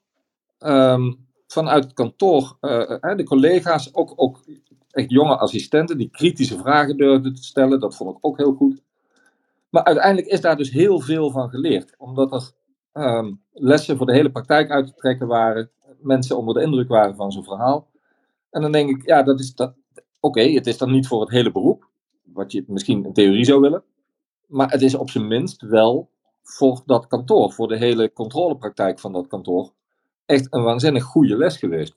Um, 0.59 1.27
vanuit 1.47 1.85
het 1.85 1.93
kantoor, 1.93 2.57
uh, 2.61 3.17
de 3.17 3.25
collega's, 3.25 3.95
ook, 3.95 4.13
ook 4.17 4.41
echt 4.95 5.11
jonge 5.11 5.37
assistenten 5.37 5.99
die 5.99 6.11
kritische 6.11 6.59
vragen 6.59 6.97
durfden 6.97 7.35
te 7.35 7.45
stellen. 7.45 7.81
Dat 7.81 7.97
vond 7.97 8.11
ik 8.11 8.17
ook 8.21 8.37
heel 8.37 8.55
goed. 8.55 8.83
Maar 9.71 9.85
uiteindelijk 9.85 10.27
is 10.27 10.41
daar 10.41 10.57
dus 10.57 10.71
heel 10.71 11.01
veel 11.01 11.31
van 11.31 11.49
geleerd. 11.49 11.95
Omdat 11.99 12.33
er 12.33 12.53
um, 13.03 13.41
lessen 13.53 13.97
voor 13.97 14.07
de 14.07 14.13
hele 14.13 14.31
praktijk 14.31 14.71
uit 14.71 14.87
te 14.87 14.95
trekken 14.95 15.27
waren. 15.27 15.71
Mensen 16.01 16.37
onder 16.37 16.55
de 16.55 16.63
indruk 16.63 16.89
waren 16.89 17.17
van 17.17 17.33
zo'n 17.33 17.45
verhaal. 17.45 17.89
En 18.51 18.63
dan 18.63 18.73
denk 18.73 18.91
ik, 18.91 19.07
ja, 19.07 19.23
dat 19.23 19.41
is 19.41 19.55
dat. 19.55 19.75
Oké, 20.21 20.41
het 20.41 20.67
is 20.67 20.79
dan 20.79 20.91
niet 20.91 21.07
voor 21.07 21.21
het 21.21 21.31
hele 21.31 21.53
beroep. 21.53 21.89
Wat 22.23 22.53
je 22.53 22.65
misschien 22.67 23.05
in 23.05 23.13
theorie 23.13 23.45
zou 23.45 23.61
willen. 23.61 23.83
Maar 24.47 24.71
het 24.71 24.83
is 24.83 24.95
op 24.95 25.11
zijn 25.11 25.27
minst 25.27 25.63
wel 25.63 26.11
voor 26.43 26.83
dat 26.87 27.07
kantoor. 27.07 27.53
Voor 27.53 27.69
de 27.69 27.77
hele 27.77 28.13
controlepraktijk 28.13 28.99
van 28.99 29.13
dat 29.13 29.27
kantoor. 29.27 29.73
Echt 30.27 30.47
een 30.51 30.63
waanzinnig 30.63 31.03
goede 31.03 31.37
les 31.37 31.57
geweest. 31.57 31.97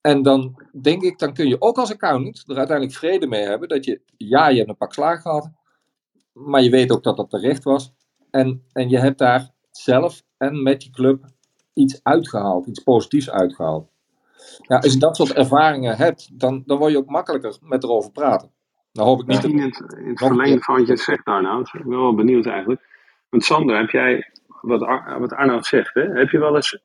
En 0.00 0.22
dan 0.22 0.62
denk 0.80 1.02
ik, 1.02 1.18
dan 1.18 1.34
kun 1.34 1.48
je 1.48 1.60
ook 1.60 1.78
als 1.78 1.92
accountant 1.92 2.44
er 2.46 2.56
uiteindelijk 2.56 2.96
vrede 2.98 3.26
mee 3.26 3.42
hebben 3.42 3.68
dat 3.68 3.84
je, 3.84 4.00
ja, 4.16 4.48
je 4.48 4.56
hebt 4.56 4.68
een 4.68 4.76
pak 4.76 4.92
slaag 4.92 5.22
gehad, 5.22 5.50
maar 6.32 6.62
je 6.62 6.70
weet 6.70 6.92
ook 6.92 7.02
dat 7.02 7.16
dat 7.16 7.30
terecht 7.30 7.64
was. 7.64 7.92
En, 8.30 8.64
en 8.72 8.88
je 8.88 8.98
hebt 8.98 9.18
daar 9.18 9.50
zelf 9.70 10.22
en 10.36 10.62
met 10.62 10.84
je 10.84 10.90
club 10.90 11.24
iets 11.74 12.00
uitgehaald, 12.02 12.66
iets 12.66 12.82
positiefs 12.82 13.30
uitgehaald. 13.30 13.90
Ja, 14.58 14.76
als 14.76 14.92
je 14.92 14.98
dat 14.98 15.16
soort 15.16 15.32
ervaringen 15.32 15.96
hebt, 15.96 16.40
dan, 16.40 16.62
dan 16.66 16.78
word 16.78 16.92
je 16.92 16.98
ook 16.98 17.10
makkelijker 17.10 17.56
met 17.60 17.82
erover 17.82 18.10
praten. 18.10 18.50
Dan 18.92 19.06
hoop 19.06 19.20
ik 19.20 19.26
niet. 19.26 19.44
in 19.44 19.60
het, 19.60 19.94
in 19.98 20.08
het 20.08 20.18
verlengde 20.18 20.62
van 20.62 20.78
wat 20.78 20.86
je 20.86 20.96
zegt, 20.96 21.24
Arnoud, 21.24 21.74
ik 21.74 21.84
ben 21.84 21.98
wel 21.98 22.14
benieuwd 22.14 22.46
eigenlijk. 22.46 22.80
Want 23.28 23.44
Sandra, 23.44 23.78
heb 23.78 23.90
jij, 23.90 24.30
wat, 24.60 24.82
Ar 24.82 25.20
wat 25.20 25.32
Arnoud 25.32 25.66
zegt, 25.66 25.94
hè, 25.94 26.02
heb 26.02 26.30
je 26.30 26.38
wel 26.38 26.54
eens, 26.54 26.82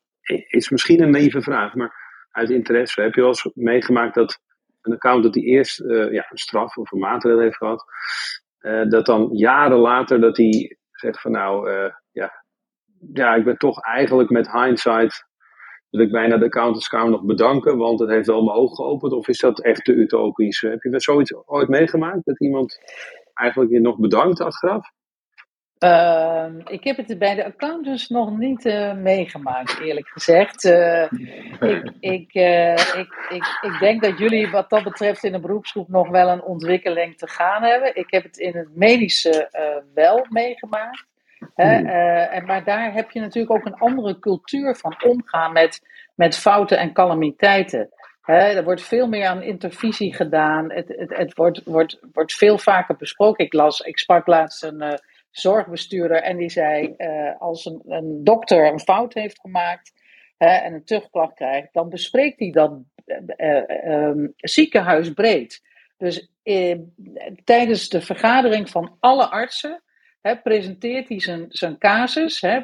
is 0.48 0.70
misschien 0.70 1.02
een 1.02 1.10
lieve 1.10 1.42
vraag, 1.42 1.74
maar 1.74 2.03
uit 2.34 2.50
interesse. 2.50 3.02
Heb 3.02 3.14
je 3.14 3.20
wel 3.20 3.30
eens 3.30 3.50
meegemaakt 3.54 4.14
dat 4.14 4.40
een 4.80 4.92
accountant 4.92 5.34
die 5.34 5.44
eerst 5.44 5.80
uh, 5.80 6.12
ja, 6.12 6.26
een 6.30 6.38
straf 6.38 6.76
of 6.76 6.92
een 6.92 6.98
maatregel 6.98 7.40
heeft 7.40 7.56
gehad, 7.56 7.84
uh, 8.60 8.88
dat 8.88 9.06
dan 9.06 9.28
jaren 9.32 9.78
later 9.78 10.20
dat 10.20 10.36
hij 10.36 10.76
zegt 10.90 11.20
van 11.20 11.30
nou, 11.30 11.70
uh, 11.70 11.92
ja, 12.12 12.44
ja, 13.12 13.34
ik 13.34 13.44
ben 13.44 13.56
toch 13.56 13.80
eigenlijk 13.80 14.30
met 14.30 14.52
hindsight, 14.52 15.26
dat 15.90 16.00
ik 16.00 16.10
bijna 16.10 16.36
de 16.36 16.44
accountantskamer 16.44 17.10
nog 17.10 17.24
bedanken, 17.24 17.76
want 17.76 18.00
het 18.00 18.10
heeft 18.10 18.26
wel 18.26 18.44
mijn 18.44 18.56
ogen 18.56 18.76
geopend. 18.76 19.12
Of 19.12 19.28
is 19.28 19.38
dat 19.38 19.62
echt 19.62 19.84
te 19.84 19.92
utopisch? 19.92 20.60
Heb 20.60 20.82
je 20.82 21.00
zoiets 21.00 21.34
ooit 21.46 21.68
meegemaakt, 21.68 22.24
dat 22.24 22.40
iemand 22.40 22.78
eigenlijk 23.34 23.70
je 23.70 23.80
nog 23.80 23.98
bedankt 23.98 24.40
achteraf? 24.40 24.92
Uh, 25.78 26.46
ik 26.64 26.84
heb 26.84 26.96
het 26.96 27.18
bij 27.18 27.34
de 27.34 27.44
accountants 27.44 28.08
nog 28.08 28.38
niet 28.38 28.64
uh, 28.64 28.94
meegemaakt, 28.94 29.80
eerlijk 29.80 30.08
gezegd. 30.08 30.64
Uh, 30.64 31.02
ik, 31.60 31.92
ik, 32.00 32.34
uh, 32.34 32.72
ik, 32.72 33.28
ik, 33.28 33.58
ik 33.60 33.78
denk 33.78 34.02
dat 34.02 34.18
jullie 34.18 34.50
wat 34.50 34.70
dat 34.70 34.84
betreft 34.84 35.24
in 35.24 35.32
de 35.32 35.40
beroepsgroep 35.40 35.88
nog 35.88 36.08
wel 36.08 36.28
een 36.28 36.42
ontwikkeling 36.42 37.16
te 37.18 37.28
gaan 37.28 37.62
hebben. 37.62 37.96
Ik 37.96 38.10
heb 38.10 38.22
het 38.22 38.36
in 38.36 38.56
het 38.56 38.76
medische 38.76 39.48
wel 39.94 40.26
meegemaakt. 40.28 41.06
Hè? 41.54 41.74
en, 42.28 42.44
maar 42.44 42.64
daar 42.64 42.92
heb 42.92 43.10
je 43.10 43.20
natuurlijk 43.20 43.54
ook 43.54 43.66
een 43.66 43.78
andere 43.78 44.18
cultuur 44.18 44.76
van 44.76 45.02
omgaan 45.02 45.52
met, 45.52 45.80
met 46.14 46.36
fouten 46.36 46.78
en 46.78 46.92
calamiteiten. 46.92 47.88
Hè, 48.22 48.38
er 48.38 48.64
wordt 48.64 48.82
veel 48.82 49.08
meer 49.08 49.26
aan 49.26 49.42
intervisie 49.42 50.14
gedaan. 50.14 50.72
Het, 50.72 50.88
het, 50.88 51.16
het 51.16 51.34
wordt, 51.34 51.64
wordt, 51.64 51.98
wordt 52.12 52.34
veel 52.34 52.58
vaker 52.58 52.96
besproken. 52.96 53.44
Ik 53.44 53.52
las, 53.52 53.80
ik 53.80 53.98
sprak 53.98 54.26
laatst 54.26 54.62
een 54.62 54.98
zorgbestuurder 55.36 56.22
en 56.22 56.36
die 56.36 56.50
zei: 56.50 56.94
uh, 56.98 57.40
als 57.40 57.64
een, 57.64 57.82
een, 57.86 58.24
dokter 58.24 58.72
een 58.72 58.80
fout 58.80 59.14
heeft 59.14 59.40
gemaakt 59.40 59.92
hè, 60.38 60.48
en 60.48 60.74
een 60.74 60.84
terugklacht 60.84 61.34
krijgt, 61.34 61.68
dan 61.72 61.88
bespreekt 61.88 62.38
hij 62.38 62.50
dat 62.50 62.78
uh, 63.36 63.62
um, 63.86 64.32
ziekenhuisbreed. 64.36 65.62
Dus 65.96 66.28
tijdens 67.44 67.88
de 67.88 68.00
vergadering 68.00 68.70
van 68.70 68.96
alle 69.00 69.30
artsen 69.30 69.82
hè, 70.20 70.36
presenteert 70.36 71.08
hij 71.08 71.48
zijn, 71.48 71.78
casus, 71.78 72.40
hè, 72.40 72.60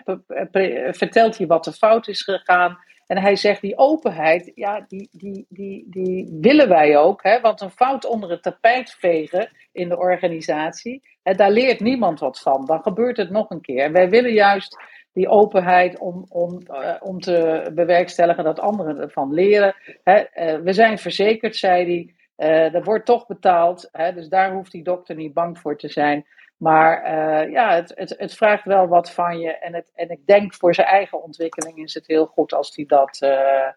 vertelt 0.92 1.38
hij 1.38 1.46
wat 1.46 1.66
er 1.66 1.72
fout 1.72 2.08
is 2.08 2.22
gegaan. 2.22 2.78
En 3.10 3.18
hij 3.18 3.36
zegt, 3.36 3.60
die 3.60 3.78
openheid, 3.78 4.52
ja, 4.54 4.84
die, 4.88 5.08
die, 5.12 5.46
die, 5.48 5.86
die 5.88 6.38
willen 6.40 6.68
wij 6.68 6.96
ook. 6.96 7.22
Hè? 7.22 7.40
Want 7.40 7.60
een 7.60 7.70
fout 7.70 8.06
onder 8.06 8.30
het 8.30 8.42
tapijt 8.42 8.96
vegen 8.98 9.50
in 9.72 9.88
de 9.88 9.98
organisatie, 9.98 11.02
hè, 11.22 11.34
daar 11.34 11.50
leert 11.50 11.80
niemand 11.80 12.20
wat 12.20 12.40
van. 12.40 12.66
Dan 12.66 12.82
gebeurt 12.82 13.16
het 13.16 13.30
nog 13.30 13.50
een 13.50 13.60
keer. 13.60 13.92
Wij 13.92 14.10
willen 14.10 14.32
juist 14.32 14.76
die 15.12 15.28
openheid 15.28 15.98
om, 15.98 16.24
om, 16.28 16.60
uh, 16.68 16.94
om 17.00 17.20
te 17.20 17.70
bewerkstelligen 17.74 18.44
dat 18.44 18.60
anderen 18.60 18.98
ervan 18.98 19.32
leren. 19.32 19.74
Hè? 20.04 20.18
Uh, 20.18 20.62
we 20.62 20.72
zijn 20.72 20.98
verzekerd, 20.98 21.56
zei 21.56 21.84
hij. 21.84 22.14
Uh, 22.48 22.74
er 22.74 22.82
wordt 22.82 23.06
toch 23.06 23.26
betaald, 23.26 23.88
hè? 23.92 24.14
dus 24.14 24.28
daar 24.28 24.52
hoeft 24.52 24.72
die 24.72 24.82
dokter 24.82 25.14
niet 25.14 25.34
bang 25.34 25.58
voor 25.58 25.76
te 25.76 25.88
zijn. 25.88 26.26
Maar 26.60 27.04
uh, 27.04 27.52
ja, 27.52 27.74
het, 27.74 27.92
het, 27.94 28.14
het, 28.18 28.34
vraagt 28.34 28.64
wel 28.64 28.88
wat 28.88 29.10
van 29.10 29.38
je. 29.38 29.58
En, 29.58 29.74
het, 29.74 29.90
en 29.94 30.10
ik 30.10 30.26
denk 30.26 30.54
voor 30.54 30.74
zijn 30.74 30.86
eigen 30.86 31.22
ontwikkeling 31.22 31.78
is 31.78 31.94
het 31.94 32.06
heel 32.06 32.26
goed 32.26 32.52
als 32.52 32.74
hij 32.74 32.84
dat 32.86 33.20
uh, 33.22 33.68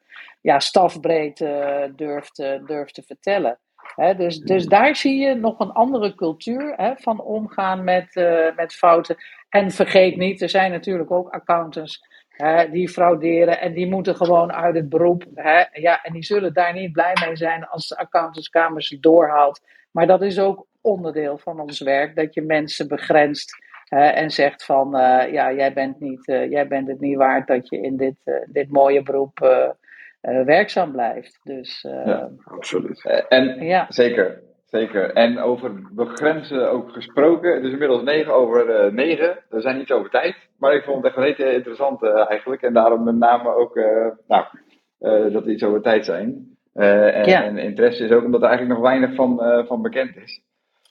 ja, 0.42 0.60
stafbreed 0.60 1.40
uh, 1.40 1.84
durft, 1.96 2.36
te 2.36 3.04
vertellen. 3.06 3.60
Dus, 4.18 4.40
dus 4.40 4.66
daar 4.66 4.96
zie 4.96 5.20
je 5.20 5.36
nog 5.36 5.60
een 5.60 5.72
andere 5.72 6.16
cultuur 6.16 6.96
van 6.96 7.22
omgaan 7.22 7.84
met, 7.84 8.16
met 8.56 8.74
fouten. 8.74 9.16
En 9.50 9.72
vergeet 9.72 10.18
niet, 10.18 10.42
er 10.42 10.50
zijn 10.50 10.72
natuurlijk 10.72 11.12
ook 11.12 11.30
accountants 11.30 12.08
die 12.72 12.90
frauderen 12.90 13.60
en 13.60 13.74
die 13.74 13.88
moeten 13.88 14.16
gewoon 14.16 14.54
uit 14.54 14.76
het 14.76 14.90
beroep. 14.90 15.24
ja, 15.72 16.02
en 16.04 16.14
die 16.14 16.24
zullen 16.24 16.54
daar 16.54 16.74
niet 16.74 16.92
blij 16.92 17.14
mee 17.26 17.36
zijn 17.36 17.68
als 17.68 17.88
de 17.88 17.98
accountantskamer 17.98 18.84
ze 18.84 19.00
doorhaalt. 19.00 19.62
Maar 19.92 20.08
dat 20.08 20.22
is 20.22 20.40
ook 20.40 20.68
onderdeel 20.84 21.38
van 21.38 21.60
ons 21.60 21.80
werk, 21.80 22.16
dat 22.16 22.34
je 22.34 22.42
mensen 22.42 22.88
begrenst 22.88 23.56
en 24.00 24.32
zegt 24.32 24.66
van, 24.66 24.96
uh, 24.96 25.32
ja, 25.32 25.54
jij 25.54 25.74
bent, 25.74 26.00
niet, 26.00 26.28
uh, 26.28 26.50
jij 26.52 26.68
bent 26.68 26.88
het 26.88 27.00
niet 27.00 27.18
waard 27.18 27.48
dat 27.48 27.70
je 27.70 27.82
in 27.82 27.98
dit, 27.98 28.16
uh, 28.26 28.36
dit 28.46 28.72
mooie 28.72 29.04
beroep 29.04 29.40
werkzaam 30.46 30.92
blijft. 30.92 31.40
Dus, 31.44 31.82
ja, 32.06 32.30
absoluut. 32.44 33.26
en 33.30 33.66
ja. 33.66 33.86
zeker, 33.90 34.42
zeker. 34.66 35.14
En 35.14 35.40
over 35.40 35.72
begrenzen 35.92 36.72
ook 36.72 36.92
gesproken, 36.92 37.56
het 37.56 37.64
is 37.64 37.72
inmiddels 37.72 38.04
negen 38.04 38.34
over 38.34 38.94
negen. 38.94 39.38
We 39.50 39.62
zijn 39.62 39.80
iets 39.80 39.92
over 39.92 40.10
tijd, 40.10 40.36
maar 40.58 40.74
ik 40.74 40.84
vond 40.84 41.04
het 41.04 41.16
echt 41.16 41.38
heel 41.38 41.52
interessant 41.52 42.04
eigenlijk. 42.04 42.62
En 42.62 42.74
daarom 42.74 43.04
met 43.04 43.16
name 43.16 43.56
ook, 43.56 43.76
nou, 44.28 44.46
dat 45.32 45.44
we 45.44 45.52
iets 45.52 45.64
over 45.64 45.82
tijd 45.82 46.06
zijn. 46.06 46.58
En, 46.74 47.26
ja. 47.26 47.44
en, 47.44 47.58
interesse 47.58 48.04
is 48.04 48.12
ook 48.12 48.24
omdat 48.24 48.42
er 48.42 48.48
eigenlijk 48.48 48.80
nog 48.80 48.90
weinig 48.90 49.16
van, 49.16 49.66
van 49.68 49.82
bekend 49.82 50.16
is. 50.16 50.43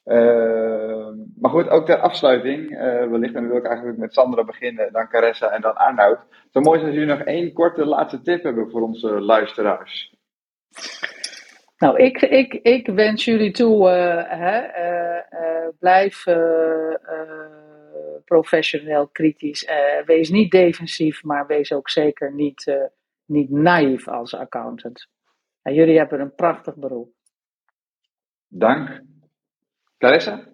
Uh, 0.05 1.09
maar 1.37 1.51
goed, 1.51 1.69
ook 1.69 1.87
ter 1.87 1.99
afsluiting, 1.99 2.71
uh, 2.71 2.79
wellicht 3.11 3.35
en 3.35 3.41
dan 3.41 3.49
wil 3.49 3.59
ik 3.59 3.67
eigenlijk 3.67 3.99
met 3.99 4.13
Sandra 4.13 4.45
beginnen, 4.45 4.93
dan 4.93 5.09
Caressa 5.09 5.51
en 5.51 5.61
dan 5.61 5.77
Arnoud. 5.77 6.19
Zo 6.51 6.61
mooi 6.61 6.79
is 6.79 6.85
als 6.85 6.95
jullie 6.95 7.09
nog 7.09 7.21
één 7.21 7.53
korte 7.53 7.85
laatste 7.85 8.23
tip 8.23 8.43
hebben 8.43 8.71
voor 8.71 8.83
onze 8.83 9.21
luisteraars. 9.21 10.15
Nou, 11.79 11.97
ik, 11.99 12.23
ik, 12.23 12.53
ik 12.53 12.87
wens 12.87 13.25
jullie 13.25 13.51
toe, 13.51 13.89
uh, 13.89 14.23
hè, 14.29 14.69
blijf 15.79 16.25
professioneel 18.25 19.09
kritisch. 19.09 19.69
wees 20.05 20.31
niet 20.31 20.51
defensief, 20.51 21.23
maar 21.23 21.47
wees 21.47 21.73
ook 21.73 21.91
zeker 21.91 22.35
niet, 22.35 22.91
niet 23.25 23.51
naïef 23.51 24.09
als 24.09 24.35
accountant. 24.35 25.09
En 25.63 25.75
jullie 25.75 25.99
hebben 25.99 26.21
een 26.21 26.35
prachtig 26.35 26.75
beroep. 26.75 27.13
Dank. 28.49 29.03
Clarissa? 30.03 30.49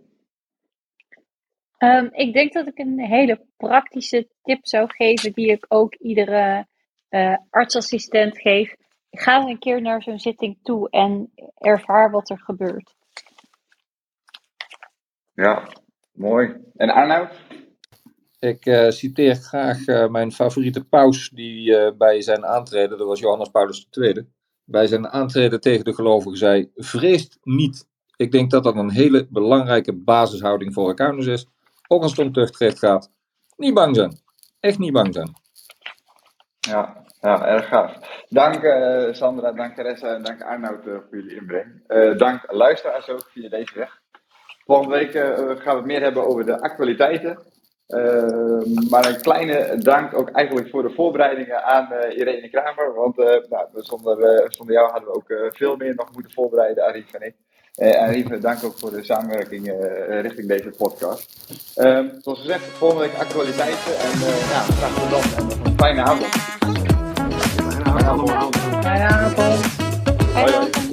Um, 1.79 2.09
ik 2.13 2.33
denk 2.33 2.53
dat 2.53 2.67
ik 2.67 2.79
een 2.79 3.01
hele 3.01 3.47
praktische 3.57 4.29
tip 4.43 4.67
zou 4.67 4.91
geven, 4.91 5.33
die 5.33 5.51
ik 5.51 5.65
ook 5.69 5.95
iedere 5.95 6.67
uh, 7.11 7.37
artsassistent 7.51 8.41
geef. 8.41 8.75
Ga 9.11 9.41
een 9.41 9.59
keer 9.59 9.83
naar 9.83 10.03
zo'n 10.03 10.19
zitting 10.19 10.59
toe 10.63 10.91
en 10.91 11.33
ervaar 11.55 12.11
wat 12.11 12.31
er 12.31 12.39
gebeurt. 12.39 12.95
Ja, 15.35 15.69
mooi. 16.13 16.55
En 16.77 16.91
Arnoud? 16.91 17.41
Ik 18.39 18.67
uh, 18.67 18.91
citeer 18.91 19.35
graag 19.35 19.87
uh, 19.87 20.09
mijn 20.09 20.33
favoriete 20.33 20.85
paus, 20.85 21.31
die 21.31 21.95
bij 21.97 22.21
zijn 22.21 22.47
aantreden, 22.47 22.99
dat 22.99 23.07
was 23.07 23.21
Johannes 23.21 23.49
Paulus 23.49 23.89
II, 23.91 24.29
bij 24.65 24.87
zijn 24.87 25.09
aantreden 25.09 25.61
tegen 25.61 25.85
de 25.85 25.95
gelovigen 25.95 26.39
zei: 26.39 26.71
Vreest 26.75 27.39
niet, 27.43 27.87
ik 28.19 28.33
denk 28.33 28.51
dat 28.51 28.65
dat 28.65 28.77
een 28.77 28.91
hele 28.91 29.27
belangrijke 29.31 29.93
basishouding 29.93 30.75
voor 30.75 30.89
accountants 30.89 31.27
is. 31.27 31.47
Ook 31.89 32.03
als 32.03 32.11
het 32.11 32.27
om 32.27 32.33
tuchtrecht 32.33 32.79
gaat. 32.79 33.11
Niet 33.57 33.75
bang 33.75 33.97
zijn. 33.97 34.19
Echt 34.61 34.79
niet 34.79 34.93
bang 34.93 35.15
zijn. 35.15 35.33
Ja, 36.61 37.05
ja 37.21 37.47
erg 37.47 37.69
gaaf. 37.69 37.93
Dank 38.29 38.63
uh, 38.63 39.13
Sandra, 39.13 39.53
dank 39.53 39.75
Teresa 39.75 40.15
en 40.15 40.23
dank 40.23 40.43
Arnoud 40.43 40.87
uh, 40.87 40.95
voor 40.95 41.17
jullie 41.17 41.37
inbreng. 41.37 41.83
Uh, 41.89 42.19
dank 42.19 42.53
luisteraars 42.53 43.09
ook 43.09 43.29
via 43.33 43.49
deze 43.49 43.79
weg. 43.79 44.01
Volgende 44.65 44.95
week 44.95 45.11
gaan 45.61 45.73
we 45.73 45.77
het 45.77 45.85
meer 45.85 46.03
hebben 46.03 46.27
over 46.27 46.47
de 46.47 46.61
actualiteiten. 46.61 47.39
maar 48.91 49.07
een 49.07 49.21
kleine 49.21 49.79
dank 49.79 50.15
ook 50.19 50.31
eigenlijk 50.31 50.69
voor 50.69 50.83
de 50.83 50.91
voorbereidingen 50.91 51.65
aan 51.65 51.93
Irene 51.93 52.49
Kramer. 52.51 52.95
Want 52.95 53.17
nou, 53.17 53.69
zonder, 53.73 54.47
zonder 54.53 54.75
jou 54.75 54.91
hadden 54.91 55.09
we 55.09 55.15
ook 55.15 55.55
veel 55.57 55.77
meer 55.77 55.95
nog 55.95 56.13
moeten 56.13 56.33
voorbereiden, 56.33 56.85
Arif 56.85 57.13
en 57.13 57.27
ik. 57.27 57.35
Uh, 57.79 58.03
en 58.03 58.11
even 58.11 58.41
dank 58.41 58.65
ook 58.65 58.79
voor 58.79 58.91
de 58.91 59.05
samenwerking 59.05 59.67
uh, 59.67 60.21
richting 60.21 60.49
deze 60.49 60.71
podcast. 60.71 61.27
Uh, 61.77 62.01
zoals 62.23 62.41
gezegd, 62.41 62.65
volgende 62.65 63.03
week 63.05 63.19
actualiteiten. 63.19 63.99
En 63.99 64.19
uh, 64.19 64.51
ja, 64.51 64.61
graag 64.61 64.95
tot 64.95 65.11
dan. 65.11 65.23
En 65.37 65.65
een 65.65 65.77
fijne 65.77 66.03
avond. 66.03 66.27
Fijne 67.85 68.09
avond. 68.09 68.31
Fijne 68.83 69.05
avond. 69.05 69.59
Fijne 70.33 70.57
avond. 70.57 70.88